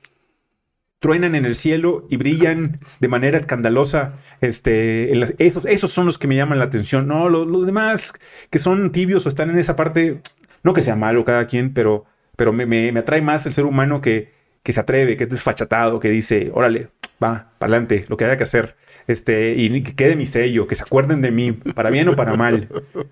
truenan 0.99 1.35
en 1.35 1.45
el 1.45 1.55
cielo 1.55 2.05
y 2.09 2.17
brillan 2.17 2.79
de 2.99 3.07
manera 3.07 3.37
escandalosa. 3.37 4.19
Este, 4.41 5.11
esos, 5.43 5.65
esos 5.65 5.91
son 5.91 6.05
los 6.05 6.17
que 6.17 6.27
me 6.27 6.35
llaman 6.35 6.59
la 6.59 6.65
atención. 6.65 7.07
No, 7.07 7.29
los, 7.29 7.47
los 7.47 7.65
demás 7.65 8.13
que 8.49 8.59
son 8.59 8.91
tibios 8.91 9.25
o 9.25 9.29
están 9.29 9.49
en 9.49 9.57
esa 9.59 9.75
parte, 9.75 10.21
no 10.63 10.73
que 10.73 10.81
sea 10.81 10.95
malo 10.95 11.23
cada 11.25 11.47
quien, 11.47 11.73
pero, 11.73 12.05
pero 12.35 12.53
me, 12.53 12.65
me- 12.65 12.91
me 12.91 12.99
atrae 12.99 13.21
más 13.21 13.45
el 13.45 13.53
ser 13.53 13.65
humano 13.65 14.01
que, 14.01 14.31
que 14.63 14.73
se 14.73 14.79
atreve, 14.79 15.17
que 15.17 15.23
es 15.25 15.29
desfachatado, 15.29 15.99
que 15.99 16.09
dice, 16.09 16.51
órale, 16.53 16.89
va, 17.23 17.51
para 17.59 17.73
adelante, 17.73 18.05
lo 18.09 18.17
que 18.17 18.25
haya 18.25 18.37
que 18.37 18.43
hacer. 18.43 18.75
Este, 19.07 19.53
y 19.57 19.81
que 19.83 19.95
quede 19.95 20.15
mi 20.15 20.25
sello, 20.25 20.67
que 20.67 20.75
se 20.75 20.83
acuerden 20.83 21.21
de 21.21 21.31
mí, 21.31 21.51
para 21.53 21.89
bien 21.89 22.07
o 22.09 22.15
para 22.15 22.35
mal, 22.35 22.69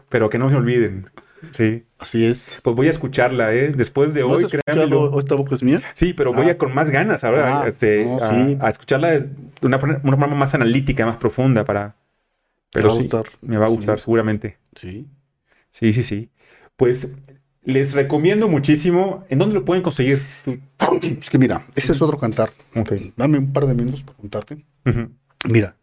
pero 0.10 0.30
que 0.30 0.38
no 0.38 0.50
se 0.50 0.56
olviden. 0.56 1.10
Sí. 1.54 1.86
Así 2.00 2.26
es. 2.26 2.60
Pues 2.64 2.76
voy 2.76 2.88
a 2.88 2.92
escucharla, 2.92 3.54
¿eh? 3.54 3.72
Después 3.76 4.14
de 4.14 4.22
¿No 4.22 4.30
hoy, 4.30 4.46
créanmelo. 4.48 5.18
esta 5.20 5.36
boca 5.36 5.56
es 5.56 5.64
mía? 5.64 5.82
Sí, 5.94 6.14
pero 6.14 6.34
voy 6.34 6.48
Ah. 6.50 6.54
a 6.54 6.58
con 6.58 6.74
más 6.74 6.90
ganas 6.90 7.24
ahora 7.24 7.62
Ah, 7.62 7.68
este, 7.68 8.06
no, 8.06 8.18
a, 8.24 8.34
sí. 8.34 8.58
a 8.60 8.70
escucharla 8.70 9.12
de 9.12 9.30
una, 9.62 9.78
forma- 9.80 10.00
una 10.04 10.18
forma 10.18 10.36
más 10.36 10.54
analítica, 10.56 11.06
más 11.06 11.18
profunda 11.18 11.64
para... 11.66 11.96
Pero 12.72 12.88
va 12.90 12.94
a 12.94 12.98
sí, 12.98 13.04
gustar. 13.04 13.24
me 13.42 13.58
va 13.58 13.66
a 13.66 13.70
gustar 13.70 14.00
Sí. 14.00 14.04
seguramente. 14.06 14.58
Sí. 14.76 15.08
Sí, 15.72 15.94
sí, 15.94 16.04
sí. 16.04 16.30
Pues 16.76 17.14
les 17.64 17.94
recomiendo 17.94 18.48
muchísimo. 18.48 19.26
¿En 19.30 19.40
dónde 19.40 19.56
lo 19.56 19.64
pueden 19.66 19.84
conseguir? 19.84 20.22
Es 21.22 21.30
que 21.30 21.38
mira, 21.38 21.66
ese 21.76 21.92
es 21.92 22.02
otro 22.02 22.18
cantar. 22.18 22.50
Ok. 22.76 22.94
Dame 23.16 23.38
un 23.38 23.54
par 23.54 23.68
de 23.68 23.74
minutos 23.74 24.04
para 24.04 24.18
contarte. 24.18 24.66
Mira, 25.50 25.76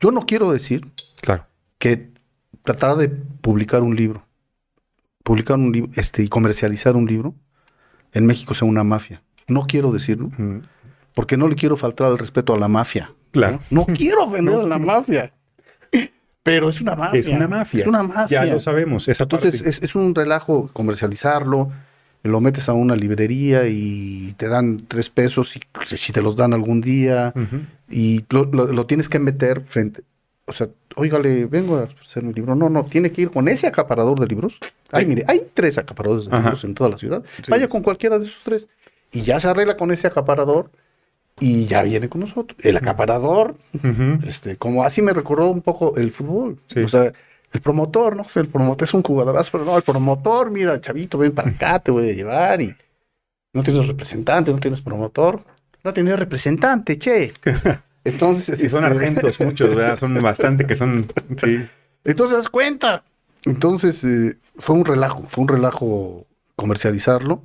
yo 0.00 0.10
no 0.12 0.22
quiero 0.22 0.50
decir 0.52 0.86
Claro. 1.20 1.46
que 1.78 2.10
tratar 2.62 2.96
de 2.96 3.08
publicar 3.08 3.82
un 3.82 3.94
libro, 3.96 4.23
publicar 5.24 5.56
un 5.58 5.72
libro, 5.72 5.90
este, 5.96 6.22
y 6.22 6.28
comercializar 6.28 6.94
un 6.94 7.06
libro 7.06 7.34
en 8.12 8.24
México 8.26 8.54
sea 8.54 8.68
una 8.68 8.84
mafia. 8.84 9.22
No 9.48 9.66
quiero 9.66 9.90
decirlo, 9.90 10.30
porque 11.14 11.36
no 11.36 11.48
le 11.48 11.56
quiero 11.56 11.76
faltar 11.76 12.12
el 12.12 12.18
respeto 12.18 12.54
a 12.54 12.58
la 12.58 12.68
mafia. 12.68 13.12
Claro. 13.32 13.58
No 13.70 13.84
quiero 13.86 14.24
ofender 14.24 14.54
a 14.54 14.62
la 14.62 14.78
mafia. 14.78 15.32
Pero 16.42 16.68
es 16.68 16.80
una 16.80 16.94
mafia. 16.94 17.20
Es 17.20 17.26
una 17.28 17.48
mafia. 17.48 17.80
Es 17.80 17.86
una 17.86 18.02
mafia. 18.02 18.44
Ya 18.44 18.52
lo 18.52 18.60
sabemos. 18.60 19.08
Esa 19.08 19.22
Entonces 19.24 19.56
parte. 19.56 19.70
es, 19.70 19.82
es 19.82 19.94
un 19.94 20.14
relajo 20.14 20.68
comercializarlo, 20.72 21.72
lo 22.22 22.40
metes 22.40 22.68
a 22.68 22.74
una 22.74 22.96
librería 22.96 23.66
y 23.68 24.34
te 24.36 24.48
dan 24.48 24.84
tres 24.88 25.08
pesos 25.10 25.56
y 25.56 25.60
si 25.96 26.12
te 26.12 26.22
los 26.22 26.36
dan 26.36 26.52
algún 26.54 26.80
día 26.80 27.32
y 27.90 28.24
lo, 28.30 28.44
lo- 28.46 28.66
lo 28.72 28.86
tienes 28.86 29.08
que 29.08 29.18
meter 29.18 29.62
frente, 29.62 30.02
o 30.46 30.52
sea, 30.52 30.68
óigale, 30.96 31.46
vengo 31.46 31.76
a 31.76 31.84
hacer 31.84 32.22
mi 32.22 32.32
libro. 32.32 32.54
No, 32.54 32.68
no, 32.68 32.84
tiene 32.84 33.12
que 33.12 33.22
ir 33.22 33.30
con 33.30 33.48
ese 33.48 33.66
acaparador 33.66 34.20
de 34.20 34.26
libros. 34.26 34.58
Ay, 34.90 35.06
mire, 35.06 35.24
hay 35.26 35.48
tres 35.54 35.78
acaparadores 35.78 36.26
de 36.26 36.32
Ajá. 36.32 36.42
libros 36.42 36.64
en 36.64 36.74
toda 36.74 36.90
la 36.90 36.98
ciudad. 36.98 37.22
Sí. 37.36 37.50
Vaya 37.50 37.68
con 37.68 37.82
cualquiera 37.82 38.18
de 38.18 38.26
esos 38.26 38.42
tres. 38.42 38.68
Y 39.12 39.22
ya 39.22 39.40
se 39.40 39.48
arregla 39.48 39.76
con 39.76 39.90
ese 39.90 40.06
acaparador 40.06 40.70
y 41.40 41.66
ya 41.66 41.82
viene 41.82 42.08
con 42.08 42.20
nosotros. 42.20 42.58
El 42.62 42.76
acaparador 42.76 43.54
este, 44.26 44.56
como 44.56 44.84
así 44.84 45.02
me 45.02 45.12
recordó 45.12 45.48
un 45.48 45.62
poco 45.62 45.96
el 45.96 46.10
fútbol. 46.10 46.58
Sí. 46.68 46.80
O 46.80 46.88
sea, 46.88 47.12
el 47.52 47.60
promotor, 47.60 48.16
¿no? 48.16 48.28
Sea, 48.28 48.42
el 48.42 48.48
promotor 48.48 48.84
es 48.84 48.94
un 48.94 49.02
jugadorazo, 49.02 49.50
pero 49.52 49.64
no, 49.64 49.76
el 49.76 49.82
promotor, 49.82 50.50
mira, 50.50 50.80
chavito, 50.80 51.18
ven 51.18 51.32
para 51.32 51.50
acá, 51.50 51.78
te 51.78 51.90
voy 51.90 52.10
a 52.10 52.12
llevar 52.12 52.60
y 52.60 52.74
no 53.52 53.62
tienes 53.62 53.86
representante, 53.86 54.52
no 54.52 54.58
tienes 54.58 54.82
promotor. 54.82 55.42
No 55.84 55.92
tienes 55.92 56.18
representante, 56.18 56.98
che. 56.98 57.32
Entonces, 58.04 58.60
Y 58.62 58.68
son 58.68 58.84
este, 58.84 58.96
argentos 58.96 59.40
muchos, 59.40 59.74
¿verdad? 59.74 59.96
Son 59.98 60.14
bastante 60.22 60.66
que 60.66 60.76
son... 60.76 61.06
Sí. 61.42 61.64
Entonces, 62.04 62.36
das 62.36 62.48
cuenta. 62.50 63.02
Entonces, 63.46 64.04
eh, 64.04 64.36
fue 64.56 64.76
un 64.76 64.84
relajo, 64.84 65.24
fue 65.28 65.42
un 65.42 65.48
relajo 65.48 66.26
comercializarlo. 66.56 67.42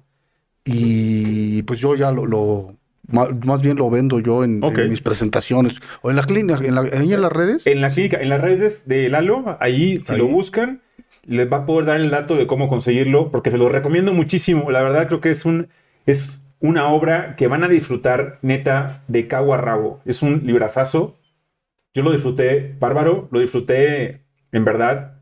Y 0.65 1.63
pues 1.63 1.79
yo 1.79 1.95
ya 1.95 2.11
lo, 2.11 2.75
más 3.07 3.61
bien 3.61 3.77
lo 3.77 3.89
vendo 3.89 4.19
yo 4.19 4.43
en, 4.43 4.55
en 4.57 4.63
Ok. 4.63 4.79
mis 4.89 5.01
presentaciones 5.01 5.77
o 6.01 6.09
en 6.09 6.15
la 6.17 6.23
clínica, 6.23 6.59
en 6.63 6.75
la- 6.75 6.81
ahí 6.81 7.13
en 7.13 7.21
las 7.21 7.31
redes. 7.31 7.65
En 7.65 7.81
la 7.81 7.89
clínica, 7.89 8.17
en 8.21 8.29
las 8.29 8.41
redes 8.41 8.85
de 8.87 9.09
Lalo, 9.09 9.57
ahí, 9.61 10.01
si 10.05 10.13
Ahí. 10.13 10.17
lo 10.19 10.27
buscan, 10.27 10.81
les 11.25 11.51
va 11.51 11.57
a 11.57 11.65
poder 11.65 11.85
dar 11.85 11.99
el 11.99 12.09
dato 12.11 12.35
de 12.35 12.45
cómo 12.47 12.67
conseguirlo, 12.69 13.31
porque 13.31 13.51
se 13.51 13.57
lo 13.57 13.69
recomiendo 13.69 14.13
muchísimo. 14.13 14.69
La 14.71 14.81
verdad, 14.83 15.07
creo 15.07 15.21
que 15.21 15.31
es 15.31 15.45
un 15.45 15.69
es 16.05 16.41
una 16.59 16.89
obra 16.89 17.35
que 17.35 17.47
van 17.47 17.63
a 17.63 17.67
disfrutar 17.67 18.39
neta 18.41 19.03
de 19.07 19.27
cabo 19.27 19.53
a 19.53 19.57
rabo. 19.57 20.01
Es 20.05 20.21
un 20.21 20.41
librazazo. 20.45 21.17
Yo 21.93 22.03
lo 22.03 22.11
disfruté 22.11 22.75
bárbaro, 22.79 23.27
lo 23.31 23.39
disfruté 23.39 24.21
en 24.51 24.65
verdad 24.65 25.21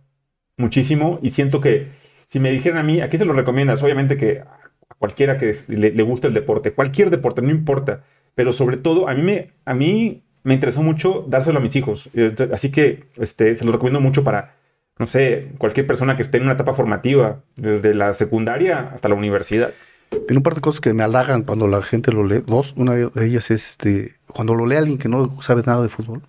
muchísimo 0.57 1.19
y 1.21 1.29
siento 1.29 1.61
que 1.61 1.87
si 2.27 2.39
me 2.39 2.51
dijeran 2.51 2.79
a 2.79 2.83
mí, 2.83 3.01
¿a 3.01 3.09
qué 3.09 3.17
se 3.17 3.25
lo 3.25 3.33
recomiendas? 3.33 3.81
Obviamente 3.83 4.17
que 4.17 4.41
a 4.41 4.95
cualquiera 4.97 5.37
que 5.37 5.55
le, 5.67 5.91
le 5.91 6.03
guste 6.03 6.27
el 6.27 6.33
deporte, 6.33 6.73
cualquier 6.73 7.09
deporte, 7.09 7.41
no 7.41 7.51
importa, 7.51 8.03
pero 8.35 8.51
sobre 8.51 8.77
todo 8.77 9.07
a 9.07 9.13
mí 9.13 9.21
me, 9.21 9.51
a 9.65 9.73
mí 9.73 10.23
me 10.43 10.53
interesó 10.53 10.81
mucho 10.81 11.25
dárselo 11.27 11.59
a 11.59 11.61
mis 11.61 11.75
hijos, 11.75 12.09
Eh, 12.13 12.33
así 12.53 12.71
que 12.71 13.05
este, 13.17 13.55
se 13.55 13.65
lo 13.65 13.71
recomiendo 13.71 13.99
mucho 14.01 14.23
para, 14.23 14.55
no 14.97 15.07
sé, 15.07 15.49
cualquier 15.57 15.87
persona 15.87 16.15
que 16.15 16.23
esté 16.23 16.37
en 16.37 16.43
una 16.43 16.53
etapa 16.53 16.73
formativa, 16.73 17.43
desde 17.55 17.93
la 17.93 18.13
secundaria 18.13 18.91
hasta 18.95 19.09
la 19.09 19.15
universidad. 19.15 19.71
Tiene 20.09 20.37
un 20.37 20.43
par 20.43 20.55
de 20.55 20.61
cosas 20.61 20.81
que 20.81 20.93
me 20.93 21.03
halagan 21.03 21.43
cuando 21.43 21.67
la 21.67 21.81
gente 21.81 22.11
lo 22.11 22.23
lee. 22.25 22.41
Dos, 22.45 22.73
una 22.77 22.93
de 22.93 23.25
ellas 23.25 23.51
es 23.51 23.69
este, 23.69 24.15
cuando 24.27 24.55
lo 24.55 24.65
lee 24.65 24.75
alguien 24.77 24.97
que 24.97 25.09
no 25.09 25.41
sabe 25.41 25.63
nada 25.65 25.81
de 25.83 25.89
fútbol 25.89 26.21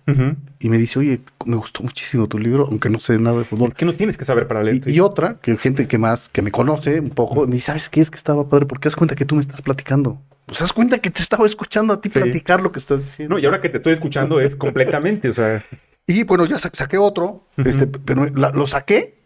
y 0.59 0.69
me 0.69 0.77
dice, 0.77 0.99
oye, 0.99 1.21
me 1.45 1.55
gustó 1.55 1.83
muchísimo 1.83 2.27
tu 2.27 2.37
libro, 2.37 2.67
aunque 2.69 2.89
no 2.89 2.99
sé 2.99 3.17
nada 3.19 3.39
de 3.39 3.45
fútbol. 3.45 3.69
Es 3.69 3.73
que 3.75 3.85
no 3.85 3.95
tienes 3.95 4.17
que 4.17 4.25
saber 4.25 4.47
para 4.47 4.63
leer. 4.63 4.81
Y, 4.85 4.91
y 4.95 4.99
otra, 4.99 5.37
que 5.41 5.55
gente 5.57 5.87
que 5.87 5.97
más, 5.97 6.29
que 6.29 6.41
me 6.41 6.51
conoce 6.51 6.99
un 6.99 7.09
poco, 7.11 7.45
me 7.47 7.53
dice, 7.55 7.67
¿sabes 7.67 7.89
qué? 7.89 8.01
Es 8.01 8.09
que 8.11 8.17
estaba 8.17 8.47
padre, 8.49 8.65
porque 8.65 8.87
haz 8.87 8.95
cuenta 8.95 9.15
que 9.15 9.25
tú 9.25 9.35
me 9.35 9.41
estás 9.41 9.61
platicando. 9.61 10.19
Pues 10.45 10.61
haz 10.61 10.73
cuenta 10.73 10.97
que 10.97 11.11
te 11.11 11.21
estaba 11.21 11.45
escuchando 11.45 11.93
a 11.93 12.01
ti 12.01 12.09
Sí. 12.09 12.19
platicar 12.19 12.61
lo 12.61 12.71
que 12.71 12.79
estás 12.79 13.03
diciendo. 13.03 13.35
No, 13.35 13.39
y 13.39 13.45
ahora 13.45 13.61
que 13.61 13.69
te 13.69 13.77
estoy 13.77 13.93
escuchando 13.93 14.39
es 14.41 14.55
completamente, 14.55 15.29
o 15.29 15.33
sea, 15.33 15.63
Y 16.11 16.23
bueno, 16.23 16.45
ya 16.45 16.57
sa- 16.57 16.71
saqué 16.73 16.97
otro, 16.97 17.43
este, 17.57 17.85
pero 17.87 18.25
la- 18.35 18.49
lo 18.49 18.65
saqué 18.65 19.19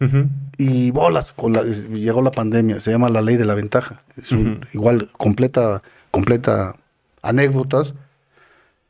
y 0.58 0.92
bolas, 0.92 1.32
con 1.32 1.54
la- 1.54 1.62
es- 1.62 1.88
llegó 1.90 2.22
la 2.22 2.32
pandemia, 2.32 2.82
se 2.82 2.92
llama 2.92 3.10
La 3.10 3.22
Ley 3.22 3.38
de 3.38 3.46
la 3.46 3.56
Ventaja. 3.56 4.04
Es 4.18 4.32
un- 4.34 4.60
igual, 4.74 5.10
completa, 5.18 5.82
completa 6.12 6.76
anécdotas. 7.22 7.94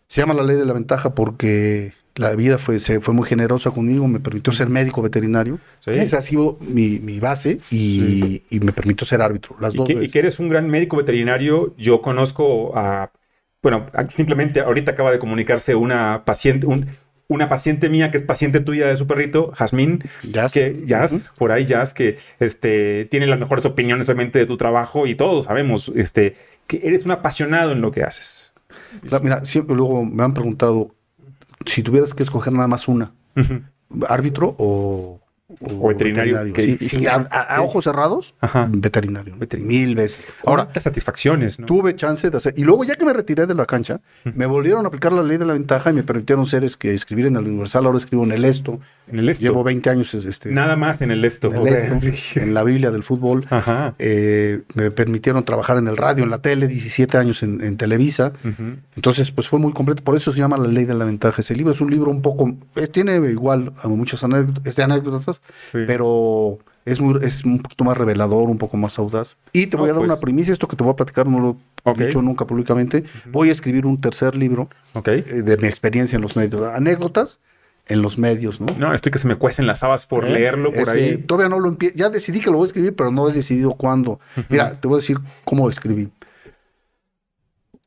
Se 0.07 0.21
llama 0.21 0.33
La 0.33 0.43
Ley 0.43 0.57
de 0.57 0.65
la 0.65 0.73
Ventaja 0.73 1.13
porque 1.15 1.93
la 2.15 2.35
vida 2.35 2.57
fue, 2.57 2.79
se, 2.79 2.99
fue 2.99 3.13
muy 3.13 3.27
generosa 3.27 3.71
conmigo, 3.71 4.07
me 4.07 4.19
permitió 4.19 4.51
ser 4.53 4.69
médico 4.69 5.01
veterinario. 5.01 5.59
Sí. 5.79 5.91
Esa 5.91 6.17
ha 6.17 6.21
sido 6.21 6.57
mi, 6.61 6.99
mi 6.99 7.19
base 7.19 7.59
y, 7.71 8.41
y 8.49 8.59
me 8.59 8.71
permitió 8.73 9.05
ser 9.05 9.21
árbitro. 9.21 9.55
Las 9.59 9.73
y 9.73 9.77
dos 9.77 9.87
que, 9.87 9.93
y 10.03 10.09
que 10.09 10.19
eres 10.19 10.39
un 10.39 10.49
gran 10.49 10.67
médico 10.69 10.97
veterinario. 10.97 11.73
Yo 11.77 12.01
conozco 12.01 12.75
a, 12.77 13.11
bueno, 13.63 13.85
simplemente 14.15 14.59
ahorita 14.61 14.91
acaba 14.91 15.11
de 15.11 15.19
comunicarse 15.19 15.73
una 15.75 16.23
paciente, 16.25 16.65
un- 16.67 16.87
una 17.27 17.49
paciente 17.49 17.89
mía 17.89 18.11
que 18.11 18.17
es 18.17 18.23
paciente 18.23 18.59
tuya 18.59 18.87
de 18.87 18.97
su 18.97 19.07
perrito, 19.07 19.51
Jazmín, 19.53 20.03
Jazz. 20.23 20.53
que 20.53 20.85
Jazz, 20.85 21.29
por 21.37 21.51
ahí 21.51 21.65
Jazz, 21.65 21.93
que 21.93 22.17
este, 22.39 23.05
tiene 23.05 23.27
las 23.27 23.39
mejores 23.39 23.65
opiniones 23.65 24.07
obviamente 24.09 24.39
de 24.39 24.45
tu 24.45 24.57
trabajo 24.57 25.07
y 25.07 25.15
todos 25.15 25.45
sabemos 25.45 25.91
este, 25.95 26.35
que 26.67 26.81
eres 26.83 27.05
un 27.05 27.11
apasionado 27.11 27.71
en 27.71 27.81
lo 27.81 27.91
que 27.91 28.03
haces. 28.03 28.51
La- 29.03 29.19
mira, 29.19 29.45
siempre 29.45 29.75
luego 29.75 30.03
me 30.05 30.23
han 30.23 30.33
preguntado 30.33 30.93
si 31.65 31.81
tuvieras 31.81 32.13
que 32.13 32.23
escoger 32.23 32.51
nada 32.53 32.67
más 32.67 32.87
una, 32.87 33.13
árbitro 34.07 34.55
o, 34.59 35.19
O 35.61 35.87
veterinario, 35.89 36.39
Sí, 36.55 36.77
sí, 36.79 37.07
a, 37.07 37.19
Sí. 37.21 37.61
ojos 37.61 37.83
cerrados, 37.85 38.33
Ajá. 38.41 38.67
veterinario. 38.71 39.35
Mil 39.59 39.95
veces. 39.95 40.23
Ahora, 40.45 40.67
satisfacciones, 40.79 41.59
¿no? 41.59 41.65
tuve 41.65 41.95
chance 41.95 42.29
de 42.29 42.37
hacer. 42.37 42.53
Y 42.57 42.63
luego, 42.63 42.83
ya 42.83 42.95
que 42.95 43.05
me 43.05 43.13
retiré 43.13 43.45
de 43.45 43.55
la 43.55 43.65
cancha, 43.65 44.01
me 44.23 44.45
volvieron 44.45 44.85
a 44.85 44.87
aplicar 44.87 45.11
la 45.11 45.23
ley 45.23 45.37
de 45.37 45.45
la 45.45 45.53
ventaja 45.53 45.89
y 45.89 45.93
me 45.93 46.03
permitieron 46.03 46.45
ser 46.45 46.63
es 46.63 46.77
que 46.77 46.93
escribir 46.93 47.25
en 47.27 47.35
el 47.37 47.45
Universal. 47.47 47.85
Ahora 47.85 47.97
escribo 47.97 48.23
en 48.23 48.31
el 48.31 48.45
Esto. 48.45 48.79
En 49.07 49.19
el 49.19 49.27
esto. 49.29 49.41
Llevo 49.43 49.63
20 49.63 49.89
años 49.89 50.13
es- 50.13 50.25
este, 50.25 50.49
Nada 50.51 50.75
más 50.77 51.01
en 51.01 51.11
el 51.11 51.25
esto. 51.25 51.53
en, 51.53 51.67
el 51.67 52.03
Esto, 52.07 52.39
la 52.45 52.63
Biblia 52.63 52.89
del 52.91 53.03
fútbol. 53.03 53.45
Ajá. 53.49 53.95
Eh, 53.99 54.61
me 54.75 54.91
permitieron 54.91 55.43
trabajar 55.43 55.77
en 55.77 55.87
el 55.89 55.97
radio, 55.97 56.23
en 56.23 56.29
la 56.29 56.41
tele, 56.41 56.67
17 56.67 57.17
años 57.17 57.43
en, 57.43 57.61
en 57.61 57.75
Televisa. 57.77 58.31
Entonces, 58.95 59.31
pues 59.31 59.47
fue 59.47 59.59
muy 59.59 59.73
completo. 59.73 60.03
Por 60.03 60.15
eso 60.15 60.31
se 60.31 60.39
llama 60.39 60.57
La 60.57 60.67
Ley 60.67 60.85
de 60.85 60.93
la 60.93 61.05
Ventaja. 61.05 61.41
Ese 61.41 61.55
libro 61.55 61.73
es 61.73 61.81
un 61.81 61.91
libro 61.91 62.11
un 62.11 62.21
poco. 62.21 62.53
eh, 62.75 62.87
tiene 62.87 63.15
igual 63.17 63.73
a 63.81 63.87
muchas 63.87 64.23
anécdotas, 64.23 64.75
de 64.75 64.83
anécdotas 64.83 65.41
Sí. 65.71 65.79
pero 65.87 66.59
es, 66.85 66.99
muy, 67.01 67.19
es 67.23 67.43
un 67.45 67.59
poquito 67.61 67.83
más 67.83 67.97
revelador, 67.97 68.49
un 68.49 68.57
poco 68.57 68.77
más 68.77 68.97
audaz. 68.99 69.35
Y 69.53 69.67
te 69.67 69.77
voy 69.77 69.89
a 69.89 69.93
dar 69.93 70.01
pues- 70.01 70.11
una 70.11 70.19
primicia. 70.19 70.53
Esto 70.53 70.67
que 70.67 70.75
te 70.75 70.83
voy 70.83 70.93
a 70.93 70.95
platicar 70.95 71.27
no 71.27 71.39
lo 71.39 71.57
he 71.93 72.05
dicho 72.05 72.21
nunca 72.21 72.45
públicamente. 72.45 73.03
Voy 73.31 73.49
a 73.49 73.51
escribir 73.51 73.85
un 73.85 73.99
tercer 74.01 74.35
libro 74.35 74.69
eh, 75.05 75.21
de 75.43 75.57
mi 75.57 75.67
experiencia 75.67 76.15
en 76.15 76.21
los 76.21 76.35
medios. 76.35 76.61
Anécdotas 76.73 77.39
en 77.87 78.01
los 78.01 78.17
medios, 78.17 78.61
¿no? 78.61 78.67
No, 78.77 78.93
estoy 78.93 79.11
que 79.11 79.17
se 79.19 79.27
me 79.27 79.35
cuecen 79.35 79.67
las 79.67 79.83
habas 79.83 80.05
por 80.05 80.23
¿Eh? 80.25 80.29
leerlo 80.33 80.71
por 80.71 80.89
ahí. 80.89 81.17
Todavía 81.17 81.49
no 81.49 81.59
lo 81.59 81.67
empiezo. 81.69 81.95
Ya 81.97 82.09
decidí 82.09 82.39
que 82.39 82.49
lo 82.49 82.57
voy 82.57 82.65
a 82.65 82.67
escribir, 82.67 82.95
pero 82.95 83.11
no 83.11 83.27
he 83.29 83.33
decidido 83.33 83.73
cuándo. 83.73 84.19
Mira, 84.49 84.79
te 84.79 84.87
voy 84.87 84.95
a 84.97 84.99
decir 85.01 85.17
cómo 85.43 85.69
escribí. 85.69 86.09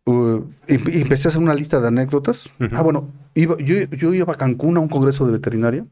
Uh, 0.04 0.42
em- 0.68 0.84
empecé 0.86 1.26
a 1.26 1.30
hacer 1.30 1.42
una 1.42 1.54
lista 1.54 1.80
de 1.80 1.88
anécdotas. 1.88 2.48
Ah, 2.72 2.82
bueno, 2.82 3.08
iba- 3.34 3.56
yo, 3.58 3.76
yo 3.90 4.14
iba 4.14 4.32
a 4.32 4.36
Cancún 4.36 4.76
a 4.76 4.80
un 4.80 4.88
congreso 4.88 5.26
de 5.26 5.32
veterinaria. 5.32 5.84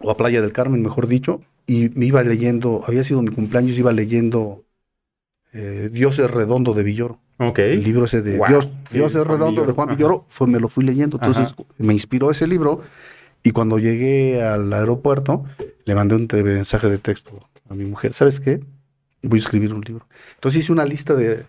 O 0.00 0.10
a 0.10 0.16
Playa 0.16 0.40
del 0.42 0.52
Carmen, 0.52 0.82
mejor 0.82 1.06
dicho, 1.06 1.40
y 1.66 1.90
me 1.94 2.06
iba 2.06 2.22
leyendo, 2.22 2.82
había 2.86 3.02
sido 3.02 3.22
mi 3.22 3.30
cumpleaños, 3.30 3.78
iba 3.78 3.92
leyendo 3.92 4.62
eh, 5.52 5.88
Dios 5.92 6.18
es 6.18 6.30
redondo 6.30 6.74
de 6.74 6.82
Villoro. 6.82 7.18
Ok. 7.38 7.58
El 7.60 7.82
libro 7.82 8.04
ese 8.04 8.22
de 8.22 8.38
Wow. 8.38 8.48
Dios, 8.48 8.64
Sí, 8.88 8.98
Dios 8.98 9.14
es 9.14 9.22
Juan 9.22 9.28
redondo 9.28 9.50
Villoro. 9.62 9.66
de 9.66 9.72
Juan. 9.74 9.88
Villoro, 9.96 10.24
fue, 10.28 10.46
me 10.46 10.60
lo 10.60 10.68
fui 10.68 10.84
leyendo. 10.84 11.16
Entonces 11.16 11.52
Ajá. 11.52 11.64
me 11.78 11.92
inspiró 11.92 12.30
ese 12.30 12.46
libro 12.46 12.82
y 13.42 13.50
cuando 13.52 13.78
llegué 13.78 14.42
al 14.42 14.72
aeropuerto 14.72 15.44
le 15.84 15.94
mandé 15.94 16.14
un 16.14 16.28
mensaje 16.44 16.88
de 16.88 16.98
texto 16.98 17.48
a 17.68 17.74
mi 17.74 17.84
mujer. 17.84 18.12
¿Sabes 18.12 18.40
qué? 18.40 18.60
Voy 19.22 19.38
a 19.38 19.42
escribir 19.42 19.72
un 19.72 19.80
libro. 19.82 20.06
Entonces 20.34 20.60
hice 20.62 20.72
una 20.72 20.84
lista 20.84 21.14
de, 21.14 21.44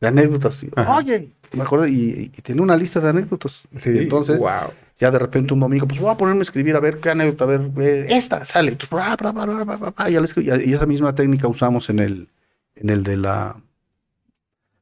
de 0.00 0.06
anécdotas. 0.08 0.64
Ajá. 0.76 0.96
Oye, 0.96 1.30
me 1.52 1.62
acordé 1.62 1.90
y, 1.90 2.30
y 2.36 2.42
tenía 2.42 2.62
una 2.62 2.76
lista 2.76 3.00
de 3.00 3.08
anécdotas. 3.10 3.66
Sí. 3.76 3.90
Entonces 3.94 4.40
wow. 4.40 4.70
Ya 4.98 5.10
de 5.10 5.18
repente 5.18 5.52
un 5.54 5.60
domingo, 5.60 5.86
pues 5.88 6.00
voy 6.00 6.10
a 6.10 6.16
ponerme 6.16 6.40
a 6.40 6.42
escribir 6.42 6.76
a 6.76 6.80
ver 6.80 7.00
qué 7.00 7.10
anécdota, 7.10 7.44
a 7.44 7.46
ver, 7.48 7.70
eh, 7.80 8.06
esta 8.10 8.44
sale. 8.44 8.72
Entonces, 8.72 8.90
bra, 8.90 9.16
bra, 9.16 9.32
bra, 9.32 9.64
bra, 9.90 10.08
ya 10.10 10.20
escribí. 10.20 10.50
Y 10.64 10.72
esa 10.74 10.86
misma 10.86 11.14
técnica 11.14 11.48
usamos 11.48 11.90
en 11.90 11.98
el, 11.98 12.28
en 12.76 12.90
el 12.90 13.02
de 13.02 13.16
la, 13.16 13.56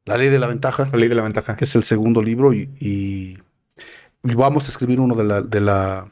la 0.04 0.16
ley 0.18 0.28
de 0.28 0.38
la 0.38 0.46
ventaja 0.48 0.88
La 0.92 0.98
ley 0.98 1.08
de 1.08 1.14
la 1.14 1.22
ventaja. 1.22 1.56
que 1.56 1.64
es 1.64 1.74
el 1.74 1.82
segundo 1.82 2.22
libro, 2.22 2.52
y, 2.52 2.68
y- 2.80 3.38
y 4.24 4.34
vamos 4.34 4.66
a 4.66 4.68
escribir 4.70 5.00
uno 5.00 5.14
de 5.16 5.24
la, 5.24 5.42
de 5.42 5.60
la, 5.60 6.08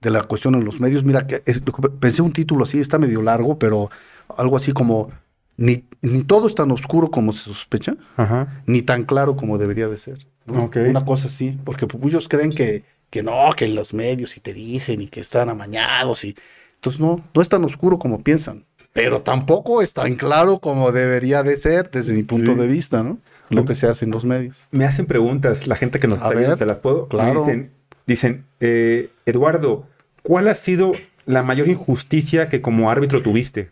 de 0.00 0.10
la 0.10 0.22
cuestión 0.24 0.54
en 0.56 0.64
los 0.64 0.80
medios. 0.80 1.04
Mira, 1.04 1.26
que 1.26 1.42
es- 1.46 1.62
pensé 2.00 2.20
un 2.22 2.32
título 2.32 2.64
así, 2.64 2.80
está 2.80 2.98
medio 2.98 3.22
largo, 3.22 3.58
pero 3.58 3.90
algo 4.36 4.56
así 4.56 4.72
como, 4.72 5.10
ni, 5.56 5.84
ni 6.02 6.22
todo 6.22 6.46
es 6.46 6.54
tan 6.54 6.70
oscuro 6.70 7.10
como 7.10 7.32
se 7.32 7.44
sospecha, 7.44 7.96
Ajá. 8.16 8.62
ni 8.66 8.82
tan 8.82 9.04
claro 9.04 9.36
como 9.36 9.56
debería 9.56 9.88
de 9.88 9.96
ser. 9.96 10.18
Una 10.46 11.04
cosa 11.06 11.28
así, 11.28 11.58
porque 11.64 11.86
pues, 11.86 12.02
muchos 12.02 12.28
creen 12.28 12.50
que, 12.50 12.84
que 13.14 13.22
no, 13.22 13.50
que 13.56 13.64
en 13.66 13.76
los 13.76 13.94
medios 13.94 14.36
y 14.36 14.40
te 14.40 14.52
dicen 14.52 15.00
y 15.00 15.06
que 15.06 15.20
están 15.20 15.48
amañados 15.48 16.24
y... 16.24 16.34
Entonces 16.74 17.00
no, 17.00 17.24
no 17.32 17.40
es 17.40 17.48
tan 17.48 17.62
oscuro 17.64 17.96
como 17.98 18.18
piensan. 18.24 18.64
Pero 18.92 19.22
tampoco 19.22 19.82
es 19.82 19.92
tan 19.92 20.16
claro 20.16 20.58
como 20.58 20.90
debería 20.90 21.44
de 21.44 21.56
ser 21.56 21.90
desde 21.92 22.12
mi 22.12 22.24
punto 22.24 22.54
Sí. 22.54 22.58
de 22.60 22.66
vista, 22.66 23.04
¿no? 23.04 23.18
Lo 23.50 23.64
que 23.64 23.76
se 23.76 23.86
hace 23.86 24.04
en 24.04 24.10
los 24.10 24.24
medios. 24.24 24.56
Me 24.72 24.84
hacen 24.84 25.06
preguntas 25.06 25.68
la 25.68 25.76
gente 25.76 26.00
que 26.00 26.08
nos 26.08 26.20
A 26.22 26.24
está 26.26 26.36
viendo, 26.38 26.56
¿te 26.56 26.66
las 26.66 26.78
puedo? 26.78 27.06
claro. 27.06 27.42
Dicen, 27.44 27.70
dicen, 28.06 28.44
eh, 28.58 29.10
Eduardo, 29.26 29.86
¿cuál 30.24 30.48
ha 30.48 30.54
sido 30.54 30.92
la 31.24 31.42
mayor 31.44 31.68
injusticia 31.68 32.48
que 32.48 32.60
como 32.60 32.90
árbitro 32.90 33.22
tuviste? 33.22 33.70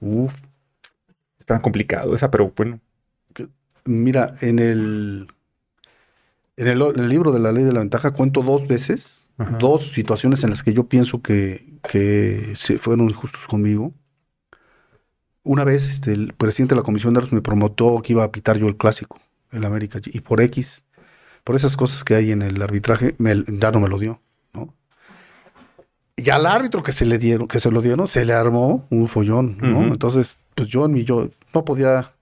Uf. 0.00 0.34
Está 1.40 1.60
complicado 1.60 2.14
esa, 2.14 2.30
pero 2.30 2.52
bueno. 2.56 2.80
Mira, 3.84 4.32
en 4.40 4.58
el, 4.58 5.26
en 6.62 6.68
el, 6.68 6.82
en 6.82 7.00
el 7.00 7.08
libro 7.08 7.32
de 7.32 7.40
la 7.40 7.52
ley 7.52 7.64
de 7.64 7.72
la 7.72 7.80
ventaja 7.80 8.12
cuento 8.12 8.42
dos 8.42 8.66
veces, 8.66 9.26
Ajá. 9.38 9.58
dos 9.58 9.90
situaciones 9.90 10.44
en 10.44 10.50
las 10.50 10.62
que 10.62 10.72
yo 10.72 10.84
pienso 10.84 11.20
que, 11.20 11.78
que 11.88 12.52
se 12.56 12.78
fueron 12.78 13.08
injustos 13.08 13.46
conmigo. 13.46 13.92
Una 15.42 15.64
vez 15.64 15.88
este, 15.88 16.12
el 16.12 16.34
presidente 16.34 16.74
de 16.74 16.80
la 16.80 16.84
Comisión 16.84 17.12
de 17.12 17.18
Árbitros 17.18 17.34
me 17.34 17.42
promotó 17.42 18.00
que 18.02 18.12
iba 18.12 18.22
a 18.24 18.30
pitar 18.30 18.58
yo 18.58 18.68
el 18.68 18.76
clásico, 18.76 19.18
el 19.50 19.64
América, 19.64 20.00
y 20.04 20.20
por 20.20 20.40
X, 20.40 20.84
por 21.44 21.56
esas 21.56 21.76
cosas 21.76 22.04
que 22.04 22.14
hay 22.14 22.30
en 22.30 22.42
el 22.42 22.62
arbitraje, 22.62 23.16
me, 23.18 23.44
ya 23.48 23.72
no 23.72 23.80
me 23.80 23.88
lo 23.88 23.98
dio, 23.98 24.20
¿no? 24.52 24.72
Y 26.14 26.30
al 26.30 26.46
árbitro 26.46 26.82
que 26.84 26.92
se 26.92 27.06
le 27.06 27.18
dieron, 27.18 27.48
que 27.48 27.58
se 27.58 27.70
lo 27.70 27.82
dieron, 27.82 28.06
se 28.06 28.24
le 28.24 28.32
armó 28.32 28.86
un 28.90 29.08
follón, 29.08 29.58
¿no? 29.58 29.82
Entonces, 29.82 30.38
pues 30.54 30.68
yo 30.68 30.84
en 30.84 30.92
mi 30.92 31.02
yo 31.02 31.30
no 31.52 31.64
podía, 31.64 32.12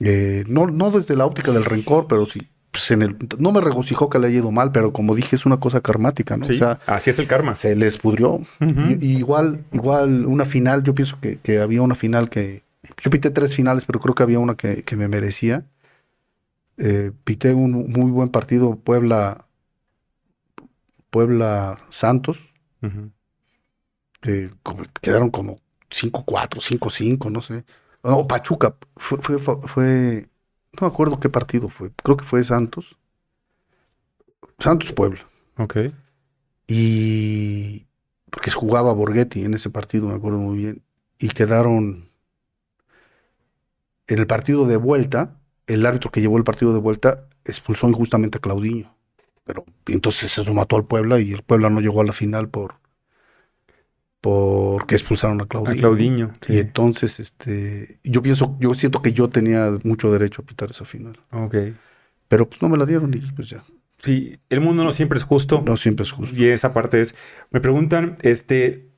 eh, 0.00 0.44
no, 0.46 0.66
no 0.66 0.90
desde 0.90 1.16
la 1.16 1.24
óptica 1.24 1.52
del 1.52 1.64
rencor, 1.64 2.06
pero 2.08 2.26
sí, 2.26 2.48
pues 2.76 2.90
en 2.90 3.02
el, 3.02 3.16
no 3.38 3.52
me 3.52 3.60
regocijó 3.60 4.08
que 4.10 4.18
le 4.18 4.26
haya 4.28 4.38
ido 4.38 4.50
mal, 4.50 4.70
pero 4.72 4.92
como 4.92 5.14
dije, 5.14 5.34
es 5.36 5.46
una 5.46 5.58
cosa 5.58 5.80
karmática, 5.80 6.36
¿no? 6.36 6.44
Sí, 6.44 6.52
O 6.52 6.56
sea, 6.56 6.78
así 6.86 7.10
es 7.10 7.18
el 7.18 7.26
karma. 7.26 7.54
se 7.54 7.74
les 7.76 7.96
pudrió. 7.98 8.34
Ujú. 8.34 8.80
Y, 9.00 9.06
y 9.06 9.16
igual, 9.18 9.64
igual 9.72 10.26
una 10.26 10.44
final, 10.44 10.82
yo 10.82 10.94
pienso 10.94 11.18
que, 11.20 11.38
que 11.38 11.60
había 11.60 11.82
una 11.82 11.94
final 11.94 12.28
que, 12.28 12.62
yo 13.02 13.10
pité 13.10 13.30
tres 13.30 13.54
finales, 13.54 13.84
pero 13.84 14.00
creo 14.00 14.14
que 14.14 14.22
había 14.22 14.38
una 14.38 14.54
que, 14.56 14.82
que 14.84 14.96
me 14.96 15.08
merecía. 15.08 15.64
Eh, 16.78 17.12
pité 17.24 17.54
un 17.54 17.90
muy 17.90 18.10
buen 18.10 18.28
partido, 18.28 18.76
Puebla, 18.76 19.46
Puebla 21.10 21.78
Santos, 21.90 22.52
como- 24.62 24.82
quedaron 25.00 25.30
como 25.30 25.60
5-4, 25.90 26.60
5-5, 26.60 27.30
no 27.30 27.40
sé. 27.40 27.64
No, 28.02 28.26
Pachuca, 28.26 28.74
fue, 28.96 29.18
fue, 29.20 29.38
fue, 29.38 29.56
fue- 29.64 30.28
no 30.80 30.86
me 30.86 30.92
acuerdo 30.92 31.20
qué 31.20 31.28
partido 31.28 31.68
fue, 31.68 31.90
creo 32.02 32.16
que 32.16 32.24
fue 32.24 32.42
Santos. 32.44 32.96
Santos 34.58 34.92
Puebla. 34.92 35.26
Ok. 35.58 35.76
Y 36.66 37.86
porque 38.30 38.50
jugaba 38.50 38.92
Borghetti 38.92 39.44
en 39.44 39.54
ese 39.54 39.70
partido, 39.70 40.08
me 40.08 40.14
acuerdo 40.14 40.38
muy 40.38 40.58
bien. 40.58 40.82
Y 41.18 41.28
quedaron 41.28 42.10
en 44.08 44.18
el 44.18 44.26
partido 44.26 44.66
de 44.66 44.76
vuelta, 44.76 45.36
el 45.66 45.84
árbitro 45.86 46.10
que 46.10 46.20
llevó 46.20 46.36
el 46.36 46.44
partido 46.44 46.72
de 46.72 46.80
vuelta 46.80 47.28
expulsó 47.44 47.88
injustamente 47.88 48.38
a 48.38 48.40
Claudiño. 48.40 48.94
Pero 49.44 49.64
entonces 49.86 50.32
se 50.32 50.44
lo 50.44 50.54
mató 50.54 50.76
al 50.76 50.86
Puebla 50.86 51.20
y 51.20 51.32
el 51.32 51.42
Puebla 51.42 51.70
no 51.70 51.80
llegó 51.80 52.00
a 52.00 52.04
la 52.04 52.12
final 52.12 52.48
por 52.48 52.74
porque 54.20 54.94
expulsaron 54.96 55.40
a 55.40 55.44
A 55.44 55.46
Claudiño. 55.46 55.80
Claudiño. 55.80 56.32
Y 56.48 56.58
entonces, 56.58 57.20
este, 57.20 57.98
yo 58.02 58.22
pienso, 58.22 58.56
yo 58.60 58.74
siento 58.74 59.02
que 59.02 59.12
yo 59.12 59.28
tenía 59.28 59.78
mucho 59.84 60.10
derecho 60.10 60.42
a 60.42 60.46
pitar 60.46 60.70
esa 60.70 60.84
final. 60.84 61.18
Ok. 61.30 61.54
Pero 62.28 62.48
pues 62.48 62.60
no 62.60 62.68
me 62.68 62.76
la 62.76 62.86
dieron 62.86 63.14
y 63.14 63.18
pues 63.32 63.48
ya. 63.48 63.62
Sí, 63.98 64.38
el 64.50 64.60
mundo 64.60 64.84
no 64.84 64.92
siempre 64.92 65.16
es 65.18 65.24
justo. 65.24 65.62
No 65.64 65.76
siempre 65.76 66.04
es 66.04 66.12
justo. 66.12 66.36
Y 66.36 66.46
esa 66.46 66.72
parte 66.72 67.00
es. 67.00 67.14
Me 67.50 67.60
preguntan, 67.60 68.16
este. 68.22 68.88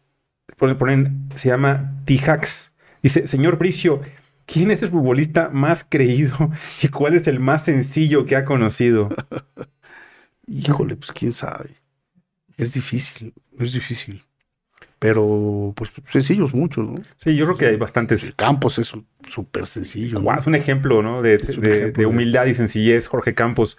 Ponen, 0.57 0.79
ponen- 0.79 1.29
se 1.37 1.49
llama 1.51 2.03
T-Hacks. 2.07 2.75
Dice, 3.03 3.27
señor 3.27 3.59
Bricio, 3.59 4.01
¿quién 4.47 4.71
es 4.71 4.83
el 4.83 4.89
futbolista 4.89 5.51
más 5.51 5.87
creído 5.89 6.51
y 6.83 6.89
cuál 6.89 7.15
es 7.15 7.29
el 7.29 7.39
más 7.39 7.65
sencillo 7.67 8.25
que 8.27 8.35
ha 8.35 8.45
conocido? 8.45 9.09
Híjole, 10.47 10.97
pues 10.97 11.13
quién 11.13 11.33
sabe. 11.33 11.71
Es 12.57 12.73
difícil, 12.75 13.35
es 13.59 13.73
difícil. 13.73 14.23
Pero, 14.99 15.73
pues 15.77 15.93
sencillos 16.09 16.53
muchos, 16.55 16.85
¿no? 16.89 17.01
Sí, 17.17 17.37
yo 17.37 17.45
creo 17.45 17.57
que 17.57 17.67
hay 17.67 17.77
bastantes. 17.77 18.33
Campos 18.37 18.79
es 18.79 18.93
súper 19.29 19.67
sencillo. 19.67 20.19
¿no? 20.19 20.39
Es 20.39 20.47
un 20.47 20.57
ejemplo, 20.57 21.03
¿no? 21.03 21.23
De, 21.23 21.31
de- 21.31 21.37
ejemplo 21.37 21.69
de 21.69 21.93
de- 21.93 22.07
humildad 22.07 22.47
y 22.47 22.55
sencillez, 22.55 23.07
Jorge 23.07 23.35
Campos. 23.35 23.79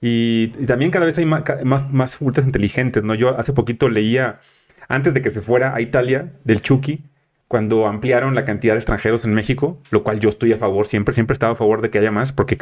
Y, 0.00 0.52
y 0.58 0.66
también 0.66 0.90
cada 0.90 1.06
vez 1.06 1.16
hay 1.18 1.26
más, 1.26 1.44
más 1.92 2.16
futbolistas 2.16 2.46
inteligentes, 2.46 3.04
¿no? 3.04 3.14
Yo 3.14 3.38
hace 3.38 3.52
poquito 3.52 3.88
leía, 3.88 4.40
antes 4.88 5.12
de 5.14 5.22
que 5.22 5.30
se 5.30 5.40
fuera 5.40 5.74
a 5.74 5.80
Italia, 5.80 6.32
del 6.44 6.62
Chucky, 6.62 7.04
cuando 7.48 7.86
ampliaron 7.86 8.34
la 8.34 8.44
cantidad 8.44 8.74
de 8.74 8.78
extranjeros 8.78 9.24
en 9.24 9.34
México, 9.34 9.80
lo 9.90 10.02
cual 10.02 10.18
yo 10.18 10.28
estoy 10.30 10.52
a 10.52 10.56
favor, 10.56 10.86
siempre, 10.86 11.14
siempre 11.14 11.34
he 11.34 11.36
estado 11.36 11.52
a 11.52 11.56
favor 11.56 11.82
de 11.82 11.90
que 11.90 11.98
haya 11.98 12.10
más, 12.10 12.32
porque 12.32 12.56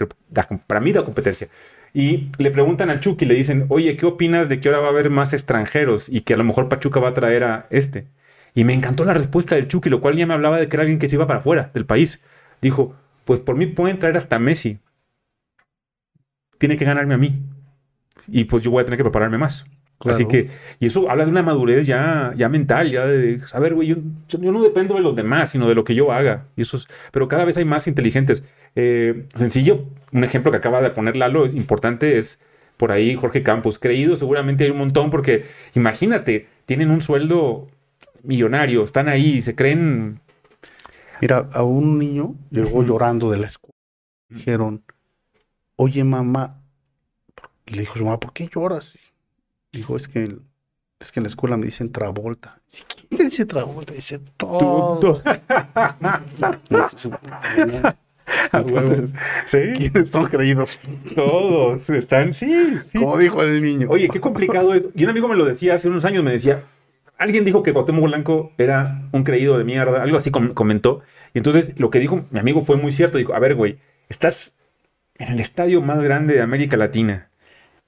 para 0.67 0.81
mí 0.81 0.93
da 0.93 1.05
competencia. 1.05 1.49
Y 1.95 2.31
le 2.39 2.51
preguntan 2.51 2.91
al 2.91 3.01
Chucky, 3.01 3.27
le 3.27 3.35
dicen, 3.35 3.67
oye, 3.69 3.97
¿qué 3.97 4.07
opinas 4.07 4.49
de 4.49 4.61
que 4.61 4.69
ahora 4.69 4.81
va 4.81 4.87
a 4.87 4.91
haber 4.91 5.11
más 5.11 5.33
extranjeros 5.35 6.09
y 6.09 6.23
que 6.23 6.35
a 6.35 6.37
lo 6.39 6.45
mejor 6.45 6.69
Pachuca 6.69 7.01
va 7.01 7.11
a 7.11 7.15
traer 7.15 7.45
a 7.45 7.67
este? 7.71 8.07
Y 8.55 8.65
me 8.65 8.73
encantó 8.73 9.05
la 9.05 9.15
respuesta 9.15 9.55
del 9.57 9.69
Chucky, 9.69 9.91
lo 9.91 10.01
cual 10.01 10.17
ya 10.17 10.27
me 10.27 10.35
hablaba 10.35 10.59
de 10.59 10.69
que 10.69 10.77
era 10.77 10.83
alguien 10.83 10.99
que 10.99 11.09
se 11.09 11.17
iba 11.17 11.27
para 11.27 11.41
afuera 11.41 11.71
del 11.75 11.87
país. 11.87 12.23
Dijo, 12.63 12.97
pues 13.25 13.41
por 13.41 13.57
mí 13.57 13.67
pueden 13.67 13.99
traer 13.99 14.17
hasta 14.17 14.39
Messi. 14.39 14.79
Tiene 16.59 16.77
que 16.77 16.85
ganarme 16.85 17.15
a 17.15 17.19
mí. 17.19 17.43
Y 18.29 18.45
pues 18.45 18.63
yo 18.63 18.71
voy 18.71 18.83
a 18.83 18.85
tener 18.85 18.99
que 18.99 19.05
prepararme 19.05 19.39
más. 19.39 19.65
Claro. 20.03 20.17
Así 20.17 20.27
que, 20.27 20.49
y 20.81 20.87
eso 20.87 21.09
habla 21.09 21.25
de 21.25 21.31
una 21.31 21.45
madurez 21.45 21.87
ya, 21.87 22.35
ya 22.37 22.49
mental, 22.49 22.91
ya 22.91 23.07
de 23.07 23.39
saber, 23.47 23.73
güey, 23.73 23.87
yo, 23.87 23.97
no 24.39 24.61
dependo 24.61 24.97
de 24.97 25.01
los 25.01 25.15
demás, 25.15 25.51
sino 25.51 25.69
de 25.69 25.77
lo 25.77 25.85
que 25.85 25.95
yo 25.95 26.11
haga. 26.11 26.47
Y 26.57 26.63
eso 26.63 26.77
es, 26.77 26.89
pero 27.13 27.29
cada 27.29 27.45
vez 27.45 27.57
hay 27.57 27.65
más 27.65 27.87
inteligentes. 27.87 28.43
Eh, 28.75 29.27
sencillo, 29.37 29.85
un 30.11 30.25
ejemplo 30.25 30.51
que 30.51 30.59
acaba 30.59 30.81
de 30.83 30.91
poner 30.91 31.15
Lalo 31.15 31.45
es 31.45 31.55
importante, 31.55 32.19
es 32.19 32.41
por 32.79 32.91
ahí 32.91 33.15
Jorge 33.15 33.45
Campos. 33.45 33.79
Creído, 33.79 34.17
seguramente 34.17 34.65
hay 34.65 34.71
un 34.71 34.79
montón, 34.79 35.11
porque 35.11 35.45
imagínate, 35.77 36.49
tienen 36.67 36.91
un 36.91 37.01
sueldo 37.01 37.69
millonario, 38.25 38.83
están 38.83 39.09
ahí, 39.09 39.41
se 39.41 39.55
creen. 39.55 40.19
Mira, 41.21 41.47
a 41.53 41.63
un 41.63 42.01
niño 42.01 42.35
llegó 42.51 42.83
llorando 42.83 43.31
de 43.31 43.39
la 43.39 43.47
escuela. 43.47 43.77
Dijeron, 44.31 44.83
oye 45.77 46.03
mamá, 46.03 46.61
y 47.67 47.75
le 47.75 47.81
dijo 47.83 47.97
su 47.97 48.05
mamá, 48.05 48.19
¿por 48.19 48.33
qué 48.33 48.49
lloras? 48.53 48.99
Dijo, 49.73 49.97
es 49.97 50.07
que, 50.09 50.37
es 51.01 51.13
que 51.13 51.21
en 51.21 51.25
la 51.25 51.29
escuela 51.29 51.57
me 51.57 51.65
dicen 51.67 51.91
Travolta. 51.93 52.61
¿Quién 53.09 53.29
dice 53.29 53.47
Travolta? 53.47 53.95
Dice, 53.95 54.21
todo. 54.37 55.23
Sí, 59.47 59.59
¿Quiénes 59.77 60.09
son 60.11 60.27
creídos? 60.27 60.79
todos 61.15 61.91
están, 61.91 62.33
sí, 62.33 62.47
sí. 62.93 62.99
Como 62.99 63.19
dijo 63.19 63.43
el 63.43 63.63
niño. 63.63 63.89
Oye, 63.91 64.09
qué 64.09 64.21
complicado 64.21 64.73
es. 64.75 64.85
Y 64.95 65.05
un 65.05 65.11
amigo 65.11 65.29
me 65.29 65.37
lo 65.37 65.45
decía 65.45 65.75
hace 65.75 65.89
unos 65.89 66.05
años, 66.05 66.23
me 66.25 66.31
decía, 66.33 66.63
alguien 67.19 67.45
dijo 67.45 67.63
que 67.63 67.73
Cuauhtémoc 67.73 68.05
Blanco 68.05 68.53
era 68.59 69.09
un 69.13 69.25
creído 69.25 69.59
de 69.59 69.65
mierda, 69.65 70.03
algo 70.03 70.17
así 70.17 70.31
com- 70.31 70.55
comentó. 70.55 71.01
Y 71.35 71.39
entonces 71.39 71.73
lo 71.77 71.91
que 71.91 71.99
dijo 71.99 72.25
mi 72.31 72.39
amigo 72.39 72.65
fue 72.65 72.77
muy 72.77 72.93
cierto. 72.93 73.19
Dijo, 73.19 73.35
a 73.35 73.39
ver, 73.39 73.55
güey, 73.55 73.79
estás 74.09 74.53
en 75.17 75.33
el 75.33 75.41
estadio 75.41 75.83
más 75.83 76.01
grande 76.03 76.35
de 76.35 76.43
América 76.43 76.77
Latina, 76.77 77.29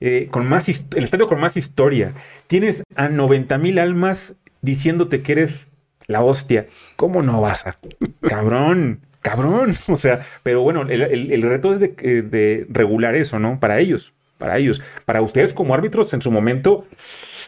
eh, 0.00 0.28
con 0.30 0.48
más 0.48 0.68
el 0.68 1.04
estadio 1.04 1.28
con 1.28 1.40
más 1.40 1.56
historia. 1.56 2.14
Tienes 2.46 2.82
a 2.96 3.08
90 3.08 3.58
mil 3.58 3.78
almas 3.78 4.34
diciéndote 4.62 5.22
que 5.22 5.32
eres 5.32 5.68
la 6.06 6.22
hostia. 6.22 6.66
¿Cómo 6.96 7.22
no 7.22 7.40
vas 7.40 7.66
a? 7.66 7.78
Cabrón. 8.20 9.00
cabrón. 9.22 9.74
O 9.88 9.96
sea, 9.96 10.26
pero 10.42 10.62
bueno, 10.62 10.82
el, 10.82 11.02
el- 11.02 11.42
reto 11.42 11.72
es 11.72 11.80
de, 11.80 11.94
eh, 11.98 12.22
de 12.22 12.66
regular 12.68 13.14
eso, 13.14 13.38
¿no? 13.38 13.58
Para 13.60 13.78
ellos, 13.78 14.12
para 14.38 14.58
ellos. 14.58 14.82
Para 15.06 15.22
ustedes 15.22 15.54
como 15.54 15.74
árbitros, 15.74 16.12
en 16.14 16.20
su 16.22 16.30
momento, 16.30 16.86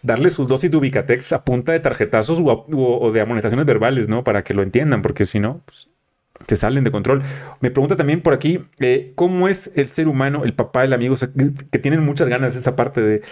darle 0.02 0.30
sus 0.30 0.48
dosis 0.48 0.70
de 0.70 0.76
ubicatex 0.76 1.32
a 1.32 1.44
punta 1.44 1.72
de 1.72 1.80
tarjetazos 1.80 2.40
o- 2.40 2.66
o 3.00 3.12
de 3.12 3.20
amonestaciones 3.20 3.66
verbales, 3.66 4.08
¿no? 4.08 4.24
Para 4.24 4.42
que 4.44 4.54
lo 4.54 4.62
entiendan, 4.62 5.02
porque 5.02 5.26
si 5.26 5.40
no, 5.40 5.60
pues 5.66 5.88
te 6.44 6.56
salen 6.56 6.84
de 6.84 6.90
control. 6.90 7.22
Me 7.60 7.70
pregunta 7.70 7.96
también 7.96 8.20
por 8.20 8.34
aquí, 8.34 8.60
eh, 8.78 9.12
¿cómo 9.14 9.48
es 9.48 9.70
el 9.74 9.88
ser 9.88 10.08
humano, 10.08 10.44
el 10.44 10.54
papá, 10.54 10.84
el 10.84 10.92
amigo? 10.92 11.16
Que, 11.70 11.78
tienen 11.78 12.04
muchas 12.04 12.28
ganas 12.28 12.54
de 12.54 12.60
esta 12.60 12.76
parte 12.76 13.00
de... 13.00 13.22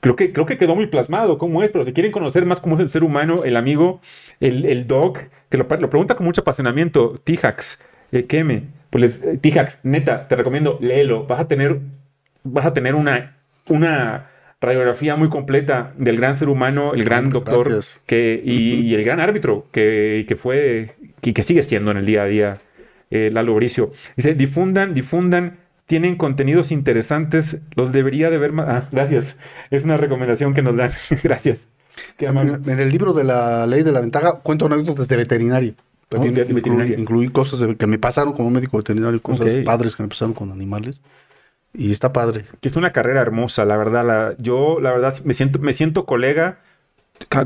Creo 0.00 0.16
que, 0.16 0.32
creo 0.32 0.44
que 0.44 0.58
quedó 0.58 0.74
muy 0.74 0.86
plasmado 0.86 1.38
cómo 1.38 1.62
es, 1.62 1.70
pero 1.70 1.84
si 1.84 1.94
quieren 1.94 2.12
conocer 2.12 2.44
más 2.44 2.60
cómo 2.60 2.74
es 2.74 2.80
el 2.82 2.90
ser 2.90 3.04
humano, 3.04 3.42
el 3.44 3.56
amigo, 3.56 4.00
el, 4.38 4.66
el 4.66 4.86
dog, 4.86 5.18
que 5.48 5.56
lo, 5.56 5.66
pregunta 5.66 6.14
con 6.14 6.26
mucho 6.26 6.42
apasionamiento, 6.42 7.18
Tijax, 7.24 7.80
eh, 8.12 8.26
Keme, 8.26 8.64
pues 8.90 9.22
eh, 9.22 9.38
Tijax, 9.40 9.80
neta, 9.82 10.28
te 10.28 10.36
recomiendo, 10.36 10.78
léelo, 10.82 11.26
vas 11.26 11.40
a 11.40 11.48
tener, 11.48 11.78
vas 12.42 12.66
a 12.66 12.74
tener 12.74 12.94
una, 12.94 13.36
una 13.68 14.26
radiografía 14.64 15.16
muy 15.16 15.28
completa 15.28 15.92
del 15.96 16.16
gran 16.16 16.36
ser 16.36 16.48
humano, 16.48 16.94
el 16.94 17.04
gran 17.04 17.30
doctor 17.30 17.68
gracias. 17.68 18.00
que, 18.06 18.40
y, 18.44 18.80
y 18.80 18.94
el 18.94 19.04
gran 19.04 19.20
árbitro 19.20 19.66
que, 19.72 20.24
que 20.28 20.36
fue 20.36 20.94
y 21.22 21.32
que 21.32 21.42
sigue 21.42 21.62
siendo 21.62 21.90
en 21.90 21.96
el 21.98 22.06
día 22.06 22.22
a 22.22 22.26
día, 22.26 22.58
eh, 23.10 23.30
Lalo 23.32 23.54
Bricio. 23.54 23.92
Dice, 24.16 24.34
difundan, 24.34 24.94
difundan, 24.94 25.58
tienen 25.86 26.16
contenidos 26.16 26.72
interesantes, 26.72 27.58
los 27.76 27.92
debería 27.92 28.30
de 28.30 28.38
ver 28.38 28.52
más. 28.52 28.66
Ah, 28.68 28.88
gracias. 28.92 29.38
Es 29.70 29.84
una 29.84 29.96
recomendación 29.96 30.54
que 30.54 30.62
nos 30.62 30.76
dan. 30.76 30.90
gracias. 31.22 31.68
Qué. 32.16 32.26
En 32.26 32.80
el 32.80 32.90
libro 32.90 33.12
de 33.12 33.24
la 33.24 33.66
ley 33.66 33.82
de 33.82 33.92
la 33.92 34.00
ventaja 34.00 34.40
cuento 34.40 34.66
anécdotas 34.66 35.06
de 35.08 35.16
veterinario. 35.16 35.74
También 36.08 36.34
Oh, 36.34 36.36
de 36.44 36.98
incluí- 36.98 37.30
cosas 37.32 37.60
de- 37.60 37.76
que 37.76 37.86
me 37.86 37.98
pasaron 37.98 38.32
como 38.34 38.50
médico 38.50 38.76
veterinario, 38.76 39.20
cosas 39.22 39.46
Ok. 39.46 39.64
padres 39.64 39.96
que 39.96 40.02
me 40.02 40.08
pasaron 40.08 40.34
con 40.34 40.50
animales. 40.52 41.00
Y 41.74 41.90
está 41.90 42.12
padre. 42.12 42.46
Que 42.60 42.68
es 42.68 42.76
una 42.76 42.92
carrera 42.92 43.20
hermosa, 43.20 43.64
la 43.64 43.76
verdad. 43.76 44.06
La, 44.06 44.34
yo, 44.38 44.78
la 44.80 44.92
verdad, 44.92 45.14
me 45.24 45.34
siento, 45.34 45.58
me 45.58 45.72
siento 45.72 46.06
colega, 46.06 46.60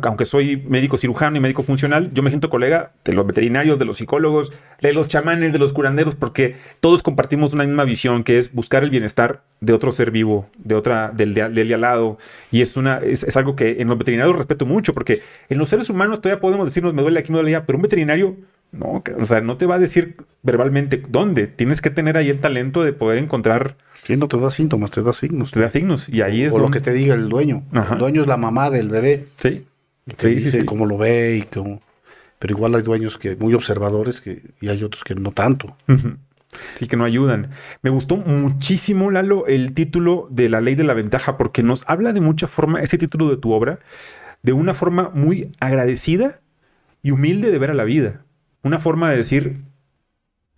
aunque 0.02 0.26
soy 0.26 0.62
médico 0.68 0.98
cirujano 0.98 1.36
y 1.36 1.40
médico 1.40 1.62
funcional, 1.62 2.10
yo 2.12 2.22
me 2.22 2.30
siento 2.30 2.50
colega 2.50 2.92
de 3.04 3.12
los 3.14 3.26
veterinarios, 3.26 3.78
de 3.78 3.84
los 3.84 3.96
psicólogos, 3.96 4.52
de 4.80 4.92
los 4.92 5.08
chamanes, 5.08 5.52
de 5.52 5.58
los 5.58 5.72
curanderos, 5.72 6.14
porque 6.14 6.56
todos 6.80 7.02
compartimos 7.02 7.54
una 7.54 7.64
misma 7.64 7.84
visión, 7.84 8.22
que 8.22 8.38
es 8.38 8.52
buscar 8.52 8.82
el 8.82 8.90
bienestar 8.90 9.42
de 9.60 9.72
otro 9.72 9.92
ser 9.92 10.10
vivo, 10.10 10.48
de 10.58 10.74
otra, 10.74 11.10
del 11.10 11.32
de, 11.34 11.48
del 11.48 11.68
de 11.68 11.74
al 11.74 11.80
lado. 11.80 12.18
Y 12.50 12.60
es, 12.60 12.76
una, 12.76 12.98
es, 12.98 13.24
es 13.24 13.36
algo 13.36 13.56
que 13.56 13.80
en 13.80 13.88
los 13.88 13.98
veterinarios 13.98 14.36
respeto 14.36 14.66
mucho, 14.66 14.92
porque 14.92 15.22
en 15.48 15.58
los 15.58 15.70
seres 15.70 15.88
humanos 15.88 16.20
todavía 16.20 16.40
podemos 16.40 16.66
decirnos, 16.66 16.92
me 16.92 17.02
duele 17.02 17.20
aquí, 17.20 17.32
me 17.32 17.38
duele 17.38 17.56
allá, 17.56 17.66
pero 17.66 17.78
un 17.78 17.82
veterinario... 17.82 18.36
No, 18.70 19.02
o 19.18 19.24
sea, 19.24 19.40
no 19.40 19.56
te 19.56 19.64
va 19.64 19.76
a 19.76 19.78
decir 19.78 20.16
verbalmente 20.42 21.02
dónde. 21.08 21.46
Tienes 21.46 21.80
que 21.80 21.88
tener 21.88 22.18
ahí 22.18 22.28
el 22.28 22.38
talento 22.38 22.84
de 22.84 22.92
poder 22.92 23.16
encontrar 23.16 23.78
Sí, 24.04 24.16
no 24.16 24.28
te 24.28 24.38
da 24.38 24.50
síntomas, 24.50 24.90
te 24.90 25.02
da 25.02 25.12
signos. 25.12 25.50
te 25.50 25.60
da 25.60 25.68
signos. 25.68 26.08
Y 26.08 26.22
ahí 26.22 26.42
es 26.44 26.52
o 26.52 26.58
lo 26.58 26.70
que 26.70 26.80
te 26.80 26.92
diga 26.92 27.14
el 27.14 27.28
dueño. 27.28 27.62
Ajá. 27.72 27.94
El 27.94 28.00
dueño 28.00 28.20
es 28.22 28.26
la 28.26 28.36
mamá 28.36 28.70
del 28.70 28.88
bebé. 28.88 29.26
Sí. 29.38 29.66
Y 30.06 30.12
te 30.14 30.28
Sí, 30.28 30.34
dice 30.36 30.50
sí, 30.50 30.58
sí. 30.60 30.64
cómo 30.64 30.86
lo 30.86 30.96
ve 30.96 31.36
y 31.36 31.42
cómo... 31.42 31.82
Pero 32.38 32.54
igual 32.54 32.74
hay 32.76 32.82
dueños 32.82 33.18
que 33.18 33.34
muy 33.36 33.52
observadores 33.54 34.20
que, 34.20 34.42
y 34.60 34.68
hay 34.68 34.82
otros 34.84 35.02
que 35.04 35.14
no 35.16 35.32
tanto. 35.32 35.76
Sí, 36.76 36.86
que 36.86 36.96
no 36.96 37.04
ayudan. 37.04 37.50
Me 37.82 37.90
gustó 37.90 38.16
muchísimo, 38.16 39.10
Lalo, 39.10 39.46
el 39.48 39.74
título 39.74 40.28
de 40.30 40.48
La 40.48 40.60
Ley 40.60 40.76
de 40.76 40.84
la 40.84 40.94
Ventaja, 40.94 41.36
porque 41.36 41.62
nos 41.64 41.84
habla 41.88 42.12
de 42.12 42.20
mucha 42.20 42.46
forma, 42.46 42.80
ese 42.80 42.96
título 42.96 43.28
de 43.28 43.36
tu 43.38 43.52
obra, 43.52 43.80
de 44.44 44.52
una 44.52 44.72
forma 44.74 45.10
muy 45.12 45.50
agradecida 45.58 46.38
y 47.02 47.10
humilde 47.10 47.50
de 47.50 47.58
ver 47.58 47.72
a 47.72 47.74
la 47.74 47.84
vida. 47.84 48.22
Una 48.62 48.78
forma 48.78 49.10
de 49.10 49.16
decir, 49.16 49.56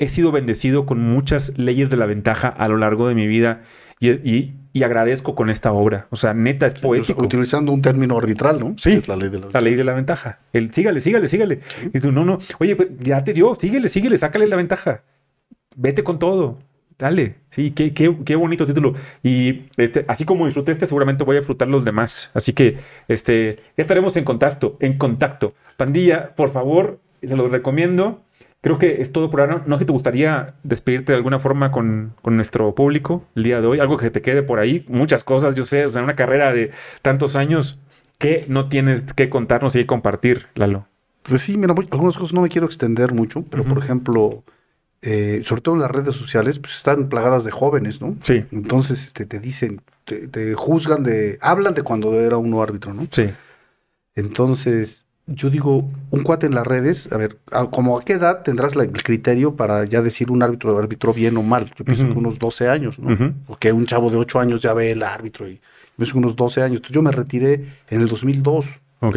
he 0.00 0.08
sido 0.08 0.32
bendecido 0.32 0.84
con 0.86 0.98
muchas 1.00 1.56
leyes 1.56 1.88
de 1.90 1.96
la 1.96 2.06
ventaja 2.06 2.48
a 2.48 2.66
lo 2.68 2.76
largo 2.76 3.06
de 3.06 3.14
mi 3.14 3.28
vida 3.28 3.62
y, 4.00 4.10
y- 4.10 4.56
y 4.72 4.84
agradezco 4.84 5.34
con 5.34 5.50
esta 5.50 5.72
obra. 5.72 6.06
O 6.10 6.16
sea, 6.16 6.32
neta, 6.32 6.66
es 6.66 6.74
poético. 6.74 7.24
Utilizando 7.24 7.72
un 7.72 7.82
término 7.82 8.16
arbitral, 8.16 8.60
¿no? 8.60 8.74
Sí, 8.78 8.92
es 8.92 9.08
la 9.08 9.16
ley 9.16 9.28
de 9.28 9.40
la 9.40 9.48
La 9.52 9.60
ley 9.60 9.74
de 9.74 9.82
la 9.82 9.94
ventaja. 9.94 10.38
El 10.52 10.72
sígale, 10.72 11.00
sígale, 11.00 11.26
sígale. 11.26 11.60
Y 11.92 11.98
tú, 11.98 12.12
no, 12.12 12.24
no. 12.24 12.38
Oye, 12.60 12.76
pues, 12.76 12.88
ya 13.00 13.24
te 13.24 13.32
dio, 13.32 13.56
síguele, 13.60 13.88
síguele, 13.88 14.16
sácale 14.16 14.46
la 14.46 14.54
ventaja. 14.54 15.02
Vete 15.76 16.04
con 16.04 16.18
todo. 16.20 16.58
Dale. 16.98 17.34
Sí, 17.50 17.72
qué, 17.72 17.92
qué, 17.94 18.14
qué 18.24 18.36
bonito 18.36 18.64
título. 18.64 18.94
Y 19.24 19.62
este, 19.76 20.04
así 20.06 20.24
como 20.24 20.44
disfruté 20.46 20.70
este, 20.72 20.86
seguramente 20.86 21.24
voy 21.24 21.34
a 21.36 21.40
disfrutar 21.40 21.66
los 21.66 21.84
demás. 21.84 22.30
Así 22.34 22.52
que 22.52 22.76
este, 23.08 23.56
ya 23.76 23.82
estaremos 23.82 24.16
en 24.16 24.22
contacto, 24.24 24.76
en 24.80 24.98
contacto. 24.98 25.54
Pandilla, 25.76 26.36
por 26.36 26.50
favor, 26.50 27.00
se 27.22 27.34
los 27.36 27.50
recomiendo. 27.50 28.22
Creo 28.62 28.78
que 28.78 29.00
es 29.00 29.12
todo 29.12 29.30
por 29.30 29.40
ahora. 29.40 29.62
No 29.66 29.76
sé 29.76 29.80
si 29.80 29.86
te 29.86 29.92
gustaría 29.92 30.54
despedirte 30.62 31.12
de 31.12 31.16
alguna 31.16 31.38
forma 31.38 31.72
con, 31.72 32.14
con 32.20 32.36
nuestro 32.36 32.74
público 32.74 33.24
el 33.34 33.42
día 33.42 33.60
de 33.60 33.66
hoy. 33.66 33.80
Algo 33.80 33.96
que 33.96 34.10
te 34.10 34.20
quede 34.20 34.42
por 34.42 34.58
ahí. 34.58 34.84
Muchas 34.88 35.24
cosas, 35.24 35.54
yo 35.54 35.64
sé. 35.64 35.86
O 35.86 35.90
sea, 35.90 36.02
una 36.02 36.16
carrera 36.16 36.52
de 36.52 36.70
tantos 37.02 37.36
años 37.36 37.78
que 38.18 38.44
no 38.48 38.68
tienes 38.68 39.14
que 39.14 39.30
contarnos 39.30 39.74
y 39.76 39.86
compartir, 39.86 40.46
Lalo. 40.54 40.86
Pues 41.22 41.40
sí, 41.40 41.56
mira, 41.56 41.74
algunas 41.90 42.16
cosas 42.18 42.34
no 42.34 42.42
me 42.42 42.48
quiero 42.50 42.66
extender 42.66 43.14
mucho, 43.14 43.42
pero 43.50 43.64
por 43.64 43.78
ejemplo, 43.78 44.44
eh, 45.00 45.40
sobre 45.44 45.62
todo 45.62 45.74
en 45.74 45.80
las 45.80 45.90
redes 45.90 46.14
sociales, 46.14 46.58
pues 46.58 46.76
están 46.76 47.08
plagadas 47.08 47.44
de 47.44 47.50
jóvenes, 47.50 48.00
¿no? 48.02 48.16
Sí, 48.22 48.44
Entonces 48.52 49.06
este, 49.06 49.24
te 49.24 49.38
dicen, 49.38 49.80
te, 50.04 50.28
te 50.28 50.54
juzgan 50.54 51.02
de, 51.02 51.38
hablan 51.40 51.74
de 51.74 51.82
cuando 51.82 52.14
era 52.14 52.36
uno 52.36 52.62
árbitro, 52.62 52.92
¿no? 52.92 53.06
sí. 53.10 53.30
Entonces, 54.14 55.06
yo 55.30 55.48
digo, 55.50 55.88
un 56.10 56.22
cuate 56.22 56.46
en 56.46 56.54
las 56.54 56.66
redes, 56.66 57.10
a 57.12 57.16
ver, 57.16 57.38
a- 57.52 57.66
como 57.70 57.98
a 57.98 58.02
qué 58.02 58.14
edad 58.14 58.42
tendrás 58.42 58.74
la- 58.76 58.82
el 58.84 58.90
criterio 59.02 59.54
para 59.56 59.84
ya 59.84 60.02
decir 60.02 60.30
un 60.30 60.42
árbitro 60.42 60.76
árbitro 60.78 61.12
bien 61.14 61.36
o 61.36 61.42
mal? 61.42 61.72
Yo 61.76 61.84
pienso 61.84 62.04
que 62.06 62.12
unos 62.12 62.38
12 62.38 62.68
años, 62.68 62.98
¿no? 62.98 63.34
Porque 63.46 63.72
un 63.72 63.86
chavo 63.86 64.10
de 64.10 64.16
8 64.16 64.40
años 64.40 64.60
ya 64.60 64.74
ve 64.74 64.90
el 64.90 65.02
árbitro 65.02 65.48
y 65.48 65.60
pienso 65.96 66.12
que 66.14 66.18
unos 66.18 66.36
12 66.36 66.62
años. 66.62 66.76
Entonces 66.76 66.94
yo 66.94 67.02
me 67.02 67.12
retiré 67.12 67.66
en 67.88 68.00
el 68.00 68.08
2002, 68.08 68.66
Ok. 69.00 69.16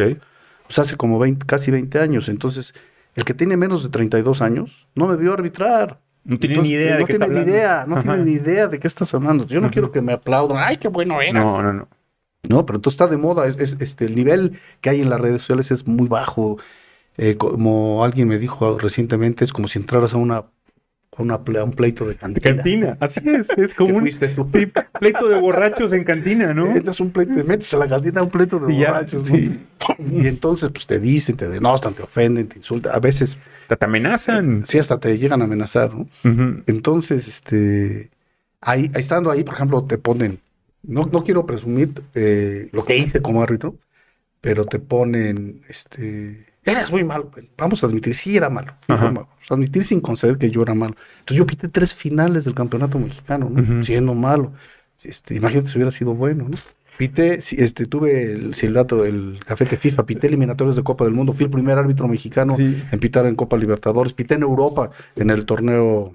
pues 0.66 0.78
hace 0.78 0.96
como 0.96 1.18
20, 1.18 1.44
casi 1.46 1.70
20 1.70 1.98
años. 1.98 2.28
Entonces, 2.28 2.74
el 3.16 3.24
que 3.24 3.34
tiene 3.34 3.56
menos 3.56 3.82
de 3.82 3.88
32 3.90 4.40
años 4.40 4.86
no 4.94 5.06
me 5.08 5.16
vio 5.16 5.32
arbitrar. 5.32 5.98
No 6.24 6.38
tiene 6.38 6.54
Entonces, 6.54 6.70
ni 6.72 6.76
idea 6.78 6.94
de 6.94 7.00
no 7.00 7.06
qué 7.06 7.12
está 7.12 7.26
tiene 7.26 7.44
ni 7.44 7.50
idea, 7.50 7.84
no 7.86 7.96
Ajá. 7.96 8.02
tiene 8.14 8.24
ni 8.24 8.32
idea 8.32 8.66
de 8.66 8.78
qué 8.78 8.86
estás 8.86 9.12
hablando. 9.12 9.46
Yo 9.46 9.60
no 9.60 9.68
quiero 9.68 9.92
que 9.92 10.00
me 10.00 10.12
aplaudan. 10.14 10.56
Ay, 10.58 10.78
qué 10.78 10.88
bueno 10.88 11.20
eras. 11.20 11.46
No, 11.46 11.60
no, 11.62 11.72
no. 11.72 11.88
No, 12.48 12.66
pero 12.66 12.76
entonces 12.78 12.94
está 13.00 13.06
de 13.06 13.16
moda. 13.16 13.46
Es, 13.46 13.58
es- 13.58 13.76
este, 13.80 14.04
el 14.06 14.14
nivel 14.16 14.58
que 14.80 14.90
hay 14.90 15.00
en 15.00 15.10
las 15.10 15.20
redes 15.20 15.40
sociales 15.40 15.70
es 15.70 15.86
muy 15.86 16.08
bajo. 16.08 16.58
Eh, 17.16 17.36
como 17.36 18.04
alguien 18.04 18.26
me 18.28 18.38
dijo 18.38 18.78
recientemente, 18.78 19.44
es 19.44 19.52
como 19.52 19.68
si 19.68 19.78
entraras 19.78 20.14
a 20.14 20.16
una, 20.18 20.44
un 21.16 21.70
pleito 21.72 22.04
de 22.04 22.10
De 22.14 22.16
cantina. 22.16 22.56
cantina, 22.56 22.96
así 23.00 23.20
es. 23.24 23.48
Es 23.56 23.74
como 23.78 23.98
un 23.98 24.08
tú. 24.34 24.50
pleito 24.98 25.28
de 25.28 25.40
borrachos 25.40 25.92
en 25.92 26.02
cantina, 26.04 26.52
¿no? 26.52 26.64
A 26.74 27.02
un 27.02 27.10
pleito, 27.10 27.34
te 27.34 27.44
metes 27.44 27.72
a 27.72 27.78
la 27.78 27.88
cantina 27.88 28.20
a 28.20 28.24
un 28.24 28.30
pleito 28.30 28.58
de 28.58 28.72
Y 28.74 28.78
ya, 28.80 28.88
borrachos. 28.92 29.30
¿no? 29.30 29.36
Y 29.38 30.26
entonces, 30.26 30.70
pues 30.72 30.86
te 30.86 30.98
dicen, 30.98 31.36
te 31.36 31.48
denostan, 31.48 31.94
te 31.94 32.02
ofenden, 32.02 32.48
te 32.48 32.56
insultan. 32.58 32.94
A 32.94 32.98
veces, 32.98 33.38
Te, 33.68 33.76
te 33.76 33.84
amenazan. 33.84 34.64
sí, 34.66 34.78
hasta 34.78 34.98
te 34.98 35.16
llegan 35.18 35.40
a 35.40 35.44
amenazar, 35.44 35.94
¿no? 35.94 36.08
Entonces, 36.66 37.28
este, 37.28 38.10
ahí, 38.60 38.90
ahí 38.94 39.00
estando 39.00 39.30
ahí, 39.30 39.44
por 39.44 39.54
ejemplo, 39.54 39.84
te 39.84 39.98
ponen, 39.98 40.40
no, 40.86 41.02
no 41.10 41.24
quiero 41.24 41.46
presumir 41.46 41.92
eh, 42.14 42.68
lo 42.72 42.84
que 42.84 42.96
hice 42.96 43.20
como 43.22 43.42
árbitro, 43.42 43.76
pero 44.40 44.66
te 44.66 44.78
ponen, 44.78 45.62
este, 45.68 46.46
eras 46.64 46.90
muy 46.92 47.04
malo. 47.04 47.30
Vamos 47.56 47.82
a 47.82 47.86
admitir, 47.86 48.14
sí 48.14 48.36
era 48.36 48.50
malo. 48.50 48.74
malo. 48.88 49.28
Admitir 49.48 49.82
sin 49.84 50.00
conceder 50.00 50.36
que 50.38 50.50
yo 50.50 50.62
era 50.62 50.74
malo. 50.74 50.94
Entonces 51.20 51.38
yo 51.38 51.46
pité 51.46 51.68
tres 51.68 51.94
finales 51.94 52.44
del 52.44 52.54
campeonato 52.54 52.98
mexicano, 52.98 53.50
¿no? 53.50 53.82
Siendo 53.82 54.14
malo. 54.14 54.52
Este, 55.02 55.34
imagínate 55.34 55.68
si 55.68 55.76
hubiera 55.78 55.90
sido 55.90 56.14
bueno, 56.14 56.48
¿no? 56.48 56.56
Pité, 56.96 57.40
si- 57.40 57.56
este, 57.60 57.86
tuve 57.86 58.30
el 58.32 58.54
silbato, 58.54 59.04
el 59.04 59.40
cafete 59.44 59.76
FIFA, 59.76 60.06
pité 60.06 60.28
eliminatorios 60.28 60.76
de 60.76 60.84
Copa 60.84 61.04
del 61.04 61.12
Mundo, 61.12 61.32
fui 61.32 61.44
el 61.44 61.50
primer 61.50 61.76
árbitro 61.76 62.06
mexicano 62.06 62.56
Sí. 62.56 62.82
en 62.90 63.00
pitar 63.00 63.26
en 63.26 63.34
Copa 63.34 63.56
Libertadores, 63.56 64.12
pité 64.12 64.34
en 64.34 64.42
Europa 64.42 64.90
en 65.16 65.30
el 65.30 65.44
torneo 65.44 66.14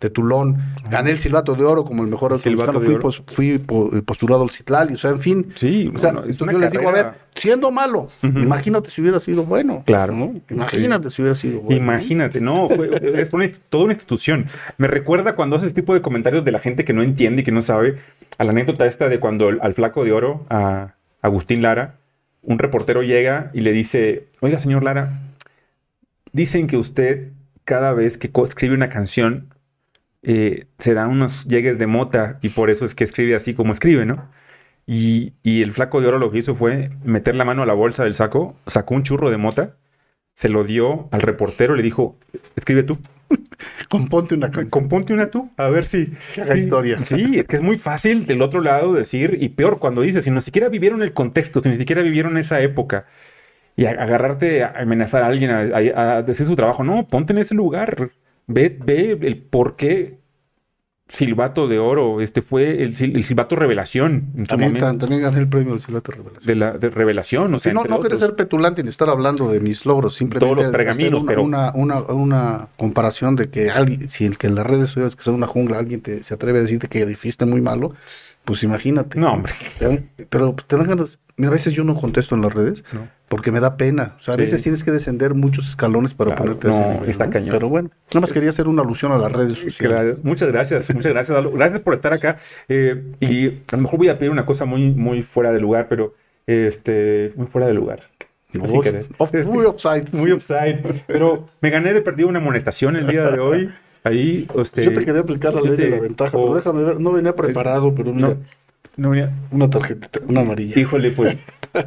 de 0.00 0.08
Tulón, 0.08 0.56
gané 0.90 1.10
el 1.10 1.18
silbato 1.18 1.54
de 1.54 1.62
oro 1.64 1.84
como 1.84 2.02
el 2.02 2.08
mejor 2.08 2.38
Silbato 2.38 2.80
fui, 2.80 2.94
oro. 2.94 3.00
pos- 3.02 3.22
fui 3.26 3.58
po- 3.58 3.90
postulado 4.02 4.42
al 4.42 4.50
Citlali, 4.50 4.94
o 4.94 4.96
sea, 4.96 5.10
en 5.10 5.20
fin. 5.20 5.52
Sí, 5.56 5.92
O 5.94 5.98
sea, 5.98 6.12
bueno, 6.12 6.26
entonces 6.26 6.52
yo 6.52 6.58
les 6.58 6.70
digo, 6.70 6.88
a 6.88 6.92
ver, 6.92 7.06
siendo 7.34 7.70
malo, 7.70 8.08
imagínate 8.22 8.88
si 8.90 9.02
hubiera 9.02 9.20
sido 9.20 9.44
bueno. 9.44 9.82
Claro. 9.84 10.14
¿no? 10.14 10.34
Imagínate 10.48 11.10
si 11.10 11.20
hubiera 11.20 11.34
sido 11.34 11.60
bueno. 11.60 11.82
Imagínate, 11.82 12.40
no, 12.40 12.68
fue- 12.68 13.20
es 13.20 13.32
una, 13.34 13.50
toda 13.68 13.84
una 13.84 13.92
institución. 13.92 14.46
Me 14.78 14.88
recuerda 14.88 15.34
cuando 15.36 15.56
haces 15.56 15.68
este 15.68 15.82
tipo 15.82 15.92
de 15.92 16.00
comentarios 16.00 16.44
de 16.46 16.52
la 16.52 16.60
gente 16.60 16.84
que 16.86 16.92
no 16.94 17.02
entiende 17.02 17.42
y 17.42 17.44
que 17.44 17.52
no 17.52 17.60
sabe, 17.60 17.98
a 18.38 18.44
la 18.44 18.52
anécdota 18.52 18.86
esta 18.86 19.08
de 19.10 19.20
cuando 19.20 19.48
al 19.60 19.74
flaco 19.74 20.04
de 20.04 20.12
oro, 20.12 20.46
a 20.48 20.94
Agustín 21.20 21.60
Lara, 21.60 21.96
un 22.42 22.58
reportero 22.58 23.02
llega 23.02 23.50
y 23.52 23.60
le 23.60 23.72
dice, 23.72 24.28
oiga, 24.40 24.58
señor 24.58 24.82
Lara, 24.82 25.20
dicen 26.32 26.66
que 26.66 26.76
usted 26.78 27.32
cada 27.64 27.92
vez 27.92 28.16
que 28.18 28.30
escribe 28.44 28.74
una 28.74 28.88
canción 28.88 29.48
eh, 30.22 30.66
se 30.78 30.94
da 30.94 31.06
unos 31.08 31.44
llegues 31.46 31.78
de 31.78 31.86
mota 31.86 32.38
y 32.42 32.50
por 32.50 32.70
eso 32.70 32.84
es 32.84 32.94
que 32.94 33.04
escribe 33.04 33.34
así 33.34 33.54
como 33.54 33.72
escribe, 33.72 34.06
¿no? 34.06 34.30
Y, 34.86 35.34
y 35.42 35.62
el 35.62 35.72
flaco 35.72 36.00
de 36.00 36.08
oro 36.08 36.18
lo 36.18 36.30
que 36.32 36.38
hizo 36.38 36.54
fue 36.54 36.90
meter 37.04 37.34
la 37.36 37.44
mano 37.44 37.62
a 37.62 37.66
la 37.66 37.74
bolsa 37.74 38.04
del 38.04 38.14
saco, 38.14 38.56
sacó 38.66 38.94
un 38.94 39.04
churro 39.04 39.30
de 39.30 39.36
mota 39.38 39.76
se 40.34 40.48
lo 40.48 40.64
dio 40.64 41.08
al 41.12 41.20
reportero, 41.20 41.74
le 41.74 41.82
dijo, 41.82 42.16
escribe 42.56 42.82
tú. 42.82 42.98
Componte 43.88 44.34
una 44.34 44.46
canción. 44.50 44.70
Componte 44.70 45.12
una 45.12 45.30
tú, 45.30 45.50
a 45.56 45.68
ver 45.68 45.84
si. 45.86 46.12
Que 46.34 46.40
haga 46.42 46.54
sí, 46.54 46.60
historia. 46.60 46.98
Sí, 47.04 47.38
es 47.38 47.46
que 47.46 47.56
es 47.56 47.62
muy 47.62 47.76
fácil 47.78 48.24
del 48.26 48.40
otro 48.42 48.60
lado 48.60 48.92
decir, 48.94 49.38
y 49.40 49.50
peor 49.50 49.78
cuando 49.78 50.00
dices, 50.02 50.24
si 50.24 50.30
ni 50.30 50.40
siquiera 50.40 50.68
vivieron 50.68 51.02
el 51.02 51.12
contexto, 51.12 51.60
si 51.60 51.68
ni 51.68 51.74
siquiera 51.74 52.02
vivieron 52.02 52.38
esa 52.38 52.60
época, 52.60 53.06
y 53.76 53.86
a- 53.86 53.90
agarrarte 53.90 54.64
a 54.64 54.74
amenazar 54.80 55.22
a 55.22 55.26
alguien, 55.26 55.50
a, 55.50 55.60
a- 55.60 56.16
a 56.18 56.22
decir 56.22 56.46
su 56.46 56.56
trabajo, 56.56 56.84
no, 56.84 57.06
ponte 57.08 57.32
en 57.32 57.38
ese 57.40 57.54
lugar, 57.54 58.10
ve, 58.50 58.76
ve 58.84 59.18
el 59.22 59.38
por 59.38 59.76
qué 59.76 60.18
Silbato 61.08 61.66
de 61.66 61.80
Oro, 61.80 62.20
este 62.20 62.40
fue 62.40 62.84
el, 62.84 62.94
el 63.00 63.24
Silbato 63.24 63.56
Revelación, 63.56 64.30
en 64.36 64.44
su 64.44 64.50
También, 64.50 64.74
momento, 64.74 64.98
también 65.06 65.22
gané 65.22 65.38
el 65.40 65.48
premio 65.48 65.72
del 65.72 65.80
Silbato 65.80 66.12
Revelación. 66.12 66.46
de 66.46 66.54
la 66.54 66.78
de 66.78 66.88
Revelación, 66.88 67.52
o 67.52 67.58
sea, 67.58 67.72
Sí, 67.72 67.74
no, 67.74 67.82
no 67.82 67.98
quiero 67.98 68.16
ser 68.16 68.36
petulante 68.36 68.84
ni 68.84 68.90
estar 68.90 69.08
hablando 69.10 69.50
de 69.50 69.58
mis 69.58 69.84
logros, 69.86 70.14
simplemente 70.14 70.46
Todos 70.46 70.56
los 70.58 70.66
hacer 70.72 70.76
pergaminos, 70.86 71.22
una, 71.24 71.28
pero- 71.28 71.42
una, 71.42 71.72
una, 71.74 72.00
una 72.02 72.68
comparación 72.76 73.34
de 73.34 73.50
que 73.50 73.70
alguien, 73.70 74.08
si 74.08 74.24
el 74.24 74.38
que 74.38 74.46
en 74.46 74.54
las 74.54 74.64
redes 74.64 74.86
sociales 74.86 75.16
que 75.16 75.22
son 75.24 75.34
una 75.34 75.48
jungla, 75.48 75.80
alguien 75.80 76.00
te, 76.00 76.22
se 76.22 76.32
atreve 76.34 76.58
a 76.58 76.62
decirte 76.62 76.86
que 76.86 77.04
fuiste 77.16 77.44
muy 77.44 77.60
malo, 77.60 77.92
pues 78.44 78.62
imagínate. 78.62 79.18
No, 79.18 79.32
hombre. 79.32 79.52
Pero 80.28 80.54
te 80.54 80.76
dan 80.76 80.86
ganas. 80.86 81.18
Mira, 81.36 81.48
a 81.48 81.52
veces 81.52 81.74
yo 81.74 81.82
no 81.82 81.94
contesto 81.96 82.34
en 82.36 82.42
las 82.42 82.52
redes 82.54 82.84
No. 82.92 83.08
Porque 83.30 83.52
me 83.52 83.60
da 83.60 83.76
pena. 83.76 84.16
O 84.18 84.20
sea, 84.20 84.34
a 84.34 84.36
Sí. 84.36 84.40
veces 84.42 84.62
tienes 84.64 84.82
que 84.82 84.90
descender 84.90 85.34
muchos 85.34 85.68
escalones 85.68 86.14
para 86.14 86.34
Claro, 86.34 86.42
ponerte 86.58 86.66
a 86.68 86.70
no, 87.00 87.04
está 87.04 87.26
¿no? 87.26 87.30
cañón. 87.30 87.50
Pero 87.52 87.68
bueno, 87.68 87.90
nada 88.10 88.20
más 88.22 88.32
quería 88.32 88.48
hacer 88.50 88.66
una 88.66 88.82
alusión 88.82 89.12
a 89.12 89.18
las 89.18 89.30
redes 89.30 89.56
sociales. 89.58 90.18
Muchas 90.24 90.48
gracias, 90.50 90.92
muchas 90.92 91.12
gracias, 91.12 91.36
Lalo. 91.36 91.52
Gracias 91.52 91.78
por 91.80 91.94
estar 91.94 92.12
acá. 92.12 92.38
Eh, 92.68 93.04
y 93.20 93.46
a 93.48 93.76
lo 93.76 93.78
mejor 93.82 93.98
voy 93.98 94.08
a 94.08 94.18
pedir 94.18 94.32
una 94.32 94.44
cosa 94.44 94.64
muy, 94.64 94.90
muy 94.90 95.22
fuera 95.22 95.52
de 95.52 95.60
lugar, 95.60 95.86
pero 95.88 96.14
este, 96.46 97.32
muy 97.36 97.46
fuera 97.46 97.68
de 97.68 97.74
lugar. 97.74 98.00
No, 98.52 98.64
Así 98.64 98.80
que, 98.80 99.00
off- 99.18 99.32
este, 99.32 99.48
muy 99.52 99.64
upside. 99.64 100.06
muy 100.12 100.32
upside. 100.32 101.04
Pero 101.06 101.46
me 101.60 101.70
gané 101.70 101.92
de 101.92 102.00
perdido 102.02 102.28
una 102.28 102.40
amonestación 102.40 102.96
el 102.96 103.06
día 103.06 103.30
de 103.30 103.38
hoy. 103.38 103.70
Ahí, 104.02 104.48
este, 104.58 104.82
yo 104.84 104.92
te 104.92 105.04
quería 105.04 105.20
aplicar 105.20 105.54
la 105.54 105.60
ley 105.60 105.76
te- 105.76 105.84
de 105.84 105.90
la 105.90 106.00
ventaja, 106.00 106.36
oh, 106.36 106.42
pero 106.46 106.54
déjame 106.56 106.82
ver. 106.82 106.98
No 106.98 107.12
venía 107.12 107.36
preparado, 107.36 107.94
pero 107.94 108.12
mira, 108.12 108.28
no, 108.96 109.10
no, 109.10 109.14
ya- 109.14 109.30
una 109.52 109.70
tarjetita, 109.70 110.18
una 110.26 110.40
amarilla. 110.40 110.76
Híjole, 110.80 111.12
pues 111.12 111.36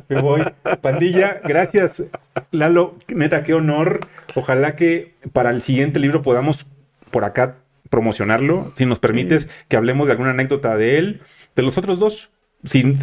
me 0.10 0.22
voy. 0.22 0.42
Pandilla, 0.82 1.40
gracias. 1.44 2.04
Lalo, 2.52 2.96
neta, 3.08 3.44
qué 3.44 3.54
honor. 3.54 4.02
Ojalá 4.36 4.76
que 4.76 5.14
para 5.34 5.50
el 5.52 5.62
siguiente 5.62 6.00
libro 6.00 6.22
podamos 6.22 6.66
por 7.12 7.24
acá 7.26 7.58
promocionarlo. 7.90 8.72
Si 8.76 8.86
nos 8.86 9.00
permites 9.00 9.48
que 9.68 9.78
hablemos 9.78 10.08
de 10.08 10.14
alguna 10.14 10.32
anécdota 10.32 10.76
de 10.78 10.98
él. 10.98 11.22
De 11.56 11.62
los 11.62 11.78
otros 11.78 12.00
dos, 12.00 12.32
sin, 12.64 12.98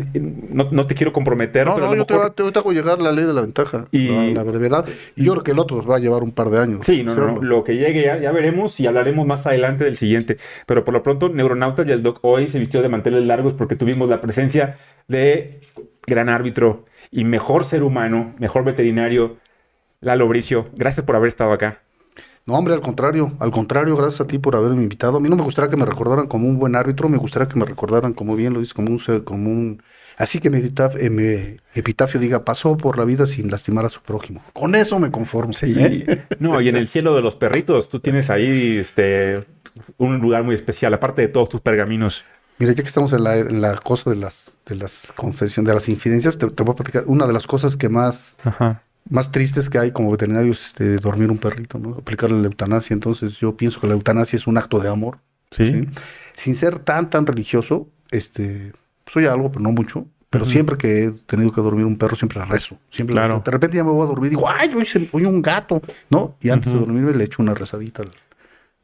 no, 0.53 0.69
no 0.73 0.87
te 0.89 0.97
quiero 0.97 1.13
comprometer, 1.13 1.65
No, 1.67 1.75
pero 1.77 1.87
no, 1.87 1.93
a 1.93 1.95
lo 1.95 2.03
yo 2.03 2.07
te, 2.07 2.15
mejor- 2.15 2.31
te- 2.35 2.51
te 2.51 2.59
hago 2.59 2.73
llegar 2.73 2.99
la 2.99 3.13
ley 3.13 3.25
de 3.25 3.33
la 3.33 3.43
ventaja, 3.43 3.87
Y- 3.93 4.09
la, 4.09 4.43
la 4.43 4.43
brevedad. 4.43 4.87
Y 5.15 5.23
yo 5.25 5.33
creo 5.35 5.45
que 5.45 5.51
el 5.53 5.61
otro 5.61 5.85
va 5.87 5.97
a 5.97 5.99
llevar 6.01 6.25
un 6.25 6.33
par 6.33 6.51
de 6.51 6.59
años. 6.59 6.85
Sí, 6.85 7.05
no, 7.05 7.15
no, 7.15 7.41
lo 7.41 7.63
que 7.63 7.77
llegue 7.77 8.03
ya, 8.03 8.19
ya 8.19 8.33
veremos 8.33 8.81
y 8.81 8.89
hablaremos 8.89 9.25
más 9.25 9.47
adelante 9.47 9.85
del 9.85 9.97
siguiente. 9.97 10.39
Pero 10.67 10.85
por 10.85 10.95
lo 10.95 11.05
pronto, 11.05 11.29
Neuronautas 11.29 11.87
y 11.87 11.93
el 11.93 12.03
Doc 12.03 12.19
hoy 12.23 12.49
se 12.49 12.59
vistió 12.59 12.83
de 12.83 12.89
manteles 12.89 13.23
largos 13.23 13.53
porque 13.53 13.77
tuvimos 13.77 14.09
la 14.09 14.21
presencia 14.21 14.79
de 15.07 15.61
gran 16.11 16.29
árbitro 16.29 16.85
y 17.11 17.25
mejor 17.25 17.65
ser 17.65 17.83
humano, 17.83 18.35
mejor 18.39 18.65
veterinario, 18.65 19.39
Lalo 20.01 20.29
Bricio. 20.29 20.69
Gracias 20.75 21.07
por 21.07 21.17
haber 21.17 21.29
estado 21.29 21.53
acá. 21.53 21.81
No, 22.47 22.55
hombre, 22.55 22.75
al 22.75 22.81
contrario, 22.81 23.33
al 23.39 23.51
contrario, 23.51 23.97
gracias 23.97 24.23
a 24.23 24.27
ti 24.27 24.39
por 24.39 24.57
haberme 24.57 24.83
invitado. 24.83 25.19
A 25.19 25.21
mí 25.21 25.29
no 25.29 25.37
me 25.37 25.43
gustaría 25.43 25.71
que 25.71 25.77
me 25.77 25.87
recordaran 25.87 26.27
como 26.27 26.49
un 26.49 26.59
buen 26.59 26.75
árbitro, 26.75 27.09
me 27.09 27.19
gustaría 27.19 27.49
que 27.49 27.59
me 27.59 27.65
recordaran, 27.65 28.13
como 28.13 28.35
bien 28.35 28.55
lo 28.55 28.61
dices, 28.61 28.75
como 28.75 28.91
un 28.91 28.99
ser, 28.99 29.25
como 29.25 29.51
un... 29.51 29.83
Así 30.17 30.41
que 30.41 30.51
mi 30.51 30.59
epitafio, 30.59 31.01
eh, 31.01 31.11
mi 31.11 31.57
epitafio 31.75 32.21
diga, 32.21 32.45
pasó 32.45 32.77
por 32.77 32.99
la 32.99 33.05
vida 33.05 33.27
sin 33.27 33.51
lastimar 33.51 33.85
a 33.85 33.89
su 33.89 34.03
prójimo. 34.03 34.43
Con 34.53 34.75
eso 34.75 34.99
me 34.99 35.11
conformo. 35.11 35.53
¿eh? 35.63 36.25
No, 36.41 36.61
y 36.61 36.69
en 36.69 36.77
el 36.77 36.89
cielo 36.89 37.15
de 37.15 37.23
los 37.23 37.37
perritos, 37.37 37.89
tú 37.89 38.01
tienes 38.01 38.31
ahí 38.31 38.79
este, 38.79 39.45
un 39.97 40.19
lugar 40.19 40.43
muy 40.43 40.55
especial, 40.55 40.93
aparte 40.93 41.23
de 41.23 41.29
todos 41.29 41.49
tus 41.49 41.61
pergaminos. 41.61 42.25
Mira, 42.61 42.73
ya 42.73 42.83
que 42.83 42.89
estamos 42.89 43.13
en 43.15 43.25
la, 43.25 43.37
en 43.37 43.61
la 43.61 43.75
cosa 43.79 44.11
de 44.11 44.17
las, 44.17 44.53
de 44.67 44.77
las 44.77 45.13
confesiones, 45.17 45.67
de 45.69 45.75
las 45.75 45.89
infidencias, 45.89 46.37
te, 46.39 46.47
te 46.49 46.63
voy 46.63 46.75
a 46.75 46.77
platicar 46.77 47.05
una 47.07 47.27
de 47.27 47.33
las 47.33 47.47
cosas 47.47 47.77
que 47.77 47.89
más, 47.89 48.37
Ajá. 48.45 48.83
más 49.09 49.33
tristes 49.33 49.71
que 49.71 49.79
hay 49.79 49.91
como 49.93 50.11
veterinarios, 50.11 50.67
este, 50.67 50.97
dormir 50.99 51.31
un 51.31 51.39
perrito, 51.39 51.79
¿no? 51.79 51.95
Aplicarle 51.95 52.39
la 52.39 52.47
eutanasia. 52.49 52.93
Entonces 52.95 53.39
yo 53.39 53.57
pienso 53.57 53.81
que 53.81 53.87
la 53.87 53.95
eutanasia 53.95 54.37
es 54.37 54.47
un 54.47 54.59
acto 54.59 54.79
de 54.79 54.89
amor. 54.91 55.19
Sí. 55.51 55.65
¿sí? 55.65 55.89
Sin 56.35 56.55
ser 56.55 56.79
tan, 56.79 57.09
tan 57.11 57.27
religioso, 57.27 57.89
este, 58.11 58.73
soy 59.07 59.25
algo, 59.27 59.51
pero 59.51 59.63
no 59.63 59.73
mucho. 59.73 60.07
Pero 60.29 60.45
siempre 60.45 60.77
que 60.77 61.05
he 61.07 61.11
tenido 61.11 61.51
que 61.51 61.61
dormir 61.61 61.85
un 61.87 61.97
perro, 61.99 62.15
siempre 62.15 62.45
rezo. 62.45 62.77
Siempre 62.89 63.15
Claro. 63.15 63.35
rezo. 63.37 63.45
De 63.47 63.51
repente 63.51 63.77
ya 63.79 63.83
me 63.85 63.91
voy 63.91 64.05
a 64.05 64.07
dormir 64.07 64.27
y 64.29 64.37
digo, 64.37 64.49
ay, 64.49 64.71
hoy, 65.13 65.25
un 65.25 65.43
gato, 65.43 65.83
¿no? 66.09 66.37
Y 66.41 66.51
antes 66.51 66.73
de 66.73 66.79
dormirme 66.79 67.13
le 67.15 67.25
echo 67.25 67.43
una 67.43 67.53
rezadita 67.55 68.03
al, 68.03 68.11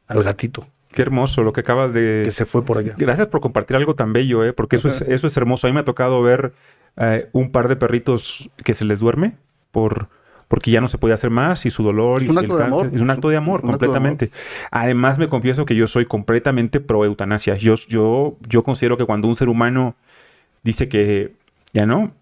al 0.07 0.23
gatito 0.23 0.67
Qué 0.91 1.01
hermoso 1.01 1.43
lo 1.43 1.53
que 1.53 1.61
acabas 1.61 1.93
de... 1.93 2.21
que 2.23 2.31
se 2.31 2.45
fue 2.45 2.63
por 2.63 2.77
allá. 2.77 2.95
Gracias 2.97 3.27
por 3.27 3.41
compartir 3.41 3.75
algo 3.77 3.93
tan 3.95 4.13
bello, 4.13 4.43
¿eh? 4.43 4.53
porque 4.53 4.77
eso 4.77 4.87
es, 4.87 5.01
eso 5.01 5.27
es 5.27 5.37
hermoso. 5.37 5.67
A 5.67 5.69
mí 5.69 5.73
me 5.73 5.81
ha 5.81 5.85
tocado 5.85 6.21
ver 6.21 6.53
eh, 6.95 7.29
un 7.33 7.51
par 7.51 7.67
de 7.67 7.75
perritos 7.75 8.49
que 8.63 8.73
se 8.73 8.85
les 8.85 8.99
duerme 8.99 9.35
por, 9.71 10.09
porque 10.47 10.71
ya 10.71 10.81
no 10.81 10.87
se 10.87 10.97
podía 10.97 11.15
hacer 11.15 11.29
más 11.29 11.65
y 11.65 11.69
su 11.69 11.83
dolor 11.83 12.21
Es 12.21 12.27
y 12.27 12.29
un 12.29 12.37
el 12.37 12.45
acto 12.45 12.57
de 12.57 12.63
cáncer. 12.63 12.79
amor. 12.79 12.95
Es 12.95 13.01
un 13.01 13.09
acto 13.09 13.29
de 13.29 13.37
amor, 13.37 13.59
un 13.61 13.67
de 13.67 13.71
completamente. 13.73 14.31
Además, 14.71 15.19
me 15.19 15.29
confieso 15.29 15.65
que 15.65 15.75
yo 15.75 15.87
soy 15.87 16.05
completamente 16.05 16.79
pro 16.79 17.03
eutanasia. 17.05 17.55
Yo, 17.57 17.75
yo, 17.87 18.37
yo 18.47 18.63
considero 18.63 18.97
que 18.97 19.05
cuando 19.05 19.27
un 19.27 19.35
ser 19.35 19.49
humano 19.49 19.95
dice 20.63 20.87
que 20.89 21.33
ya 21.73 21.85
no, 21.85 22.13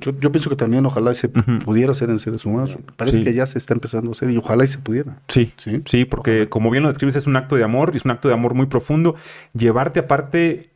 Yo, 0.00 0.12
yo 0.20 0.30
pienso 0.32 0.50
que 0.50 0.56
también 0.56 0.84
ojalá 0.86 1.12
se 1.14 1.28
pudiera 1.28 1.92
hacer 1.92 2.10
en 2.10 2.18
seres 2.18 2.44
humanos. 2.44 2.76
Parece 2.96 3.18
Sí. 3.18 3.24
que 3.24 3.34
ya 3.34 3.46
se 3.46 3.58
está 3.58 3.74
empezando 3.74 4.10
a 4.10 4.12
hacer 4.12 4.30
y 4.30 4.36
ojalá 4.36 4.64
y 4.64 4.66
se 4.68 4.78
pudiera. 4.78 5.18
sí, 5.28 5.52
Sí. 5.56 5.82
Sí, 5.86 6.04
porque 6.04 6.32
Ojalá. 6.32 6.50
como 6.50 6.70
bien 6.70 6.82
lo 6.82 6.88
describes, 6.88 7.16
es 7.16 7.26
un 7.26 7.36
acto 7.36 7.56
de 7.56 7.64
amor, 7.64 7.90
y 7.94 7.96
es 7.98 8.04
un 8.04 8.10
acto 8.10 8.28
de 8.28 8.34
amor 8.34 8.54
muy 8.54 8.66
profundo. 8.66 9.14
Llevarte 9.52 10.00
aparte, 10.00 10.70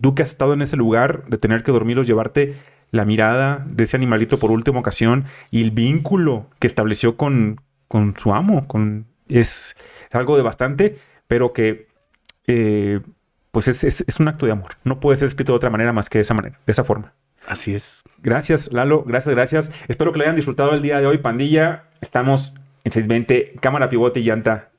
tú 0.00 0.14
que 0.14 0.22
has 0.22 0.28
estado 0.30 0.52
en 0.54 0.62
ese 0.62 0.76
lugar 0.76 1.24
de 1.28 1.38
tener 1.38 1.62
que 1.62 1.72
dormirlos, 1.72 2.06
llevarte 2.06 2.54
la 2.90 3.04
mirada 3.04 3.64
de 3.68 3.84
ese 3.84 3.96
animalito 3.96 4.38
por 4.38 4.50
última 4.50 4.80
ocasión 4.80 5.24
y 5.50 5.62
el 5.62 5.70
vínculo 5.70 6.46
que 6.58 6.66
estableció 6.66 7.16
con, 7.16 7.60
con 7.88 8.14
su 8.18 8.34
amo, 8.34 8.66
con, 8.68 9.06
es 9.28 9.76
algo 10.10 10.36
devastante, 10.36 10.98
pero 11.26 11.52
que 11.54 11.88
eh, 12.46 13.00
pues 13.50 13.68
es, 13.68 13.84
es- 13.84 14.04
es 14.06 14.20
un 14.20 14.28
acto 14.28 14.46
de 14.46 14.52
amor. 14.52 14.72
No 14.84 15.00
puede 15.00 15.16
ser 15.18 15.28
escrito 15.28 15.52
de 15.52 15.56
otra 15.56 15.70
manera 15.70 15.92
más 15.92 16.10
que 16.10 16.18
de 16.18 16.22
esa 16.22 16.34
manera, 16.34 16.58
de 16.66 16.70
esa 16.72 16.84
forma. 16.84 17.12
Así 17.46 17.74
es. 17.74 18.04
Gracias, 18.18 18.72
Lalo. 18.72 19.04
Gracias, 19.04 19.34
gracias. 19.34 19.72
Espero 19.88 20.12
que 20.12 20.18
lo 20.18 20.24
hayan 20.24 20.36
disfrutado 20.36 20.72
el 20.72 20.82
día 20.82 21.00
de 21.00 21.06
hoy, 21.06 21.18
pandilla. 21.18 21.84
Estamos 22.00 22.54
en 22.84 22.92
620, 22.92 23.54
cámara, 23.60 23.88
pivote 23.88 24.20
y 24.20 24.24
llanta. 24.24 24.71